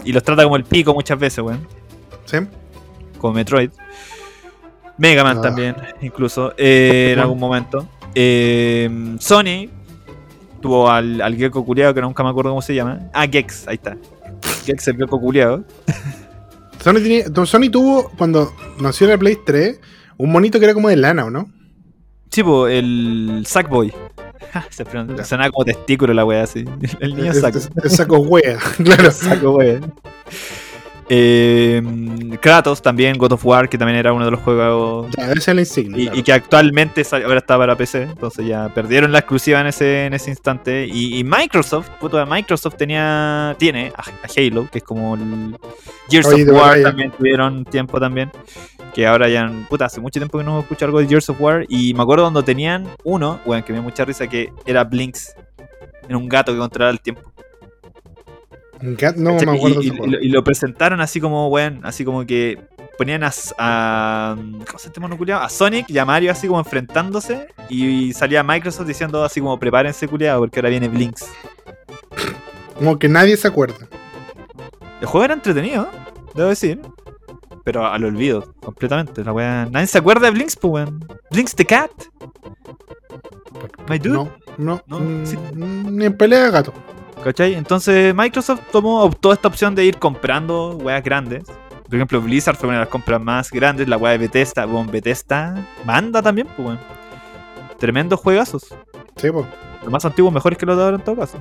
Y 0.05 0.11
los 0.13 0.23
trata 0.23 0.43
como 0.43 0.55
el 0.55 0.63
pico 0.63 0.93
muchas 0.93 1.17
veces, 1.17 1.39
weón 1.43 1.67
¿Sí? 2.25 2.37
como 3.17 3.33
Metroid. 3.33 3.71
Mega 4.97 5.23
Man 5.23 5.37
Ah. 5.37 5.41
también, 5.41 5.75
incluso, 6.01 6.53
eh, 6.57 7.11
en 7.13 7.19
algún 7.19 7.39
momento. 7.39 7.87
Eh, 8.15 9.15
Sony 9.19 9.69
tuvo 10.61 10.89
al, 10.89 11.21
al 11.21 11.35
gecko 11.35 11.63
culiado, 11.63 11.93
que 11.93 12.01
nunca 12.01 12.23
me 12.23 12.29
acuerdo 12.29 12.51
cómo 12.51 12.61
se 12.61 12.73
llama. 12.73 12.99
Ah, 13.13 13.27
Gex, 13.27 13.67
ahí 13.67 13.75
está. 13.75 13.95
Gex, 14.65 14.87
el 14.87 14.97
gecko 14.97 15.19
culiado. 15.19 15.63
Sony, 16.83 16.95
tenía- 16.95 17.25
Sony 17.45 17.69
tuvo, 17.71 18.09
cuando 18.17 18.53
nació 18.79 19.11
el 19.11 19.19
Play 19.19 19.37
3, 19.45 19.79
un 20.17 20.31
monito 20.31 20.57
que 20.59 20.65
era 20.65 20.73
como 20.73 20.89
de 20.89 20.95
lana, 20.95 21.25
¿o 21.25 21.29
no? 21.29 21.49
Sí, 22.31 22.43
po, 22.43 22.67
el 22.67 23.43
Sackboy. 23.45 23.93
Ja, 24.51 24.65
Se 24.69 24.85
sonaba 25.25 25.49
como 25.51 25.65
testículo 25.65 26.13
la 26.13 26.23
wea 26.25 26.43
así. 26.43 26.63
El 26.99 27.15
niño 27.15 27.33
saco. 27.33 27.57
es 27.57 27.69
saco 27.95 28.17
wea, 28.19 28.57
claro. 28.83 29.11
Saco, 29.11 29.51
wea. 29.51 29.79
Eh, 31.09 31.81
Kratos 32.41 32.81
también, 32.81 33.17
God 33.17 33.33
of 33.33 33.45
War, 33.45 33.69
que 33.69 33.77
también 33.77 33.97
era 33.97 34.11
uno 34.11 34.25
de 34.25 34.31
los 34.31 34.41
juegos 34.41 35.07
Ya, 35.17 35.31
esa 35.31 35.51
es 35.51 35.55
la 35.55 35.61
insignia. 35.61 35.97
Y, 35.97 36.03
claro. 36.03 36.19
y 36.19 36.23
que 36.23 36.33
actualmente 36.33 37.03
ahora 37.11 37.37
está 37.37 37.57
para 37.57 37.75
PC, 37.75 38.03
entonces 38.03 38.45
ya 38.45 38.69
perdieron 38.73 39.11
la 39.11 39.19
exclusiva 39.19 39.61
en 39.61 39.67
ese, 39.67 40.05
en 40.05 40.13
ese 40.13 40.29
instante. 40.29 40.85
Y, 40.85 41.17
y 41.17 41.23
Microsoft, 41.23 41.89
puto, 41.99 42.23
Microsoft 42.25 42.75
tenía, 42.75 43.55
tiene 43.57 43.93
a, 43.95 44.01
a 44.01 44.27
Halo, 44.35 44.69
que 44.69 44.79
es 44.79 44.83
como 44.83 45.15
el 45.15 45.57
Gears 46.09 46.27
Oye, 46.27 46.49
of 46.49 46.57
War 46.57 46.81
también 46.81 47.11
tuvieron 47.11 47.65
tiempo 47.65 47.99
también. 47.99 48.31
Que 48.93 49.05
ahora 49.05 49.29
ya, 49.29 49.51
puta, 49.69 49.85
hace 49.85 50.01
mucho 50.01 50.19
tiempo 50.19 50.37
que 50.37 50.43
no 50.43 50.59
escucho 50.59 50.85
algo 50.85 50.99
de 50.99 51.07
Gears 51.07 51.29
of 51.29 51.39
War. 51.39 51.65
Y 51.69 51.93
me 51.93 52.01
acuerdo 52.03 52.23
cuando 52.25 52.43
tenían 52.43 52.87
uno, 53.03 53.39
bueno, 53.45 53.63
que 53.63 53.71
me 53.71 53.79
dio 53.79 53.83
mucha 53.83 54.05
risa, 54.05 54.27
que 54.27 54.51
era 54.65 54.83
Blinks. 54.83 55.35
Era 56.07 56.17
un 56.17 56.27
gato 56.27 56.51
que 56.51 56.57
controlaba 56.57 56.91
el 56.91 57.01
tiempo. 57.01 57.21
Y, 59.81 59.89
lo, 59.89 60.21
y 60.21 60.29
lo 60.29 60.43
presentaron 60.43 61.01
así 61.01 61.19
como, 61.19 61.47
weón, 61.49 61.81
así 61.83 62.05
como 62.05 62.25
que 62.25 62.59
ponían 62.97 63.23
a, 63.23 63.31
a 63.57 64.35
¿cómo 64.35 64.79
se 64.79 64.89
llama 64.89 65.15
este? 65.15 65.33
A 65.33 65.49
Sonic 65.49 65.89
y 65.89 65.97
a 65.97 66.05
Mario 66.05 66.31
así 66.31 66.47
como 66.47 66.59
enfrentándose 66.59 67.47
y 67.69 68.11
salía 68.13 68.43
Microsoft 68.43 68.87
diciendo 68.87 69.23
así 69.23 69.39
como 69.39 69.59
prepárense 69.59 70.07
culiado 70.07 70.39
porque 70.39 70.59
ahora 70.59 70.69
viene 70.69 70.87
Blinks. 70.87 71.25
Como 72.75 72.97
que 72.99 73.07
nadie 73.07 73.37
se 73.37 73.47
acuerda. 73.47 73.87
El 74.99 75.07
juego 75.07 75.25
era 75.25 75.33
entretenido, 75.33 75.87
debo 76.35 76.49
decir. 76.49 76.81
Pero 77.63 77.85
al 77.85 78.03
olvido, 78.05 78.53
completamente. 78.61 79.23
La 79.23 79.33
wea, 79.33 79.67
nadie 79.69 79.87
se 79.87 79.97
acuerda 79.97 80.27
de 80.27 80.31
Blinks, 80.31 80.55
pues 80.55 80.71
weón. 80.73 81.05
Blinks 81.31 81.55
the 81.55 81.65
Cat. 81.65 81.91
My 83.89 83.99
dude. 83.99 84.13
No, 84.13 84.31
no, 84.57 84.81
No, 84.87 84.99
mm, 84.99 85.25
sí. 85.25 85.37
ni 85.53 86.05
en 86.05 86.15
pelea 86.17 86.45
de 86.45 86.51
gato. 86.51 86.73
¿Cachai? 87.27 87.55
Entonces 87.55 88.15
Microsoft 88.15 88.61
tomó, 88.71 89.01
optó 89.03 89.33
esta 89.33 89.49
opción 89.49 89.75
de 89.75 89.83
ir 89.83 89.97
comprando 89.97 90.77
weas 90.77 91.03
grandes. 91.03 91.43
Por 91.83 91.95
ejemplo, 91.95 92.21
Blizzard 92.21 92.55
fue 92.55 92.69
una 92.69 92.77
de 92.77 92.83
las 92.85 92.89
compras 92.89 93.21
más 93.21 93.51
grandes. 93.51 93.85
La 93.89 93.97
wea 93.97 94.13
de 94.13 94.17
Bethesda. 94.19 94.65
Bueno, 94.65 94.89
Bethesda 94.89 95.53
manda 95.83 96.21
también, 96.21 96.47
pues 96.55 96.65
weón. 96.65 96.79
Tremendos 97.79 98.21
juegazos. 98.21 98.73
Sí, 99.17 99.29
pues. 99.29 99.45
Los 99.83 99.91
más 99.91 100.05
antiguos 100.05 100.31
mejores 100.31 100.57
que 100.57 100.65
los 100.65 100.77
de 100.77 100.83
ahora 100.83 100.95
en 100.95 101.03
todo 101.03 101.17
caso. 101.17 101.37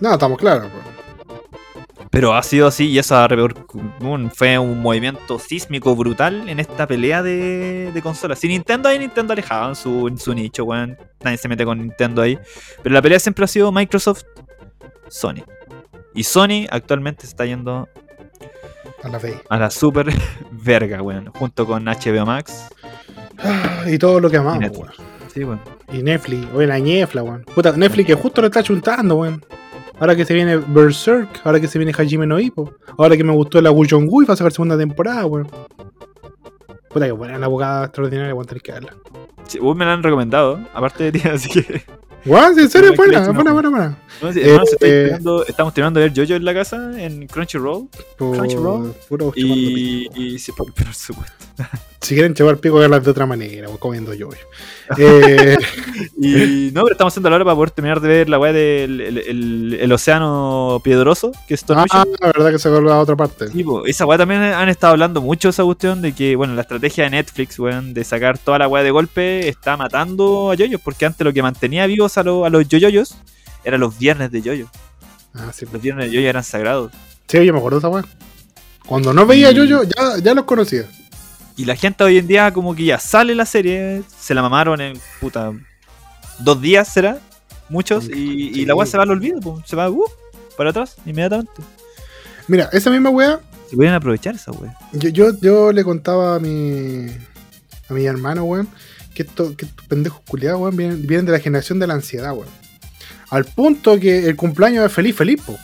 No, 0.00 0.14
estamos 0.14 0.38
claros. 0.38 0.70
pues. 0.72 0.84
Pero 2.10 2.34
ha 2.34 2.42
sido 2.42 2.66
así 2.66 2.90
y 2.90 3.00
un- 4.00 4.30
fue 4.34 4.58
un 4.58 4.80
movimiento 4.82 5.38
sísmico 5.38 5.94
brutal 5.96 6.46
en 6.48 6.60
esta 6.60 6.86
pelea 6.86 7.22
de, 7.22 7.90
de 7.92 8.02
consolas. 8.02 8.38
Si 8.38 8.48
Nintendo 8.48 8.88
ahí, 8.88 8.98
Nintendo 8.98 9.32
alejado 9.32 9.70
en 9.70 9.76
su, 9.76 10.08
en 10.08 10.18
su 10.18 10.34
nicho, 10.34 10.64
weón. 10.64 10.96
Nadie 11.22 11.38
se 11.38 11.48
mete 11.48 11.64
con 11.64 11.78
Nintendo 11.78 12.20
ahí. 12.20 12.38
Pero 12.82 12.92
la 12.94 13.00
pelea 13.00 13.18
siempre 13.18 13.44
ha 13.44 13.48
sido 13.48 13.72
Microsoft, 13.72 14.24
Sony. 15.08 15.44
Y 16.14 16.24
Sony 16.24 16.66
actualmente 16.70 17.26
está 17.26 17.46
yendo 17.46 17.88
A 19.02 19.08
la 19.08 19.18
fe. 19.20 19.40
a 19.48 19.58
la 19.58 19.70
super 19.70 20.06
verga, 20.50 21.02
weón. 21.02 21.26
Junto 21.26 21.66
con 21.66 21.84
HBO 21.84 22.26
Max. 22.26 22.68
Ah, 23.38 23.84
Y 23.86 23.98
todo 23.98 24.20
lo 24.20 24.30
que 24.30 24.36
amamos, 24.36 24.70
weón. 24.76 24.92
Sí, 25.32 25.44
weón. 25.44 25.60
Y 25.92 26.02
Netflix, 26.02 26.46
oye, 26.54 26.66
la 26.66 26.78
ñefla, 26.78 27.22
weón. 27.22 27.44
Puta, 27.54 27.72
Netflix 27.72 28.06
que 28.06 28.14
justo 28.14 28.40
lo 28.40 28.48
está 28.48 28.62
chuntando, 28.62 29.16
weón. 29.16 29.44
Ahora 30.00 30.16
que 30.16 30.24
se 30.24 30.34
viene 30.34 30.56
Berserk, 30.56 31.40
ahora 31.44 31.60
que 31.60 31.68
se 31.68 31.78
viene 31.78 31.92
Hajime 31.96 32.26
no 32.26 32.40
Ippo, 32.40 32.72
ahora 32.98 33.16
que 33.16 33.22
me 33.22 33.32
gustó 33.32 33.60
la 33.60 33.70
Wujon 33.70 34.06
Gui 34.06 34.24
para 34.26 34.36
sacar 34.36 34.52
segunda 34.52 34.76
temporada, 34.76 35.24
weón. 35.26 35.48
Puta 36.88 37.06
que 37.06 37.12
buena 37.12 37.38
la 37.38 37.46
abogada 37.46 37.84
extraordinaria, 37.86 38.34
weón, 38.34 38.46
tenés 38.46 38.62
que 38.62 38.72
verla. 38.72 38.94
Sí, 39.46 39.58
vos 39.58 39.76
me 39.76 39.84
la 39.84 39.92
han 39.94 40.02
recomendado, 40.02 40.60
aparte 40.74 41.04
de 41.10 41.12
ti, 41.12 41.28
así 41.28 41.48
que. 41.48 41.82
Weón, 42.26 42.58
en 42.58 42.68
serio, 42.70 42.92
buena, 42.96 43.30
buena, 43.32 43.52
buena, 43.52 43.68
buena. 43.70 43.98
Eh, 44.22 44.58
estoy 44.62 44.88
eh. 44.88 45.04
tirando- 45.06 45.44
estamos 45.46 45.74
terminando 45.74 46.00
de 46.00 46.08
ver 46.08 46.16
Jojo 46.18 46.34
en 46.36 46.44
la 46.44 46.54
casa 46.54 46.92
en 47.02 47.26
Crunchyroll. 47.26 47.88
Por- 48.16 48.36
Crunchyroll. 48.36 48.92
puro 49.08 49.32
Y, 49.34 50.08
y 50.14 50.38
sí, 50.38 50.52
por, 50.52 50.72
por 50.72 50.94
supuesto. 50.94 51.34
Si 52.02 52.14
quieren 52.16 52.34
chupar 52.34 52.56
pico, 52.58 52.78
verlas 52.78 53.04
de 53.04 53.12
otra 53.12 53.26
manera, 53.26 53.68
comiendo 53.78 54.12
yo. 54.12 54.28
Eh, 54.98 55.56
Y 56.20 56.70
no, 56.72 56.82
pero 56.82 56.92
estamos 56.94 57.12
haciendo 57.12 57.30
la 57.30 57.36
hora 57.36 57.44
para 57.44 57.54
poder 57.54 57.70
terminar 57.70 58.00
de 58.00 58.08
ver 58.08 58.28
la 58.28 58.40
weá 58.40 58.52
del 58.52 59.00
el, 59.00 59.18
el- 59.18 59.78
el 59.80 59.92
océano 59.92 60.80
piedroso, 60.82 61.30
que 61.46 61.54
es 61.54 61.60
Stone 61.60 61.80
ah, 61.80 61.84
Ocean. 61.84 62.08
la 62.20 62.26
verdad 62.26 62.50
que 62.50 62.58
se 62.58 62.68
colgó 62.70 62.90
a 62.92 62.98
otra 63.00 63.14
parte. 63.16 63.48
Sí, 63.48 63.62
po, 63.62 63.86
esa 63.86 64.04
weá 64.04 64.18
también 64.18 64.42
han 64.42 64.68
estado 64.68 64.94
hablando 64.94 65.20
mucho 65.22 65.50
esa 65.50 65.62
cuestión 65.62 66.02
de 66.02 66.12
que, 66.12 66.34
bueno, 66.34 66.54
la 66.54 66.62
estrategia 66.62 67.04
de 67.04 67.10
Netflix, 67.10 67.58
weón, 67.60 67.94
de 67.94 68.02
sacar 68.02 68.36
toda 68.36 68.58
la 68.58 68.66
weá 68.68 68.82
de 68.82 68.90
golpe 68.90 69.48
está 69.48 69.76
matando 69.76 70.50
a 70.50 70.56
yoyos, 70.56 70.80
porque 70.82 71.06
antes 71.06 71.24
lo 71.24 71.32
que 71.32 71.40
mantenía 71.42 71.86
vivos 71.86 72.18
a, 72.18 72.24
lo- 72.24 72.44
a 72.44 72.50
los 72.50 72.66
yoyoyos 72.68 73.14
eran 73.64 73.80
los 73.80 73.98
viernes 73.98 74.30
de 74.30 74.42
yoyo. 74.42 74.68
Ah, 75.34 75.50
sí, 75.52 75.66
Los 75.72 75.80
viernes 75.80 76.06
de 76.10 76.16
yoyo 76.16 76.28
eran 76.28 76.44
sagrados. 76.44 76.92
sí, 77.28 77.44
yo 77.44 77.52
me 77.52 77.58
acuerdo 77.58 77.78
de 77.78 77.80
esa 77.80 77.88
weón. 77.88 78.06
Cuando 78.86 79.12
no 79.12 79.24
veía 79.26 79.50
Y- 79.50 79.54
yo, 79.54 79.64
yo 79.64 79.82
ya, 79.84 80.18
ya 80.22 80.34
los 80.34 80.44
conocía. 80.44 80.84
Y 81.56 81.64
la 81.64 81.76
gente 81.76 82.02
hoy 82.04 82.18
en 82.18 82.26
día 82.26 82.52
como 82.52 82.74
que 82.74 82.84
ya 82.84 82.98
sale 82.98 83.34
la 83.34 83.46
serie, 83.46 84.02
se 84.18 84.34
la 84.34 84.42
mamaron 84.42 84.80
en 84.80 84.98
puta 85.20 85.52
dos 86.38 86.60
días 86.60 86.88
será, 86.88 87.18
muchos, 87.68 88.08
y, 88.08 88.64
la 88.66 88.74
weá 88.74 88.86
se 88.86 88.96
va 88.96 89.04
al 89.04 89.10
olvido, 89.10 89.62
se 89.66 89.76
va 89.76 89.88
uh, 89.90 90.04
para 90.56 90.70
atrás 90.70 90.96
inmediatamente. 91.06 91.52
Mira, 92.48 92.68
esa 92.72 92.90
misma 92.90 93.10
weá, 93.10 93.40
Se 93.70 93.76
pueden 93.76 93.92
aprovechar 93.94 94.34
esa 94.34 94.50
weá. 94.52 94.76
yo, 94.92 95.08
yo, 95.10 95.38
yo 95.40 95.72
le 95.72 95.84
contaba 95.84 96.34
a 96.36 96.38
mi, 96.40 97.06
a 97.88 97.92
mi 97.94 98.04
hermano, 98.06 98.44
weón, 98.44 98.68
que, 99.14 99.22
esto, 99.22 99.54
que 99.56 99.66
estos 99.66 99.86
pendejos 99.86 100.20
culiados, 100.26 100.60
weón, 100.60 100.76
vienen, 100.76 101.06
vienen 101.06 101.26
de 101.26 101.32
la 101.32 101.38
generación 101.38 101.78
de 101.78 101.86
la 101.86 101.94
ansiedad, 101.94 102.32
weón. 102.32 102.48
Al 103.32 103.44
punto 103.46 103.98
que 103.98 104.26
el 104.28 104.36
cumpleaños 104.36 104.84
es 104.86 104.92
feliz, 104.92 105.16
feliz, 105.16 105.40
po. 105.40 105.56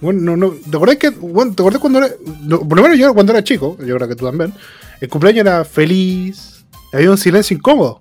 Bueno, 0.00 0.20
no, 0.20 0.36
no, 0.36 0.50
¿te 0.52 0.76
acordás 0.76 0.96
que, 0.96 1.08
bueno, 1.10 1.52
te 1.54 1.62
acordás 1.62 1.80
cuando 1.80 1.98
era, 1.98 2.10
no, 2.42 2.60
por 2.60 2.76
lo 2.76 2.82
menos 2.84 2.98
yo 2.98 3.12
cuando 3.14 3.32
era 3.32 3.42
chico, 3.42 3.76
yo 3.84 3.96
creo 3.96 4.08
que 4.08 4.14
tú 4.16 4.24
también, 4.26 4.52
el 5.00 5.08
cumpleaños 5.08 5.40
era 5.40 5.64
feliz, 5.64 6.64
había 6.92 7.10
un 7.10 7.18
silencio 7.18 7.56
incómodo, 7.56 7.98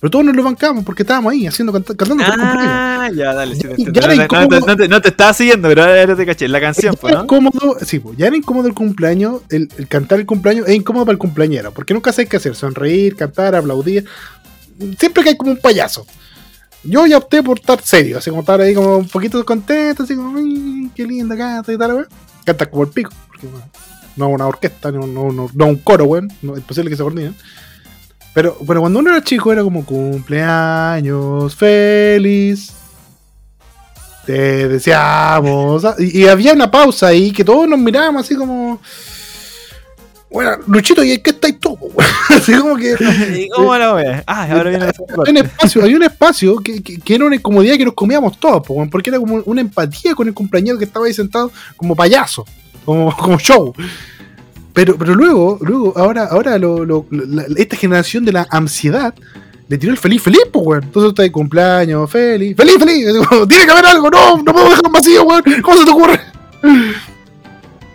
pero 0.00 0.10
todos 0.10 0.24
nos 0.24 0.34
lo 0.34 0.42
bancamos 0.42 0.82
porque 0.84 1.02
estábamos 1.04 1.32
ahí 1.32 1.46
haciendo, 1.46 1.72
canta- 1.72 1.94
cantando 1.94 2.24
por 2.24 2.34
el 2.34 2.40
cumpleaños. 2.40 2.74
Ah, 2.74 3.10
ya, 3.14 3.34
dale, 3.34 3.54
sí, 3.54 3.62
Ya- 3.92 4.06
no, 4.08 4.14
incómodo. 4.24 4.66
no 4.66 4.76
te, 4.76 4.88
no 4.88 5.00
te 5.02 5.08
estaba 5.10 5.32
siguiendo, 5.34 5.68
pero 5.68 5.84
ahora 5.84 6.16
te 6.16 6.26
caché, 6.26 6.48
la 6.48 6.60
canción, 6.60 6.96
Ya 7.02 7.10
¿no? 7.10 7.22
incómodo, 7.24 7.76
sí, 7.84 7.98
pues, 8.00 8.16
ya 8.16 8.26
era 8.28 8.36
incómodo 8.36 8.66
el 8.66 8.74
cumpleaños, 8.74 9.42
el, 9.50 9.68
el 9.76 9.86
cantar 9.88 10.18
el 10.20 10.26
cumpleaños 10.26 10.66
es 10.68 10.74
incómodo 10.74 11.04
para 11.04 11.12
el 11.14 11.18
cumpleañero, 11.18 11.70
porque 11.72 11.92
nunca 11.94 12.12
sabes 12.12 12.30
qué 12.30 12.38
hacer, 12.38 12.54
sonreír, 12.56 13.14
cantar, 13.14 13.54
aplaudir, 13.54 14.06
siempre 14.98 15.22
que 15.22 15.28
hay 15.30 15.36
como 15.36 15.50
un 15.52 15.58
payaso. 15.58 16.04
Yo 16.84 17.06
ya 17.06 17.18
opté 17.18 17.42
por 17.42 17.58
estar 17.58 17.80
serio, 17.82 18.18
así 18.18 18.30
como 18.30 18.40
estar 18.42 18.60
ahí 18.60 18.74
como 18.74 18.98
un 18.98 19.08
poquito 19.08 19.44
contento, 19.44 20.02
así 20.02 20.16
como, 20.16 20.36
"Ay, 20.36 20.90
qué 20.94 21.04
linda 21.06 21.36
canta 21.36 21.72
y 21.72 21.78
tal, 21.78 21.92
weón. 21.92 22.08
Canta 22.44 22.68
como 22.68 22.82
el 22.82 22.88
pico, 22.90 23.12
porque 23.28 23.46
bueno, 23.46 23.66
no 24.16 24.28
una 24.28 24.46
orquesta, 24.46 24.90
no, 24.90 25.06
no, 25.06 25.66
un 25.66 25.76
coro, 25.76 26.04
weón. 26.04 26.28
Es 26.56 26.64
posible 26.64 26.90
que 26.90 26.96
se 26.96 27.02
coordinen. 27.02 27.34
Pero, 28.34 28.56
pero 28.66 28.80
cuando 28.80 28.98
uno 28.98 29.10
era 29.10 29.22
chico 29.22 29.52
era 29.52 29.62
como 29.62 29.84
cumpleaños 29.84 31.54
feliz. 31.54 32.72
Te 34.26 34.68
deseamos. 34.68 35.84
Y, 35.98 36.22
y 36.22 36.28
había 36.28 36.52
una 36.52 36.70
pausa 36.70 37.08
ahí 37.08 37.30
que 37.32 37.44
todos 37.44 37.68
nos 37.68 37.78
mirábamos 37.78 38.24
así 38.24 38.34
como. 38.34 38.80
Bueno, 40.32 40.52
Luchito, 40.66 41.02
¿y 41.04 41.18
qué 41.18 41.30
estáis 41.30 41.56
weón?" 41.62 41.92
así 42.30 42.52
como 42.54 42.76
que. 42.76 42.94
¿Y 43.38 43.48
cómo 43.50 43.76
la 43.76 43.94
wea? 43.94 44.24
Ah, 44.26 44.48
ahora 44.50 44.70
viene 44.70 44.86
la 44.86 44.92
Hay 45.26 45.30
un 45.32 45.36
espacio, 45.38 45.84
hay 45.84 45.94
un 45.94 46.02
espacio 46.02 46.56
que, 46.58 46.82
que- 46.82 46.98
que 46.98 47.14
era 47.14 47.24
una 47.26 47.36
incomodidad 47.36 47.76
que 47.76 47.84
nos 47.84 47.94
comíamos 47.94 48.38
todos, 48.38 48.62
porque 48.90 49.10
era 49.10 49.18
como 49.18 49.42
una 49.44 49.60
empatía 49.60 50.14
con 50.14 50.28
el 50.28 50.34
compañero 50.34 50.78
que 50.78 50.84
estaba 50.84 51.06
ahí 51.06 51.14
sentado 51.14 51.50
como 51.76 51.94
payaso, 51.96 52.44
como, 52.84 53.14
como 53.16 53.38
show. 53.38 53.72
Pero, 54.72 54.96
pero 54.96 55.14
luego, 55.14 55.58
luego, 55.60 55.92
ahora, 55.96 56.24
ahora 56.24 56.58
lo- 56.58 56.84
lo- 56.84 57.06
la- 57.10 57.44
esta 57.56 57.76
generación 57.76 58.24
de 58.24 58.32
la 58.32 58.46
ansiedad 58.50 59.14
le 59.68 59.78
tiró 59.78 59.92
el 59.92 59.98
feliz 59.98 60.22
feliz, 60.22 60.40
pues, 60.50 60.64
weón. 60.66 60.82
Entonces 60.84 61.10
está 61.10 61.22
de 61.22 61.32
cumpleaños, 61.32 62.10
feliz, 62.10 62.56
feliz, 62.56 62.76
feliz. 62.78 63.06
Tiene 63.48 63.64
que 63.66 63.70
haber 63.70 63.86
algo, 63.86 64.10
no, 64.10 64.38
no 64.38 64.52
puedo 64.52 64.68
dejar 64.70 64.90
vacío, 64.90 65.24
weón. 65.24 65.42
¿Cómo 65.62 65.76
se 65.78 65.84
te 65.84 65.90
ocurre? 65.90 66.20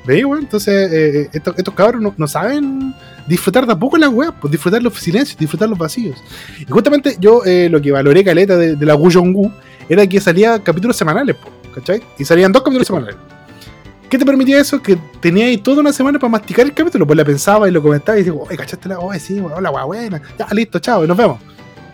¿Veis, 0.07 0.23
weón? 0.23 0.39
Entonces, 0.39 0.91
eh, 0.91 1.29
eh, 1.33 1.41
estos, 1.57 1.73
cabros 1.75 2.01
no, 2.17 2.27
saben 2.27 2.95
disfrutar 3.27 3.67
tampoco 3.67 3.97
las 3.97 4.09
weas, 4.09 4.33
pues 4.39 4.49
disfrutar 4.49 4.81
los 4.81 4.93
silencios, 4.97 5.37
disfrutar 5.37 5.67
los 5.67 5.77
vacíos. 5.77 6.23
Y 6.57 6.65
justamente 6.65 7.17
yo 7.19 7.43
eh, 7.45 7.67
lo 7.69 7.81
que 7.81 7.91
valoré 7.91 8.23
caleta 8.23 8.55
de, 8.55 8.77
de 8.77 8.85
la 8.85 8.95
Wu 8.95 9.51
era 9.89 10.07
que 10.07 10.21
salía 10.21 10.63
capítulos 10.63 10.95
semanales, 10.95 11.35
po, 11.35 11.49
¿cachai? 11.75 12.01
Y 12.17 12.23
salían 12.23 12.53
dos 12.53 12.63
capítulos 12.63 12.87
semanales. 12.87 13.17
¿Qué 14.09 14.17
te 14.17 14.25
permitía 14.25 14.61
eso? 14.61 14.81
Que 14.81 14.97
tenía 15.19 15.47
ahí 15.47 15.57
toda 15.57 15.81
una 15.81 15.91
semana 15.91 16.17
para 16.17 16.31
masticar 16.31 16.65
el 16.65 16.73
capítulo, 16.73 17.05
pues 17.05 17.17
la 17.17 17.25
pensaba 17.25 17.67
y 17.67 17.71
lo 17.71 17.81
comentaba 17.81 18.17
y 18.17 18.23
decía, 18.23 18.39
oye, 18.39 18.55
¿cachaste 18.55 18.87
la 18.87 18.99
oye, 18.99 19.19
sí, 19.19 19.41
hola, 19.41 19.69
wea 19.71 19.83
buena, 19.83 20.21
ya, 20.39 20.47
listo, 20.53 20.79
chao, 20.79 21.03
y 21.03 21.07
nos 21.07 21.17
vemos. 21.17 21.37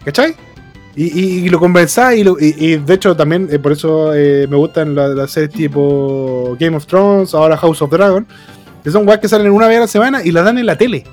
¿Cachai? 0.06 0.36
Y, 0.96 1.46
y- 1.46 1.50
lo 1.50 1.60
conversaba 1.60 2.14
y, 2.14 2.24
lo- 2.24 2.38
y- 2.40 2.76
de 2.78 2.94
hecho 2.94 3.16
también 3.16 3.48
eh, 3.52 3.58
por 3.58 3.72
eso 3.72 4.14
eh, 4.14 4.46
me 4.48 4.56
gustan 4.58 4.94
la- 4.94 5.08
las 5.08 5.32
series 5.32 5.52
tipo 5.52 6.56
Game 6.60 6.76
of 6.78 6.86
Thrones, 6.86 7.34
ahora 7.34 7.58
House 7.58 7.82
of 7.82 7.90
Dragon, 7.92 8.28
que 8.84 8.92
son 8.92 9.08
weas 9.08 9.20
que 9.20 9.28
salen 9.28 9.52
una 9.52 9.68
vez 9.68 9.78
a 9.78 9.82
la 9.82 9.88
semana 9.88 10.24
y 10.24 10.32
la 10.32 10.44
dan 10.44 10.58
en 10.60 10.66
la 10.68 10.78
tele. 10.78 11.04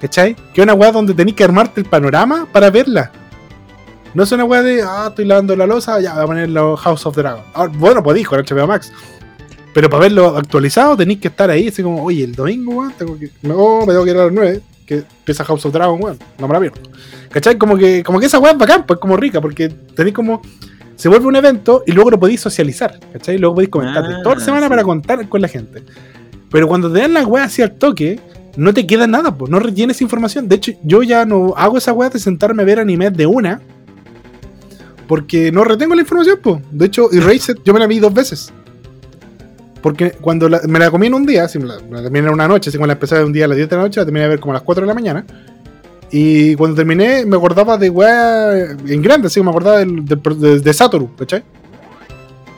¿Cachai? 0.00 0.34
Que 0.54 0.60
es 0.60 0.64
una 0.64 0.74
wea 0.74 0.92
donde 0.92 1.14
tenés 1.14 1.34
que 1.34 1.44
armarte 1.44 1.80
el 1.80 1.86
panorama 1.86 2.46
para 2.52 2.70
verla. 2.70 3.10
No 4.14 4.22
es 4.22 4.32
una 4.32 4.44
wea 4.44 4.62
de, 4.62 4.82
ah, 4.82 5.06
estoy 5.08 5.26
lavando 5.26 5.54
la 5.56 5.66
losa, 5.66 6.00
ya 6.00 6.14
voy 6.14 6.22
a 6.22 6.26
poner 6.26 6.50
House 6.78 7.04
of 7.06 7.16
Dragon. 7.16 7.42
Ah, 7.54 7.66
bueno, 7.70 8.02
podéis 8.02 8.26
con 8.28 8.38
HBO 8.40 8.66
Max. 8.66 8.92
Pero 9.74 9.90
para 9.90 10.02
verlo 10.04 10.36
actualizado 10.38 10.96
tenéis 10.96 11.20
que 11.20 11.28
estar 11.28 11.50
ahí, 11.50 11.68
así 11.68 11.82
como, 11.82 12.02
oye, 12.02 12.24
el 12.24 12.34
domingo, 12.34 12.76
weón, 12.76 12.92
tengo 12.96 13.18
que. 13.18 13.30
No, 13.42 13.80
me 13.80 13.86
tengo 13.88 14.04
que 14.04 14.10
ir 14.10 14.16
a 14.16 14.24
las 14.24 14.32
9, 14.32 14.60
que 14.86 14.98
empieza 15.18 15.44
House 15.44 15.66
of 15.66 15.72
Dragon, 15.72 16.02
weón. 16.02 16.18
No 16.38 16.46
me 16.48 16.54
la 16.54 16.60
pierdo. 16.60 16.80
¿Cachai? 17.30 17.58
Como 17.58 17.76
que, 17.76 18.02
como 18.04 18.20
que 18.20 18.26
esa 18.26 18.38
weá 18.38 18.52
es 18.52 18.58
bacán, 18.58 18.86
pues 18.86 18.98
como 19.00 19.16
rica, 19.16 19.40
porque 19.40 19.68
tenéis 19.68 20.14
como. 20.14 20.40
Se 20.94 21.10
vuelve 21.10 21.26
un 21.26 21.36
evento 21.36 21.82
y 21.86 21.92
luego 21.92 22.10
lo 22.10 22.18
podéis 22.18 22.40
socializar, 22.40 22.98
¿cachai? 23.12 23.36
Luego 23.36 23.56
podéis 23.56 23.68
comentar 23.70 24.02
Ah, 24.02 24.20
toda 24.22 24.36
la 24.36 24.40
semana 24.40 24.62
sí. 24.66 24.70
para 24.70 24.82
contar 24.82 25.28
con 25.28 25.42
la 25.42 25.48
gente. 25.48 25.82
Pero 26.50 26.68
cuando 26.68 26.90
te 26.90 27.00
dan 27.00 27.12
la 27.12 27.26
weá 27.26 27.44
así 27.44 27.60
al 27.60 27.72
toque, 27.72 28.18
no 28.56 28.72
te 28.72 28.86
queda 28.86 29.06
nada, 29.06 29.36
pues 29.36 29.50
no 29.50 29.58
retienes 29.58 30.00
información. 30.00 30.48
De 30.48 30.56
hecho, 30.56 30.72
yo 30.82 31.02
ya 31.02 31.26
no 31.26 31.52
hago 31.56 31.76
esa 31.76 31.92
weá 31.92 32.08
de 32.08 32.18
sentarme 32.18 32.62
a 32.62 32.66
ver 32.66 32.78
animes 32.78 33.12
de 33.14 33.26
una. 33.26 33.60
Porque 35.06 35.52
no 35.52 35.64
retengo 35.64 35.94
la 35.94 36.00
información, 36.00 36.38
pues. 36.42 36.60
De 36.70 36.86
hecho, 36.86 37.12
Erased 37.12 37.58
yo 37.64 37.72
me 37.74 37.78
la 37.80 37.86
vi 37.86 37.98
dos 38.00 38.12
veces. 38.14 38.52
Porque 39.86 40.10
cuando 40.20 40.48
me 40.66 40.80
la 40.80 40.90
comí 40.90 41.06
en 41.06 41.14
un 41.14 41.24
día, 41.24 41.46
la, 41.60 42.02
terminé 42.02 42.26
en 42.26 42.34
una 42.34 42.48
noche, 42.48 42.70
así 42.70 42.76
como 42.76 42.88
la 42.88 42.96
ver 42.96 43.24
un 43.24 43.32
día 43.32 43.44
a 43.44 43.48
las 43.48 43.56
10 43.56 43.70
de 43.70 43.76
la 43.76 43.82
noche, 43.82 44.04
terminé 44.04 44.24
a 44.24 44.28
ver 44.28 44.40
como 44.40 44.50
a 44.50 44.54
las 44.54 44.64
4 44.64 44.80
de 44.80 44.86
la 44.88 44.94
mañana. 44.94 45.24
Y 46.10 46.56
cuando 46.56 46.74
terminé, 46.74 47.24
me 47.24 47.36
acordaba 47.36 47.78
de 47.78 47.88
weá 47.88 48.64
en 48.74 49.00
grande, 49.00 49.28
así 49.28 49.40
me 49.40 49.50
acordaba 49.50 49.78
de, 49.84 50.58
de 50.58 50.72
Satoru, 50.74 51.14
¿cachai? 51.14 51.44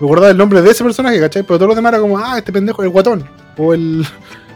Me 0.00 0.06
acordaba 0.06 0.28
del 0.28 0.38
nombre 0.38 0.62
de 0.62 0.70
ese 0.70 0.82
personaje, 0.82 1.20
¿cachai? 1.20 1.42
Pero 1.42 1.58
todos 1.58 1.68
los 1.68 1.76
demás 1.76 1.92
era 1.92 2.00
como, 2.00 2.16
ah, 2.16 2.38
este 2.38 2.50
pendejo, 2.50 2.82
el 2.82 2.88
guatón, 2.88 3.22
o 3.58 3.74
el, 3.74 4.06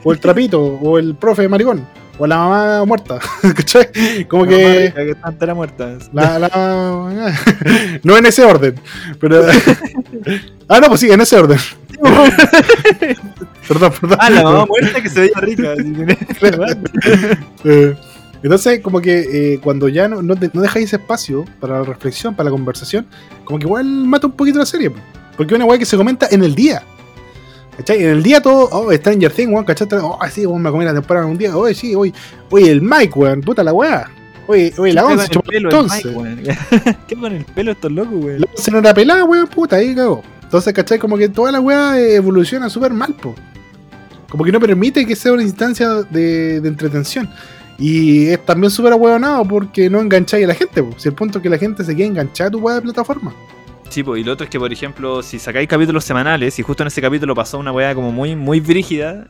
o 0.03 0.11
el 0.11 0.19
trapito, 0.19 0.63
o 0.65 0.97
el 0.97 1.15
profe 1.15 1.47
maricón, 1.51 1.87
o 2.23 2.27
la 2.29 2.37
mamá 2.39 2.85
muerta, 2.85 3.19
¿cachai? 3.57 3.89
Como 4.29 4.47
que. 4.47 4.93
que 4.95 5.11
está 5.11 5.29
entera 5.31 5.55
muerta. 5.55 5.99
La, 6.13 6.39
la- 6.39 7.29
no 8.05 8.17
en 8.17 8.27
ese 8.27 8.45
orden, 8.45 8.77
pero. 9.19 9.45
ah, 10.69 10.79
no, 10.81 10.87
pues 10.87 11.01
sí, 11.01 11.11
en 11.11 11.21
ese 11.21 11.37
orden. 11.37 11.59
perdón, 13.67 13.93
perdón. 14.01 14.19
Ah, 14.21 14.31
la 14.31 14.45
mamá 14.45 14.67
muerta 14.67 15.03
que 15.03 15.09
se 15.09 15.21
veía 15.23 15.41
rica. 15.41 15.75
que- 15.75 17.39
Eh, 17.65 17.97
entonces, 18.45 18.79
como 18.81 19.01
que 19.01 19.55
eh, 19.55 19.61
cuando 19.61 19.89
ya 19.89 20.07
no, 20.07 20.23
no, 20.23 20.37
no 20.53 20.63
dejáis 20.63 20.87
ese 20.87 20.97
espacio 20.97 21.45
para 21.61 21.81
la 21.81 21.85
reflexión, 21.85 22.37
para 22.37 22.45
la 22.45 22.51
conversación, 22.53 23.05
como 23.45 23.59
que 23.59 23.67
igual 23.67 23.85
mata 23.85 24.29
un 24.29 24.35
poquito 24.35 24.61
la 24.61 24.67
serie. 24.67 24.91
po. 24.91 24.99
Porque 25.37 25.55
es 25.55 25.57
una 25.57 25.65
weá 25.65 25.77
que 25.79 25.87
se 25.87 25.97
comenta 25.97 26.29
en 26.31 26.45
el 26.45 26.55
día. 26.55 26.83
¿Cachai? 27.77 28.03
En 28.03 28.11
el 28.11 28.23
día 28.23 28.41
todo, 28.41 28.69
oh, 28.71 28.93
Stranger 28.93 29.33
Things, 29.33 29.53
weón, 29.53 29.65
¿cachai? 29.65 29.89
Oh, 30.03 30.19
sí, 30.31 30.47
weón, 30.47 30.63
me 30.63 30.71
comí 30.71 30.85
la 30.85 30.93
temporada 30.93 31.27
un 31.27 31.39
día. 31.39 31.57
Oye, 31.57 31.75
sí, 31.75 31.95
oye, 31.95 32.13
oye, 32.51 32.71
el 32.71 32.83
Mike, 32.83 33.13
weón, 33.15 33.41
puta 33.41 33.65
la 33.65 33.73
weá. 33.73 34.11
Oye, 34.47 34.73
oye, 34.77 34.93
la 34.93 35.03
¿Qué 35.03 35.13
once, 35.13 35.29
con 35.29 35.55
el 35.55 35.65
entonces. 35.65 36.03
¿Qué 37.09 37.17
con 37.17 37.33
el 37.33 37.45
pelo 37.45 37.73
estos 37.73 37.91
locos, 37.91 38.15
weón? 38.15 38.41
La 38.41 38.47
once 38.51 38.71
no 38.71 38.79
era 38.79 38.93
pelada, 38.93 39.25
weón, 39.25 39.47
puta, 39.47 39.77
ahí 39.77 39.95
cagó. 39.95 40.23
Entonces, 40.43 40.73
¿cachai? 40.75 40.99
Como 40.99 41.17
que 41.17 41.31
toda 41.31 41.51
la 41.51 41.61
weá 41.61 41.99
eh, 41.99 42.17
evoluciona 42.17 42.69
súper 42.69 42.93
mal, 42.93 43.15
po. 43.15 43.35
Como 44.29 44.45
que 44.45 44.53
no 44.53 44.61
permite 44.61 45.07
que 45.07 45.17
sea 45.17 45.33
una 45.33 45.43
instancia 45.43 45.89
de, 46.11 46.61
de 46.61 46.69
entretención. 46.69 47.29
Y 47.79 48.27
es 48.27 48.45
también 48.45 48.71
súper 48.71 48.93
ahueonado 48.93 49.45
porque 49.47 49.89
no 49.89 50.01
engancháis 50.01 50.45
a 50.45 50.49
la 50.49 50.55
gente, 50.55 50.83
po. 50.83 50.91
Si 50.99 51.09
el 51.09 51.15
punto 51.15 51.39
es 51.39 51.43
que 51.43 51.49
la 51.49 51.59
gente 51.59 51.85
se 51.85 51.97
quede 51.97 52.07
enganchada 52.07 52.49
a 52.49 52.51
tu 52.51 52.59
weá 52.59 52.75
de 52.75 52.83
plataforma. 52.83 53.35
Sí, 53.93 54.03
pues, 54.03 54.21
y 54.21 54.25
lo 54.25 54.33
otro 54.33 54.45
es 54.45 54.51
que, 54.51 54.59
por 54.59 54.73
ejemplo, 54.73 55.23
si 55.23 55.39
sacáis 55.39 55.69
capítulos 55.69 56.03
semanales 56.05 56.59
y 56.59 56.63
justo 56.63 56.83
en 56.83 56.87
ese 56.87 57.01
capítulo 57.03 57.35
pasó 57.35 57.59
una 57.59 57.73
weá 57.73 57.95
como 57.95 58.11
muy, 58.11 58.35
muy 58.35 58.59
brígida, 58.61 59.27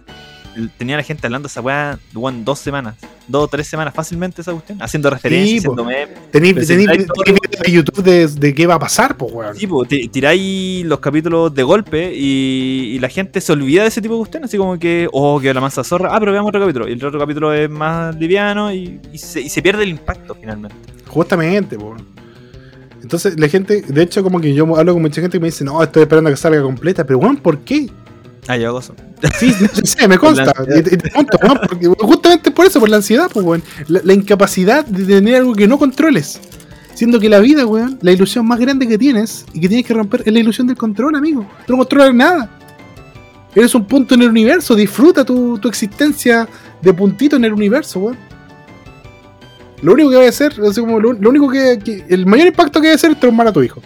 tenía 0.79 0.97
la 0.97 1.03
gente 1.03 1.27
hablando 1.27 1.49
de 1.49 1.51
esa 1.51 1.61
weá 1.63 1.99
weón, 2.15 2.45
dos 2.45 2.59
semanas, 2.61 2.95
dos 3.27 3.45
o 3.45 3.49
tres 3.49 3.67
semanas 3.67 3.93
fácilmente 3.95 4.41
esa 4.43 4.53
cuestión, 4.53 4.81
haciendo 4.83 5.09
referencias, 5.11 5.63
Sí, 5.63 5.67
po. 5.67 5.73
haciendo 5.73 5.85
memes. 5.85 6.31
Tenéis 6.31 6.69
de 6.69 7.73
YouTube 7.73 8.05
de, 8.05 8.27
de 8.29 8.55
qué 8.55 8.67
va 8.67 8.75
a 8.75 8.79
pasar, 8.79 9.17
pues, 9.17 9.33
weón. 9.33 9.57
Sí, 9.57 9.67
pues, 9.67 9.89
ti- 9.89 10.09
tiráis 10.09 10.85
los 10.85 11.01
capítulos 11.01 11.53
de 11.55 11.63
golpe 11.65 12.13
y, 12.15 12.93
y 12.95 12.99
la 13.01 13.09
gente 13.09 13.41
se 13.41 13.51
olvida 13.53 13.83
de 13.83 13.89
ese 13.89 14.01
tipo 14.01 14.15
de 14.15 14.19
cuestiones, 14.21 14.49
así 14.51 14.59
como 14.59 14.79
que, 14.79 15.09
oh, 15.13 15.41
que 15.41 15.53
la 15.53 15.61
mansa 15.61 15.83
zorra, 15.83 16.11
ah, 16.15 16.21
pero 16.21 16.31
veamos 16.33 16.51
otro 16.51 16.61
capítulo. 16.61 16.87
Y 16.89 16.93
el 16.93 17.05
otro 17.05 17.19
capítulo 17.19 17.53
es 17.53 17.69
más 17.71 18.15
liviano 18.15 18.73
y, 18.73 19.01
y 19.13 19.19
se, 19.19 19.41
y 19.41 19.49
se 19.49 19.61
pierde 19.63 19.83
el 19.85 19.89
impacto 19.89 20.37
finalmente. 20.39 20.77
Justamente, 21.09 21.77
po. 21.79 21.97
Entonces, 23.03 23.39
la 23.39 23.49
gente, 23.49 23.83
de 23.83 24.03
hecho, 24.03 24.23
como 24.23 24.41
que 24.41 24.55
yo 24.55 24.77
hablo 24.77 24.93
con 24.95 25.03
mucha 25.03 25.21
gente 25.21 25.39
que 25.39 25.41
me 25.41 25.49
dice, 25.49 25.65
no, 25.65 25.83
estoy 25.83 26.03
esperando 26.03 26.29
a 26.29 26.33
que 26.33 26.37
salga 26.37 26.63
completa, 26.63 27.05
pero 27.05 27.19
weón, 27.19 27.37
¿por 27.37 27.59
qué? 27.61 27.91
Ah, 28.49 28.57
yo 28.57 28.79
eso. 28.79 28.95
Sí, 29.39 29.55
no 29.61 29.69
sé, 29.85 30.09
me 30.09 30.19
consta. 30.19 30.53
Y 30.77 30.83
te, 30.83 30.95
y 30.95 30.99
te 30.99 31.11
pregunto, 31.11 31.39
weón, 31.43 31.61
porque 31.69 31.87
justamente 31.99 32.51
por 32.51 32.67
eso, 32.67 32.81
por 32.81 32.89
la 32.89 32.97
ansiedad, 32.97 33.29
pues, 33.33 33.45
weón. 33.45 33.63
La, 33.89 34.01
la 34.05 34.13
incapacidad 34.13 34.85
de 34.85 35.05
tener 35.05 35.37
algo 35.37 35.55
que 35.55 35.67
no 35.67 35.79
controles. 35.79 36.41
Siendo 36.95 37.19
que 37.19 37.29
la 37.29 37.41
vida, 37.41 37.67
weón, 37.67 37.99
la 38.03 38.13
ilusión 38.13 38.47
más 38.47 38.61
grande 38.61 38.87
que 38.87 38.99
tienes 38.99 39.47
y 39.53 39.61
que 39.61 39.69
tienes 39.69 39.87
que 39.87 39.95
romper 39.95 40.23
es 40.25 40.33
la 40.33 40.39
ilusión 40.39 40.67
del 40.67 40.77
control, 40.77 41.17
amigo. 41.17 41.47
No 41.69 41.77
controlas 41.77 42.15
nada. 42.15 42.59
Eres 43.55 43.75
un 43.75 43.87
punto 43.87 44.15
en 44.15 44.23
el 44.23 44.29
universo, 44.29 44.75
disfruta 44.75 45.25
tu, 45.25 45.59
tu 45.59 45.69
existencia 45.69 46.49
de 46.81 46.95
puntito 46.95 47.37
en 47.37 47.45
el 47.45 47.53
universo, 47.53 48.01
weón. 48.01 48.32
Lo 49.83 49.93
único 49.93 50.11
que 50.11 50.17
voy 50.17 50.27
a 50.27 50.29
hacer, 50.29 50.53
así 50.69 50.81
como 50.81 51.01
lo, 51.01 51.13
lo 51.13 51.29
único 51.31 51.51
que, 51.51 51.79
que- 51.85 52.05
El 52.09 52.25
mayor 52.27 52.47
impacto 52.47 52.81
que 52.81 52.87
voy 52.89 52.93
a 52.93 52.95
hacer 52.95 53.11
es 53.13 53.21
traumar 53.21 53.49
a 53.49 53.53
tu 53.53 53.63
hijo. 53.63 53.83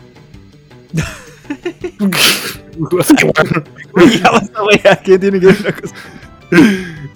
¿Qué 5.05 5.19
tiene 5.19 5.41
que 5.41 5.47
ver 5.47 5.57
una 5.61 5.73
cosa? 5.73 5.95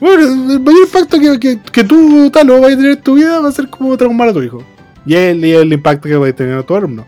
Bueno, 0.01 0.52
el 0.52 0.61
mayor 0.61 0.82
impacto 0.86 1.20
que, 1.20 1.39
que, 1.39 1.59
que 1.70 1.85
tú, 1.85 2.31
tal, 2.31 2.48
vas 2.48 2.65
a 2.73 2.77
tener 2.77 2.93
en 2.93 3.02
tu 3.02 3.15
vida 3.15 3.39
va 3.40 3.48
a 3.48 3.52
ser 3.52 3.69
como 3.69 3.97
traumar 3.97 4.28
a 4.28 4.32
tu 4.32 4.43
hijo. 4.43 4.65
Y 5.05 5.15
el, 5.15 5.44
y 5.44 5.52
el 5.52 5.73
impacto 5.73 6.09
que 6.09 6.16
va 6.16 6.27
a 6.28 6.32
tener 6.32 6.57
a 6.59 6.62
tu 6.62 6.74
alumno. 6.74 7.07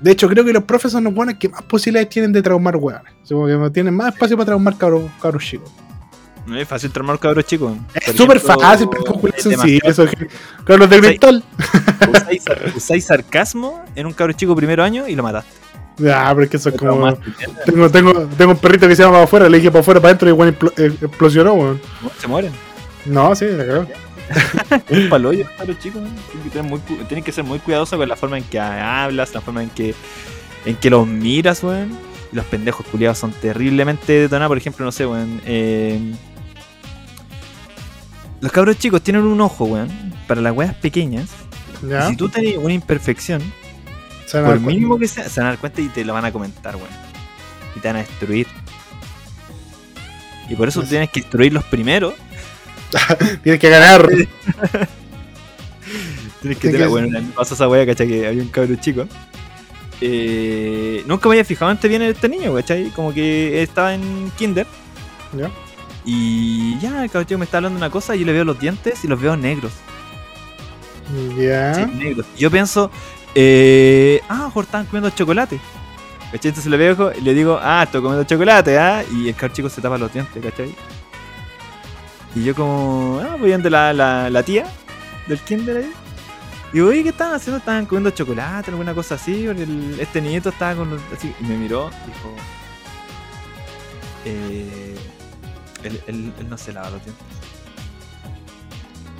De 0.00 0.12
hecho, 0.12 0.28
creo 0.28 0.44
que 0.44 0.52
los 0.52 0.62
profes 0.64 0.92
son 0.92 1.04
los 1.04 1.12
buenos 1.14 1.34
que 1.36 1.48
más 1.48 1.62
posibilidades 1.62 2.08
tienen 2.08 2.32
de 2.32 2.40
traumar. 2.42 2.76
O 2.76 2.90
sea, 2.90 3.02
que 3.64 3.70
tienen 3.70 3.94
más 3.94 4.14
espacio 4.14 4.36
para 4.36 4.46
traumar 4.46 4.76
cabros, 4.78 5.10
cabros 5.20 5.44
chicos. 5.44 5.70
No 6.46 6.56
es 6.58 6.66
fácil 6.66 6.90
traumar 6.90 7.18
cabros 7.18 7.44
chicos. 7.44 7.72
Es 7.94 8.16
súper 8.16 8.40
fácil, 8.40 8.88
pero 8.90 9.04
con 9.04 9.30
es 9.36 9.44
demasiado- 9.44 9.90
eso 9.90 10.04
es- 10.04 10.12
Cabros 10.64 10.90
de 10.90 11.00
cristal. 11.00 11.44
usáis, 12.12 12.42
sar- 12.42 12.72
usáis 12.74 13.04
sarcasmo 13.04 13.84
en 13.94 14.06
un 14.06 14.12
cabro 14.12 14.32
chico 14.32 14.56
primero 14.56 14.82
año 14.82 15.06
y 15.06 15.14
lo 15.14 15.22
mataste. 15.22 15.50
Ya, 15.98 16.28
pero 16.30 16.44
es 16.44 16.50
que 16.50 16.56
eso 16.56 16.70
es 16.70 16.76
como. 16.76 17.08
¿entiendes? 17.08 17.64
Tengo, 17.66 17.90
tengo, 17.90 18.12
tengo 18.38 18.52
un 18.52 18.58
perrito 18.58 18.88
que 18.88 18.96
se 18.96 19.02
llama 19.02 19.14
para 19.16 19.24
afuera, 19.24 19.48
le 19.50 19.58
dije 19.58 19.70
para 19.70 19.80
afuera, 19.80 20.00
para 20.00 20.08
adentro 20.10 20.28
y 20.28 20.32
igual 20.32 20.56
explosionó, 20.78 21.52
weón. 21.54 21.80
Se 22.18 22.26
mueren. 22.26 22.52
No, 23.04 23.34
sí, 23.34 23.46
la 23.48 23.66
cagó. 23.66 23.86
un 24.90 25.08
paloyo, 25.10 25.44
claro, 25.56 25.74
chicos. 25.74 26.02
Tienes 27.08 27.24
que, 27.24 27.32
ser 27.32 27.44
muy 27.44 27.58
cuidadoso 27.58 27.98
con 27.98 28.08
la 28.08 28.16
forma 28.16 28.38
en 28.38 28.44
que 28.44 28.58
hablas, 28.58 29.34
la 29.34 29.40
forma 29.42 29.62
en 29.62 29.70
que, 29.70 29.94
en 30.64 30.76
que 30.76 30.88
los 30.88 31.06
miras, 31.06 31.62
weón. 31.62 31.90
Y 32.32 32.36
los 32.36 32.44
pendejos 32.46 32.86
culiados 32.86 33.18
son 33.18 33.32
terriblemente 33.32 34.12
detonados. 34.12 34.48
Por 34.50 34.58
ejemplo, 34.58 34.84
no 34.86 34.92
sé, 34.92 35.04
weón. 35.04 35.40
Eh, 35.44 35.98
los 38.40 38.52
cabros 38.52 38.78
chicos 38.78 39.02
tienen 39.02 39.22
un 39.22 39.40
ojo, 39.40 39.64
weón, 39.64 39.88
para 40.26 40.40
las 40.40 40.54
weas 40.54 40.74
pequeñas. 40.74 41.28
si 42.08 42.16
tú 42.16 42.28
tenés 42.28 42.56
una 42.56 42.72
imperfección, 42.72 43.42
por 44.30 44.60
mínimo 44.60 44.98
que 44.98 45.08
sea, 45.08 45.28
se 45.28 45.40
van 45.40 45.48
a 45.48 45.50
dar 45.50 45.58
cuenta 45.58 45.80
y 45.80 45.88
te 45.88 46.04
lo 46.04 46.12
van 46.12 46.24
a 46.24 46.32
comentar, 46.32 46.76
weón. 46.76 46.88
Y 47.76 47.80
te 47.80 47.88
van 47.88 47.96
a 47.96 48.00
destruir. 48.00 48.46
Y 50.48 50.54
por 50.54 50.68
eso 50.68 50.82
tú 50.82 50.88
tienes 50.88 51.10
que 51.10 51.20
destruir 51.20 51.52
los 51.52 51.64
primeros. 51.64 52.14
tienes 53.42 53.60
que 53.60 53.70
ganar. 53.70 54.08
tienes 56.40 56.58
que 56.58 56.70
tener, 56.70 56.88
bueno, 56.88 57.08
me 57.08 57.32
pasó 57.32 57.54
esa 57.54 57.68
wea, 57.68 57.86
¿cachai? 57.86 58.08
Que 58.08 58.26
había 58.26 58.42
un 58.42 58.48
cabro 58.48 58.74
chico. 58.76 59.06
Eh, 60.00 61.04
nunca 61.06 61.28
me 61.28 61.34
había 61.34 61.44
fijado 61.44 61.70
antes 61.70 61.88
bien 61.88 62.02
en 62.02 62.10
este 62.10 62.28
niño, 62.28 62.54
¿cachai? 62.54 62.90
Como 62.90 63.12
que 63.12 63.62
estaba 63.62 63.94
en 63.94 64.32
kinder. 64.36 64.66
¿Ya? 65.36 65.50
Y 66.04 66.78
ya, 66.78 67.04
el 67.04 67.10
cabrón 67.10 67.40
me 67.40 67.44
está 67.44 67.58
hablando 67.58 67.78
de 67.78 67.84
una 67.84 67.90
cosa 67.90 68.16
y 68.16 68.20
yo 68.20 68.26
le 68.26 68.32
veo 68.32 68.44
los 68.44 68.58
dientes 68.58 69.04
y 69.04 69.08
los 69.08 69.20
veo 69.20 69.36
negros. 69.36 69.72
Ya. 71.36 71.74
Sí, 71.74 71.84
negros. 71.86 72.26
Yo 72.38 72.50
pienso, 72.50 72.90
eh, 73.34 74.20
ah, 74.28 74.50
están 74.54 74.86
comiendo 74.86 75.10
chocolate. 75.10 75.60
¿Cachai? 76.32 76.50
Entonces 76.50 76.70
le 76.70 76.76
veo 76.76 77.12
y 77.16 77.20
le 77.22 77.34
digo, 77.34 77.58
ah, 77.60 77.82
estoy 77.84 78.00
comiendo 78.00 78.24
chocolate, 78.24 78.78
¿ah? 78.78 79.02
Y 79.12 79.28
el 79.28 79.52
chico 79.52 79.68
se 79.68 79.80
tapa 79.80 79.98
los 79.98 80.12
dientes, 80.12 80.42
¿cachai? 80.42 80.74
Y 82.36 82.44
yo 82.44 82.54
como, 82.54 83.20
ah, 83.20 83.36
voy 83.38 83.52
ante 83.52 83.68
la, 83.68 83.92
la, 83.92 84.30
la 84.30 84.42
tía 84.42 84.64
del 85.26 85.40
kinder 85.40 85.78
ahí. 85.78 85.92
Y 86.72 86.76
digo, 86.76 86.88
oye, 86.88 87.02
¿qué 87.02 87.08
estaban 87.08 87.34
haciendo? 87.34 87.58
Estaban 87.58 87.84
comiendo 87.84 88.10
chocolate, 88.10 88.70
alguna 88.70 88.94
cosa 88.94 89.16
así. 89.16 89.44
Porque 89.44 89.66
este 89.98 90.20
niñito 90.20 90.50
estaba 90.50 90.76
con 90.76 90.90
los, 90.90 91.00
así. 91.12 91.34
Y 91.40 91.44
me 91.44 91.56
miró, 91.56 91.90
dijo, 92.06 92.36
eh 94.24 95.09
él, 95.84 96.32
no 96.48 96.58
se 96.58 96.72
lava 96.72 96.90
los 96.90 97.04
dientes. 97.04 97.24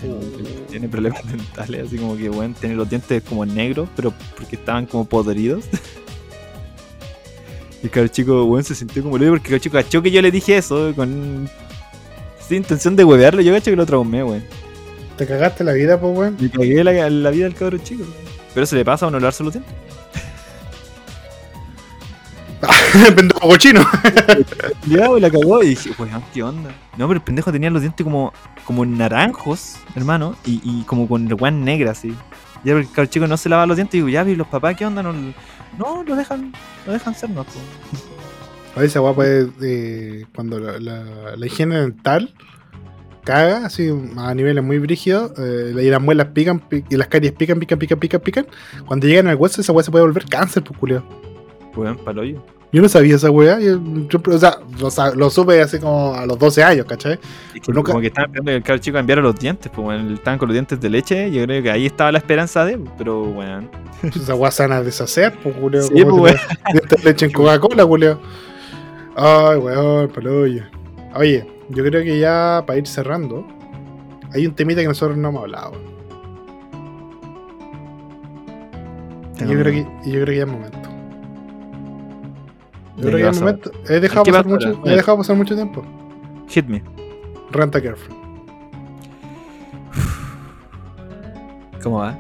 Él, 0.03 0.67
tiene 0.71 0.89
problemas 0.89 1.25
dentales, 1.31 1.87
así 1.87 1.99
como 1.99 2.17
que, 2.17 2.29
bueno, 2.29 2.55
tiene 2.59 2.75
los 2.75 2.89
dientes 2.89 3.23
como 3.23 3.45
negros, 3.45 3.89
pero 3.97 4.15
porque 4.37 4.57
estaban 4.57 4.87
como 4.87 5.05
podridos. 5.05 5.65
y 7.83 7.99
el 7.99 8.11
chico, 8.11 8.47
bueno, 8.47 8.65
se 8.65 8.75
sintió 8.75 9.03
como 9.03 9.19
libre 9.19 9.39
porque 9.39 9.55
el 9.55 9.61
chico 9.61 9.75
cachó 9.75 10.03
que 10.03 10.11
yo 10.11 10.23
le 10.23 10.31
dije 10.31 10.57
eso 10.57 10.95
con 10.95 11.49
sin 12.51 12.59
intención 12.59 12.97
de 12.97 13.05
huevearlo. 13.05 13.41
Yo 13.43 13.53
cacho 13.53 13.71
que 13.71 13.77
lo 13.77 13.87
traumé, 13.87 14.25
weón. 14.25 14.43
¿Te 15.17 15.27
cagaste 15.27 15.63
la 15.63 15.73
vida, 15.73 16.01
pues, 16.01 16.17
weón? 16.17 16.37
Me 16.41 16.51
cagué 16.51 16.83
la, 16.83 17.09
la 17.09 17.31
vida 17.31 17.45
del 17.45 17.55
cabrón 17.55 17.83
chico. 17.83 18.05
Pero 18.53 18.67
se 18.67 18.75
le 18.75 18.85
pasa 18.85 19.07
a 19.07 19.11
no 19.11 19.21
lavarse 19.21 19.45
los 19.45 19.53
dientes. 19.53 19.73
pendejo 23.17 23.41
cochino. 23.41 23.85
ya, 24.87 25.07
güey, 25.07 25.21
la 25.21 25.31
cagó 25.31 25.63
y 25.63 25.71
dije, 25.71 25.91
weón, 25.99 26.23
¿qué 26.33 26.43
onda? 26.43 26.71
No, 26.97 27.07
pero 27.07 27.19
el 27.19 27.23
pendejo 27.23 27.53
tenía 27.53 27.71
los 27.71 27.83
dientes 27.83 28.05
como, 28.05 28.33
como 28.65 28.85
naranjos, 28.85 29.77
hermano, 29.95 30.37
y, 30.45 30.61
y 30.65 30.83
como 30.85 31.09
con 31.09 31.33
weón 31.33 31.65
negra, 31.65 31.93
así. 31.93 32.15
Ya, 32.65 32.75
porque 32.75 33.01
el 33.01 33.11
chico 33.11 33.27
no 33.27 33.37
se 33.37 33.49
lava 33.49 33.67
los 33.67 33.77
dientes 33.77 33.95
y 33.95 33.99
digo, 33.99 34.09
ya, 34.09 34.23
vi 34.23 34.37
los 34.37 34.47
papás, 34.47 34.77
¿qué 34.77 34.85
onda? 34.85 35.03
No, 35.03 35.13
no 35.13 36.05
lo 36.05 36.17
dejan, 36.17 36.53
lo 36.87 36.93
dejan 36.93 37.15
ser, 37.15 37.31
no. 37.31 37.47
A 38.77 38.81
veces, 38.81 39.01
guapa, 39.01 39.23
eh, 39.27 40.27
cuando 40.35 40.59
la, 40.61 40.79
la, 41.37 41.47
higiene 41.47 41.81
dental 41.81 42.33
caga, 43.25 43.67
así 43.67 43.91
a 44.17 44.35
niveles 44.35 44.63
muy 44.63 44.79
brígidos, 44.79 45.33
eh, 45.39 45.75
y 45.75 45.91
las 45.91 46.01
muelas 46.01 46.29
pican, 46.29 46.63
y 46.89 46.97
las 46.97 47.09
caries 47.09 47.33
pican, 47.33 47.59
pican, 47.59 47.79
pican, 47.79 47.99
pican, 47.99 48.21
pican. 48.21 48.47
Cuando 48.87 49.07
llegan 49.07 49.29
al 49.29 49.37
hueso, 49.37 49.61
esa 49.61 49.73
weá 49.73 49.85
se 49.85 49.91
puede 49.91 50.05
volver 50.05 50.27
cáncer, 50.27 50.63
pues, 50.63 50.79
culio. 50.79 51.05
Weón, 51.75 51.97
paloyo. 51.99 52.45
Yo 52.73 52.83
no 52.83 52.89
sabía 52.89 53.17
esa 53.17 53.31
weá. 53.31 53.59
Yo, 53.59 53.81
o 54.31 54.91
sea, 54.91 55.11
lo, 55.15 55.31
supe 55.31 55.61
así 55.61 55.79
como 55.79 56.15
a 56.15 56.25
los 56.25 56.39
12 56.39 56.63
años, 56.63 56.87
¿cachai? 56.87 57.19
Como 57.65 58.01
que 58.01 58.07
estaban 58.07 58.31
esperando 58.31 58.51
que 58.51 58.57
el 58.57 58.63
cabro 58.63 58.81
chico 58.81 58.99
enviara 58.99 59.21
los 59.23 59.37
dientes, 59.37 59.71
pues 59.75 59.85
bueno, 59.85 60.15
estaban 60.15 60.39
con 60.39 60.49
los 60.49 60.55
dientes 60.55 60.81
de 60.81 60.89
leche. 60.89 61.31
Yo 61.33 61.45
creo 61.45 61.63
que 61.63 61.71
ahí 61.71 61.87
estaba 61.87 62.13
la 62.13 62.19
esperanza 62.19 62.65
de, 62.65 62.79
pero 62.97 63.25
bueno. 63.25 63.69
Esa 64.03 64.35
weá 64.35 64.51
van 64.59 64.73
a 64.73 64.83
deshacer, 64.83 65.37
pues, 65.43 65.55
Julio. 65.57 65.83
Sí, 65.83 66.05
pues, 66.05 66.37
Dientes 66.73 67.03
de 67.03 67.11
leche 67.11 67.27
en 67.27 67.33
Coca-Cola, 67.33 67.85
Julio. 67.85 68.21
Ay, 69.17 69.59
weón, 69.59 70.09
paloyo. 70.09 70.63
Oye, 71.17 71.45
yo 71.71 71.85
creo 71.85 72.05
que 72.05 72.21
ya 72.21 72.63
para 72.67 72.79
ir 72.79 72.87
cerrando, 72.87 73.45
hay 74.33 74.47
un 74.47 74.55
temita 74.55 74.81
que 74.81 74.87
nosotros 74.87 75.19
no 75.19 75.29
hemos 75.29 75.43
hablado. 75.43 75.73
Yo 79.41 79.59
creo, 79.59 79.65
que, 79.65 79.87
yo 80.05 80.13
creo 80.13 80.27
que 80.27 80.37
ya 80.37 80.43
es 80.43 80.49
momento. 80.49 80.80
Yo 83.01 83.07
creo 83.07 83.17
que 83.17 83.37
en 83.37 83.41
momento 83.41 83.71
he 83.89 84.01
dejado, 84.01 84.25
pasar 84.25 84.47
mucho, 84.47 84.83
he 84.85 84.91
dejado 84.91 85.19
pasar 85.19 85.37
mucho 85.37 85.55
tiempo. 85.55 85.85
Hit 86.49 86.67
me. 86.67 86.83
Renta 87.51 87.81
Girlfriend. 87.81 88.21
¿Cómo 91.83 91.99
va? 91.99 92.19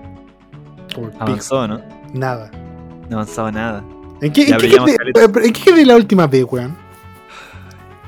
Como 0.94 1.10
Avanzó, 1.18 1.68
¿no? 1.68 1.80
Nada. 2.14 2.50
No 3.08 3.16
avanzaba 3.16 3.52
nada. 3.52 3.84
¿En 4.20 4.32
qué, 4.32 4.48
¿en 4.48 4.58
qué, 4.58 4.76
¿en 5.44 5.52
qué 5.52 5.54
quedé 5.64 5.86
la 5.86 5.96
última 5.96 6.26
vez, 6.26 6.44
weón? 6.50 6.76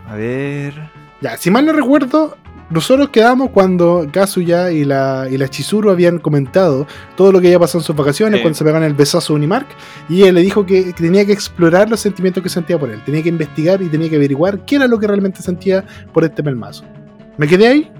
A 0.08 0.14
ver. 0.14 0.74
Ya, 1.20 1.36
si 1.36 1.50
mal 1.50 1.64
no 1.64 1.72
recuerdo, 1.72 2.36
nosotros 2.72 3.10
quedamos 3.10 3.50
cuando 3.50 4.06
Kazuya 4.10 4.70
y 4.70 4.84
la, 4.84 5.28
y 5.30 5.36
la 5.36 5.48
Chizuru 5.48 5.90
habían 5.90 6.18
comentado 6.18 6.86
todo 7.16 7.30
lo 7.30 7.40
que 7.40 7.48
había 7.48 7.58
pasado 7.58 7.80
en 7.80 7.84
sus 7.84 7.94
vacaciones, 7.94 8.40
cuando 8.40 8.56
se 8.56 8.64
pegaron 8.64 8.84
el 8.84 8.94
besazo 8.94 9.32
a 9.32 9.36
Unimark, 9.36 9.66
y 10.08 10.22
él 10.22 10.34
le 10.34 10.40
dijo 10.40 10.64
que 10.64 10.92
tenía 10.92 11.24
que 11.26 11.32
explorar 11.32 11.90
los 11.90 12.00
sentimientos 12.00 12.42
que 12.42 12.48
sentía 12.48 12.78
por 12.78 12.90
él, 12.90 13.02
tenía 13.04 13.22
que 13.22 13.28
investigar 13.28 13.82
y 13.82 13.88
tenía 13.88 14.08
que 14.08 14.16
averiguar 14.16 14.64
qué 14.64 14.76
era 14.76 14.86
lo 14.86 14.98
que 14.98 15.06
realmente 15.06 15.42
sentía 15.42 15.84
por 16.12 16.24
este 16.24 16.42
pelmazo. 16.42 16.84
¿Me 17.36 17.46
quedé 17.46 17.68
ahí? 17.68 17.90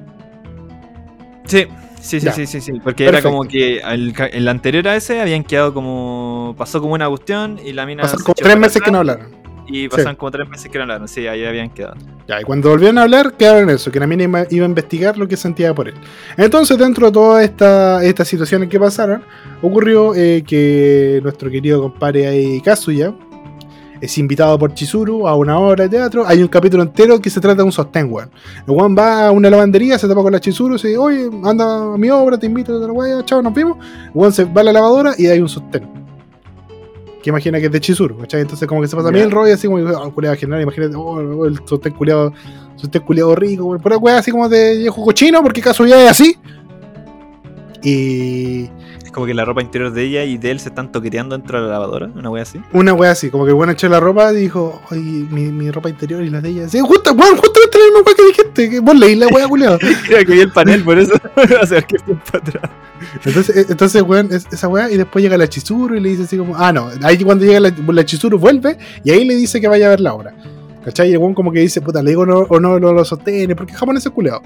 Sí, 1.44 1.66
sí, 2.00 2.20
sí, 2.20 2.28
sí, 2.32 2.46
sí, 2.46 2.60
sí, 2.60 2.72
porque 2.82 3.06
era 3.06 3.20
como 3.20 3.42
que 3.42 3.78
el, 3.78 4.14
el, 4.32 4.48
anterior 4.48 4.88
a 4.88 4.96
ese 4.96 5.20
habían 5.20 5.44
quedado 5.44 5.74
como. 5.74 6.54
pasó 6.56 6.80
como 6.80 6.94
una 6.94 7.08
cuestión 7.08 7.58
y 7.64 7.72
la 7.72 7.84
mina. 7.84 8.02
Pasaron 8.02 8.24
como 8.24 8.34
tres 8.34 8.56
meses 8.56 8.80
que 8.80 8.90
no 8.90 8.98
hablaron. 8.98 9.41
Y 9.72 9.88
pasaron 9.88 10.16
como 10.16 10.30
tres 10.30 10.46
meses 10.46 10.70
que 10.70 10.76
no 10.76 10.82
hablaron, 10.82 11.08
sí, 11.08 11.26
ahí 11.26 11.42
habían 11.46 11.70
quedado. 11.70 11.96
Ya, 12.28 12.42
y 12.42 12.44
cuando 12.44 12.68
volvieron 12.68 12.98
a 12.98 13.04
hablar, 13.04 13.32
quedaron 13.38 13.70
en 13.70 13.76
eso, 13.76 13.90
que 13.90 13.98
la 13.98 14.06
mina 14.06 14.24
iba, 14.24 14.40
a 14.40 14.68
investigar 14.68 15.16
lo 15.16 15.26
que 15.26 15.34
sentía 15.38 15.74
por 15.74 15.88
él. 15.88 15.94
Entonces, 16.36 16.76
dentro 16.76 17.06
de 17.06 17.12
todas 17.12 17.42
estas 17.42 18.02
esta 18.02 18.24
situaciones 18.26 18.68
que 18.68 18.78
pasaron, 18.78 19.22
ocurrió 19.62 20.14
eh, 20.14 20.44
que 20.46 21.20
nuestro 21.22 21.50
querido 21.50 21.80
compadre 21.80 22.26
ahí, 22.26 22.60
Kazuya, 22.60 23.14
es 24.02 24.18
invitado 24.18 24.58
por 24.58 24.74
Chizuru 24.74 25.26
a 25.26 25.36
una 25.36 25.58
obra 25.58 25.84
de 25.84 25.88
teatro. 25.88 26.26
Hay 26.26 26.42
un 26.42 26.48
capítulo 26.48 26.82
entero 26.82 27.18
que 27.18 27.30
se 27.30 27.40
trata 27.40 27.56
de 27.56 27.62
un 27.62 27.72
sostén, 27.72 28.12
weón. 28.12 28.30
El 28.66 28.74
weón 28.74 28.94
va 28.94 29.28
a 29.28 29.30
una 29.30 29.48
lavandería, 29.48 29.98
se 29.98 30.06
tapa 30.06 30.20
con 30.20 30.32
la 30.32 30.40
Chizuru, 30.40 30.76
se 30.76 30.88
dice, 30.88 30.98
oye, 30.98 31.30
anda 31.44 31.94
a 31.94 31.96
mi 31.96 32.10
obra, 32.10 32.36
te 32.36 32.44
invito 32.44 32.76
a 32.76 32.86
la 32.86 33.24
chao, 33.24 33.40
nos 33.40 33.54
vimos. 33.54 33.78
El 33.78 34.10
weón 34.12 34.32
se 34.34 34.44
va 34.44 34.60
a 34.60 34.64
la 34.64 34.72
lavadora 34.74 35.14
y 35.16 35.28
hay 35.28 35.40
un 35.40 35.48
sostén 35.48 36.01
que 37.22 37.30
imagina 37.30 37.60
que 37.60 37.66
es 37.66 37.72
de 37.72 37.80
Chizuru, 37.80 38.18
¿cachai? 38.18 38.40
Entonces 38.40 38.66
como 38.68 38.82
que 38.82 38.88
se 38.88 38.96
pasa 38.96 39.08
a 39.08 39.12
mí 39.12 39.20
el 39.20 39.30
rollo 39.30 39.54
así 39.54 39.68
como, 39.68 39.78
oh, 39.78 40.12
culiado 40.12 40.36
general, 40.36 40.62
imagínate, 40.62 40.96
oh, 40.96 41.46
el 41.46 41.58
sostén 41.64 41.92
culiado, 41.92 42.32
sostén 42.76 43.02
culiado 43.02 43.34
rico, 43.36 43.78
pura 43.78 43.96
weá 43.96 44.18
así 44.18 44.30
como 44.30 44.48
de 44.48 44.78
viejo 44.78 45.02
cochino, 45.04 45.42
porque 45.42 45.62
caso 45.62 45.86
ya 45.86 46.02
es 46.04 46.10
así. 46.10 46.36
Y... 47.82 48.68
Es 49.04 49.10
como 49.12 49.26
que 49.26 49.34
la 49.34 49.44
ropa 49.44 49.60
interior 49.62 49.92
de 49.92 50.04
ella 50.04 50.24
y 50.24 50.38
de 50.38 50.50
él 50.50 50.60
se 50.60 50.70
están 50.70 50.90
toqueteando 50.90 51.36
dentro 51.36 51.60
de 51.60 51.66
la 51.66 51.72
lavadora, 51.74 52.10
una 52.14 52.30
wea 52.30 52.42
así. 52.42 52.60
Una 52.72 52.92
wea 52.94 53.10
así, 53.12 53.30
como 53.30 53.44
que 53.44 53.50
el 53.50 53.56
bueno 53.56 53.72
echó 53.72 53.88
la 53.88 54.00
ropa 54.00 54.32
y 54.32 54.36
dijo, 54.36 54.80
ay, 54.90 55.00
mi, 55.00 55.52
mi, 55.52 55.70
ropa 55.70 55.88
interior 55.90 56.22
y 56.22 56.30
la 56.30 56.40
de 56.40 56.48
ella. 56.48 56.68
Sí, 56.68 56.80
justo, 56.80 57.14
bueno, 57.14 57.36
la 57.36 57.40
misma 57.93 58.14
que 58.16 58.27
dijiste, 58.27 58.70
que 58.70 58.81
vos 58.81 58.98
leí 58.98 59.14
la 59.14 59.28
wea 59.28 59.47
culiado. 59.48 59.78
Creo 60.06 60.24
que 60.24 60.32
vi 60.32 60.40
el 60.40 60.52
panel, 60.52 60.82
por 60.85 60.98
eso 60.98 61.12
hacer 61.60 61.85
que 61.85 61.97
para 61.98 62.39
atrás. 62.39 62.70
Entonces, 63.24 63.56
eh, 63.56 63.66
entonces 63.69 64.02
weón, 64.02 64.31
esa 64.32 64.69
weá, 64.69 64.90
y 64.90 64.97
después 64.97 65.23
llega 65.23 65.36
la 65.36 65.48
Chizuru 65.48 65.97
y 65.97 66.01
le 66.01 66.10
dice 66.10 66.23
así 66.23 66.36
como, 66.36 66.56
ah, 66.56 66.73
no, 66.73 66.90
ahí 67.02 67.19
cuando 67.19 67.44
llega 67.44 67.60
la, 67.60 67.73
la 67.89 68.05
Chizuru 68.05 68.39
vuelve 68.39 68.78
y 69.05 69.10
ahí 69.10 69.24
le 69.24 69.35
dice 69.35 69.60
que 69.60 69.69
vaya 69.69 69.86
a 69.86 69.90
ver 69.90 70.01
la 70.01 70.14
obra. 70.14 70.35
¿Cachai? 70.85 71.10
Y 71.10 71.12
el 71.12 71.19
weón 71.19 71.35
como 71.35 71.52
que 71.52 71.60
dice, 71.60 71.81
puta, 71.81 72.02
le 72.02 72.10
digo 72.10 72.27
no, 72.27 72.39
o 72.39 72.59
no 72.59 72.78
lo, 72.78 72.93
lo 72.93 73.05
sostiene, 73.05 73.55
porque 73.55 73.73
japonés 73.73 74.05
es 74.05 74.12
culeado. 74.12 74.43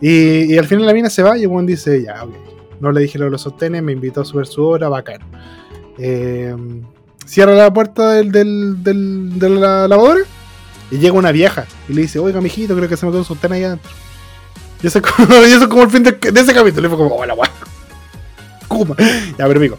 Y, 0.00 0.54
y, 0.54 0.58
al 0.58 0.66
final 0.66 0.86
la 0.86 0.92
mina 0.92 1.10
se 1.10 1.22
va 1.22 1.36
y 1.36 1.42
el 1.42 1.48
weón 1.48 1.66
dice, 1.66 2.02
ya, 2.02 2.22
ok. 2.24 2.34
No 2.80 2.92
le 2.92 3.00
dije 3.00 3.18
lo 3.18 3.28
lo 3.28 3.38
sostiene, 3.38 3.82
me 3.82 3.92
invitó 3.92 4.20
a 4.20 4.24
subir 4.24 4.46
su 4.46 4.62
obra, 4.62 4.88
bacán. 4.88 5.20
Eh, 5.98 6.54
cierra 7.26 7.54
la 7.54 7.72
puerta 7.72 8.12
del, 8.12 8.30
del, 8.30 8.82
del, 8.84 9.38
de 9.38 9.50
la 9.50 9.88
lavadora 9.88 10.20
y 10.90 10.98
llega 10.98 11.14
una 11.14 11.32
vieja 11.32 11.66
y 11.88 11.92
le 11.92 12.02
dice, 12.02 12.18
oiga, 12.18 12.40
mijito, 12.40 12.74
creo 12.76 12.88
que 12.88 12.96
se 12.96 13.04
me 13.04 13.12
quedó 13.12 13.20
un 13.20 13.26
sostén 13.26 13.52
ahí 13.52 13.64
adentro. 13.64 13.90
Y 14.82 14.86
eso, 14.86 14.98
es 15.00 15.66
como 15.66 15.82
el 15.82 15.90
fin 15.90 16.04
de, 16.04 16.16
ese 16.22 16.54
capítulo. 16.54 16.86
Y 16.86 16.90
fue 16.90 16.98
como, 16.98 17.16
hola, 17.16 17.34
weón. 17.34 18.96
Ya, 19.38 19.46
pero 19.46 19.58
amigo. 19.58 19.78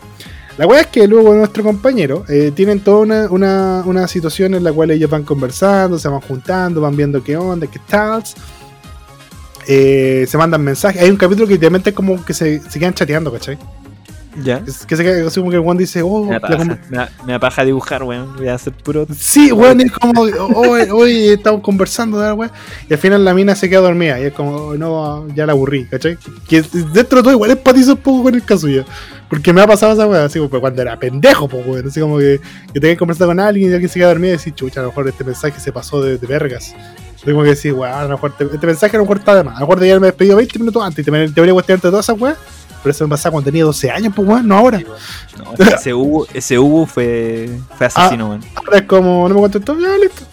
La 0.57 0.67
weá 0.67 0.81
es 0.81 0.87
que 0.87 1.07
luego 1.07 1.33
nuestro 1.33 1.63
compañero 1.63 2.25
eh, 2.27 2.51
tienen 2.53 2.81
toda 2.81 2.97
una, 2.97 3.29
una, 3.29 3.81
una, 3.85 4.07
situación 4.09 4.55
en 4.55 4.63
la 4.65 4.73
cual 4.73 4.91
ellos 4.91 5.09
van 5.09 5.23
conversando, 5.23 5.97
se 5.97 6.09
van 6.09 6.19
juntando, 6.19 6.81
van 6.81 6.97
viendo 6.97 7.23
qué 7.23 7.37
onda, 7.37 7.65
qué 7.67 7.79
tal. 7.87 8.23
eh, 9.67 10.25
se 10.27 10.37
mandan 10.37 10.61
mensajes. 10.61 11.01
Hay 11.01 11.09
un 11.09 11.15
capítulo 11.15 11.47
que 11.47 11.53
literalmente 11.53 11.91
es 11.91 11.95
como 11.95 12.25
que 12.25 12.33
se, 12.33 12.59
se 12.59 12.77
quedan 12.77 12.93
chateando, 12.93 13.31
¿cachai? 13.31 13.57
Ya. 14.43 14.61
Es 14.65 14.85
que 14.85 14.95
se 14.95 15.21
así 15.23 15.39
como 15.39 15.51
que 15.51 15.59
weón 15.59 15.77
dice, 15.77 16.01
oh, 16.01 16.25
Me 16.25 16.35
apaja, 16.35 16.63
me, 16.65 16.77
da- 16.97 17.09
me 17.25 17.33
apaja 17.33 17.63
dibujar, 17.65 18.03
weón. 18.03 18.35
Voy 18.37 18.47
a 18.47 18.55
hacer 18.55 18.73
puro. 18.73 19.05
Sí, 19.15 19.51
weón, 19.51 19.81
es 19.81 19.91
como, 19.91 20.21
hoy, 20.21 20.81
hoy 20.91 21.27
estamos 21.29 21.61
conversando, 21.61 22.19
de 22.19 22.31
weón. 22.33 22.51
Y 22.89 22.93
al 22.93 22.99
final 22.99 23.23
la 23.25 23.33
mina 23.33 23.55
se 23.55 23.69
queda 23.69 23.81
dormida. 23.81 24.19
Y 24.19 24.25
es 24.25 24.33
como, 24.33 24.55
oh, 24.55 24.73
no, 24.75 25.27
ya 25.35 25.45
la 25.45 25.53
aburrí, 25.53 25.85
¿cachai? 25.85 26.17
Que 26.47 26.61
dentro 26.61 27.17
de 27.19 27.23
todo 27.23 27.31
igual 27.31 27.51
empatizo 27.51 27.91
un 27.93 27.97
poco 27.99 28.23
con 28.23 28.35
el 28.35 28.43
caso 28.43 28.67
ya. 28.67 28.85
Porque 29.29 29.53
me 29.53 29.61
ha 29.61 29.67
pasado 29.67 29.93
esa 29.93 30.07
weón, 30.07 30.23
así 30.25 30.39
como 30.39 30.49
pues, 30.49 30.59
cuando 30.61 30.81
era 30.81 30.97
pendejo, 30.97 31.47
pues 31.47 31.65
weón. 31.67 31.87
Así 31.87 31.99
como 31.99 32.17
que, 32.17 32.39
que 32.73 32.79
tenía 32.79 32.95
que 32.95 32.99
conversar 32.99 33.27
con 33.27 33.39
alguien 33.39 33.69
y 33.69 33.73
alguien 33.73 33.89
se 33.89 33.99
queda 33.99 34.09
dormido 34.09 34.33
y 34.33 34.37
decir, 34.37 34.53
chucha, 34.55 34.79
a 34.79 34.83
lo 34.83 34.89
mejor 34.89 35.07
este 35.07 35.23
mensaje 35.23 35.59
se 35.59 35.71
pasó 35.71 36.01
de, 36.01 36.17
de 36.17 36.27
vergas. 36.27 36.73
Tengo 37.23 37.43
que 37.43 37.49
decir, 37.49 37.73
weón, 37.73 37.93
a 37.93 38.03
lo 38.03 38.09
mejor 38.11 38.35
te- 38.37 38.45
este 38.45 38.65
mensaje 38.65 38.95
a 38.95 38.99
lo 38.99 39.03
mejor 39.03 39.17
está 39.17 39.35
de 39.35 39.43
más. 39.43 39.57
A 39.57 39.59
lo 39.59 39.65
mejor 39.67 39.79
de 39.81 39.89
haberme 39.89 40.07
despedido 40.07 40.37
20 40.37 40.57
minutos 40.59 40.81
antes 40.81 41.05
y 41.07 41.11
te, 41.11 41.29
te 41.29 41.39
habría 41.41 41.53
cuestionado 41.53 41.89
todas 41.91 42.05
esas 42.05 42.19
weas. 42.19 42.37
Pero 42.81 42.91
eso 42.91 43.05
me 43.05 43.11
pasaba 43.11 43.33
cuando 43.33 43.49
tenía 43.49 43.63
12 43.65 43.91
años, 43.91 44.13
pues 44.15 44.27
weón, 44.27 44.47
no 44.47 44.57
ahora. 44.57 44.79
No, 44.79 45.53
es 45.57 45.73
ese 45.73 45.93
Hugo, 45.93 46.27
ese 46.33 46.57
Hugo 46.57 46.85
fue, 46.85 47.49
fue 47.77 47.87
asesino, 47.87 48.29
weón. 48.29 48.41
Ahora 48.55 48.77
es 48.77 48.83
como, 48.83 49.27
no 49.27 49.35
me 49.35 49.41
contestó, 49.41 49.77
ya 49.79 49.97
listo. 49.97 50.23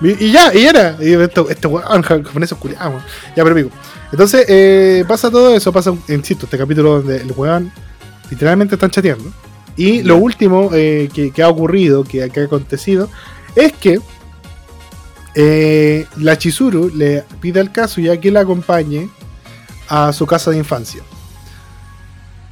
Y, 0.00 0.26
y 0.26 0.32
ya, 0.32 0.54
y 0.54 0.64
era. 0.64 0.96
Y 1.00 1.14
esto, 1.14 1.48
este 1.48 1.66
weón, 1.66 2.02
japonés 2.02 2.52
culiado, 2.54 2.90
weón. 2.90 3.02
Ya, 3.34 3.44
pero 3.44 3.54
pico. 3.54 3.70
Entonces, 4.12 4.44
eh, 4.48 5.04
pasa 5.08 5.30
todo 5.30 5.54
eso, 5.54 5.72
pasa, 5.72 5.92
insisto, 6.08 6.46
este 6.46 6.58
capítulo 6.58 7.00
donde 7.00 7.16
el 7.16 7.32
weón 7.32 7.72
literalmente 8.30 8.74
están 8.74 8.90
chateando. 8.90 9.30
Y 9.76 10.02
lo 10.02 10.16
último 10.16 10.70
eh, 10.72 11.08
que, 11.12 11.30
que 11.30 11.42
ha 11.42 11.48
ocurrido, 11.48 12.04
que, 12.04 12.28
que 12.30 12.40
ha 12.40 12.44
acontecido, 12.44 13.08
es 13.54 13.72
que 13.72 14.00
eh, 15.38 16.06
la 16.16 16.38
Chizuru 16.38 16.90
le 16.94 17.22
pide 17.40 17.60
al 17.60 17.70
Kazuya 17.70 18.18
que 18.18 18.30
la 18.30 18.40
acompañe 18.40 19.10
a 19.88 20.12
su 20.12 20.26
casa 20.26 20.50
de 20.50 20.58
infancia. 20.58 21.02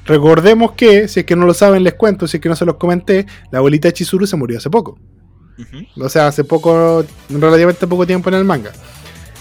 Recordemos 0.06 0.72
que, 0.72 1.08
si 1.08 1.20
es 1.20 1.26
que 1.26 1.36
no 1.36 1.46
lo 1.46 1.54
saben, 1.54 1.82
les 1.82 1.94
cuento, 1.94 2.28
si 2.28 2.36
es 2.36 2.40
que 2.40 2.48
no 2.48 2.56
se 2.56 2.66
los 2.66 2.76
comenté, 2.76 3.26
la 3.50 3.58
abuelita 3.58 3.88
de 3.88 3.94
Chizuru 3.94 4.26
se 4.26 4.36
murió 4.36 4.58
hace 4.58 4.70
poco. 4.70 4.98
O 5.98 6.08
sea, 6.08 6.26
hace 6.26 6.44
poco, 6.44 7.04
relativamente 7.30 7.86
poco 7.86 8.06
tiempo 8.06 8.28
en 8.28 8.34
el 8.34 8.44
manga. 8.44 8.72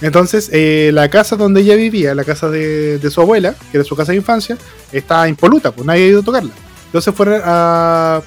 Entonces, 0.01 0.49
eh, 0.51 0.91
la 0.93 1.09
casa 1.09 1.35
donde 1.35 1.61
ella 1.61 1.75
vivía, 1.75 2.13
la 2.13 2.23
casa 2.23 2.49
de, 2.49 2.99
de 2.99 3.11
su 3.11 3.21
abuela, 3.21 3.55
que 3.71 3.77
era 3.77 3.83
su 3.83 3.95
casa 3.95 4.11
de 4.11 4.17
infancia, 4.17 4.57
está 4.91 5.27
impoluta, 5.27 5.71
pues 5.71 5.85
nadie 5.87 6.03
ha 6.03 6.07
ido 6.07 6.19
a 6.19 6.23
tocarla. 6.23 6.51
Entonces 6.87 7.13
fueron 7.15 7.41
a, 7.43 8.21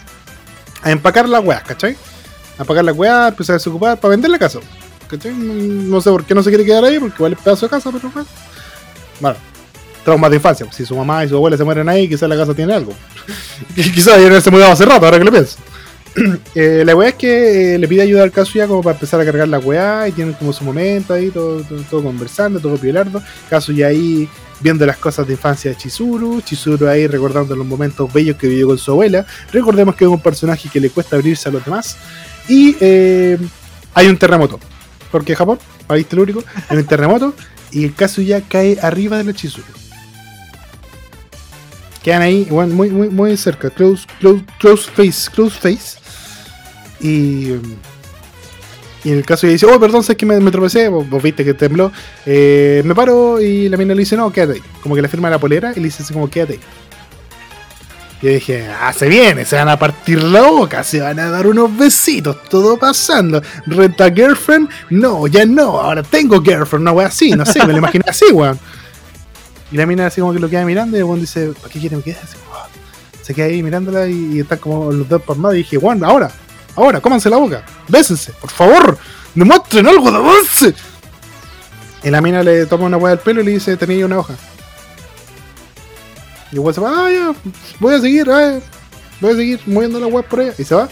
a 0.82 0.90
empacar 0.90 1.28
las 1.28 1.44
weas, 1.44 1.62
¿cachai? 1.62 1.96
A 2.58 2.62
empacar 2.62 2.84
las 2.84 2.96
weas, 2.96 3.28
empezar 3.28 3.54
a 3.54 3.58
desocupar 3.58 4.00
para 4.00 4.10
vender 4.10 4.30
la 4.30 4.38
casa. 4.38 4.58
¿Cachai? 5.08 5.34
No 5.34 5.96
no 5.96 6.00
sé 6.00 6.10
por 6.10 6.24
qué 6.24 6.34
no 6.34 6.42
se 6.42 6.50
quiere 6.50 6.64
quedar 6.64 6.84
ahí, 6.84 6.98
porque 6.98 7.16
igual 7.16 7.34
es 7.34 7.38
pedazo 7.40 7.66
de 7.66 7.70
casa, 7.70 7.90
pero 7.92 8.10
bueno. 8.10 8.28
Bueno, 9.20 9.36
traumas 10.06 10.30
de 10.30 10.36
infancia. 10.36 10.66
Si 10.70 10.86
su 10.86 10.96
mamá 10.96 11.24
y 11.24 11.28
su 11.28 11.34
abuela 11.34 11.56
se 11.56 11.64
mueren 11.64 11.88
ahí, 11.88 12.08
quizás 12.08 12.28
la 12.28 12.36
casa 12.36 12.54
tiene 12.54 12.72
algo. 12.72 12.92
quizás 13.74 14.22
ya 14.22 14.30
no 14.30 14.40
se 14.40 14.50
mudado 14.52 14.70
hace 14.70 14.84
rato, 14.84 15.04
ahora 15.04 15.18
que 15.18 15.24
lo 15.24 15.32
pienso. 15.32 15.58
Eh, 16.54 16.82
la 16.86 16.96
weá 16.96 17.10
es 17.10 17.14
que 17.16 17.74
eh, 17.74 17.78
le 17.78 17.86
pide 17.86 18.00
ayuda 18.00 18.22
al 18.22 18.30
Kazuya 18.30 18.66
como 18.66 18.82
para 18.82 18.94
empezar 18.94 19.20
a 19.20 19.24
cargar 19.26 19.48
la 19.48 19.58
weá 19.58 20.08
y 20.08 20.12
tienen 20.12 20.32
como 20.32 20.50
su 20.50 20.64
momento 20.64 21.12
ahí, 21.12 21.28
todo, 21.28 21.60
todo, 21.62 21.82
todo 21.90 22.02
conversando, 22.04 22.58
todo 22.58 22.78
piolardo. 22.78 23.20
Kazuya 23.50 23.88
ahí 23.88 24.26
viendo 24.60 24.86
las 24.86 24.96
cosas 24.96 25.26
de 25.26 25.34
infancia 25.34 25.72
de 25.72 25.76
Chizuru, 25.76 26.40
Chizuru 26.40 26.88
ahí 26.88 27.06
recordando 27.06 27.54
los 27.54 27.66
momentos 27.66 28.10
bellos 28.10 28.36
que 28.36 28.46
vivió 28.46 28.68
con 28.68 28.78
su 28.78 28.92
abuela. 28.92 29.26
Recordemos 29.52 29.94
que 29.94 30.04
es 30.04 30.10
un 30.10 30.20
personaje 30.20 30.70
que 30.70 30.80
le 30.80 30.88
cuesta 30.88 31.16
abrirse 31.16 31.50
a 31.50 31.52
los 31.52 31.62
demás. 31.62 31.98
Y 32.48 32.76
eh, 32.80 33.36
hay 33.92 34.06
un 34.06 34.16
terremoto, 34.16 34.58
porque 35.10 35.36
Japón, 35.36 35.58
país 35.86 36.06
telúrico, 36.06 36.42
hay 36.68 36.78
un 36.78 36.86
terremoto 36.86 37.34
y 37.72 37.84
el 37.84 37.94
Kazuya 37.94 38.40
cae 38.40 38.78
arriba 38.80 39.18
de 39.18 39.24
la 39.24 39.34
Chizuru. 39.34 39.85
Quedan 42.06 42.22
ahí, 42.22 42.46
bueno, 42.48 42.72
muy, 42.72 42.88
muy, 42.88 43.08
muy 43.08 43.36
cerca, 43.36 43.68
close, 43.68 44.06
close, 44.20 44.44
close 44.60 44.88
face, 44.92 45.28
close 45.28 45.58
face. 45.58 45.98
Y, 47.00 47.48
y 49.02 49.10
en 49.10 49.18
el 49.18 49.24
caso 49.24 49.44
ella 49.44 49.54
dice, 49.54 49.66
oh, 49.66 49.80
perdón, 49.80 50.04
sé 50.04 50.16
que 50.16 50.24
me, 50.24 50.38
me 50.38 50.52
tropecé, 50.52 50.86
vos, 50.88 51.04
viste 51.20 51.44
que 51.44 51.52
tembló. 51.52 51.90
Eh, 52.24 52.80
me 52.84 52.94
paro 52.94 53.40
y 53.40 53.68
la 53.68 53.76
mina 53.76 53.92
le 53.92 53.98
dice, 53.98 54.16
no, 54.16 54.32
quédate. 54.32 54.62
Como 54.84 54.94
que 54.94 55.02
le 55.02 55.08
firma 55.08 55.28
la 55.28 55.40
polera 55.40 55.72
y 55.72 55.80
le 55.80 55.86
dice 55.86 56.04
así 56.04 56.12
como, 56.12 56.30
quédate 56.30 56.52
ahí. 56.52 56.60
Yo 58.22 58.28
dije, 58.30 58.68
ah, 58.68 58.92
se 58.92 59.08
viene, 59.08 59.44
se 59.44 59.56
van 59.56 59.68
a 59.68 59.76
partir 59.76 60.22
la 60.22 60.42
boca, 60.42 60.84
se 60.84 61.00
van 61.00 61.18
a 61.18 61.28
dar 61.28 61.48
unos 61.48 61.76
besitos, 61.76 62.40
todo 62.48 62.76
pasando. 62.76 63.42
¿Renta 63.66 64.12
girlfriend? 64.12 64.68
No, 64.90 65.26
ya 65.26 65.44
no, 65.44 65.80
ahora 65.80 66.04
tengo 66.04 66.40
girlfriend, 66.40 66.82
una 66.82 66.92
wea 66.92 67.08
así, 67.08 67.32
no 67.32 67.44
sé, 67.44 67.66
me 67.66 67.72
lo 67.72 67.78
imaginé 67.78 68.04
así, 68.06 68.26
weón. 68.32 68.60
Y 69.72 69.76
la 69.76 69.86
mina 69.86 70.06
así 70.06 70.20
como 70.20 70.32
que 70.32 70.38
lo 70.38 70.48
queda 70.48 70.64
mirando 70.64 70.96
y 70.96 71.00
el 71.00 71.20
dice, 71.20 71.52
¿para 71.60 71.72
qué 71.72 71.80
quiere 71.80 71.96
me 71.96 72.02
quedar? 72.02 72.22
Así, 72.22 72.36
"Oh". 72.52 72.66
Se 73.22 73.34
queda 73.34 73.46
ahí 73.46 73.62
mirándola 73.62 74.06
y, 74.06 74.36
y 74.36 74.40
están 74.40 74.58
como 74.58 74.92
los 74.92 75.08
dos 75.08 75.20
palmados 75.22 75.56
y 75.56 75.58
dije, 75.58 75.78
weón, 75.78 76.04
ahora, 76.04 76.30
ahora, 76.76 77.00
cómanse 77.00 77.28
la 77.28 77.36
boca, 77.38 77.64
bésense, 77.88 78.32
por 78.40 78.50
favor, 78.50 78.96
demuestren 79.34 79.86
algo 79.88 80.10
de 80.10 80.16
avance. 80.18 80.74
Y 82.04 82.10
la 82.10 82.20
mina 82.20 82.42
le 82.44 82.66
toma 82.66 82.84
una 82.86 82.96
hueá 82.96 83.10
del 83.16 83.18
pelo 83.18 83.40
y 83.40 83.44
le 83.46 83.50
dice, 83.52 83.76
tenía 83.76 84.06
una 84.06 84.18
hoja. 84.18 84.34
Y 86.52 86.56
el 86.56 86.72
se 86.72 86.80
va, 86.80 87.06
ah, 87.06 87.10
ya, 87.10 87.34
voy 87.80 87.94
a 87.94 88.00
seguir, 88.00 88.28
eh, 88.28 88.60
voy 89.20 89.32
a 89.32 89.36
seguir 89.36 89.60
moviendo 89.66 89.98
la 89.98 90.06
hueá 90.06 90.22
por 90.22 90.40
ella. 90.40 90.54
Y 90.56 90.64
se 90.64 90.74
va. 90.76 90.88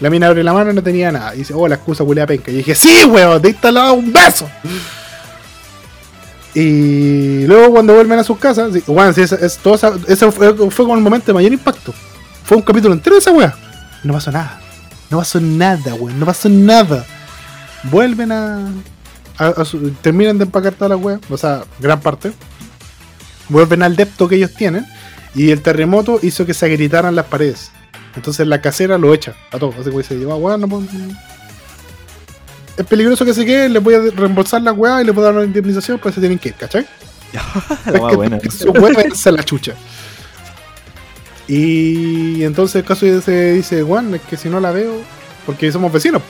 La 0.00 0.10
mina 0.10 0.26
abre 0.28 0.44
la 0.44 0.52
mano 0.52 0.70
y 0.70 0.74
no 0.74 0.82
tenía 0.82 1.10
nada. 1.10 1.34
Y 1.34 1.38
dice, 1.38 1.54
oh, 1.56 1.66
la 1.66 1.76
excusa 1.76 2.04
huele 2.04 2.20
a 2.20 2.26
penca. 2.26 2.50
Y 2.50 2.56
dije, 2.58 2.74
sí, 2.74 3.04
weón, 3.06 3.40
te 3.40 3.48
instalado 3.48 3.94
un 3.94 4.12
beso. 4.12 4.48
Y 6.60 7.46
luego 7.46 7.70
cuando 7.72 7.94
vuelven 7.94 8.18
a 8.18 8.24
sus 8.24 8.36
casas, 8.38 8.72
weón, 8.88 9.14
sí, 9.14 9.20
es- 9.22 9.58
todo 9.62 9.76
esa- 9.76 9.94
ese 10.08 10.30
fue, 10.32 10.52
fue 10.54 10.84
como 10.84 10.94
el 10.96 11.00
momento 11.00 11.26
de 11.26 11.34
mayor 11.34 11.52
impacto. 11.52 11.94
Fue 12.42 12.56
un 12.56 12.62
capítulo 12.64 12.94
entero 12.94 13.14
de 13.14 13.20
esa 13.20 13.30
weá. 13.30 13.54
No 14.02 14.12
pasó 14.12 14.32
nada. 14.32 14.58
No 15.10 15.18
pasó 15.18 15.40
nada, 15.40 15.94
weón. 15.94 16.18
No 16.18 16.26
pasó 16.26 16.48
nada. 16.48 17.04
Vuelven 17.84 18.32
a. 18.32 18.68
terminan 20.02 20.36
de 20.38 20.44
empacar 20.44 20.72
toda 20.74 20.88
la 20.90 20.96
weá. 20.96 21.20
O 21.30 21.36
sea, 21.36 21.62
gran 21.78 22.00
parte. 22.00 22.32
Vuelven 23.48 23.82
al 23.84 23.94
depto 23.94 24.28
que 24.28 24.34
ellos 24.36 24.52
tienen. 24.54 24.84
Y 25.36 25.50
el 25.52 25.62
terremoto 25.62 26.18
hizo 26.22 26.44
que 26.44 26.54
se 26.54 26.66
agritaran 26.66 27.14
las 27.14 27.26
paredes. 27.26 27.70
Entonces 28.16 28.46
la 28.48 28.60
casera 28.60 28.98
lo 28.98 29.14
echa 29.14 29.34
a 29.52 29.58
todos. 29.58 29.76
Así 29.78 29.90
que 29.90 30.02
se 30.02 30.16
lleva, 30.16 30.34
weón, 30.34 30.60
no 30.60 30.68
Es 32.78 32.86
peligroso 32.86 33.24
que 33.24 33.34
se 33.34 33.44
queden, 33.44 33.72
les 33.72 33.82
voy 33.82 33.94
a 33.94 34.00
reembolsar 34.14 34.62
la 34.62 34.72
weá 34.72 35.02
y 35.02 35.04
les 35.04 35.12
puedo 35.12 35.26
dar 35.26 35.34
una 35.34 35.44
indemnización, 35.44 35.98
pues 35.98 36.14
se 36.14 36.20
tienen 36.20 36.38
que 36.38 36.50
ir, 36.50 36.54
¿cachai? 36.54 36.86
La 37.86 38.00
wea 38.00 38.10
que, 38.10 38.16
buena. 38.16 38.38
que 38.38 38.50
su 38.52 38.70
weá 38.70 39.02
es 39.02 39.26
la 39.26 39.42
chucha. 39.42 39.74
Y 41.48 42.44
entonces 42.44 42.76
el 42.76 42.84
caso 42.84 43.20
se 43.20 43.52
dice, 43.52 43.82
Juan, 43.82 44.14
es 44.14 44.20
que 44.22 44.36
si 44.36 44.48
no 44.48 44.60
la 44.60 44.70
veo, 44.70 44.92
porque 45.44 45.72
somos 45.72 45.92
vecinos. 45.92 46.22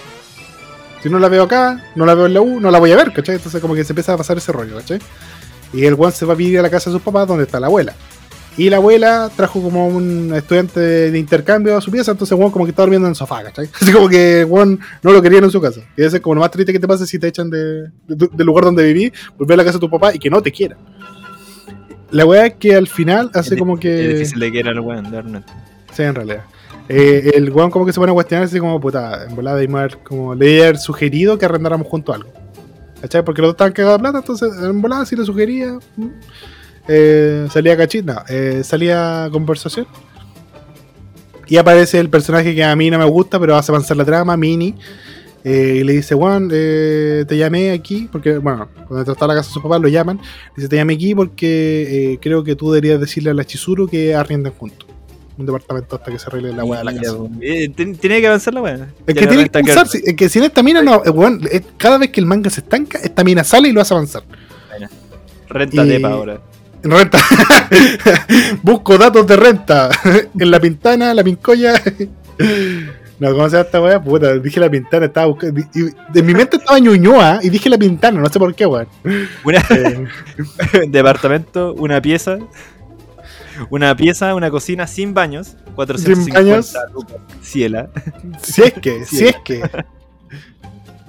Si 1.02 1.10
no 1.10 1.18
la 1.18 1.28
veo 1.28 1.42
acá, 1.42 1.84
no 1.94 2.06
la 2.06 2.14
veo 2.14 2.26
en 2.26 2.34
la 2.34 2.40
U, 2.40 2.60
no 2.60 2.70
la 2.70 2.78
voy 2.78 2.92
a 2.92 2.96
ver, 2.96 3.12
¿cachai? 3.12 3.36
Entonces 3.36 3.60
como 3.60 3.74
que 3.74 3.84
se 3.84 3.92
empieza 3.92 4.14
a 4.14 4.16
pasar 4.16 4.38
ese 4.38 4.50
rollo, 4.50 4.76
¿cachai? 4.76 5.00
Y 5.72 5.84
el 5.84 5.94
Juan 5.96 6.12
se 6.12 6.24
va 6.24 6.32
a 6.32 6.36
vivir 6.36 6.58
a 6.60 6.62
la 6.62 6.70
casa 6.70 6.88
de 6.88 6.94
sus 6.94 7.02
papás 7.02 7.28
donde 7.28 7.44
está 7.44 7.60
la 7.60 7.66
abuela. 7.66 7.94
Y 8.58 8.68
la 8.70 8.76
abuela 8.78 9.30
trajo 9.34 9.62
como 9.62 9.86
un 9.86 10.34
estudiante 10.34 10.80
de 10.80 11.18
intercambio 11.18 11.76
a 11.76 11.80
su 11.80 11.90
pieza, 11.90 12.10
entonces 12.10 12.36
Juan 12.36 12.50
como 12.50 12.64
que 12.64 12.70
está 12.70 12.82
durmiendo 12.82 13.06
en 13.06 13.12
el 13.12 13.16
sofá, 13.16 13.42
¿cachai? 13.44 13.68
Así 13.80 13.92
como 13.92 14.08
que 14.08 14.44
Juan 14.48 14.78
no 15.02 15.12
lo 15.12 15.22
querían 15.22 15.44
en 15.44 15.50
su 15.50 15.60
casa. 15.60 15.80
Y 15.96 16.02
ese 16.02 16.16
es 16.16 16.22
como 16.22 16.34
lo 16.34 16.40
más 16.40 16.50
triste 16.50 16.72
que 16.72 16.80
te 16.80 16.88
pasa 16.88 17.06
si 17.06 17.18
te 17.20 17.28
echan 17.28 17.48
de, 17.48 17.84
de 18.08 18.16
tu- 18.18 18.30
del 18.36 18.46
lugar 18.46 18.64
donde 18.64 18.82
viví, 18.84 19.12
volver 19.38 19.54
a 19.54 19.56
la 19.58 19.64
casa 19.64 19.78
de 19.78 19.80
tu 19.80 19.90
papá 19.90 20.14
y 20.14 20.18
que 20.18 20.28
no 20.28 20.42
te 20.42 20.50
quieran. 20.52 20.78
La 22.10 22.24
weá 22.26 22.46
es 22.46 22.54
que 22.54 22.74
al 22.74 22.88
final 22.88 23.30
hace 23.34 23.54
Es 23.54 23.58
como 23.60 23.78
que... 23.78 24.00
Es 24.12 24.18
difícil 24.18 24.40
de 24.40 24.50
que 24.52 24.60
era 24.60 24.70
el 24.72 24.80
weón, 24.80 25.10
de. 25.10 25.42
Sí, 25.92 26.02
en 26.02 26.14
realidad. 26.14 26.44
Eh, 26.88 27.32
el 27.34 27.50
weón 27.50 27.70
como 27.70 27.84
que 27.84 27.92
se 27.92 28.00
pone 28.00 28.10
a 28.10 28.14
cuestionarse 28.14 28.58
como, 28.58 28.80
puta, 28.80 29.24
en 29.28 29.36
volada 29.36 29.58
de 29.58 29.66
haber 29.66 29.98
como 29.98 30.34
le 30.34 30.50
iba 30.54 30.64
a 30.64 30.68
haber 30.68 30.78
sugerido 30.78 31.38
que 31.38 31.44
arrendáramos 31.44 31.86
juntos 31.86 32.14
algo. 32.14 32.32
¿Cachai? 33.02 33.22
Porque 33.24 33.42
los 33.42 33.48
dos 33.50 33.54
estaban 33.54 33.72
cagados 33.74 33.98
de 33.98 34.02
plata, 34.02 34.18
entonces 34.18 34.50
en 34.60 34.80
volada 34.82 35.04
sí 35.06 35.14
le 35.14 35.24
sugería. 35.24 35.78
mm, 35.96 36.06
eh, 36.88 37.46
salía 37.52 37.76
cachita, 37.76 38.14
no, 38.14 38.22
eh, 38.28 38.62
salía 38.64 39.28
conversación. 39.30 39.86
Y 41.46 41.56
aparece 41.56 41.98
el 41.98 42.10
personaje 42.10 42.54
que 42.54 42.62
a 42.64 42.74
mí 42.76 42.90
no 42.90 42.98
me 42.98 43.04
gusta, 43.06 43.38
pero 43.40 43.56
hace 43.56 43.72
avanzar 43.72 43.96
la 43.96 44.04
trama, 44.04 44.36
Mini. 44.36 44.74
eh, 45.44 45.78
y 45.80 45.84
le 45.84 45.92
dice, 45.94 46.14
Juan, 46.14 46.50
eh, 46.52 47.24
te 47.26 47.38
llamé 47.38 47.70
aquí, 47.70 48.06
porque, 48.12 48.36
bueno, 48.36 48.68
cuando 48.86 49.12
está 49.12 49.26
la 49.26 49.34
casa 49.34 49.48
de 49.48 49.54
su 49.54 49.62
papá 49.62 49.78
lo 49.78 49.88
llaman. 49.88 50.20
Dice, 50.56 50.68
te 50.68 50.76
llamé 50.76 50.94
aquí 50.94 51.14
porque 51.14 52.12
eh, 52.14 52.18
creo 52.20 52.44
que 52.44 52.54
tú 52.56 52.70
deberías 52.72 53.00
decirle 53.00 53.30
a 53.30 53.34
la 53.34 53.44
Chizuru 53.46 53.88
que 53.88 54.14
arrienden 54.14 54.52
juntos. 54.52 54.86
Un 55.38 55.46
departamento 55.46 55.94
hasta 55.96 56.10
que 56.10 56.18
se 56.18 56.26
arregle 56.26 56.52
la 56.52 56.64
weá 56.64 56.80
de 56.80 56.84
la 56.86 56.94
casa. 56.94 57.12
weón. 57.14 57.38
Eh, 57.40 57.68
Tiene 57.98 58.20
que 58.20 58.26
avanzar 58.26 58.52
la 58.52 58.60
weá. 58.60 58.74
Es 59.06 59.14
que 59.14 59.14
tiene 59.14 59.28
que 59.28 59.36
renta 59.44 59.58
avanzar, 59.60 59.88
si- 59.88 60.02
es 60.04 60.14
que 60.16 60.28
si 60.28 60.40
en 60.40 60.44
esta 60.46 60.62
mina 60.64 60.82
no, 60.82 60.98
weón, 60.98 61.40
cada 61.78 61.96
vez 61.96 62.10
que 62.10 62.18
el 62.20 62.26
manga 62.26 62.50
se 62.50 62.60
estanca, 62.60 62.98
esta 62.98 63.22
mina 63.24 63.44
sale 63.44 63.68
y 63.68 63.72
lo 63.72 63.80
hace 63.80 63.94
avanzar. 63.94 64.24
Renta 65.48 65.84
Y- 65.84 65.88
depa 65.88 66.08
ahora. 66.10 66.40
Renta. 66.82 67.18
Busco 68.62 68.98
datos 68.98 69.26
de 69.26 69.36
renta. 69.36 69.90
en 70.38 70.50
la 70.50 70.60
pintana, 70.60 71.14
la 71.14 71.24
pincoya. 71.24 71.74
No, 73.20 73.32
¿cómo 73.32 73.48
se 73.50 73.56
llama 73.56 73.64
esta 73.66 73.80
weá? 73.80 74.00
Puta, 74.00 74.38
dije 74.38 74.60
la 74.60 74.70
pintana, 74.70 75.06
estaba 75.06 75.26
buscando. 75.26 75.60
de 76.12 76.22
mi 76.22 76.34
mente 76.34 76.56
estaba 76.56 76.78
Ñuñoa 76.78 77.40
y 77.42 77.50
dije 77.50 77.68
la 77.68 77.76
pintana, 77.76 78.20
no 78.20 78.28
sé 78.28 78.38
por 78.38 78.54
qué, 78.54 78.64
weón. 78.64 78.86
Una, 79.42 79.58
Eh, 79.70 80.06
departamento, 80.88 81.74
una 81.74 82.00
pieza. 82.00 82.38
Una 83.70 83.96
pieza, 83.96 84.36
una 84.36 84.52
cocina 84.52 84.86
sin 84.86 85.14
baños. 85.14 85.56
450 85.74 86.40
baños. 86.40 86.74
lucas. 86.94 87.16
Ciela. 87.42 87.90
si 88.40 88.62
es 88.62 88.72
que, 88.74 89.04
si 89.04 89.26
es 89.26 89.36
que. 89.44 89.68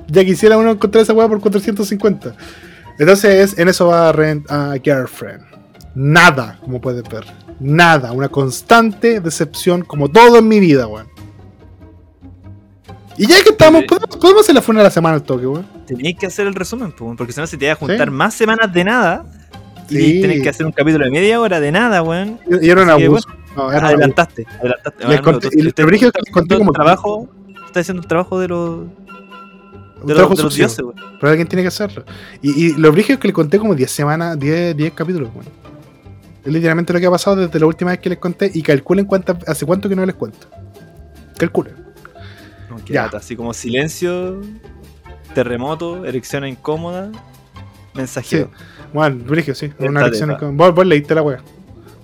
Ya 0.07 0.25
quisiera 0.25 0.57
uno 0.57 0.71
encontrar 0.71 1.03
esa 1.03 1.13
weá 1.13 1.27
por 1.27 1.39
450. 1.39 2.35
Entonces, 2.99 3.57
en 3.57 3.67
eso 3.69 3.87
va 3.87 4.11
Rent 4.11 4.45
a 4.51 4.73
Girlfriend. 4.83 5.41
Nada, 5.95 6.59
como 6.61 6.79
puedes 6.79 7.01
ver. 7.09 7.25
Nada. 7.59 8.11
Una 8.11 8.29
constante 8.29 9.19
decepción, 9.19 9.81
como 9.83 10.09
todo 10.09 10.37
en 10.37 10.47
mi 10.47 10.59
vida, 10.59 10.85
weón. 10.87 11.07
Y 13.17 13.27
ya 13.27 13.41
que 13.43 13.49
estamos, 13.49 13.83
podemos, 13.83 14.15
podemos 14.17 14.43
hacer 14.43 14.55
la 14.55 14.61
funa 14.61 14.79
de 14.79 14.83
la 14.85 14.91
semana 14.91 15.15
al 15.15 15.23
toque, 15.23 15.45
weón. 15.45 15.65
Tenéis 15.85 16.17
que 16.17 16.27
hacer 16.27 16.47
el 16.47 16.55
resumen, 16.55 16.91
po, 16.91 17.13
porque 17.17 17.33
si 17.33 17.39
no 17.41 17.47
se 17.47 17.57
te 17.57 17.65
va 17.67 17.73
a 17.73 17.75
juntar 17.75 18.07
Sí. 18.07 18.13
más 18.13 18.33
semanas 18.33 18.71
de 18.71 18.83
nada. 18.83 19.25
Y 19.89 19.97
Sí. 19.97 20.21
tenés 20.21 20.41
que 20.43 20.49
hacer 20.49 20.65
un 20.65 20.71
capítulo 20.71 21.03
de 21.05 21.11
media 21.11 21.41
hora 21.41 21.59
de 21.59 21.71
nada, 21.71 22.01
weón. 22.03 22.39
Y 22.61 22.69
era 22.69 22.83
un 22.83 22.89
Así 22.89 23.01
que. 23.01 23.09
No, 23.55 23.71
era. 23.71 23.87
Adelantaste, 23.87 24.45
adelantaste. 24.59 25.07
Les 25.07 25.19
Ah, 25.19 25.21
conté- 25.23 25.49
tú- 25.49 25.57
y 25.59 25.63
tú- 25.63 26.57
como- 26.59 26.71
trabajo. 26.73 27.27
Estás 27.65 27.81
haciendo 27.81 28.01
el 28.03 28.07
trabajo 28.07 28.39
de 28.39 28.47
los, 28.47 28.79
de 30.05 30.13
los, 30.13 30.37
de 30.37 30.43
los 30.43 30.55
dioses. 30.55 30.85
Pero 31.19 31.29
alguien 31.29 31.47
tiene 31.47 31.61
que 31.63 31.67
hacerlo. 31.69 32.03
Y, 32.41 32.65
y 32.65 32.73
lo 32.75 32.91
brígido 32.91 33.15
es 33.15 33.19
que 33.19 33.27
le 33.27 33.33
conté 33.33 33.59
como 33.59 33.75
10 33.75 33.89
semanas, 33.91 34.39
10, 34.39 34.75
10 34.77 34.93
capítulos, 34.93 35.29
weón. 35.33 35.45
Es 36.45 36.53
literalmente 36.53 36.93
lo 36.93 36.99
que 36.99 37.05
ha 37.05 37.11
pasado 37.11 37.35
desde 37.35 37.59
la 37.59 37.65
última 37.65 37.91
vez 37.91 37.99
que 37.99 38.09
les 38.09 38.17
conté. 38.17 38.49
Y 38.53 38.61
calculen 38.61 39.05
cuánta, 39.05 39.37
hace 39.47 39.65
cuánto 39.65 39.89
que 39.89 39.95
no 39.95 40.05
les 40.05 40.15
cuento. 40.15 40.47
Calculen. 41.37 41.73
Que 42.85 42.93
Ya. 42.93 43.05
Así 43.05 43.35
como 43.35 43.53
silencio, 43.53 44.39
terremoto, 45.33 46.05
erección 46.05 46.45
incómoda, 46.47 47.11
mensajero. 47.93 48.51
Bueno, 48.93 49.17
brígido, 49.25 49.53
sí. 49.55 49.71
Una 49.79 50.07
de- 50.09 50.37
con- 50.37 50.55
Vos, 50.57 50.73
vos 50.73 50.85
leíste 50.85 51.13
la 51.13 51.21
wea. 51.21 51.41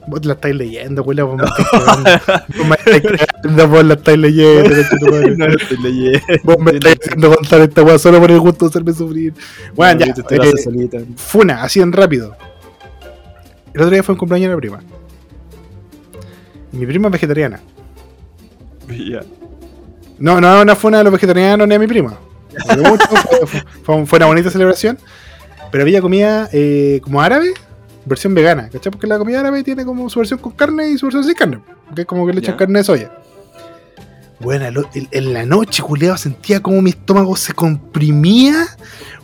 Vos 0.07 0.25
la 0.25 0.33
estáis 0.33 0.55
leyendo, 0.55 1.03
weón. 1.03 1.37
Vos 1.37 2.67
me 2.67 2.75
estáis 2.75 3.03
cagando. 3.03 3.67
Vos 3.67 3.83
estáis 3.83 3.85
la 3.85 3.93
estáis 3.93 4.19
leyendo. 4.19 4.69
No 5.37 5.47
lo 5.47 5.57
estoy 5.57 5.77
leyendo. 5.81 6.19
Vos 6.43 6.57
me 6.59 6.71
estáis 6.71 6.97
haciendo 7.01 7.35
contar 7.35 7.61
esta 7.61 7.83
wea 7.83 7.97
solo 7.97 8.19
por 8.19 8.31
el 8.31 8.39
gusto 8.39 8.65
de 8.65 8.69
hacerme 8.69 8.93
sufrir. 8.93 9.33
Bueno, 9.73 10.05
ya. 10.05 10.13
Eh. 10.29 11.05
Funa, 11.15 11.63
así 11.63 11.81
en 11.81 11.91
rápido. 11.91 12.35
El 13.73 13.81
otro 13.81 13.91
día 13.91 14.03
fue 14.03 14.13
un 14.13 14.19
cumpleaños 14.19 14.49
de 14.49 14.55
la 14.55 14.57
prima. 14.57 14.79
Mi 16.71 16.85
prima 16.85 17.07
es 17.07 17.11
vegetariana. 17.13 17.59
Ya. 18.89 19.21
No, 20.19 20.39
no, 20.39 20.63
no 20.63 20.75
fue 20.75 20.89
una 20.89 20.99
de 20.99 21.03
los 21.05 21.13
vegetarianos 21.13 21.67
ni 21.67 21.75
a 21.75 21.79
mi 21.79 21.87
prima. 21.87 22.17
Fue 23.83 23.95
una 23.95 24.25
bonita 24.25 24.49
celebración. 24.49 24.97
Pero 25.71 25.83
había 25.83 25.99
comida 25.99 26.47
eh, 26.53 27.01
como 27.03 27.21
árabe, 27.21 27.53
versión 28.05 28.33
vegana. 28.33 28.69
¿Cachai? 28.69 28.91
Porque 28.91 29.07
la 29.07 29.17
comida 29.17 29.39
árabe 29.41 29.63
tiene 29.63 29.85
como 29.85 30.09
su 30.09 30.19
versión 30.19 30.39
con 30.39 30.51
carne 30.53 30.89
y 30.89 30.97
su 30.97 31.05
versión 31.07 31.23
sin 31.23 31.33
carne. 31.33 31.59
Que 31.93 32.01
es 32.01 32.07
como 32.07 32.25
que 32.25 32.33
le 32.33 32.39
echan 32.39 32.55
carne 32.57 32.79
de 32.79 32.83
soya. 32.85 33.11
Bueno, 34.39 34.83
en, 35.11 35.33
la 35.33 35.45
noche, 35.45 35.81
culeado, 35.81 36.17
sentía 36.17 36.59
como 36.59 36.81
mi 36.81 36.89
estómago 36.91 37.35
se 37.37 37.53
comprimía. 37.53 38.65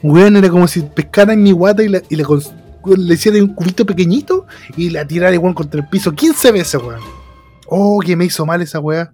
Weón, 0.01 0.37
era 0.37 0.49
como 0.49 0.67
si 0.67 0.81
pescara 0.81 1.33
en 1.33 1.43
mi 1.43 1.51
guata 1.51 1.83
y, 1.83 1.89
la, 1.89 2.01
y 2.09 2.15
le, 2.15 2.23
cons- 2.23 2.53
le 2.85 3.13
hiciera 3.13 3.37
un 3.39 3.53
cubito 3.53 3.85
pequeñito 3.85 4.45
y 4.77 4.89
la 4.89 5.05
tirara 5.05 5.33
igual 5.33 5.53
contra 5.53 5.81
el 5.81 5.87
piso 5.89 6.13
15 6.13 6.51
veces, 6.53 6.81
weón. 6.81 7.01
Oh, 7.67 7.99
que 7.99 8.15
me 8.15 8.25
hizo 8.25 8.45
mal 8.45 8.61
esa 8.61 8.79
weá. 8.79 9.13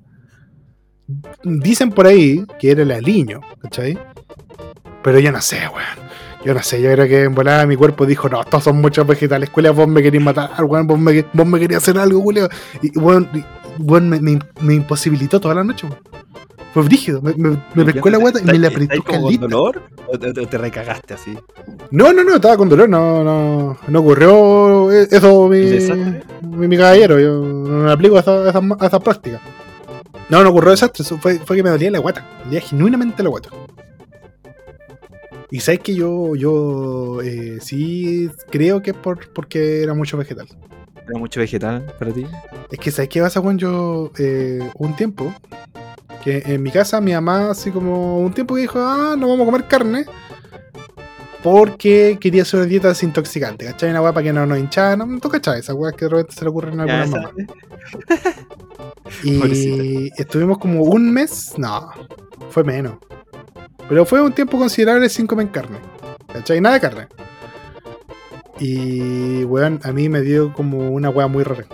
Dicen 1.43 1.89
por 1.91 2.05
ahí 2.05 2.45
que 2.59 2.71
era 2.71 2.83
el 2.83 2.91
aliño, 2.91 3.41
¿cachai? 3.61 3.97
Pero 5.03 5.19
yo 5.19 5.31
no 5.31 5.41
sé, 5.41 5.57
weón. 5.67 6.06
Yo 6.45 6.53
no 6.53 6.61
sé, 6.63 6.81
yo 6.81 6.91
creo 6.93 7.07
que 7.07 7.23
en 7.23 7.35
volada 7.35 7.65
mi 7.65 7.75
cuerpo 7.75 8.05
dijo, 8.05 8.29
no, 8.29 8.39
estos 8.41 8.63
son 8.63 8.79
muchos 8.79 9.05
vegetales, 9.05 9.49
culia, 9.49 9.71
vos 9.71 9.87
me 9.87 10.01
querías 10.01 10.23
matar, 10.23 10.63
weón, 10.63 10.87
vos 10.87 10.99
me, 10.99 11.25
vos 11.33 11.47
me 11.47 11.59
querías 11.59 11.81
hacer 11.83 11.97
algo, 11.99 12.21
culia. 12.21 12.47
Y 12.81 12.97
weón, 12.97 13.27
weón, 13.79 14.07
me, 14.09 14.19
me- 14.21 14.39
me 14.61 14.75
imposibilitó 14.75 15.39
toda 15.41 15.55
la 15.55 15.63
noche, 15.63 15.87
weón. 15.87 15.99
Fue 16.73 16.83
brígido, 16.83 17.21
me, 17.23 17.33
me, 17.33 17.57
me 17.73 17.85
pescó 17.85 18.09
la 18.09 18.17
guata 18.19 18.39
y 18.39 18.43
me 18.43 18.59
la 18.59 18.67
apretó 18.67 18.93
¿Estás 18.93 19.05
como 19.15 19.21
con 19.39 19.49
dolor? 19.49 19.81
¿O 20.05 20.19
te, 20.19 20.57
recagaste 20.59 21.13
así? 21.15 21.33
No, 21.89 22.13
no, 22.13 22.23
no, 22.23 22.35
estaba 22.35 22.55
con 22.55 22.69
dolor, 22.69 22.87
no, 22.87 23.23
no, 23.23 23.77
no 23.87 23.99
ocurrió 23.99 24.91
eso, 24.91 25.47
mi, 25.49 25.57
mi, 26.43 26.67
mi 26.67 26.77
caballero, 26.77 27.19
yo 27.19 27.41
no 27.41 27.83
me 27.85 27.91
aplico 27.91 28.17
a 28.17 28.19
esas 28.19 28.45
a 28.45 28.49
esas- 28.49 28.81
a 28.81 28.85
esas 28.87 29.01
prácticas. 29.01 29.41
No, 30.29 30.43
no 30.43 30.49
ocurrió 30.49 30.71
desastre, 30.71 31.03
fue, 31.19 31.39
fue 31.39 31.55
que 31.55 31.63
me 31.63 31.69
dolía 31.71 31.89
la 31.89 31.99
guata, 31.99 32.23
me 32.39 32.43
dolía 32.45 32.61
genuinamente 32.61 33.23
la 33.23 33.29
guata. 33.29 33.49
Y 35.49 35.59
sabes 35.61 35.79
que 35.79 35.95
yo, 35.95 36.35
yo 36.35 37.21
eh, 37.21 37.59
sí 37.61 38.29
creo 38.49 38.81
que 38.81 38.91
es 38.91 38.97
por, 38.97 39.29
porque 39.31 39.81
era 39.81 39.93
mucho 39.93 40.17
vegetal. 40.17 40.47
¿Era 41.07 41.17
mucho 41.17 41.39
vegetal 41.39 41.85
para 41.97 42.11
ti? 42.11 42.25
Es 42.69 42.79
que 42.79 42.91
sabes 42.91 43.07
qué 43.09 43.21
pasa, 43.21 43.39
Juan, 43.39 43.57
yo 43.57 44.11
eh, 44.19 44.69
un 44.77 44.95
tiempo 44.95 45.33
que 46.23 46.43
en 46.45 46.61
mi 46.63 46.69
casa 46.71 46.99
mi 46.99 47.13
mamá 47.13 47.51
así 47.51 47.71
como 47.71 48.19
un 48.19 48.33
tiempo 48.33 48.55
que 48.55 48.61
dijo, 48.61 48.77
ah, 48.79 49.15
no 49.17 49.29
vamos 49.29 49.43
a 49.43 49.45
comer 49.51 49.67
carne 49.69 50.05
porque 51.43 52.17
quería 52.19 52.41
hacer 52.41 52.59
una 52.59 52.67
dieta 52.67 52.89
desintoxicante, 52.89 53.65
¿cachai? 53.65 53.91
Una 53.91 54.01
weá 54.01 54.11
para 54.11 54.23
que 54.25 54.33
no 54.33 54.45
nos 54.45 54.57
hinchara, 54.59 54.97
no, 54.97 55.19
¿tú 55.19 55.29
cachai? 55.29 55.59
Esas 55.59 55.75
weas 55.75 55.95
que 55.95 56.05
de 56.05 56.09
repente 56.09 56.33
se 56.35 56.43
le 56.43 56.49
ocurren 56.49 56.79
a 56.79 56.83
algunas 56.83 57.07
esa- 57.07 57.17
mamás. 57.17 57.33
Y 59.23 59.37
Pobrecita. 59.39 60.21
estuvimos 60.23 60.57
como 60.57 60.81
un 60.83 61.09
mes, 61.13 61.53
no, 61.57 61.89
fue 62.49 62.63
menos. 62.65 62.95
Pero 63.89 64.05
fue 64.05 64.21
un 64.21 64.33
tiempo 64.33 64.57
considerable 64.57 65.07
sin 65.09 65.27
comer 65.27 65.49
carne, 65.49 65.77
¿cachai? 66.31 66.59
Nada 66.61 66.75
de 66.75 66.81
carne. 66.81 67.07
Y, 68.59 69.43
weón, 69.45 69.79
a 69.83 69.91
mí 69.91 70.09
me 70.09 70.21
dio 70.21 70.51
como 70.53 70.89
una 70.89 71.09
weá 71.09 71.27
muy 71.27 71.43
rara. 71.43 71.65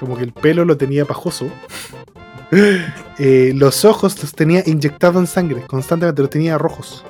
Como 0.00 0.16
que 0.16 0.24
el 0.24 0.32
pelo 0.32 0.64
lo 0.64 0.76
tenía 0.76 1.04
pajoso. 1.04 1.46
Eh, 3.18 3.52
los 3.54 3.84
ojos 3.86 4.20
los 4.22 4.32
tenía 4.34 4.62
inyectados 4.66 5.16
en 5.16 5.26
sangre, 5.26 5.62
constantemente 5.66 6.20
los 6.22 6.30
tenía 6.30 6.58
rojos. 6.58 7.04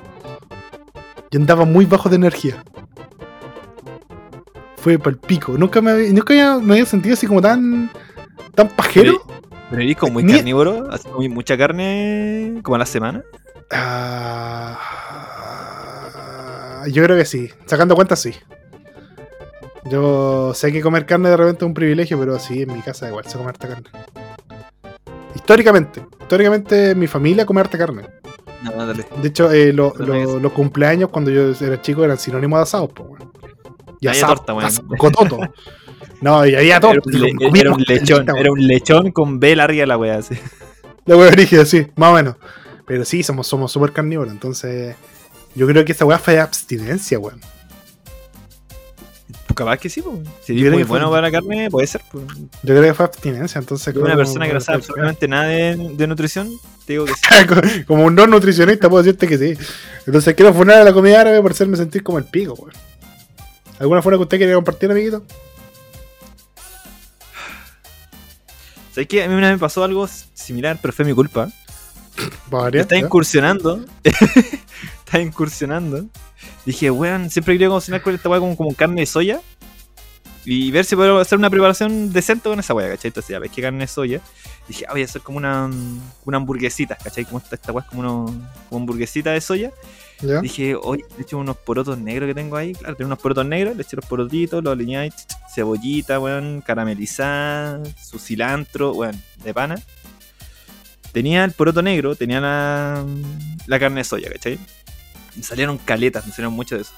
Yo 1.31 1.39
andaba 1.39 1.65
muy 1.65 1.85
bajo 1.85 2.07
de 2.07 2.15
energía. 2.17 2.63
Fue 4.77 4.99
pal 4.99 5.17
pico. 5.17 5.57
Nunca 5.57 5.81
me 5.81 5.91
había, 5.91 6.09
nunca 6.13 6.33
había- 6.33 6.59
me 6.59 6.73
había 6.73 6.85
sentido 6.85 7.13
así 7.13 7.25
como 7.27 7.41
tan. 7.41 7.89
tan 8.55 8.69
pajero. 8.69 9.21
¿Pero 9.69 9.81
eres 9.81 9.97
como 9.97 10.13
muy 10.13 10.25
carnívoro? 10.27 10.87
¿Así 10.91 11.07
comí 11.09 11.27
mucha 11.29 11.57
carne 11.57 12.59
como 12.63 12.75
a 12.75 12.79
la 12.79 12.85
semana? 12.85 13.23
Ah, 15.55 16.83
yo 16.87 17.03
creo 17.03 17.17
que 17.17 17.25
sí. 17.25 17.49
Sacando 17.65 17.95
cuentas, 17.95 18.19
sí. 18.21 18.33
Yo 19.89 20.53
sé 20.53 20.71
que 20.71 20.81
comer 20.81 21.05
carne 21.05 21.29
de 21.29 21.37
repente 21.37 21.65
es 21.65 21.67
un 21.67 21.73
privilegio, 21.73 22.17
pero 22.19 22.39
sí, 22.39 22.61
en 22.63 22.73
mi 22.73 22.81
casa 22.81 23.07
igual 23.09 23.25
se 23.25 23.37
come 23.37 23.49
harta 23.49 23.67
carne. 23.67 23.89
Históricamente, 25.35 26.01
históricamente 26.21 26.91
en 26.91 26.99
mi 26.99 27.07
familia 27.07 27.45
come 27.45 27.59
harta 27.61 27.77
carne. 27.77 28.03
No, 28.63 28.85
dale. 28.85 29.05
De 29.21 29.27
hecho, 29.27 29.51
eh, 29.51 29.73
lo- 29.73 29.93
lo- 29.97 30.39
los 30.39 30.51
cumpleaños 30.53 31.09
cuando 31.09 31.31
yo 31.31 31.51
era 31.59 31.81
chico 31.81 32.03
eran 32.05 32.17
sinónimos 32.17 32.59
de 32.59 32.63
asados, 32.63 32.91
pues, 32.95 33.09
weón. 33.09 33.31
Y 33.99 34.07
asado, 34.07 34.35
torta, 34.35 34.53
weón. 34.53 34.65
asado, 34.67 34.87
cototo. 34.97 35.39
No, 36.21 36.45
y 36.45 36.55
había 36.55 36.77
Era 36.77 36.79
torta. 36.79 37.01
un, 37.05 37.21
le- 37.21 37.59
era 37.59 37.71
un 37.73 37.83
lechón, 37.85 38.25
caleta, 38.25 38.39
era 38.39 38.51
un 38.53 38.65
lechón 38.65 39.11
con 39.11 39.39
B 39.41 39.55
larga 39.57 39.85
la 39.85 39.97
wea 39.97 40.17
así. 40.19 40.35
La 41.05 41.17
wea 41.17 41.29
brígida, 41.31 41.65
sí, 41.65 41.87
más 41.97 42.11
o 42.11 42.13
menos. 42.13 42.35
Pero 42.85 43.05
sí, 43.05 43.23
somos 43.23 43.47
somos 43.47 43.71
súper 43.71 43.91
carnívoros, 43.93 44.31
entonces. 44.33 44.95
Yo 45.55 45.67
creo 45.67 45.85
que 45.85 45.91
esta 45.91 46.05
weá 46.05 46.17
fue 46.17 46.33
de 46.33 46.39
abstinencia, 46.39 47.19
weón. 47.19 47.39
Pues 49.45 49.55
capaz 49.55 49.77
que 49.77 49.87
sí, 49.89 50.01
pues. 50.01 50.17
Si 50.43 50.53
muy 50.53 50.63
que 50.63 50.69
fue- 50.71 50.83
bueno 50.85 51.09
para 51.11 51.21
la 51.23 51.31
carne, 51.31 51.69
puede 51.69 51.85
ser. 51.87 52.01
Pues. 52.11 52.25
Yo 52.27 52.47
creo 52.63 52.81
que 52.81 52.93
fue 52.95 53.05
abstinencia, 53.05 53.59
entonces. 53.59 53.93
Yo, 53.93 54.01
una 54.01 54.11
como- 54.11 54.17
persona 54.23 54.47
que 54.47 54.53
no 54.53 54.59
sabe 54.61 54.77
absolutamente 54.79 55.27
nada 55.27 55.45
de, 55.45 55.91
de 55.95 56.07
nutrición, 56.07 56.49
te 56.85 56.93
digo 56.93 57.05
que 57.05 57.13
sí. 57.13 57.83
como 57.87 58.05
un 58.05 58.15
no 58.15 58.25
nutricionista, 58.27 58.89
puedo 58.89 59.03
decirte 59.03 59.27
que 59.27 59.37
sí. 59.37 59.65
Entonces 60.07 60.33
quiero 60.33 60.53
funar 60.53 60.77
a 60.81 60.83
la 60.83 60.91
comida 60.93 61.21
árabe 61.21 61.41
por 61.41 61.51
hacerme 61.51 61.77
sentir 61.77 62.01
como 62.03 62.17
el 62.17 62.25
pico, 62.25 62.53
weón. 62.55 62.73
¿Alguna 63.79 64.01
forma 64.01 64.17
que 64.17 64.23
usted 64.23 64.37
quiera 64.37 64.53
compartir, 64.55 64.89
amiguito? 64.91 65.23
¿Sabes 68.91 69.07
qué? 69.07 69.23
A 69.23 69.27
mí 69.27 69.33
una 69.33 69.47
vez 69.49 69.57
me 69.57 69.59
pasó 69.59 69.83
algo 69.83 70.07
similar, 70.33 70.77
pero 70.81 70.93
fue 70.93 71.05
mi 71.05 71.13
culpa. 71.13 71.49
¿Ya? 72.75 72.81
incursionando. 73.05 73.85
Estaba 74.03 75.23
incursionando. 75.23 76.05
Dije, 76.65 76.91
weón, 76.91 77.29
siempre 77.29 77.55
quería 77.55 77.69
cocinar 77.69 78.01
con 78.01 78.15
esta 78.15 78.29
weá 78.29 78.39
como, 78.39 78.55
como 78.55 78.73
carne 78.73 79.01
de 79.01 79.05
soya. 79.05 79.41
Y 80.45 80.71
ver 80.71 80.83
si 80.83 80.95
puedo 80.95 81.19
hacer 81.19 81.37
una 81.37 81.49
preparación 81.49 82.11
decente 82.11 82.49
con 82.49 82.59
esa 82.59 82.73
weá, 82.73 82.89
¿cachai? 82.89 83.09
Entonces 83.09 83.29
ya 83.29 83.39
ves 83.39 83.49
que 83.51 83.61
carne 83.61 83.79
de 83.79 83.87
soya. 83.87 84.21
Dije, 84.67 84.85
ah, 84.87 84.91
voy 84.91 85.01
a 85.01 85.05
hacer 85.05 85.21
como 85.21 85.37
una, 85.37 85.69
una 86.25 86.37
hamburguesita, 86.37 86.95
¿cachai? 86.95 87.25
Como 87.25 87.37
esta, 87.37 87.55
esta 87.55 87.71
weá 87.71 87.83
es 87.83 87.89
como, 87.89 88.01
uno- 88.01 88.25
como 88.69 88.81
hamburguesita 88.81 89.31
de 89.31 89.41
soya. 89.41 89.71
¿Ya? 90.21 90.39
Dije, 90.41 90.75
oye, 90.75 91.03
le 91.17 91.23
eché 91.23 91.35
unos 91.35 91.57
porotos 91.57 91.97
negros 91.97 92.27
que 92.27 92.33
tengo 92.33 92.55
ahí. 92.55 92.73
Claro, 92.73 92.95
tengo 92.95 93.07
unos 93.07 93.19
porotos 93.19 93.45
negros, 93.45 93.75
le 93.75 93.83
eché 93.83 93.95
los 93.95 94.05
porotitos, 94.05 94.63
los 94.63 94.77
ch, 94.77 95.13
cebollita, 95.53 96.19
weón, 96.19 96.61
caramelizada, 96.61 97.81
su 98.01 98.19
cilantro, 98.19 98.91
weón, 98.93 99.21
de 99.43 99.53
pana. 99.53 99.81
Tenía 101.13 101.45
el 101.45 101.51
poroto 101.53 101.81
negro, 101.81 102.15
tenía 102.15 102.41
la, 102.41 103.05
la 103.67 103.79
carne 103.79 104.01
de 104.01 104.03
soya, 104.03 104.29
¿cachai? 104.31 104.59
Y 105.37 105.43
salieron 105.43 105.77
caletas, 105.77 106.25
me 106.25 106.31
salieron 106.31 106.53
mucho 106.53 106.75
de 106.75 106.81
eso. 106.81 106.91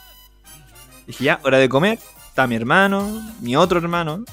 Dije, 1.06 1.26
ya, 1.26 1.40
hora 1.44 1.58
de 1.60 1.70
comer. 1.70 2.00
Está 2.30 2.48
mi 2.48 2.56
hermano, 2.56 3.32
mi 3.40 3.56
otro 3.56 3.78
hermano. 3.80 4.26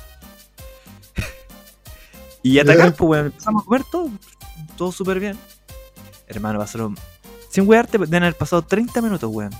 y 2.43 2.59
atacar, 2.59 2.95
pues, 2.95 3.09
weón. 3.11 3.27
Empezamos 3.27 3.63
a 3.63 3.65
comer 3.65 3.85
todo. 3.91 4.11
Todo 4.77 4.91
súper 4.91 5.21
bien. 5.21 5.39
Hermano, 6.27 6.59
pasaron. 6.59 6.97
Sin 7.51 7.69
wearte, 7.69 7.99
deben 7.99 8.23
haber 8.23 8.35
pasado 8.35 8.63
30 8.63 9.03
minutos, 9.03 9.31
weón. 9.33 9.53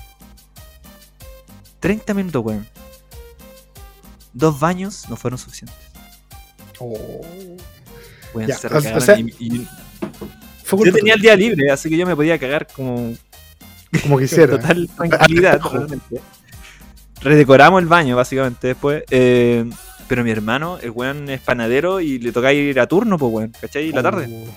30 1.79 2.13
minutos, 2.13 2.43
weón. 2.43 2.67
Dos 4.33 4.59
baños 4.59 5.07
no 5.09 5.15
fueron 5.15 5.37
suficientes. 5.37 5.77
Oh. 6.79 7.21
Weón, 8.33 8.51
se 8.51 8.67
o- 8.67 8.99
sea, 9.01 9.19
y- 9.19 9.33
y- 9.39 9.67
Fue 10.63 10.85
yo 10.87 10.93
tenía 10.93 11.13
el 11.15 11.21
día 11.21 11.35
libre, 11.35 11.69
así 11.71 11.89
que 11.89 11.97
yo 11.97 12.05
me 12.05 12.15
podía 12.15 12.37
cagar 12.39 12.67
como 12.67 13.13
como 14.01 14.17
quisiera. 14.19 14.57
total 14.59 14.89
tranquilidad. 14.97 15.61
realmente. 15.71 16.21
Redecoramos 17.21 17.81
el 17.81 17.87
baño, 17.87 18.15
básicamente, 18.15 18.67
después. 18.67 19.03
eh, 19.09 19.65
pero 20.07 20.23
mi 20.23 20.31
hermano, 20.31 20.77
el 20.81 20.91
weón 20.91 21.29
es 21.29 21.39
panadero 21.39 22.01
y 22.01 22.19
le 22.19 22.31
toca 22.33 22.51
ir 22.51 22.79
a 22.79 22.87
turno, 22.87 23.17
pues, 23.17 23.31
weón, 23.31 23.53
¿cachai? 23.59 23.91
La 23.91 24.03
tarde. 24.03 24.27
Oh. 24.29 24.53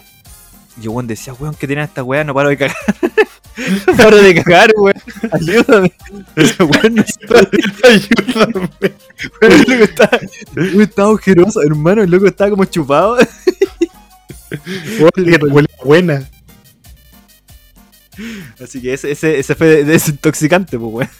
Y 0.78 0.82
yo, 0.82 0.90
weón, 0.92 1.06
decía, 1.06 1.32
weón, 1.34 1.54
que 1.54 1.66
tiene 1.66 1.82
esta 1.84 2.02
weá, 2.02 2.24
no 2.24 2.34
paro 2.34 2.48
de 2.48 2.56
cagar. 2.56 2.76
no 3.86 3.96
paro 3.96 4.16
de 4.16 4.34
cagar, 4.42 4.72
weón. 4.76 4.96
Ayúdame. 5.32 5.92
Weón 6.58 6.94
no 6.96 7.04
Ayúdame. 7.84 8.68
weón, 9.40 9.52
el 9.52 9.60
loco 9.60 9.84
estaba, 9.84 10.18
el 10.56 10.66
loco 10.72 10.82
estaba 10.82 11.08
ojeroso, 11.10 11.62
hermano, 11.62 12.02
el 12.02 12.10
loco 12.10 12.26
estaba 12.26 12.50
como 12.50 12.64
chupado. 12.64 13.16
Huele 15.00 15.68
buena. 15.84 16.28
Así 18.62 18.80
que 18.80 18.94
ese, 18.94 19.10
ese, 19.12 19.38
ese 19.38 19.54
fue 19.54 19.84
desintoxicante, 19.84 20.78
pues, 20.78 20.92
weón. 20.92 21.10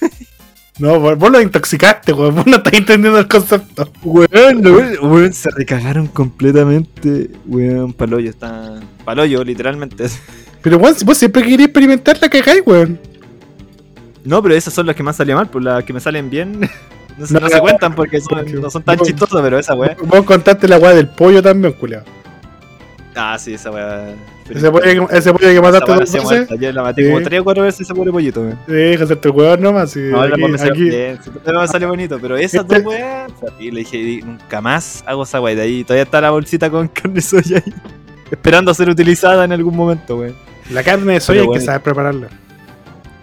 No, 0.78 1.16
vos 1.16 1.30
lo 1.30 1.40
intoxicaste, 1.40 2.12
weón. 2.12 2.34
Vos 2.36 2.46
no 2.46 2.56
estás 2.56 2.72
entendiendo 2.72 3.18
el 3.18 3.28
concepto. 3.28 3.90
Weón, 4.02 4.64
weón, 4.66 4.96
weón, 5.02 5.32
se 5.32 5.50
recagaron 5.50 6.06
completamente. 6.06 7.30
Weón, 7.46 7.92
paloyo, 7.92 8.30
está. 8.30 8.80
Paloyo, 9.04 9.44
literalmente. 9.44 10.06
Pero 10.62 10.78
weón, 10.78 10.94
vos 11.04 11.18
siempre 11.18 11.42
querías 11.42 11.68
experimentar 11.68 12.18
la 12.20 12.28
cagáis, 12.28 12.62
weón. 12.66 12.98
No, 14.24 14.42
pero 14.42 14.54
esas 14.54 14.74
son 14.74 14.86
las 14.86 14.96
que 14.96 15.02
me 15.02 15.10
han 15.10 15.14
salido 15.14 15.36
mal, 15.36 15.48
pues 15.48 15.64
las 15.64 15.84
que 15.84 15.92
me 15.92 16.00
salen 16.00 16.30
bien. 16.30 16.60
No 17.18 17.26
se, 17.26 17.32
No, 17.32 17.40
no 17.40 17.48
se 17.48 17.58
cuentan 17.60 17.94
porque 17.94 18.20
son- 18.20 18.60
no 18.60 18.68
son 18.68 18.82
tan 18.82 18.98
chistosas, 18.98 19.40
pero 19.40 19.58
esa 19.58 19.74
weá. 19.74 19.96
Vos 20.04 20.22
contaste 20.26 20.68
la 20.68 20.76
weá 20.76 20.92
del 20.92 21.08
pollo 21.08 21.42
también, 21.42 21.72
culiao. 21.72 22.04
Ah, 23.18 23.38
sí, 23.38 23.55
esa 23.55 23.70
weá. 23.70 24.14
Ese 24.48 24.70
pollo 24.70 25.09
que, 25.09 25.16
ese 25.16 25.32
pollo 25.32 25.48
que 25.48 25.60
mataste 25.60 25.90
dos 25.90 26.01
veces. 26.01 26.22
muerta. 26.22 26.55
Yo 26.55 26.70
la 26.72 26.82
maté 26.82 27.06
como 27.10 27.22
tres 27.22 27.40
o 27.40 27.44
cuatro 27.44 27.62
veces 27.64 27.80
ese 27.80 27.94
pobre 27.94 28.12
pollito, 28.12 28.43
weón. 28.43 28.59
Sí, 28.68 29.02
hacerte 29.02 29.28
el 29.28 29.34
weón 29.34 29.60
nomás. 29.62 29.90
Sí, 29.90 30.01
No, 30.01 30.26
la 30.26 30.34
aquí, 30.34 30.59
salió 30.59 30.72
aquí. 30.74 30.82
bien. 30.84 31.18
Si 31.22 31.30
no 31.52 31.60
me 31.60 31.68
salió 31.68 31.88
bonito, 31.88 32.18
pero 32.20 32.36
esas 32.36 32.60
Este- 32.62 32.74
dos 32.82 32.84
weas. 32.93 33.32
Y 33.59 33.70
le 33.70 33.78
dije, 33.80 33.97
"Di- 33.97 34.22
nunca 34.22 34.60
más 34.60 35.02
hago 35.06 35.22
esa 35.22 35.40
weá. 35.40 35.55
De 35.55 35.62
ahí 35.62 35.82
todavía 35.82 36.02
está 36.05 36.20
la 36.20 36.30
bolsita 36.30 36.68
con 36.70 36.88
carne 36.88 37.20
soya 37.22 37.62
ahí. 37.64 37.72
Esperando 38.30 38.70
a 38.70 38.74
ser 38.74 38.90
utilizada 38.90 39.44
en 39.44 39.52
algún 39.52 39.74
momento, 39.74 40.18
weón. 40.18 40.34
La 40.70 40.82
carne 40.82 41.14
de 41.14 41.20
soya 41.20 41.40
Pero 41.40 41.43
hay 41.43 41.47
que 41.47 41.48
bueno. 41.60 41.64
saber 41.64 41.82
prepararla. 41.82 42.28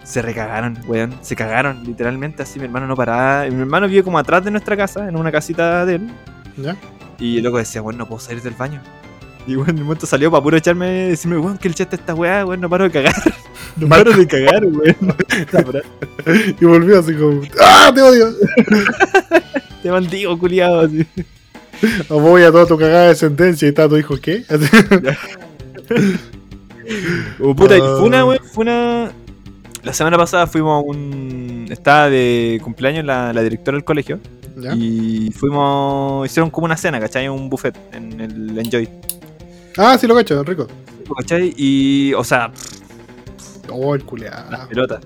Se 0.02 0.20
recagaron, 0.22 0.76
weón. 0.88 1.14
Se 1.22 1.36
cagaron, 1.36 1.84
literalmente 1.84 2.42
así. 2.42 2.58
Mi 2.58 2.64
hermano 2.66 2.86
no 2.88 2.96
paraba. 2.96 3.46
Mi 3.48 3.60
hermano 3.60 3.86
vive 3.88 4.02
como 4.02 4.18
atrás 4.18 4.44
de 4.44 4.50
nuestra 4.50 4.76
casa, 4.76 5.08
en 5.08 5.16
una 5.16 5.30
casita 5.30 5.86
de 5.86 5.94
él. 5.96 6.10
¿Ya? 6.56 6.76
Y 7.18 7.38
el 7.38 7.44
loco 7.44 7.58
decía, 7.58 7.80
weón, 7.80 7.96
no 7.96 8.06
puedo 8.06 8.18
salir 8.20 8.42
del 8.42 8.54
baño. 8.54 8.82
Y 9.46 9.56
bueno, 9.56 9.72
en 9.72 9.78
un 9.78 9.84
momento 9.84 10.06
salió 10.06 10.30
para 10.30 10.42
puro 10.42 10.56
echarme, 10.56 10.86
decirme, 11.08 11.36
weón, 11.38 11.58
que 11.58 11.68
el 11.68 11.74
chat 11.74 11.92
esta 11.92 12.14
weá, 12.14 12.46
weón, 12.46 12.60
no 12.60 12.68
paro 12.70 12.84
de 12.84 12.90
cagar. 12.90 13.14
No 13.76 13.88
paro 13.88 14.12
de 14.12 14.26
cagar, 14.26 14.64
weón. 14.66 14.96
Y 16.60 16.64
volvió 16.64 17.00
así 17.00 17.12
como. 17.14 17.42
¡Ah, 17.60 17.90
te 17.94 18.00
odio! 18.02 18.28
Te 19.82 19.90
maldigo, 19.90 20.38
culiado. 20.38 20.80
Así. 20.82 21.04
O 22.08 22.20
voy 22.20 22.42
a 22.44 22.52
toda 22.52 22.66
tu 22.66 22.78
cagada 22.78 23.08
de 23.08 23.14
sentencia 23.16 23.66
y 23.66 23.70
está 23.70 23.88
tu 23.88 23.96
hijo, 23.96 24.16
¿qué? 24.16 24.44
O 27.40 27.54
puta, 27.54 27.76
y 27.76 27.80
Ah. 27.80 27.94
fue 27.98 28.06
una, 28.06 28.24
weón, 28.24 28.40
fue 28.52 28.62
una. 28.62 29.10
La 29.82 29.92
semana 29.92 30.16
pasada 30.16 30.46
fuimos 30.46 30.82
a 30.82 30.86
un. 30.86 31.66
Estaba 31.70 32.08
de 32.08 32.60
cumpleaños 32.62 33.04
la, 33.04 33.32
la 33.32 33.42
directora 33.42 33.76
del 33.76 33.84
colegio. 33.84 34.20
¿Ya? 34.56 34.72
Y 34.74 35.30
fuimos. 35.36 36.26
Hicieron 36.26 36.50
como 36.50 36.64
una 36.66 36.76
cena, 36.76 37.00
¿cachai? 37.00 37.28
Un 37.28 37.50
buffet 37.50 37.76
en 37.92 38.20
el 38.20 38.58
Enjoy. 38.58 38.88
Ah, 39.76 39.96
sí 39.98 40.06
lo 40.06 40.14
cacho, 40.14 40.42
rico. 40.44 40.66
¿cachai? 41.18 41.52
Y. 41.56 42.12
O 42.14 42.24
sea, 42.24 42.50
Oh, 43.70 43.94
el 43.94 44.00
las 44.00 44.08
culeado. 44.08 44.68
pelotas. 44.68 45.00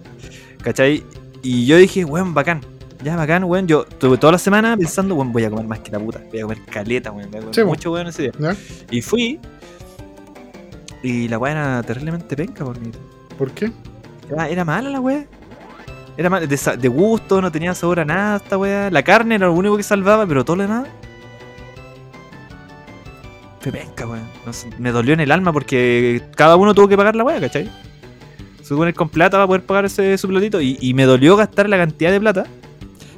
¿cachai? 0.63 1.05
Y 1.43 1.67
yo 1.67 1.77
dije, 1.77 2.05
weón, 2.05 2.35
bacán. 2.35 2.61
Ya, 3.03 3.17
bacán, 3.17 3.45
weón. 3.45 3.67
Yo 3.67 3.85
tuve 3.85 4.19
toda 4.19 4.33
la 4.33 4.39
semana 4.39 4.77
pensando, 4.77 5.15
weón, 5.15 5.33
voy 5.33 5.45
a 5.45 5.51
comer 5.51 5.67
más 5.67 5.79
que 5.81 5.91
la 5.93 5.99
puta. 6.01 6.21
Voy 6.31 6.41
a 6.41 6.43
comer 6.43 6.59
caleta, 6.67 7.11
weón. 7.13 7.31
Voy 7.31 7.39
a 7.39 7.41
comer 7.41 7.55
Sí, 7.55 7.61
po. 7.63 7.67
mucho, 7.69 7.93
weón, 7.93 8.07
ese 8.09 8.23
día. 8.23 8.33
¿Ya? 8.39 8.57
Y 8.91 9.01
fui. 9.03 9.41
Y 11.03 11.29
la 11.29 11.39
weá 11.39 11.53
era 11.53 11.83
terriblemente 11.85 12.37
penca 12.37 12.65
por 12.65 12.79
mí. 12.81 12.91
¿Por 13.39 13.53
qué? 13.53 13.71
Era, 14.31 14.49
era 14.49 14.65
mala 14.65 14.91
la 14.91 15.01
weá. 15.01 15.25
Era 16.17 16.29
mala, 16.29 16.47
de 16.47 16.89
gusto, 16.89 17.41
no 17.41 17.53
tenía 17.53 17.73
sabor 17.77 18.01
a 18.01 18.05
nada 18.05 18.37
esta 18.39 18.59
weá. 18.59 18.91
La 18.91 19.05
carne 19.05 19.37
era 19.37 19.47
lo 19.47 19.53
único 19.53 19.77
que 19.77 19.85
salvaba, 19.85 20.27
pero 20.27 20.45
todo 20.45 20.57
lo 20.57 20.63
demás. 20.63 20.89
Fue 23.61 23.73
penca, 23.73 24.07
weón. 24.07 24.29
No 24.47 24.53
sé, 24.53 24.71
me 24.79 24.91
dolió 24.93 25.15
en 25.15 25.21
el 25.21 25.33
alma 25.33 25.53
porque 25.53 26.23
cada 26.37 26.57
uno 26.57 26.75
tuvo 26.75 26.89
que 26.89 26.97
pagar 26.97 27.17
la 27.17 27.25
weá, 27.25 27.41
¿cachai? 27.41 27.69
Supone 28.63 28.93
con 28.93 29.09
plata 29.09 29.37
para 29.37 29.47
poder 29.47 29.65
pagar 29.65 29.87
ese 29.87 30.17
su 30.19 30.29
platito. 30.29 30.61
Y, 30.61 30.79
y 30.81 30.95
me 30.95 31.05
dolió 31.05 31.37
gastar 31.37 31.69
la 31.69 31.77
cantidad 31.77 32.11
de 32.11 32.21
plata 32.21 32.47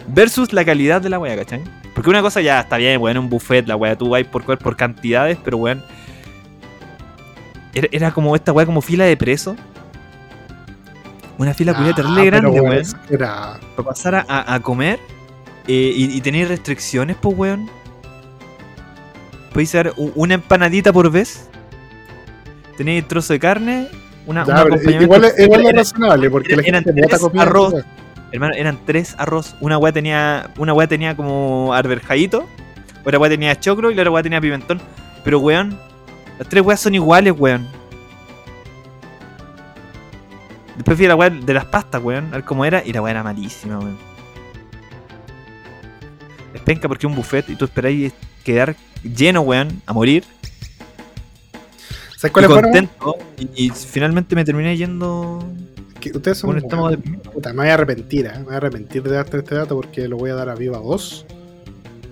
versus 0.09 0.53
la 0.53 0.65
calidad 0.65 1.01
de 1.03 1.11
la 1.11 1.19
weá, 1.19 1.37
¿cachai? 1.37 1.62
Porque 1.95 2.09
una 2.09 2.23
cosa 2.23 2.41
ya 2.41 2.61
está 2.61 2.77
bien, 2.77 3.01
weón, 3.01 3.19
un 3.19 3.29
buffet, 3.29 3.67
la 3.67 3.77
weá, 3.77 3.97
tú 3.97 4.09
vas 4.09 4.25
por 4.25 4.45
por 4.59 4.77
cantidades, 4.77 5.39
pero 5.45 5.59
weón. 5.59 5.83
Era, 7.75 7.89
era 7.93 8.11
como 8.12 8.35
esta 8.35 8.53
weá, 8.53 8.65
como 8.65 8.81
fila 8.81 9.05
de 9.05 9.17
preso. 9.17 9.57
Una 11.37 11.55
fila 11.55 11.75
culiada 11.75 11.95
terrible 11.97 12.21
Ah, 12.21 12.25
grande, 12.25 12.61
weón. 12.61 12.83
Para 13.77 13.89
pasar 13.89 14.25
a 14.29 14.61
comer 14.61 14.99
eh, 15.67 15.93
y, 15.95 16.17
y 16.17 16.21
tener 16.21 16.49
restricciones, 16.49 17.17
pues, 17.21 17.37
weón. 17.37 17.71
Podéis 19.53 19.71
hacer 19.71 19.93
u- 19.97 20.13
una 20.15 20.35
empanadita 20.35 20.93
por 20.93 21.11
vez. 21.11 21.49
Tenéis 22.77 23.07
trozo 23.09 23.33
de 23.33 23.39
carne, 23.41 23.89
una, 24.27 24.45
Ya, 24.47 24.65
un 24.65 24.79
pero 24.85 25.03
igual, 25.03 25.25
es- 25.25 25.39
Era- 25.39 25.73
razonable 25.73 26.31
porque 26.31 26.57
la 26.57 26.63
eran 26.63 26.85
gente 26.85 27.01
bota 27.03 27.09
tres 27.09 27.21
comida. 27.21 27.43
arroz. 27.43 27.75
Hermano, 28.33 28.55
eran 28.57 28.79
tres 28.87 29.15
arroz. 29.19 29.57
Una 29.61 29.77
weá 29.77 29.93
tenía. 29.93 30.51
Una 30.57 30.73
weá 30.73 30.87
tenía 30.87 31.17
como 31.17 31.75
arberjadito. 31.75 32.47
Otra 33.05 33.19
weá 33.19 33.29
tenía 33.31 33.59
choclo 33.59 33.91
y 33.91 33.95
la 33.95 34.03
otra 34.03 34.13
weá 34.13 34.23
tenía 34.23 34.41
pimentón. 34.41 34.81
Pero 35.25 35.41
weón, 35.41 35.77
las 36.39 36.49
tres 36.49 36.63
weas 36.65 36.79
son 36.81 36.95
iguales, 36.95 37.35
weón. 37.37 37.67
Después 40.77 40.97
fui 40.97 41.07
a 41.07 41.09
la 41.11 41.17
weá 41.17 41.29
de 41.31 41.55
las 41.55 41.65
pastas, 41.67 42.03
weón, 42.03 42.29
a 42.29 42.37
ver 42.37 42.45
cómo 42.45 42.65
era, 42.65 42.83
y 42.85 42.93
la 42.93 43.03
weá 43.03 43.11
era 43.11 43.23
malísima, 43.23 43.79
weón. 43.79 43.99
Es 46.55 46.61
penca 46.63 46.89
porque 46.89 47.07
es 47.07 47.11
un 47.11 47.17
buffet 47.17 47.49
y 47.51 47.57
tú 47.57 47.65
esperáis 47.67 48.13
quedar 48.53 48.77
lleno, 49.03 49.43
weón, 49.43 49.83
a 49.87 49.93
morir. 49.93 50.25
¿Sabes 52.17 52.33
Y 52.33 52.33
cuáles 52.33 52.51
fueron? 52.51 52.71
contento. 52.73 53.17
Y, 53.39 53.67
y 53.67 53.71
finalmente 53.71 54.35
me 54.35 54.45
terminé 54.45 54.77
yendo 54.77 55.43
Que 56.01 56.11
ustedes 56.15 56.39
son. 56.39 56.59
estómago 56.59 56.91
de 56.91 56.99
Puta, 56.99 57.51
me 57.53 57.63
voy 57.63 57.69
a 57.69 57.75
arrepentir, 57.75 58.27
¿eh? 58.27 58.33
Me 58.39 58.45
voy 58.45 58.55
a 58.55 58.57
arrepentir 58.59 59.03
de 59.03 59.11
darte 59.13 59.39
este 59.39 59.55
dato 59.55 59.77
porque 59.77 60.07
lo 60.09 60.17
voy 60.17 60.31
a 60.31 60.35
dar 60.35 60.49
a 60.49 60.55
Viva 60.55 60.79
2. 60.79 61.27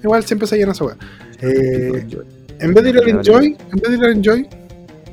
Igual 0.02 0.24
siempre 0.24 0.46
se 0.46 0.56
llena 0.56 0.72
esa 0.72 0.84
weá. 0.84 0.96
Eh, 1.40 2.06
en 2.60 2.74
vez 2.74 2.84
de 2.84 2.90
ir 2.90 2.98
al 2.98 3.08
Enjoy, 3.08 3.46
en 3.70 3.76
vez 3.78 3.90
de 3.90 3.96
ir 3.96 4.04
al 4.04 4.12
Enjoy, 4.12 4.48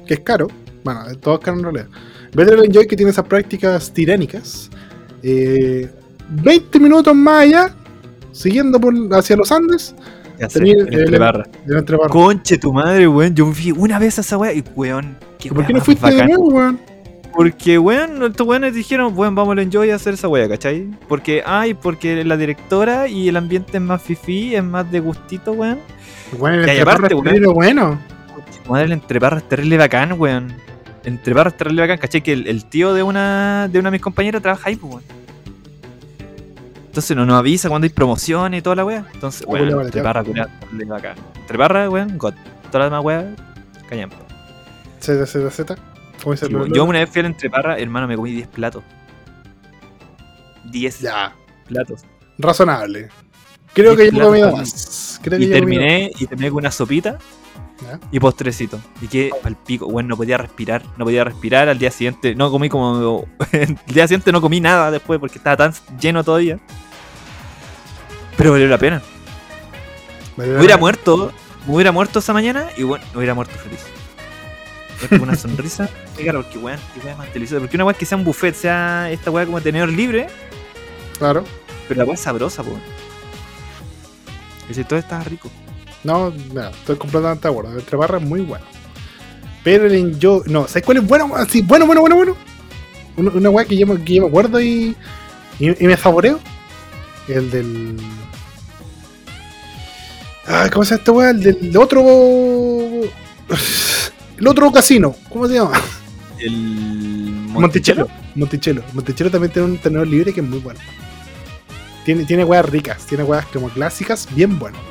que 0.07 0.13
es 0.15 0.19
caro, 0.21 0.47
bueno, 0.83 1.03
todo 1.19 1.35
es 1.35 1.39
caro 1.41 1.57
en 1.57 1.63
realidad. 1.63 1.87
En 2.25 2.31
vez 2.31 2.47
de 2.47 2.53
ir 2.53 2.59
al 2.59 2.65
Enjoy 2.65 2.87
que 2.87 2.95
tiene 2.95 3.11
esas 3.11 3.25
prácticas 3.25 3.91
tiránicas, 3.91 4.69
eh, 5.23 5.89
20 6.29 6.79
minutos 6.79 7.13
más 7.15 7.41
allá, 7.43 7.75
siguiendo 8.31 8.79
por, 8.79 8.93
hacia 9.13 9.35
los 9.35 9.51
Andes, 9.51 9.95
Ya 10.39 10.49
sé, 10.49 10.59
de 10.59 10.73
entre 10.81 11.17
barras. 11.17 11.47
Conche 12.09 12.57
tu 12.57 12.73
madre, 12.73 13.07
weón. 13.07 13.35
Yo 13.35 13.51
fui 13.53 13.71
una 13.71 13.99
vez 13.99 14.17
a 14.17 14.21
esa 14.21 14.37
weá 14.37 14.53
y, 14.53 14.63
weón, 14.75 15.17
qué 15.39 15.49
¿Por 15.49 15.65
qué 15.65 15.73
no 15.73 15.81
fuiste 15.81 16.05
de 16.07 16.13
bacán. 16.13 16.29
nuevo, 16.29 16.49
weón? 16.49 16.79
Porque, 17.33 17.77
weón, 17.77 18.23
estos 18.23 18.47
weones 18.47 18.73
dijeron, 18.73 19.13
weón, 19.15 19.35
vamos 19.35 19.53
al 19.53 19.59
enjoy 19.59 19.91
a 19.91 19.95
hacer 19.95 20.13
esa 20.13 20.27
weá, 20.27 20.47
¿cachai? 20.47 20.87
Porque, 21.07 21.43
ay, 21.45 21.73
porque 21.73 22.23
la 22.23 22.37
directora 22.37 23.07
y 23.07 23.27
el 23.27 23.37
ambiente 23.37 23.77
es 23.77 23.83
más 23.83 24.01
fifi, 24.01 24.55
es 24.55 24.63
más 24.63 24.89
de 24.91 24.99
gustito, 24.99 25.51
weón. 25.51 25.79
Bueno, 26.37 26.63
el 26.63 26.83
weón. 26.83 27.27
es 27.27 27.53
bueno. 27.53 27.99
Conche 28.33 28.59
tu 28.63 28.71
madre, 28.71 28.85
el 28.85 28.91
entreparra 28.93 29.37
es 29.37 29.49
terrible 29.49 29.77
bacán, 29.77 30.19
weón. 30.19 30.53
El 31.03 31.13
entreparra 31.13 31.49
es 31.49 31.57
terrible 31.57 31.81
bacán, 31.81 31.97
¿cachai? 31.97 32.21
Que 32.21 32.33
el, 32.33 32.47
el 32.47 32.65
tío 32.65 32.93
de 32.93 33.03
una, 33.03 33.67
de 33.71 33.79
una 33.79 33.89
de 33.89 33.91
mis 33.91 34.01
compañeras 34.01 34.41
trabaja 34.41 34.69
ahí, 34.69 34.75
pues, 34.75 34.93
weón. 34.93 35.03
Entonces 36.95 37.17
no 37.17 37.25
nos 37.25 37.37
avisa 37.37 37.67
cuando 37.67 37.83
hay 37.83 37.89
promociones 37.89 38.59
y 38.59 38.61
toda 38.61 38.77
la 38.77 38.85
weá. 38.85 39.05
Entonces, 39.13 39.45
weón, 39.45 39.69
culiao, 39.69 39.91
terrible 39.91 40.85
bacán. 40.85 41.15
Entreparra, 41.35 41.89
weón, 41.89 42.17
got. 42.17 42.33
Todas 42.71 42.73
las 42.73 42.85
demás 42.85 43.03
weas, 43.03 43.25
callampa. 43.89 44.15
ZZZ. 45.01 45.75
¿Cómo 46.23 46.31
dice 46.31 46.45
Sí, 46.45 46.53
el 46.53 46.55
weón. 46.55 46.73
Yo 46.73 46.85
una 46.85 46.99
vez 46.99 47.09
fui 47.09 47.19
al 47.19 47.25
entreparra, 47.25 47.77
hermano, 47.77 48.07
me 48.07 48.15
comí 48.15 48.31
10 48.31 48.47
platos. 48.47 48.81
10 50.71 50.99
Ya, 51.01 51.35
platos. 51.67 52.03
razonable. 52.37 53.09
Creo 53.73 53.93
que 53.97 54.09
yo 54.09 54.21
he 54.21 54.25
comido 54.25 54.55
más. 54.55 55.19
Creo 55.21 55.37
Y 55.37 55.47
que 55.47 55.53
terminé, 55.53 56.11
y 56.17 56.27
terminé 56.27 56.49
con 56.49 56.59
una 56.59 56.71
sopita 56.71 57.17
Ya. 57.81 57.99
y 58.09 58.21
postrecito. 58.21 58.79
Y 59.01 59.07
que 59.09 59.31
al 59.43 59.57
pico, 59.57 59.87
bueno, 59.87 60.07
no 60.07 60.15
podía 60.15 60.37
respirar. 60.37 60.81
No 60.95 61.03
podía 61.03 61.25
respirar 61.25 61.67
al 61.67 61.77
día 61.77 61.91
siguiente. 61.91 62.35
No 62.35 62.49
comí 62.51 62.69
como. 62.69 63.25
el 63.51 63.75
día 63.85 64.07
siguiente 64.07 64.31
no 64.31 64.39
comí 64.39 64.61
nada 64.61 64.91
después 64.91 65.19
porque 65.19 65.39
estaba 65.39 65.57
tan 65.57 65.73
lleno 65.99 66.23
todavía. 66.23 66.57
Pero 68.37 68.51
valió 68.51 68.67
la 68.67 68.77
pena. 68.77 69.01
Vale, 70.37 70.51
Me 70.51 70.57
hubiera 70.57 70.75
vale. 70.75 70.81
muerto, 70.81 71.33
me 71.67 71.73
hubiera 71.75 71.91
muerto 71.91 72.19
esa 72.19 72.33
mañana 72.33 72.67
y 72.77 72.83
bueno, 72.83 73.03
me 73.13 73.17
hubiera 73.19 73.33
muerto 73.33 73.53
feliz. 73.57 73.79
Con 75.09 75.21
una 75.21 75.35
sonrisa. 75.37 75.89
Claro, 76.17 76.43
porque 76.43 76.57
weón, 76.57 76.79
qué 76.93 77.05
weá 77.05 77.15
más 77.15 77.33
deliciosa. 77.33 77.61
Porque 77.61 77.77
una 77.77 77.85
weá 77.85 77.93
que 77.95 78.05
sea 78.05 78.17
un 78.17 78.23
buffet, 78.23 78.55
sea 78.55 79.09
esta 79.11 79.31
weá 79.31 79.45
como 79.45 79.61
tenedor 79.61 79.89
libre, 79.89 80.27
Claro. 81.17 81.43
pero 81.87 81.99
la 81.99 82.05
weá 82.05 82.15
es 82.15 82.21
sabrosa, 82.21 82.63
po. 82.63 82.77
Y 84.69 84.73
si 84.73 84.83
todo 84.83 84.99
estaba 84.99 85.23
rico. 85.23 85.49
No, 86.03 86.31
no, 86.53 86.69
estoy 86.69 86.97
completamente 86.97 87.47
de 87.47 87.51
acuerdo. 87.53 87.71
El 87.73 87.79
entreparra 87.79 88.17
es 88.17 88.23
muy 88.23 88.41
bueno. 88.41 88.65
Pero 89.63 89.85
el 89.85 89.95
enjoy. 89.95 90.41
No, 90.47 90.67
¿sabes 90.67 90.83
cuál 90.85 90.97
es 90.97 91.07
bueno? 91.07 91.25
weón? 91.25 91.49
Sí, 91.49 91.61
bueno, 91.61 91.85
bueno, 91.85 92.01
bueno, 92.01 92.15
bueno. 92.15 92.35
Una, 93.17 93.31
una 93.31 93.49
weá 93.49 93.65
que 93.65 93.77
yo, 93.77 93.87
me- 93.87 94.03
que 94.03 94.15
yo 94.15 94.21
me 94.23 94.27
acuerdo 94.27 94.59
y, 94.59 94.95
y, 95.59 95.83
y 95.83 95.87
me 95.87 95.97
favoreo. 95.97 96.39
El 97.27 97.51
del. 97.51 97.97
Ay, 100.47 100.69
¿cómo 100.69 100.85
se 100.85 100.91
llama 100.91 100.99
esta 100.99 101.11
weá? 101.11 101.29
El 101.31 101.41
del 101.41 101.77
otro. 101.77 102.01
El 104.37 104.47
otro 104.47 104.71
casino. 104.71 105.15
¿Cómo 105.29 105.47
se 105.47 105.55
llama? 105.55 105.71
El 106.39 106.51
Monticello. 107.59 108.07
Monticello. 108.35 108.83
Monticello 108.93 109.31
también 109.31 109.51
tiene 109.51 109.67
un 109.69 109.77
tenedor 109.77 110.07
libre 110.07 110.33
que 110.33 110.41
es 110.41 110.47
muy 110.47 110.59
bueno. 110.59 110.79
Tiene, 112.03 112.25
tiene 112.25 112.43
weas 112.43 112.69
ricas, 112.69 113.05
tiene 113.05 113.23
weas 113.23 113.45
como 113.47 113.69
clásicas, 113.69 114.27
bien 114.35 114.59
buenas. 114.59 114.81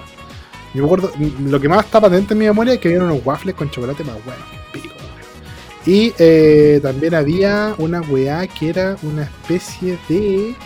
Yo 0.75 0.83
me 0.83 0.87
acuerdo, 0.87 1.13
lo 1.47 1.61
que 1.61 1.69
más 1.69 1.85
está 1.85 2.01
patente 2.01 2.35
en 2.35 2.39
mi 2.41 2.47
memoria 2.47 2.75
es 2.75 2.81
que 2.81 2.89
había 2.89 3.05
unos 3.05 3.25
waffles 3.25 3.55
con 3.55 3.71
chocolate 3.71 4.03
más 4.03 4.17
buenos 4.25 4.45
que 4.73 4.81
pico. 4.81 4.95
Y 5.87 6.13
eh, 6.19 6.81
también 6.83 7.15
había 7.15 7.75
una 7.79 8.01
weá 8.01 8.47
que 8.49 8.71
era 8.71 8.97
una 9.03 9.23
especie 9.23 9.99
de 10.09 10.57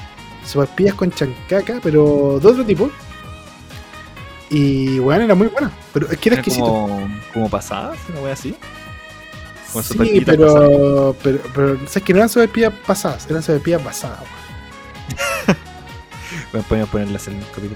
sopaipillas 0.48 0.94
con 0.94 1.10
chancaca, 1.12 1.78
pero 1.82 2.38
de 2.40 2.48
otro 2.48 2.64
tipo. 2.64 2.90
Y 4.50 4.98
weón, 5.00 5.22
era 5.22 5.34
muy 5.34 5.48
buena, 5.48 5.70
pero 5.92 6.10
es 6.10 6.16
que 6.18 6.30
era 6.30 6.36
Era 6.36 6.40
exquisito. 6.40 6.64
como, 6.66 7.08
como 7.34 7.50
pasadas, 7.50 7.98
una 8.10 8.20
wea 8.20 8.32
así. 8.32 8.54
Con 9.72 9.82
Sí, 9.82 9.92
sopaipillas 9.92 10.24
pasadas. 10.36 10.68
pero, 10.70 11.16
pero, 11.22 11.38
pero, 11.54 11.78
¿sabes 11.86 12.02
que 12.02 12.12
no 12.14 12.18
eran 12.20 12.28
sopaipillas 12.30 12.72
pasadas? 12.86 13.26
Eran 13.28 13.42
sopaipillas 13.42 13.84
basadas, 13.84 14.20
weón. 14.20 15.58
Bueno, 16.52 16.66
podemos 16.68 16.88
ponerlas 16.90 17.28
en 17.28 17.34
el 17.36 17.44
capítulo. 17.46 17.74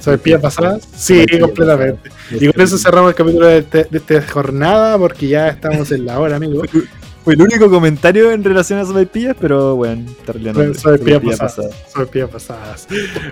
¿Sopaipillas 0.00 0.40
pasadas? 0.40 0.88
Sí, 0.96 1.26
completamente. 1.40 2.10
Y 2.30 2.50
con 2.50 2.60
eso 2.62 2.78
cerramos 2.78 3.10
el 3.10 3.14
capítulo 3.14 3.46
de, 3.46 3.58
este- 3.58 3.84
de 3.84 3.98
esta 3.98 4.22
jornada 4.32 4.96
porque 4.98 5.28
ya 5.28 5.48
estamos 5.48 5.90
en 5.92 6.06
la 6.06 6.18
hora, 6.20 6.36
amigo. 6.36 6.62
Fue 7.24 7.32
el 7.32 7.40
único 7.40 7.70
comentario 7.70 8.32
en 8.32 8.44
relación 8.44 8.78
a 8.78 8.84
sopaipillas, 8.84 9.34
pero 9.40 9.76
bueno, 9.76 10.04
está 10.10 10.34
Bueno, 10.52 10.74
sopaipillas 10.74 11.38
pasadas. 11.38 11.74
Sopaipillas 11.88 12.28
pasadas. 12.28 12.86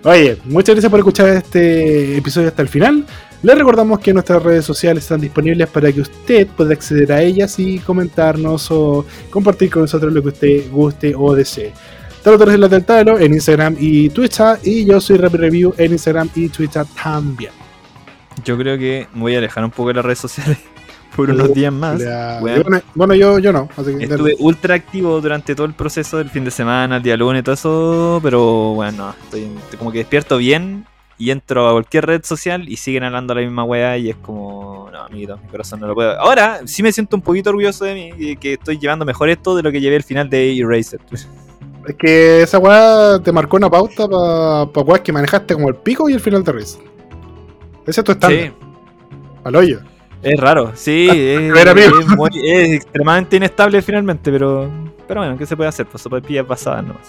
Oye, 0.04 0.38
muchas 0.46 0.74
gracias 0.74 0.90
por 0.90 1.00
escuchar 1.00 1.28
este 1.28 2.16
episodio 2.16 2.48
hasta 2.48 2.62
el 2.62 2.68
final. 2.68 3.04
Les 3.42 3.58
recordamos 3.58 4.00
que 4.00 4.14
nuestras 4.14 4.42
redes 4.42 4.64
sociales 4.64 5.02
están 5.04 5.20
disponibles 5.20 5.68
para 5.68 5.92
que 5.92 6.00
usted 6.00 6.46
pueda 6.46 6.72
acceder 6.72 7.12
a 7.12 7.20
ellas 7.20 7.58
y 7.58 7.80
comentarnos 7.80 8.70
o 8.70 9.04
compartir 9.28 9.68
con 9.68 9.82
nosotros 9.82 10.10
lo 10.10 10.22
que 10.22 10.28
usted 10.28 10.70
guste 10.70 11.12
o 11.14 11.34
desee. 11.34 11.74
Talo 12.22 12.50
es 12.50 12.58
la 12.58 12.68
del 12.68 12.84
Talo 12.84 13.18
en 13.18 13.34
Instagram 13.34 13.76
y 13.78 14.08
Twitter 14.08 14.58
y 14.62 14.86
yo 14.86 15.02
soy 15.02 15.18
Rapid 15.18 15.38
Review 15.38 15.74
en 15.76 15.92
Instagram 15.92 16.30
y 16.34 16.48
Twitter 16.48 16.86
también. 17.02 17.52
Yo 18.42 18.56
creo 18.56 18.78
que 18.78 19.06
me 19.12 19.20
voy 19.20 19.34
a 19.34 19.38
alejar 19.38 19.64
un 19.64 19.70
poco 19.70 19.88
de 19.88 19.94
las 19.94 20.04
redes 20.04 20.20
sociales 20.20 20.56
por 21.14 21.30
unos 21.30 21.52
días 21.54 21.72
más. 21.72 22.02
Bueno. 22.94 23.14
yo, 23.14 23.38
yo 23.38 23.52
no. 23.52 23.68
Así 23.76 23.96
que 23.96 24.04
Estuve 24.04 24.36
ultra 24.38 24.74
activo 24.74 25.20
durante 25.20 25.54
todo 25.54 25.66
el 25.66 25.74
proceso 25.74 26.18
del 26.18 26.30
fin 26.30 26.44
de 26.44 26.50
semana, 26.50 26.96
el 26.96 27.02
día 27.02 27.16
lunes 27.16 27.40
y 27.40 27.42
todo 27.42 27.54
eso, 27.54 28.20
pero 28.22 28.74
bueno, 28.74 29.14
estoy 29.24 29.50
como 29.78 29.92
que 29.92 29.98
despierto 29.98 30.38
bien 30.38 30.86
y 31.18 31.30
entro 31.30 31.68
a 31.68 31.72
cualquier 31.72 32.06
red 32.06 32.24
social 32.24 32.68
y 32.68 32.76
siguen 32.76 33.04
hablando 33.04 33.34
la 33.34 33.42
misma 33.42 33.64
weá 33.64 33.96
y 33.96 34.10
es 34.10 34.16
como, 34.16 34.88
no, 34.90 35.02
amiguito, 35.02 35.36
mi 35.36 35.48
corazón 35.48 35.80
no 35.80 35.86
lo 35.86 35.94
puede. 35.94 36.16
Ahora 36.16 36.60
sí 36.66 36.82
me 36.82 36.90
siento 36.90 37.16
un 37.16 37.22
poquito 37.22 37.50
orgulloso 37.50 37.84
de 37.84 37.94
mí, 37.94 38.10
y 38.18 38.36
que 38.36 38.54
estoy 38.54 38.78
llevando 38.78 39.04
mejor 39.04 39.28
esto 39.28 39.54
de 39.54 39.62
lo 39.62 39.70
que 39.70 39.80
llevé 39.80 39.96
al 39.96 40.02
final 40.02 40.28
de 40.28 40.58
Eraser. 40.58 41.00
Es 41.86 41.96
que 41.96 42.42
esa 42.42 42.58
weá 42.58 43.18
te 43.18 43.32
marcó 43.32 43.56
una 43.56 43.68
pauta 43.68 44.06
para 44.06 44.66
pa 44.72 44.80
weas 44.82 45.00
que 45.00 45.12
manejaste 45.12 45.54
como 45.54 45.68
el 45.68 45.74
pico 45.74 46.08
y 46.08 46.12
el 46.12 46.20
final 46.20 46.44
de 46.44 46.52
Race. 46.52 46.78
Ese 47.84 48.00
es 48.00 48.04
tu 48.04 48.12
estándar, 48.12 48.40
Sí, 48.40 48.52
al 49.42 49.56
hoyo. 49.56 49.80
Es 50.22 50.40
raro, 50.40 50.72
sí, 50.74 51.08
es, 51.12 51.52
ver, 51.52 51.68
amigo. 51.68 52.00
es 52.00 52.06
muy- 52.08 52.30
es 52.48 52.70
extremadamente 52.74 53.36
inestable 53.36 53.82
finalmente, 53.82 54.30
pero, 54.30 54.70
pero 55.08 55.20
bueno, 55.20 55.36
¿qué 55.36 55.46
se 55.46 55.56
puede 55.56 55.68
hacer? 55.68 55.86
Pues 55.86 56.02
sopaipillas 56.02 56.46
pasadas 56.46 56.84
nomás. 56.84 57.08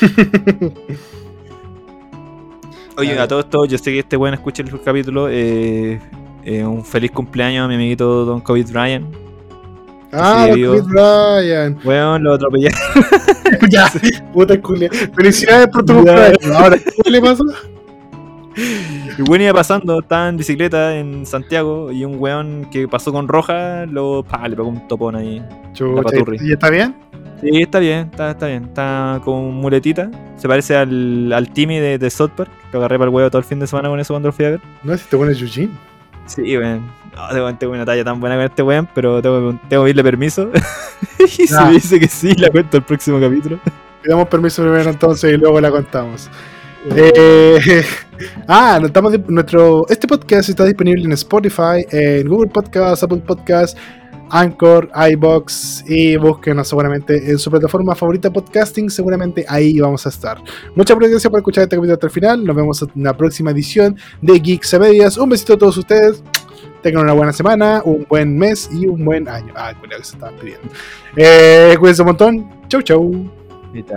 Oye, 2.96 3.18
a 3.18 3.26
todo 3.26 3.40
esto, 3.40 3.64
yo 3.64 3.76
sé 3.76 3.90
que 3.92 3.98
este 4.00 4.16
buen 4.16 4.34
escucha 4.34 4.62
el 4.62 4.80
capítulo. 4.80 5.28
Eh, 5.28 6.00
eh, 6.44 6.64
un 6.64 6.84
feliz 6.84 7.10
cumpleaños 7.10 7.64
a 7.64 7.68
mi 7.68 7.74
amiguito 7.74 8.24
Don 8.24 8.40
Covid 8.40 8.70
Ryan. 8.72 9.06
Ah, 10.12 10.46
Sí, 10.48 10.54
vivo. 10.60 10.74
Chris 10.74 10.84
Ryan. 10.92 11.78
Weón, 11.84 12.22
lo 12.22 12.34
atropellé. 12.34 12.70
ya, 13.68 13.90
puta 14.32 14.60
culia. 14.60 14.88
Felicidades 15.16 15.66
por 15.68 15.84
tu 15.84 15.94
cumpleaños. 15.94 16.38
Ahora, 16.54 16.76
¿qué 17.02 17.10
le 17.10 17.20
pasó? 17.20 17.44
Y 18.56 19.22
bueno, 19.22 19.44
iba 19.44 19.54
pasando, 19.54 20.00
estaba 20.00 20.28
en 20.28 20.36
bicicleta 20.36 20.96
en 20.96 21.26
Santiago 21.26 21.90
y 21.92 22.04
un 22.04 22.16
weón 22.18 22.68
que 22.70 22.86
pasó 22.88 23.12
con 23.12 23.28
roja 23.28 23.86
lo, 23.86 24.22
pa, 24.22 24.46
le 24.48 24.56
pegó 24.56 24.68
un 24.68 24.86
topón 24.88 25.16
ahí. 25.16 25.42
Chucha. 25.72 26.08
¿y 26.40 26.52
está 26.52 26.70
bien? 26.70 26.94
Sí, 27.40 27.50
está 27.60 27.78
bien, 27.78 28.08
está, 28.10 28.30
está 28.30 28.46
bien. 28.46 28.64
Está 28.64 29.20
con 29.24 29.54
muletita. 29.54 30.10
Se 30.36 30.48
parece 30.48 30.76
al, 30.76 31.32
al 31.32 31.50
Timmy 31.50 31.78
de, 31.78 31.98
de 31.98 32.10
South 32.10 32.30
Park. 32.36 32.50
Que 32.70 32.76
agarré 32.76 32.96
para 32.98 33.08
el 33.08 33.14
huevo 33.14 33.28
todo 33.28 33.40
el 33.40 33.44
fin 33.44 33.58
de 33.60 33.66
semana 33.66 33.88
con 33.88 34.00
eso 34.00 34.14
cuando 34.14 34.28
lo 34.28 34.32
fui 34.32 34.44
a 34.46 34.50
ver. 34.50 34.60
No 34.82 34.96
si 34.96 35.04
te 35.08 35.16
pones 35.16 35.40
Eugene. 35.40 35.70
Sí, 36.26 36.56
weón. 36.56 36.90
No, 37.14 37.56
tengo, 37.56 37.72
una 37.72 37.84
talla 37.84 38.02
tan 38.02 38.18
buena 38.18 38.36
con 38.36 38.44
este 38.44 38.62
weón, 38.62 38.88
pero 38.94 39.20
tengo, 39.20 39.58
tengo 39.68 39.82
que 39.82 39.86
pedirle 39.86 40.02
permiso. 40.02 40.50
y 41.18 41.28
si 41.28 41.46
Ya. 41.46 41.66
me 41.66 41.72
dice 41.74 42.00
que 42.00 42.08
sí, 42.08 42.34
la 42.34 42.50
cuento 42.50 42.76
el 42.78 42.82
próximo 42.82 43.20
capítulo. 43.20 43.58
Pidamos 44.02 44.28
permiso 44.28 44.62
primero 44.62 44.90
entonces 44.90 45.32
y 45.32 45.36
luego 45.36 45.60
la 45.60 45.70
contamos. 45.70 46.30
Ah, 48.46 48.78
estamos 48.82 49.18
nuestro 49.28 49.86
este 49.88 50.06
podcast 50.06 50.48
está 50.48 50.64
disponible 50.64 51.04
en 51.04 51.12
Spotify, 51.12 51.84
en 51.90 52.28
Google 52.28 52.50
Podcast, 52.50 53.02
Apple 53.02 53.22
Podcast, 53.26 53.76
Anchor, 54.30 54.90
iBox 55.12 55.84
y 55.88 56.16
búsquenos 56.16 56.68
seguramente 56.68 57.16
en 57.30 57.38
su 57.38 57.50
plataforma 57.50 57.94
favorita 57.94 58.30
podcasting, 58.30 58.90
seguramente 58.90 59.44
ahí 59.48 59.80
vamos 59.80 60.06
a 60.06 60.10
estar. 60.10 60.38
Muchas 60.76 60.98
gracias 60.98 61.26
por 61.28 61.38
escuchar 61.38 61.64
este 61.64 61.76
capítulo 61.76 61.94
hasta 61.94 62.06
el 62.06 62.12
final. 62.12 62.44
Nos 62.44 62.54
vemos 62.54 62.82
en 62.82 63.02
la 63.02 63.16
próxima 63.16 63.50
edición 63.50 63.96
de 64.20 64.38
Geeks 64.38 64.74
a 64.74 64.78
Medias. 64.78 65.16
Un 65.16 65.30
besito 65.30 65.54
a 65.54 65.58
todos 65.58 65.76
ustedes. 65.76 66.22
Tengan 66.82 67.04
una 67.04 67.14
buena 67.14 67.32
semana, 67.32 67.82
un 67.84 68.06
buen 68.08 68.36
mes 68.36 68.68
y 68.70 68.86
un 68.86 69.04
buen 69.04 69.26
año. 69.26 69.52
Ah, 69.56 69.72
que 69.72 70.04
se 70.04 70.14
estaban 70.14 70.36
pidiendo. 70.36 70.68
Eh, 71.16 71.74
cuídense 71.80 72.02
un 72.02 72.06
montón. 72.06 72.50
Chau, 72.68 72.82
chau. 72.82 73.43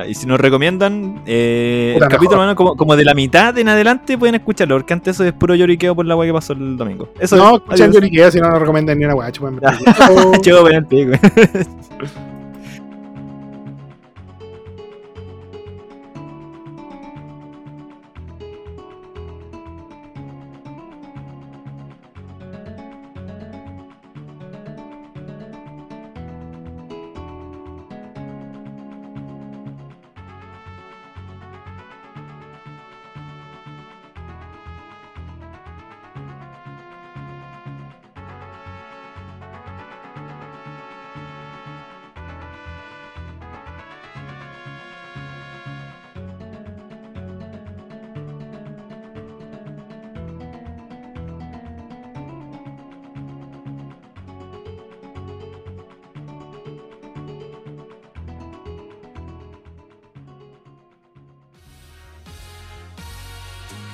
Y, 0.08 0.14
si 0.16 0.26
nos 0.26 0.40
recomiendan 0.40 1.22
eh, 1.26 1.98
el 2.02 2.08
capítulo, 2.08 2.38
mano, 2.38 2.56
como, 2.56 2.76
como 2.76 2.96
de 2.96 3.06
la 3.06 3.14
mitad 3.14 3.58
en 3.58 3.70
adelante, 3.70 4.18
pueden 4.18 4.36
escucharlo, 4.36 4.76
porque 4.78 4.94
antes 4.94 5.16
eso 5.16 5.24
es 5.24 5.34
puro 5.34 5.54
lloriqueo 5.56 5.96
por 5.96 6.06
la 6.06 6.16
weá 6.16 6.28
que 6.28 6.34
pasó 6.34 6.54
el 6.54 6.76
domingo. 6.78 7.10
Eso 7.20 7.36
No, 7.36 7.50
es. 7.50 7.54
escuchen 7.58 7.84
Adiós. 7.84 7.96
Lloriquea 7.96 8.32
si 8.32 8.40
no 8.42 8.50
nos 8.50 8.60
recomiendan 8.60 8.98
ni 8.98 9.06
una 9.06 9.14
guacha. 9.14 9.42
Chau, 10.42 10.64
weón, 10.66 10.86
pico. 10.86 11.12